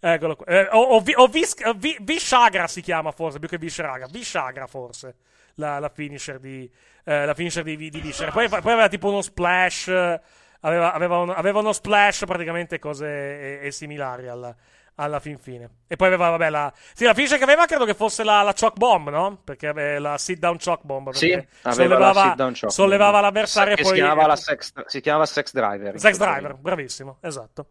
Eccolo 0.00 0.36
qua. 0.36 0.46
Eh, 0.46 0.68
o, 0.70 0.80
o, 0.80 1.00
Vi- 1.00 1.14
o 1.16 1.26
Vis- 1.26 1.56
o 1.64 1.72
Vi- 1.74 1.96
Vishagra 2.00 2.68
si 2.68 2.80
chiama 2.80 3.10
forse, 3.10 3.40
più 3.40 3.48
che 3.48 3.58
Vishraga. 3.58 4.06
Vishagra 4.06 4.68
forse, 4.68 5.16
la, 5.54 5.80
la 5.80 5.88
finisher 5.88 6.38
di, 6.38 6.70
eh, 7.08 7.24
la 7.24 7.32
finisher 7.32 7.62
di, 7.62 7.76
di 7.76 8.00
Viscera. 8.00 8.30
Poi, 8.30 8.48
poi 8.48 8.60
aveva 8.60 8.88
tipo 8.88 9.08
uno 9.08 9.22
splash, 9.22 9.88
aveva, 10.60 10.92
aveva, 10.92 11.16
uno, 11.16 11.32
aveva 11.32 11.60
uno 11.60 11.72
splash 11.72 12.24
praticamente 12.26 12.78
cose 12.78 13.06
e, 13.06 13.66
e 13.66 13.70
similari 13.70 14.28
alla, 14.28 14.54
alla 14.96 15.18
fin 15.18 15.38
fine. 15.38 15.70
E 15.86 15.96
poi 15.96 16.08
aveva, 16.08 16.28
vabbè, 16.28 16.50
la, 16.50 16.70
sì, 16.92 17.04
la 17.06 17.14
finisher 17.14 17.38
che 17.38 17.44
aveva 17.44 17.64
credo 17.64 17.86
che 17.86 17.94
fosse 17.94 18.24
la, 18.24 18.42
la 18.42 18.52
choke 18.52 18.76
bomb, 18.76 19.08
no? 19.08 19.40
Perché 19.42 19.68
aveva 19.68 20.10
la 20.10 20.18
sit 20.18 20.38
down 20.38 20.58
choke 20.62 20.82
bomb. 20.84 21.10
Sì, 21.12 21.42
sollevava, 21.62 22.12
la 22.12 22.22
sit 22.24 22.34
down 22.34 22.52
choke. 22.52 22.72
sollevava 22.72 23.20
l'avversario 23.20 23.74
e 23.74 23.82
poi... 23.82 23.86
si 23.86 24.02
chiamava, 24.02 24.36
sex, 24.36 24.72
si 24.84 25.00
chiamava 25.00 25.24
Sex 25.24 25.52
Driver. 25.52 25.98
Sex 25.98 26.18
Driver, 26.18 26.54
bravissimo, 26.56 27.16
esatto. 27.22 27.66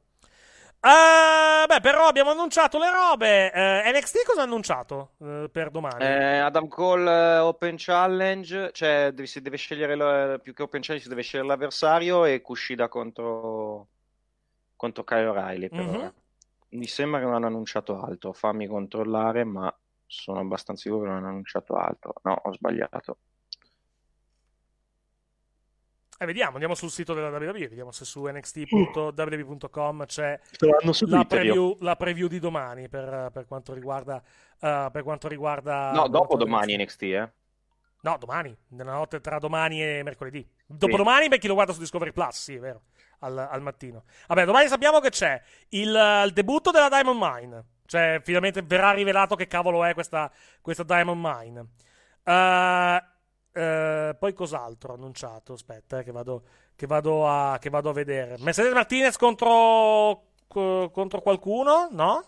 Eh, 0.79 1.65
beh, 1.67 1.79
però 1.81 2.07
abbiamo 2.07 2.31
annunciato 2.31 2.77
le 2.77 2.89
robe. 2.91 3.51
Eh, 3.51 3.91
NXT 3.91 4.25
cosa 4.25 4.41
ha 4.41 4.43
annunciato 4.43 5.11
eh, 5.19 5.49
per 5.51 5.69
domani? 5.71 6.03
Eh, 6.05 6.37
Adam 6.37 6.67
Cole 6.67 7.37
Open 7.39 7.75
Challenge, 7.77 8.71
cioè 8.73 9.11
devi- 9.13 9.27
si 9.27 9.41
deve 9.41 9.57
scegliere 9.57 9.95
la- 9.95 10.39
più 10.39 10.53
che 10.53 10.63
Open 10.63 10.81
Challenge 10.81 11.03
si 11.03 11.09
deve 11.09 11.23
scegliere 11.23 11.49
l'avversario 11.49 12.25
e 12.25 12.41
Kushida 12.41 12.87
contro, 12.87 13.87
contro 14.75 15.03
Kyle 15.03 15.25
O'Reilly 15.25 15.69
Mhm. 15.71 15.95
ora. 15.95 16.13
Mi 16.69 16.85
sembra 16.87 17.19
che 17.19 17.25
non 17.25 17.33
hanno 17.35 17.47
annunciato 17.47 17.99
altro, 18.01 18.33
fammi 18.33 18.67
controllare, 18.67 19.43
ma 19.43 19.73
sono 20.05 20.39
abbastanza 20.39 20.83
sicuro 20.83 21.01
che 21.03 21.07
non 21.07 21.17
hanno 21.17 21.27
annunciato 21.29 21.73
altro. 21.75 22.13
No, 22.23 22.39
ho 22.43 22.53
sbagliato. 22.53 23.17
Eh, 26.19 26.25
vediamo, 26.25 26.53
andiamo 26.53 26.73
sul 26.73 26.89
sito 26.89 27.13
della 27.13 27.29
WWE, 27.29 27.67
vediamo 27.67 27.91
se 27.91 28.03
su 28.03 28.25
nxt.ww.com 28.25 30.05
c'è 30.05 30.39
la 31.05 31.25
preview, 31.25 31.77
la 31.81 31.95
preview 31.95 32.27
di 32.27 32.39
domani 32.39 32.89
per, 32.89 33.29
per 33.31 33.45
quanto 33.45 33.73
riguarda... 33.73 34.21
eh, 34.59 34.89
per 34.91 35.03
quanto 35.03 35.27
riguarda 35.27 35.91
No, 35.91 36.07
dopo 36.07 36.35
domani 36.35 36.75
NXT. 36.75 36.81
NXT, 36.81 37.01
eh. 37.03 37.31
No, 38.01 38.17
domani, 38.17 38.55
nella 38.69 38.93
notte 38.93 39.21
tra 39.21 39.37
domani 39.37 39.83
e 39.83 40.01
mercoledì. 40.03 40.47
Dopodomani 40.65 41.29
per 41.29 41.39
chi 41.39 41.47
lo 41.47 41.53
guarda 41.53 41.73
su 41.73 41.79
Discovery 41.79 42.11
Plus, 42.11 42.35
sì, 42.35 42.55
è 42.55 42.59
vero, 42.59 42.83
al, 43.19 43.37
al 43.37 43.61
mattino. 43.61 44.03
Vabbè, 44.27 44.45
domani 44.45 44.67
sappiamo 44.67 44.99
che 44.99 45.09
c'è 45.09 45.41
il, 45.69 46.23
il 46.25 46.31
debutto 46.33 46.71
della 46.71 46.89
Diamond 46.89 47.19
Mine. 47.21 47.63
Cioè, 47.85 48.21
finalmente 48.23 48.61
verrà 48.61 48.91
rivelato 48.91 49.35
che 49.35 49.47
cavolo 49.47 49.83
è 49.83 49.93
questa, 49.93 50.31
questa 50.61 50.83
Diamond 50.83 51.19
Mine. 51.23 51.67
Eh, 52.23 53.03
eh, 53.57 54.15
poi 54.17 54.33
cos'altro 54.33 54.93
annunciato? 54.93 55.53
Aspetta, 55.53 55.99
eh, 55.99 56.03
che, 56.03 56.11
vado, 56.11 56.43
che, 56.75 56.85
vado 56.87 57.27
a, 57.27 57.57
che 57.59 57.69
vado 57.69 57.89
a 57.89 57.93
vedere. 57.93 58.35
Mercedes 58.39 58.73
Martinez 58.73 59.17
contro, 59.17 60.23
co- 60.47 60.89
contro 60.91 61.21
qualcuno? 61.21 61.87
No? 61.91 62.23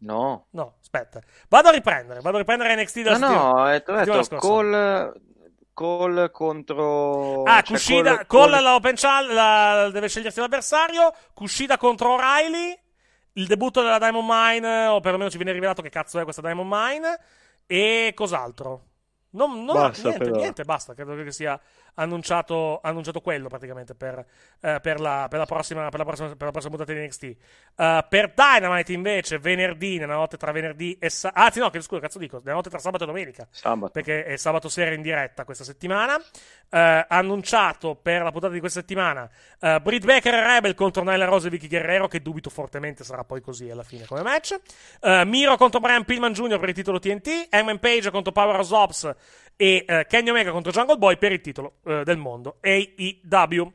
No. 0.00 0.46
No, 0.50 0.74
aspetta. 0.80 1.20
Vado 1.48 1.68
a 1.68 1.72
riprendere, 1.72 2.20
vado 2.20 2.36
a 2.36 2.40
riprendere 2.40 2.74
NXT 2.80 2.96
No, 2.96 3.02
della 3.02 3.16
settimana- 3.16 3.52
no, 3.52 3.70
eh, 3.72 3.84
ho 3.86 4.16
detto. 4.22 4.36
Cole, 4.36 5.12
Cole 5.72 6.30
contro... 6.30 7.42
Ah, 7.44 7.62
cioè, 7.62 7.76
Kushida, 7.76 8.10
Cole- 8.10 8.26
con 8.26 8.40
Cole- 8.40 8.60
la 8.60 8.74
Open 8.74 8.94
Challenge 8.96 9.34
la- 9.34 9.90
deve 9.90 10.08
scegliersi 10.08 10.40
l'avversario. 10.40 11.12
Kushida 11.34 11.76
contro 11.76 12.14
O'Reilly. 12.14 12.78
Il 13.34 13.46
debutto 13.46 13.80
della 13.82 13.98
Diamond 13.98 14.26
Mine, 14.28 14.86
o 14.86 14.98
perlomeno 15.00 15.30
ci 15.30 15.36
viene 15.36 15.52
rivelato 15.52 15.80
che 15.82 15.90
cazzo 15.90 16.18
è 16.18 16.24
questa 16.24 16.42
Diamond 16.42 16.68
Mine. 16.72 17.18
E 17.66 18.12
cos'altro? 18.14 18.82
Non, 19.38 19.64
non- 19.64 19.74
Basta 19.76 20.02
niente, 20.08 20.18
per 20.24 20.32
ora. 20.32 20.40
niente, 20.40 20.64
basta. 20.64 20.94
Credo 20.94 21.14
che 21.22 21.32
sia 21.32 21.58
annunciato, 21.98 22.80
annunciato 22.82 23.20
quello 23.20 23.48
praticamente 23.48 23.94
per, 23.94 24.24
eh, 24.60 24.78
per, 24.80 25.00
la, 25.00 25.26
per 25.28 25.38
la 25.38 25.46
prossima, 25.46 25.88
per 25.88 25.98
la 25.98 26.04
prossima, 26.04 26.28
per 26.28 26.46
la 26.46 26.50
prossima 26.50 26.76
puntata 26.76 26.98
di 26.98 27.06
NXT. 27.06 27.22
Eh, 27.76 28.06
per 28.08 28.32
Dynamite 28.34 28.92
invece, 28.92 29.38
venerdì, 29.38 29.98
nella 29.98 30.14
notte 30.14 30.36
tra 30.36 30.52
venerdì 30.52 30.96
e 30.98 31.10
sabato. 31.10 31.40
Anzi, 31.40 31.58
no, 31.60 31.70
che 31.70 31.80
scusa, 31.80 32.00
cazzo 32.00 32.18
dico, 32.18 32.40
nella 32.42 32.56
notte 32.56 32.70
tra 32.70 32.78
sabato 32.78 33.04
e 33.04 33.06
domenica 33.06 33.46
Sabato. 33.50 33.92
perché 33.92 34.24
è 34.24 34.36
sabato 34.36 34.68
sera 34.68 34.94
in 34.94 35.02
diretta 35.02 35.44
questa 35.44 35.64
settimana. 35.64 36.16
Eh, 36.70 37.06
annunciato 37.08 37.94
per 37.94 38.22
la 38.22 38.30
puntata 38.30 38.52
di 38.52 38.60
questa 38.60 38.80
settimana 38.80 39.26
eh, 39.60 39.80
Britt 39.80 40.04
Baker 40.04 40.34
e 40.34 40.44
Rebel 40.44 40.74
contro 40.74 41.02
Nyla 41.02 41.24
Rose 41.24 41.46
e 41.46 41.50
Vicky 41.50 41.66
Guerrero, 41.66 42.08
che 42.08 42.20
dubito 42.20 42.50
fortemente 42.50 43.04
sarà 43.04 43.24
poi 43.24 43.40
così 43.40 43.70
alla 43.70 43.82
fine 43.82 44.04
come 44.06 44.22
match. 44.22 44.56
Eh, 45.00 45.24
Miro 45.24 45.56
contro 45.56 45.80
Brian 45.80 46.04
Pillman 46.04 46.32
Jr. 46.32 46.58
per 46.58 46.68
il 46.68 46.74
titolo 46.74 46.98
TNT. 46.98 47.48
Hangman 47.50 47.78
Page 47.78 48.10
contro 48.10 48.32
Power 48.32 48.60
of 48.60 48.70
Ops 48.70 49.14
e 49.60 49.84
eh, 49.88 50.06
Kenny 50.08 50.30
Omega 50.30 50.52
contro 50.52 50.70
Jungle 50.70 50.98
Boy 50.98 51.18
per 51.18 51.32
il 51.32 51.40
titolo 51.40 51.78
eh, 51.84 52.04
del 52.04 52.16
mondo 52.16 52.58
AEW. 52.60 53.72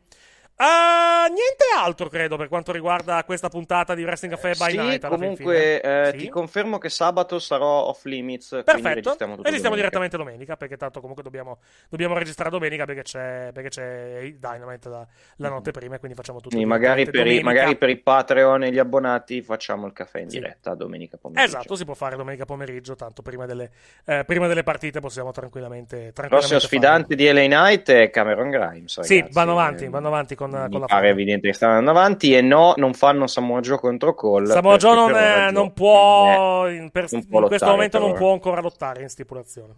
Eh, 0.64 1.28
niente 1.30 1.66
altro 1.78 2.08
credo 2.08 2.38
per 2.38 2.48
quanto 2.48 2.72
riguarda 2.72 3.22
questa 3.26 3.50
puntata 3.50 3.94
di 3.96 4.04
Wrestling 4.04 4.34
Cafe 4.36 4.54
by 4.58 4.72
Sì, 4.72 4.78
Night. 4.78 5.08
comunque 5.08 5.82
eh, 5.82 6.10
Sì. 6.12 6.18
ti 6.20 6.30
confermo 6.30 6.78
che 6.78 6.88
sabato 6.90 7.38
sarò 7.40 7.88
off 7.88 8.06
limits, 8.06 8.62
Perfetto, 8.64 8.88
registriamo 8.94 9.34
tutto 9.34 9.44
registriamo 9.44 9.76
direttamente 9.76 10.16
domenica 10.16 10.56
perché 10.56 10.78
tanto 10.78 11.00
comunque 11.02 11.22
dobbiamo, 11.24 11.60
dobbiamo 11.90 12.18
registrare 12.18 12.50
domenica 12.50 12.86
perché 12.86 13.02
c'è, 13.02 13.50
perché 13.54 13.70
c'è 13.70 14.20
il 14.24 14.38
Dynamite 14.40 14.88
la, 14.90 15.06
la 15.38 15.50
notte 15.50 15.72
prima 15.72 15.96
e 15.96 16.00
quindi 16.00 16.16
facciamo 16.16 16.38
tutto 16.40 16.56
Quindi 16.56 16.68
magari 16.70 17.10
per, 17.10 17.28
i, 17.28 17.42
magari 17.42 17.76
per 17.76 17.90
i 17.90 17.98
Patreon 17.98 18.64
e 18.64 18.72
gli 18.72 18.80
abbonati 18.80 19.42
facciamo 19.42 19.86
il 19.88 19.92
caffè 19.94 20.20
in 20.20 20.30
Sì. 20.30 20.40
diretta 20.40 20.76
domenica 20.76 21.18
pomeriggio. 21.18 21.58
Esatto, 21.58 21.76
si 21.76 21.84
può 21.84 21.94
fare 21.94 22.16
domenica 22.16 22.46
pomeriggio, 22.46 22.96
tanto 22.96 23.22
prima 23.22 23.46
delle, 23.46 23.70
eh, 24.06 24.24
prima 24.26 24.48
delle 24.48 24.64
partite 24.64 25.02
possiamo 25.02 25.32
tranquillamente, 25.32 25.96
Il 25.98 26.14
tranquillamente 26.14 26.30
prossimo 26.30 26.60
sfidante 26.60 27.16
di 27.16 27.30
LA 27.30 27.46
Knight 27.48 27.92
è 27.92 28.10
Cameron 28.10 28.50
Grimes. 28.50 29.02
Sì, 29.02 29.16
ragazzi. 29.18 29.34
vanno 29.34 29.52
avanti, 29.52 29.84
Eh, 29.86 29.90
vanno 29.90 30.08
avanti 30.08 30.36
con, 30.36 30.52
Mi 30.62 30.70
con 30.72 30.80
la 30.82 30.86
pare 30.86 31.10
evidente 31.10 31.48
che 31.48 31.54
stanno 31.54 31.78
andando 31.78 32.00
avanti 32.00 32.34
e 32.36 32.42
no, 32.42 32.74
non 32.78 32.94
fanno 32.94 33.28
Samoa 33.28 33.60
Joe 33.60 33.78
contro 33.78 34.14
Cole. 34.14 34.48
Samoa 34.52 34.78
Joe 34.78 34.96
non, 34.96 35.12
Joe 35.12 35.52
non 35.52 35.74
può, 35.74 36.66
è- 36.66 36.72
in, 36.72 36.90
per- 36.92 37.08
non 37.12 37.22
in 37.22 37.28
può 37.28 37.40
questo 37.48 37.66
lottare 37.66 37.72
momento 37.72 38.00
non 38.00 38.10
ora. 38.12 38.18
può 38.20 38.32
ancora 38.34 38.62
lottare 38.62 39.02
in 39.02 39.10
stipulazione. 39.10 39.74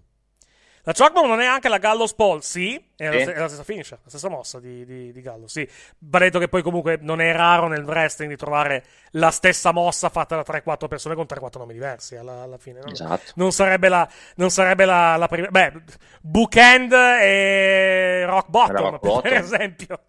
La 0.88 0.94
Chalkbomb 0.94 1.26
non 1.26 1.40
è 1.42 1.48
anche 1.48 1.68
la 1.68 1.80
Gallows 1.80 2.14
Paul, 2.14 2.44
sì, 2.44 2.76
è, 2.96 3.10
Sì. 3.10 3.26
La, 3.26 3.34
è 3.34 3.40
la 3.40 3.48
stessa 3.48 3.64
finisher, 3.64 3.98
la 4.04 4.10
stessa 4.10 4.30
mossa 4.30 4.60
di, 4.60 4.86
di, 4.86 5.12
di 5.12 5.22
Gallows, 5.22 5.52
sì. 5.52 5.68
Va 5.98 6.20
detto 6.20 6.38
che 6.38 6.48
poi 6.48 6.62
comunque 6.62 7.00
non 7.02 7.22
è 7.22 7.34
raro 7.34 7.68
nel 7.68 7.84
wrestling 7.84 8.30
di 8.30 8.38
trovare 8.38 8.84
la 9.14 9.32
stessa 9.32 9.72
mossa 9.72 10.10
fatta 10.10 10.36
da 10.36 10.44
3-4 10.48 10.88
persone 10.88 11.16
con 11.16 11.26
3-4 11.28 11.58
nomi 11.58 11.74
diversi 11.74 12.16
alla, 12.18 12.44
alla 12.44 12.60
fine. 12.60 12.82
no? 12.84 12.92
Esatto. 12.92 13.32
Non 13.34 13.52
sarebbe 13.52 13.90
la, 13.90 14.08
non 14.36 14.52
sarebbe 14.52 14.86
la, 14.86 15.16
la 15.16 15.28
prima... 15.28 15.48
Beh, 15.48 15.74
Bookend 16.22 16.94
e 16.94 18.24
Rock 18.28 18.50
Bottom, 18.50 18.76
Rock 18.78 19.00
per 19.00 19.10
Bottom. 19.10 19.34
esempio. 19.34 20.00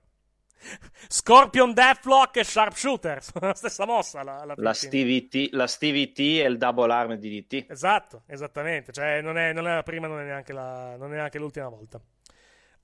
Scorpion 1.08 1.72
Deathlock 1.72 2.36
e 2.36 2.44
Sharpshooter, 2.44 3.22
sono 3.24 3.46
la 3.48 3.54
stessa 3.54 3.86
mossa 3.86 4.20
alla 4.20 4.44
La 4.44 4.54
fine. 4.54 4.74
Stevie, 4.74 5.28
T, 5.28 5.48
la 5.52 5.66
Stevie 5.66 6.12
T 6.12 6.18
e 6.18 6.46
il 6.46 6.58
double 6.58 6.92
arm 6.92 7.14
di 7.14 7.40
DT. 7.46 7.70
Esatto, 7.70 8.22
esattamente. 8.26 8.92
Cioè, 8.92 9.20
non 9.20 9.38
è, 9.38 9.52
non 9.52 9.66
è 9.68 9.74
la 9.74 9.82
prima, 9.82 10.06
non 10.06 10.20
è 10.20 10.24
neanche, 10.24 10.52
la, 10.52 10.96
non 10.96 11.12
è 11.12 11.16
neanche 11.16 11.38
l'ultima 11.38 11.68
volta. 11.68 12.00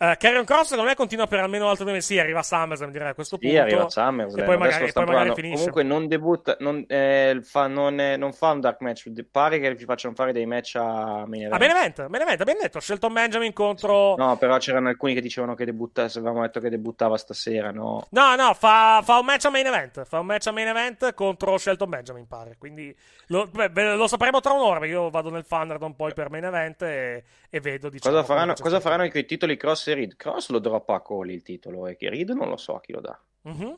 Uh, 0.03 0.17
Carrion 0.19 0.45
Cross, 0.45 0.71
secondo 0.71 0.89
me, 0.89 0.97
continua 0.97 1.29
per 1.29 1.39
almeno 1.39 1.69
altre 1.69 1.85
due 1.85 1.93
mesi. 1.93 2.15
Sì, 2.15 2.19
arriva 2.19 2.41
a 2.41 2.43
SummerSlam, 2.43 2.91
direi 2.91 3.11
a 3.11 3.15
questo 3.15 3.39
Sì, 3.41 3.47
punto. 3.47 3.63
arriva 3.63 3.85
a 3.85 3.89
SummerSlam. 3.89 4.43
E 4.43 4.45
poi 4.45 4.59
magari, 4.59 4.89
e 4.89 4.93
poi 4.93 5.05
magari 5.05 5.35
finisce. 5.35 5.55
Comunque 5.55 5.83
non 5.85 6.09
debutta, 6.09 6.57
non, 6.59 6.85
eh, 6.89 7.39
fa, 7.45 7.69
non, 7.69 8.01
eh, 8.01 8.17
non 8.17 8.33
fa 8.33 8.51
un 8.51 8.59
dark 8.59 8.81
match. 8.81 9.09
Pare 9.31 9.61
che 9.61 9.73
gli 9.75 9.85
facciano 9.85 10.13
fare 10.17 10.33
dei 10.33 10.45
match 10.45 10.75
a 10.75 11.25
main 11.25 11.43
event. 11.43 11.53
A 11.53 11.59
Benevento, 11.59 12.03
abbiamo 12.03 12.61
detto. 12.61 12.81
Shelton 12.81 13.13
Benjamin 13.13 13.53
contro. 13.53 14.17
No, 14.17 14.37
però 14.39 14.59
c'erano 14.59 14.89
alcuni 14.89 15.15
che 15.15 15.21
dicevano 15.21 15.55
che 15.55 15.65
debutta, 15.65 16.03
avevamo 16.03 16.41
detto 16.41 16.59
che 16.59 16.69
debuttava 16.69 17.17
stasera, 17.17 17.71
no? 17.71 18.05
No, 18.11 18.35
no, 18.35 18.55
fa, 18.55 19.03
fa 19.05 19.19
un 19.21 19.25
match 19.25 19.45
a 19.45 19.51
main 19.51 19.67
event. 19.67 20.05
Fa 20.05 20.19
un 20.19 20.27
match 20.27 20.49
a 20.49 20.51
main 20.51 20.67
event 20.67 21.15
contro 21.15 21.57
Shelton 21.57 21.89
Benjamin, 21.89 22.27
pare. 22.27 22.57
Quindi 22.59 22.93
lo, 23.29 23.47
beh, 23.47 23.95
lo 23.95 24.09
sapremo 24.09 24.41
tra 24.41 24.53
un'ora. 24.53 24.81
Perché 24.81 24.95
io 24.95 25.11
vado 25.11 25.31
nel 25.31 25.47
Thunderdome 25.47 25.95
poi 25.97 26.13
per 26.13 26.29
main 26.29 26.45
event 26.45 26.83
e, 26.83 27.23
e 27.49 27.61
vedo. 27.61 27.89
Diciamo, 27.89 28.17
Cosa 28.17 28.27
faranno, 28.27 28.55
cosa 28.59 28.81
faranno 28.81 29.09
con 29.09 29.21
i 29.21 29.25
titoli 29.25 29.57
Cross 29.57 29.91
Reed? 29.95 30.17
Cross 30.17 30.51
lo 30.51 30.59
droppa 30.59 30.95
a 30.97 31.01
Cole 31.01 31.33
il 31.33 31.43
titolo 31.43 31.87
e 31.87 31.97
che 31.97 32.09
Reed 32.11 32.31
non 32.31 32.49
lo 32.49 32.57
so 32.57 32.75
a 32.77 32.81
chi 32.81 32.93
lo 32.93 33.01
dà. 33.01 33.19
Mhm. 33.45 33.77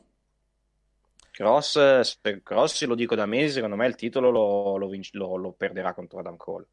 Cross, 1.29 1.75
eh, 1.75 2.03
se 2.03 2.41
Cross, 2.41 2.83
lo 2.85 2.95
dico 2.95 3.13
da 3.13 3.27
mesi, 3.27 3.53
secondo 3.53 3.75
me 3.75 3.85
il 3.85 3.93
titolo 3.93 4.31
lo, 4.31 4.75
lo 4.77 4.87
vinc- 4.87 5.13
lo- 5.13 5.35
lo 5.35 5.51
perderà 5.51 5.93
contro 5.93 6.17
Adam 6.17 6.35
Cole. 6.35 6.67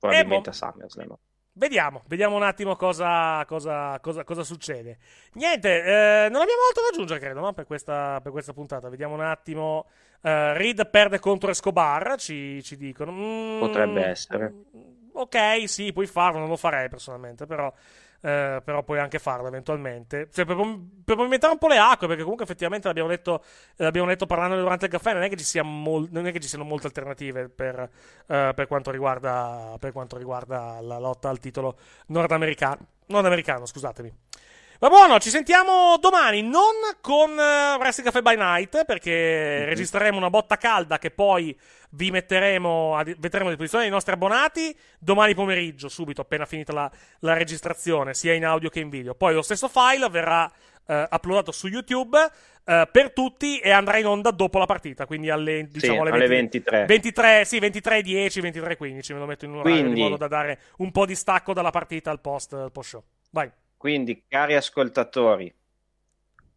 probabilmente 0.00 0.48
Eh, 0.48 0.50
a 0.50 0.52
SummerSlam. 0.54 1.16
Vediamo, 1.52 2.04
vediamo 2.06 2.36
un 2.36 2.44
attimo 2.44 2.76
cosa, 2.76 3.44
cosa, 3.44 3.98
cosa, 4.00 4.22
cosa 4.22 4.44
succede. 4.44 4.98
Niente, 5.32 5.68
eh, 6.26 6.28
non 6.30 6.40
abbiamo 6.42 6.60
altro 6.68 6.82
da 6.82 6.88
aggiungere, 6.92 7.18
credo, 7.18 7.40
no? 7.40 7.52
per, 7.52 7.66
questa, 7.66 8.20
per 8.22 8.30
questa 8.30 8.52
puntata. 8.52 8.88
Vediamo 8.88 9.14
un 9.14 9.22
attimo. 9.22 9.86
Eh, 10.20 10.54
Reed 10.56 10.88
perde 10.88 11.18
contro 11.18 11.50
Escobar, 11.50 12.16
ci, 12.16 12.62
ci 12.62 12.76
dicono. 12.76 13.10
Mm, 13.10 13.58
Potrebbe 13.58 14.02
essere. 14.04 14.54
Ok, 15.14 15.64
sì, 15.68 15.92
puoi 15.92 16.06
farlo, 16.06 16.38
non 16.38 16.48
lo 16.48 16.56
farei 16.56 16.88
personalmente, 16.88 17.44
però, 17.46 17.72
eh, 18.20 18.60
però 18.64 18.82
puoi 18.82 18.98
anche 18.98 19.18
farlo 19.18 19.48
eventualmente. 19.48 20.28
Cioè, 20.32 20.44
per, 20.44 20.56
per 21.04 21.16
movimentare 21.16 21.52
un 21.52 21.58
po' 21.58 21.68
le 21.68 21.78
acque, 21.78 22.06
perché 22.06 22.22
comunque 22.22 22.44
effettivamente 22.44 22.86
l'abbiamo 22.88 23.08
detto, 23.08 23.42
l'abbiamo 23.76 24.08
detto 24.08 24.26
parlando 24.26 24.56
durante 24.56 24.86
il 24.86 24.90
caffè, 24.90 25.12
non 25.12 25.22
è 25.22 25.28
che 25.28 25.36
ci, 25.36 25.44
sia 25.44 25.62
mol- 25.62 26.08
non 26.10 26.26
è 26.26 26.32
che 26.32 26.40
ci 26.40 26.48
siano 26.48 26.64
molte 26.64 26.86
alternative 26.86 27.48
per, 27.48 27.78
eh, 28.26 28.52
per, 28.54 28.66
quanto 28.66 28.90
riguarda, 28.90 29.76
per 29.78 29.92
quanto 29.92 30.16
riguarda 30.16 30.80
la 30.80 30.98
lotta 30.98 31.28
al 31.28 31.38
titolo 31.38 31.76
nordamericano. 32.06 32.86
Nordamericano, 33.06 33.66
scusatemi. 33.66 34.12
Va 34.80 34.88
buono, 34.90 35.18
ci 35.18 35.30
sentiamo 35.30 35.96
domani, 35.98 36.40
non 36.40 36.70
con 37.00 37.32
uh, 37.32 37.80
Wrestling 37.80 38.12
Cafe 38.12 38.22
by 38.22 38.36
Night, 38.36 38.84
perché 38.84 39.10
mm-hmm. 39.10 39.68
registreremo 39.70 40.16
una 40.16 40.30
botta 40.30 40.56
calda 40.56 40.98
che 40.98 41.10
poi 41.10 41.58
vi 41.90 42.12
metteremo 42.12 42.94
a, 42.94 43.02
metteremo 43.02 43.46
a 43.46 43.48
disposizione 43.48 43.82
dei 43.82 43.92
nostri 43.92 44.12
abbonati 44.12 44.72
domani 45.00 45.34
pomeriggio, 45.34 45.88
subito, 45.88 46.20
appena 46.20 46.46
finita 46.46 46.72
la, 46.72 46.88
la 47.20 47.32
registrazione, 47.32 48.14
sia 48.14 48.34
in 48.34 48.44
audio 48.44 48.68
che 48.68 48.78
in 48.78 48.88
video. 48.88 49.16
Poi 49.16 49.34
lo 49.34 49.42
stesso 49.42 49.66
file 49.66 50.08
verrà 50.10 50.44
uh, 50.44 50.94
uploadato 51.10 51.50
su 51.50 51.66
YouTube 51.66 52.16
uh, 52.16 52.72
per 52.92 53.12
tutti 53.12 53.58
e 53.58 53.72
andrà 53.72 53.98
in 53.98 54.06
onda 54.06 54.30
dopo 54.30 54.58
la 54.58 54.66
partita, 54.66 55.06
quindi 55.06 55.28
alle, 55.28 55.66
diciamo, 55.68 55.94
sì, 55.94 56.00
alle, 56.02 56.10
alle 56.10 56.26
20, 56.28 56.58
23. 56.60 56.84
23. 56.86 57.44
Sì, 57.44 57.58
23, 57.58 58.02
10, 58.02 58.40
23, 58.42 58.76
15, 58.76 59.12
me 59.12 59.18
lo 59.18 59.26
metto 59.26 59.44
in 59.44 59.50
un 59.50 59.56
orario 59.58 59.80
Quindi... 59.80 59.98
in 59.98 60.04
modo 60.04 60.16
da 60.16 60.28
dare 60.28 60.60
un 60.76 60.92
po' 60.92 61.04
di 61.04 61.16
stacco 61.16 61.52
dalla 61.52 61.70
partita 61.70 62.12
al 62.12 62.20
post, 62.20 62.70
post 62.70 62.88
show. 62.90 63.02
Vai. 63.32 63.50
Quindi, 63.78 64.24
cari 64.26 64.56
ascoltatori, 64.56 65.54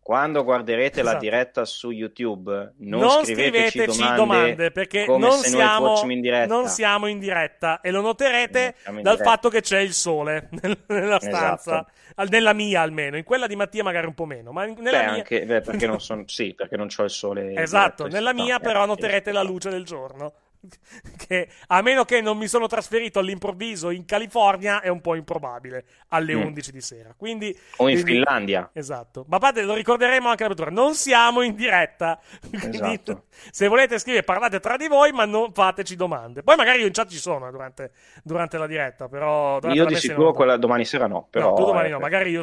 quando 0.02 0.44
guarderete 0.44 1.02
Esatto. 1.02 1.14
la 1.14 1.20
diretta 1.22 1.66
su 1.66 1.92
YouTube, 1.92 2.74
non, 2.78 3.02
non 3.02 3.24
scriveteci, 3.24 3.70
scriveteci 3.70 4.14
domande, 4.16 4.72
perché 4.72 5.06
non 5.06 5.32
siamo, 5.34 6.02
in 6.10 6.20
diretta. 6.22 6.52
non 6.52 6.68
siamo 6.68 7.06
in 7.06 7.20
diretta 7.20 7.80
e 7.82 7.92
lo 7.92 8.02
noterete 8.02 8.76
dal 9.04 9.20
fatto 9.20 9.50
che 9.50 9.62
c'è 9.62 9.78
il 9.80 9.94
sole 9.94 10.50
nel- 10.60 10.84
nella 10.88 11.20
stanza, 11.20 11.86
Esatto. 11.88 12.30
nella 12.30 12.54
mia 12.54 12.82
almeno, 12.82 13.16
in 13.16 13.24
quella 13.24 13.46
di 13.46 13.56
Mattia 13.56 13.84
magari 13.84 14.08
un 14.08 14.16
po' 14.16 14.26
meno, 14.26 14.52
ma 14.52 14.66
nella 14.66 14.80
Beh, 14.82 14.90
mia... 14.90 15.14
anche, 15.14 15.46
beh, 15.46 15.62
perché 15.62 15.86
non 15.86 16.00
sono, 16.02 16.24
sì, 16.26 16.56
perché 16.56 16.76
non 16.76 16.88
c'ho 16.88 17.04
il 17.04 17.12
sole. 17.12 17.54
Esatto, 17.54 18.08
nella 18.08 18.34
mia 18.34 18.58
eh, 18.58 18.60
però 18.60 18.88
noterete 18.88 19.32
la 19.32 19.44
luce 19.44 19.70
del 19.70 19.86
giorno. 19.86 20.34
Che 21.18 21.50
a 21.68 21.82
meno 21.82 22.06
che 22.06 22.22
non 22.22 22.38
mi 22.38 22.48
sono 22.48 22.68
trasferito 22.68 23.20
all'improvviso 23.20 23.90
in 23.90 24.06
California, 24.06 24.82
è 24.82 24.90
un 24.90 25.02
po' 25.02 25.16
improbabile 25.16 25.86
alle 26.10 26.36
Mm. 26.36 26.42
11 26.46 26.72
di 26.72 26.82
sera. 26.82 27.14
Quindi, 27.18 27.48
O 27.78 27.88
in 27.90 27.96
quindi- 27.96 28.12
Finlandia. 28.12 28.70
Esatto. 28.74 29.26
Ma 29.28 29.38
parte, 29.40 29.64
lo 29.64 29.74
ricorderemo 29.74 30.30
anche 30.30 30.44
l'apertura. 30.44 30.70
Non 30.70 30.94
siamo 30.96 31.42
in 31.42 31.56
diretta. 31.56 32.20
Quindi, 32.50 32.78
Esatto. 32.78 33.24
se 33.52 33.68
volete 33.68 33.98
scrivere, 34.00 34.24
parlate 34.24 34.60
tra 34.60 34.78
di 34.78 34.88
voi, 34.88 35.12
ma 35.12 35.26
non 35.26 35.52
fateci 35.54 35.96
domande. 35.96 36.44
Poi 36.44 36.56
magari 36.56 36.80
io 36.82 36.86
in 36.86 36.94
chat 36.94 37.10
ci 37.10 37.18
sono 37.18 37.48
eh, 37.48 37.52
durante, 37.52 37.92
durante 38.24 38.58
la 38.58 38.68
diretta. 38.68 39.08
Però 39.08 39.60
Io 39.72 39.86
di 39.86 39.96
sicuro 39.96 40.26
onda. 40.28 40.36
quella 40.38 40.58
domani 40.58 40.86
sera 40.86 41.08
no, 41.08 41.28
però... 41.30 41.50
no, 41.58 41.66
domani 41.66 41.88
eh, 41.88 41.92
no, 41.92 42.00
magari 42.00 42.30
io, 42.32 42.42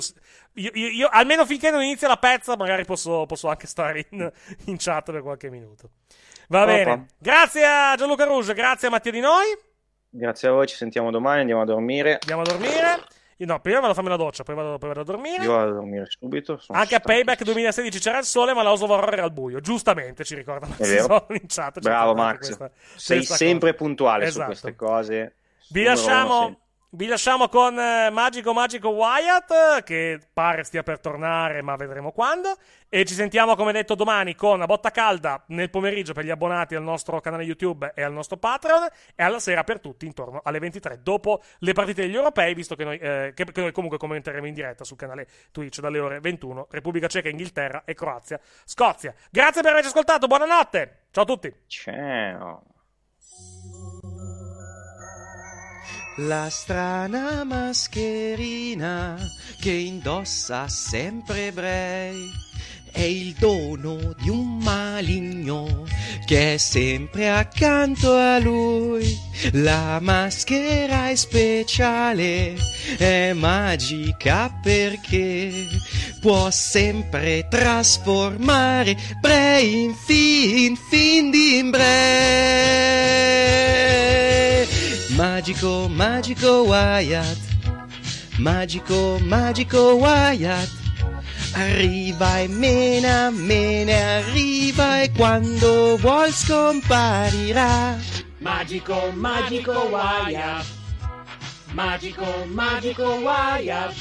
io, 0.55 0.71
io- 0.75 0.89
io- 0.89 1.09
almeno 1.11 1.47
finché 1.47 1.71
non 1.71 1.83
inizia 1.83 2.09
la 2.09 2.17
pezza, 2.17 2.57
magari 2.57 2.85
posso, 2.85 3.27
posso 3.27 3.49
anche 3.49 3.67
stare 3.67 4.07
in, 4.11 4.31
in 4.67 4.77
chat 4.79 5.11
per 5.13 5.23
qualche 5.23 5.51
minuto. 5.51 5.91
Va 6.49 6.63
Opa. 6.63 6.73
bene, 6.73 7.07
grazie 7.19 7.65
a 7.65 7.95
Gianluca 7.97 8.25
Rouge, 8.25 8.55
grazie 8.55 8.89
a 8.89 8.91
Mattia 8.91 9.13
Di 9.13 9.21
Noi. 9.21 9.45
Grazie 10.11 10.49
a 10.49 10.53
voi, 10.53 10.67
ci 10.67 10.75
sentiamo 10.77 11.11
domani, 11.11 11.41
andiamo 11.41 11.61
a 11.61 11.65
dormire. 11.67 12.13
Andiamo 12.21 12.41
a 12.41 12.45
dormire. 12.45 13.05
Io 13.41 13.47
no, 13.47 13.61
prima 13.61 13.79
vado 13.79 13.93
a 13.93 13.95
farmi 13.95 14.09
la 14.11 14.17
doccia, 14.17 14.43
poi 14.43 14.55
vado, 14.55 14.79
poi 14.79 14.89
vado 14.89 15.01
a 15.03 15.05
dormire. 15.05 15.45
Io 15.45 15.53
vado 15.53 15.71
a 15.71 15.75
dormire 15.75 16.07
subito. 16.09 16.61
Anche 16.69 16.95
a. 16.97 17.01
Payback 17.01 17.45
2016 17.45 18.01
c'era 18.01 18.19
il 18.19 18.25
sole, 18.25 18.53
ma 18.55 18.63
la 18.63 18.73
of 18.73 18.81
Horror 18.81 19.13
era 19.13 19.23
al 19.25 19.33
buio. 19.33 19.61
Giustamente 19.61 20.25
ci 20.25 20.35
ricorda 20.35 20.67
Max 20.67 21.07
chat. 21.47 21.79
Bravo 21.81 22.15
Max, 22.15 22.39
questa- 22.39 22.71
sei 22.97 23.17
questa 23.19 23.37
sempre 23.37 23.71
cosa. 23.73 23.83
puntuale 23.85 24.25
Esatto. 24.25 24.41
su 24.41 24.47
queste 24.63 24.75
cose. 24.77 25.35
Vi 25.69 25.83
lasciamo. 25.85 26.59
Vi 26.91 27.07
lasciamo 27.07 27.49
con 27.49 27.79
eh, 27.79 28.09
Magico 28.11 28.55
Magico 28.55 28.89
Wyatt, 28.89 29.83
che 29.83 30.19
pare 30.33 30.65
stia 30.65 30.83
per 30.83 31.01
tornare, 31.01 31.61
ma 31.61 31.77
vedremo 31.77 32.13
quando. 32.13 32.57
E 32.89 33.05
ci 33.05 33.13
sentiamo, 33.13 33.57
come 33.57 33.73
detto, 33.73 33.95
domani 33.95 34.35
con 34.35 34.59
la 34.59 34.65
botta 34.65 34.91
calda 34.91 35.45
nel 35.49 35.69
pomeriggio 35.69 36.15
per 36.15 36.25
gli 36.25 36.31
abbonati 36.31 36.75
al 36.75 36.83
nostro 36.83 37.21
canale 37.21 37.43
YouTube 37.43 37.93
e 37.95 38.03
al 38.03 38.13
nostro 38.15 38.39
Patreon. 38.39 38.89
E 39.15 39.23
alla 39.23 39.39
sera 39.39 39.65
per 39.65 39.81
tutti 39.81 40.07
intorno 40.07 40.41
alle 40.43 40.59
23, 40.61 41.03
dopo 41.03 41.43
le 41.59 41.75
partite 41.75 42.03
degli 42.03 42.15
europei, 42.15 42.55
visto 42.55 42.75
che 42.75 42.85
noi, 42.85 42.97
eh, 42.97 43.33
che, 43.35 43.45
che 43.45 43.61
noi 43.61 43.73
comunque 43.73 43.99
commenteremo 43.99 44.47
in 44.47 44.55
diretta 44.55 44.85
sul 44.85 44.97
canale 44.97 45.29
Twitch 45.53 45.81
dalle 45.81 45.99
ore 45.99 46.21
21. 46.21 46.69
Repubblica 46.71 47.07
Ceca, 47.07 47.29
Inghilterra 47.29 47.83
e 47.85 47.93
Croazia, 47.93 48.41
Scozia. 48.65 49.13
Grazie 49.31 49.61
per 49.61 49.73
averci 49.73 49.89
ascoltato, 49.89 50.27
buonanotte. 50.27 51.09
Ciao 51.11 51.25
a 51.25 51.27
tutti. 51.27 51.55
Ciao. 51.67 52.63
La 56.23 56.49
strana 56.51 57.45
mascherina 57.45 59.17
che 59.61 59.71
indossa 59.71 60.67
sempre 60.67 61.53
Bray 61.53 62.29
è 62.91 63.03
il 63.03 63.35
dono 63.39 64.17
di 64.21 64.29
un 64.29 64.59
maligno 64.59 65.85
che 66.27 66.55
è 66.55 66.57
sempre 66.57 67.31
accanto 67.31 68.13
a 68.17 68.41
lui. 68.41 69.17
La 69.53 70.01
maschera 70.03 71.09
è 71.09 71.15
speciale, 71.15 72.57
è 72.97 73.33
magica 73.33 74.53
perché 74.61 75.69
può 76.21 76.51
sempre 76.51 77.47
trasformare 77.49 78.97
Bray 79.21 79.85
in 79.85 79.95
fin, 79.95 80.77
fin 80.91 81.31
di 81.31 81.63
Bray. 81.71 82.69
Magico, 85.19 85.89
magico 85.89 86.63
Wyatt. 86.63 87.39
Magico, 88.39 89.19
magico 89.19 89.97
Wyatt. 89.97 90.71
Arriva 91.55 92.39
e 92.39 92.47
mena, 92.47 93.29
mena, 93.33 94.19
arriva 94.19 95.03
e 95.03 95.11
quando 95.11 95.97
vuol 95.97 96.31
scomparirà. 96.31 97.99
Magico, 98.39 99.11
magico 99.13 99.89
Wyatt. 99.91 100.67
Magico, 101.73 102.45
magico 102.47 103.15
Wyatt. 103.15 103.97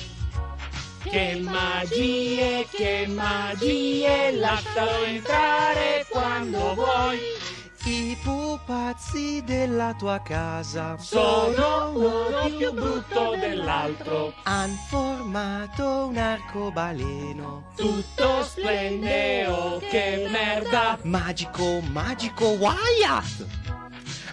Che 1.01 1.39
magie, 1.41 2.67
che 2.69 3.07
magie, 3.07 4.33
lascialo 4.33 5.03
entrare 5.03 6.05
quando 6.11 6.75
vuoi. 6.75 7.56
I 7.89 8.17
pupazzi 8.21 9.41
della 9.45 9.95
tua 9.97 10.21
casa 10.21 10.97
Sono 10.99 11.91
uno 11.95 12.57
più 12.57 12.73
brutto 12.73 13.37
dell'altro. 13.39 14.33
han 14.43 14.75
formato 14.89 16.07
un 16.07 16.17
arcobaleno. 16.17 17.71
Tutto 17.77 18.43
splendeo, 18.43 19.77
che 19.89 20.27
merda. 20.29 20.99
Magico, 21.03 21.79
magico 21.89 22.47
Wyatt! 22.47 23.45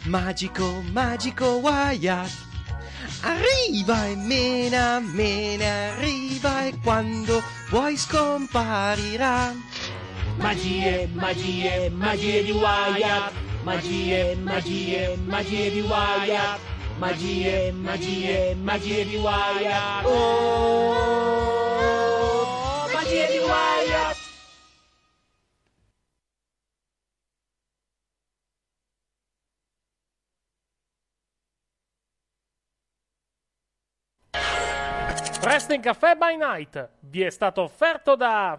Magico, 0.07 0.83
magico 0.91 1.47
Wyatt! 1.63 2.33
Arriva 3.21 4.07
e 4.07 4.17
mena, 4.17 4.99
mena, 4.99 5.93
arriva 5.93 6.65
e 6.65 6.77
quando 6.83 7.41
vuoi 7.71 7.97
scomparirà. 7.97 9.53
Magie, 10.39 11.09
magie, 11.15 11.91
magie 11.91 12.43
di 12.43 12.53
Wyatt. 12.53 13.33
Magie, 13.65 14.35
magie, 14.37 15.17
magie 15.27 15.71
di 15.71 15.81
Wyatt. 15.81 16.61
Magie, 16.99 17.73
magie, 17.73 18.55
magie 18.55 19.05
di 19.05 19.17
Wyatt. 19.17 20.05
Oh, 20.05 20.95
magie 22.93 23.27
di 23.31 23.39
Wyatt. 23.39 24.23
Wrestling 35.43 35.83
Caffè 35.83 36.17
by 36.17 36.37
Night 36.37 36.91
vi 37.01 37.21
è 37.23 37.31
stato 37.31 37.63
offerto 37.63 38.17
da 38.17 38.59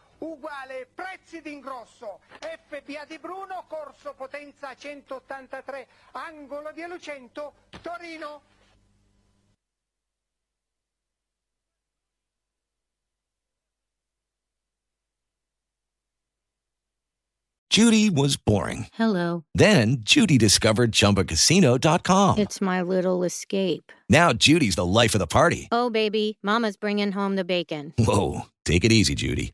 uguale 0.21 0.87
prezzi 0.93 1.41
d'ingrosso. 1.41 2.19
FBA 2.39 3.05
di 3.05 3.19
Bruno, 3.19 3.65
corso 3.67 4.13
potenza 4.15 4.75
183, 4.75 5.87
angolo 6.11 6.71
di 6.73 6.85
Lucento, 6.87 7.53
Torino. 7.81 8.41
Judy 17.71 18.09
was 18.09 18.35
boring. 18.35 18.87
Hello. 18.95 19.45
Then 19.55 20.01
Judy 20.01 20.37
discovered 20.37 20.91
ChumbaCasino.com. 20.91 22.37
It's 22.37 22.59
my 22.59 22.81
little 22.81 23.23
escape. 23.23 23.93
Now 24.09 24.33
Judy's 24.33 24.75
the 24.75 24.85
life 24.85 25.15
of 25.15 25.19
the 25.19 25.25
party. 25.25 25.69
Oh, 25.71 25.89
baby, 25.89 26.37
Mama's 26.43 26.75
bringing 26.75 27.13
home 27.13 27.37
the 27.37 27.45
bacon. 27.45 27.93
Whoa, 27.97 28.41
take 28.65 28.83
it 28.83 28.91
easy, 28.91 29.15
Judy. 29.15 29.53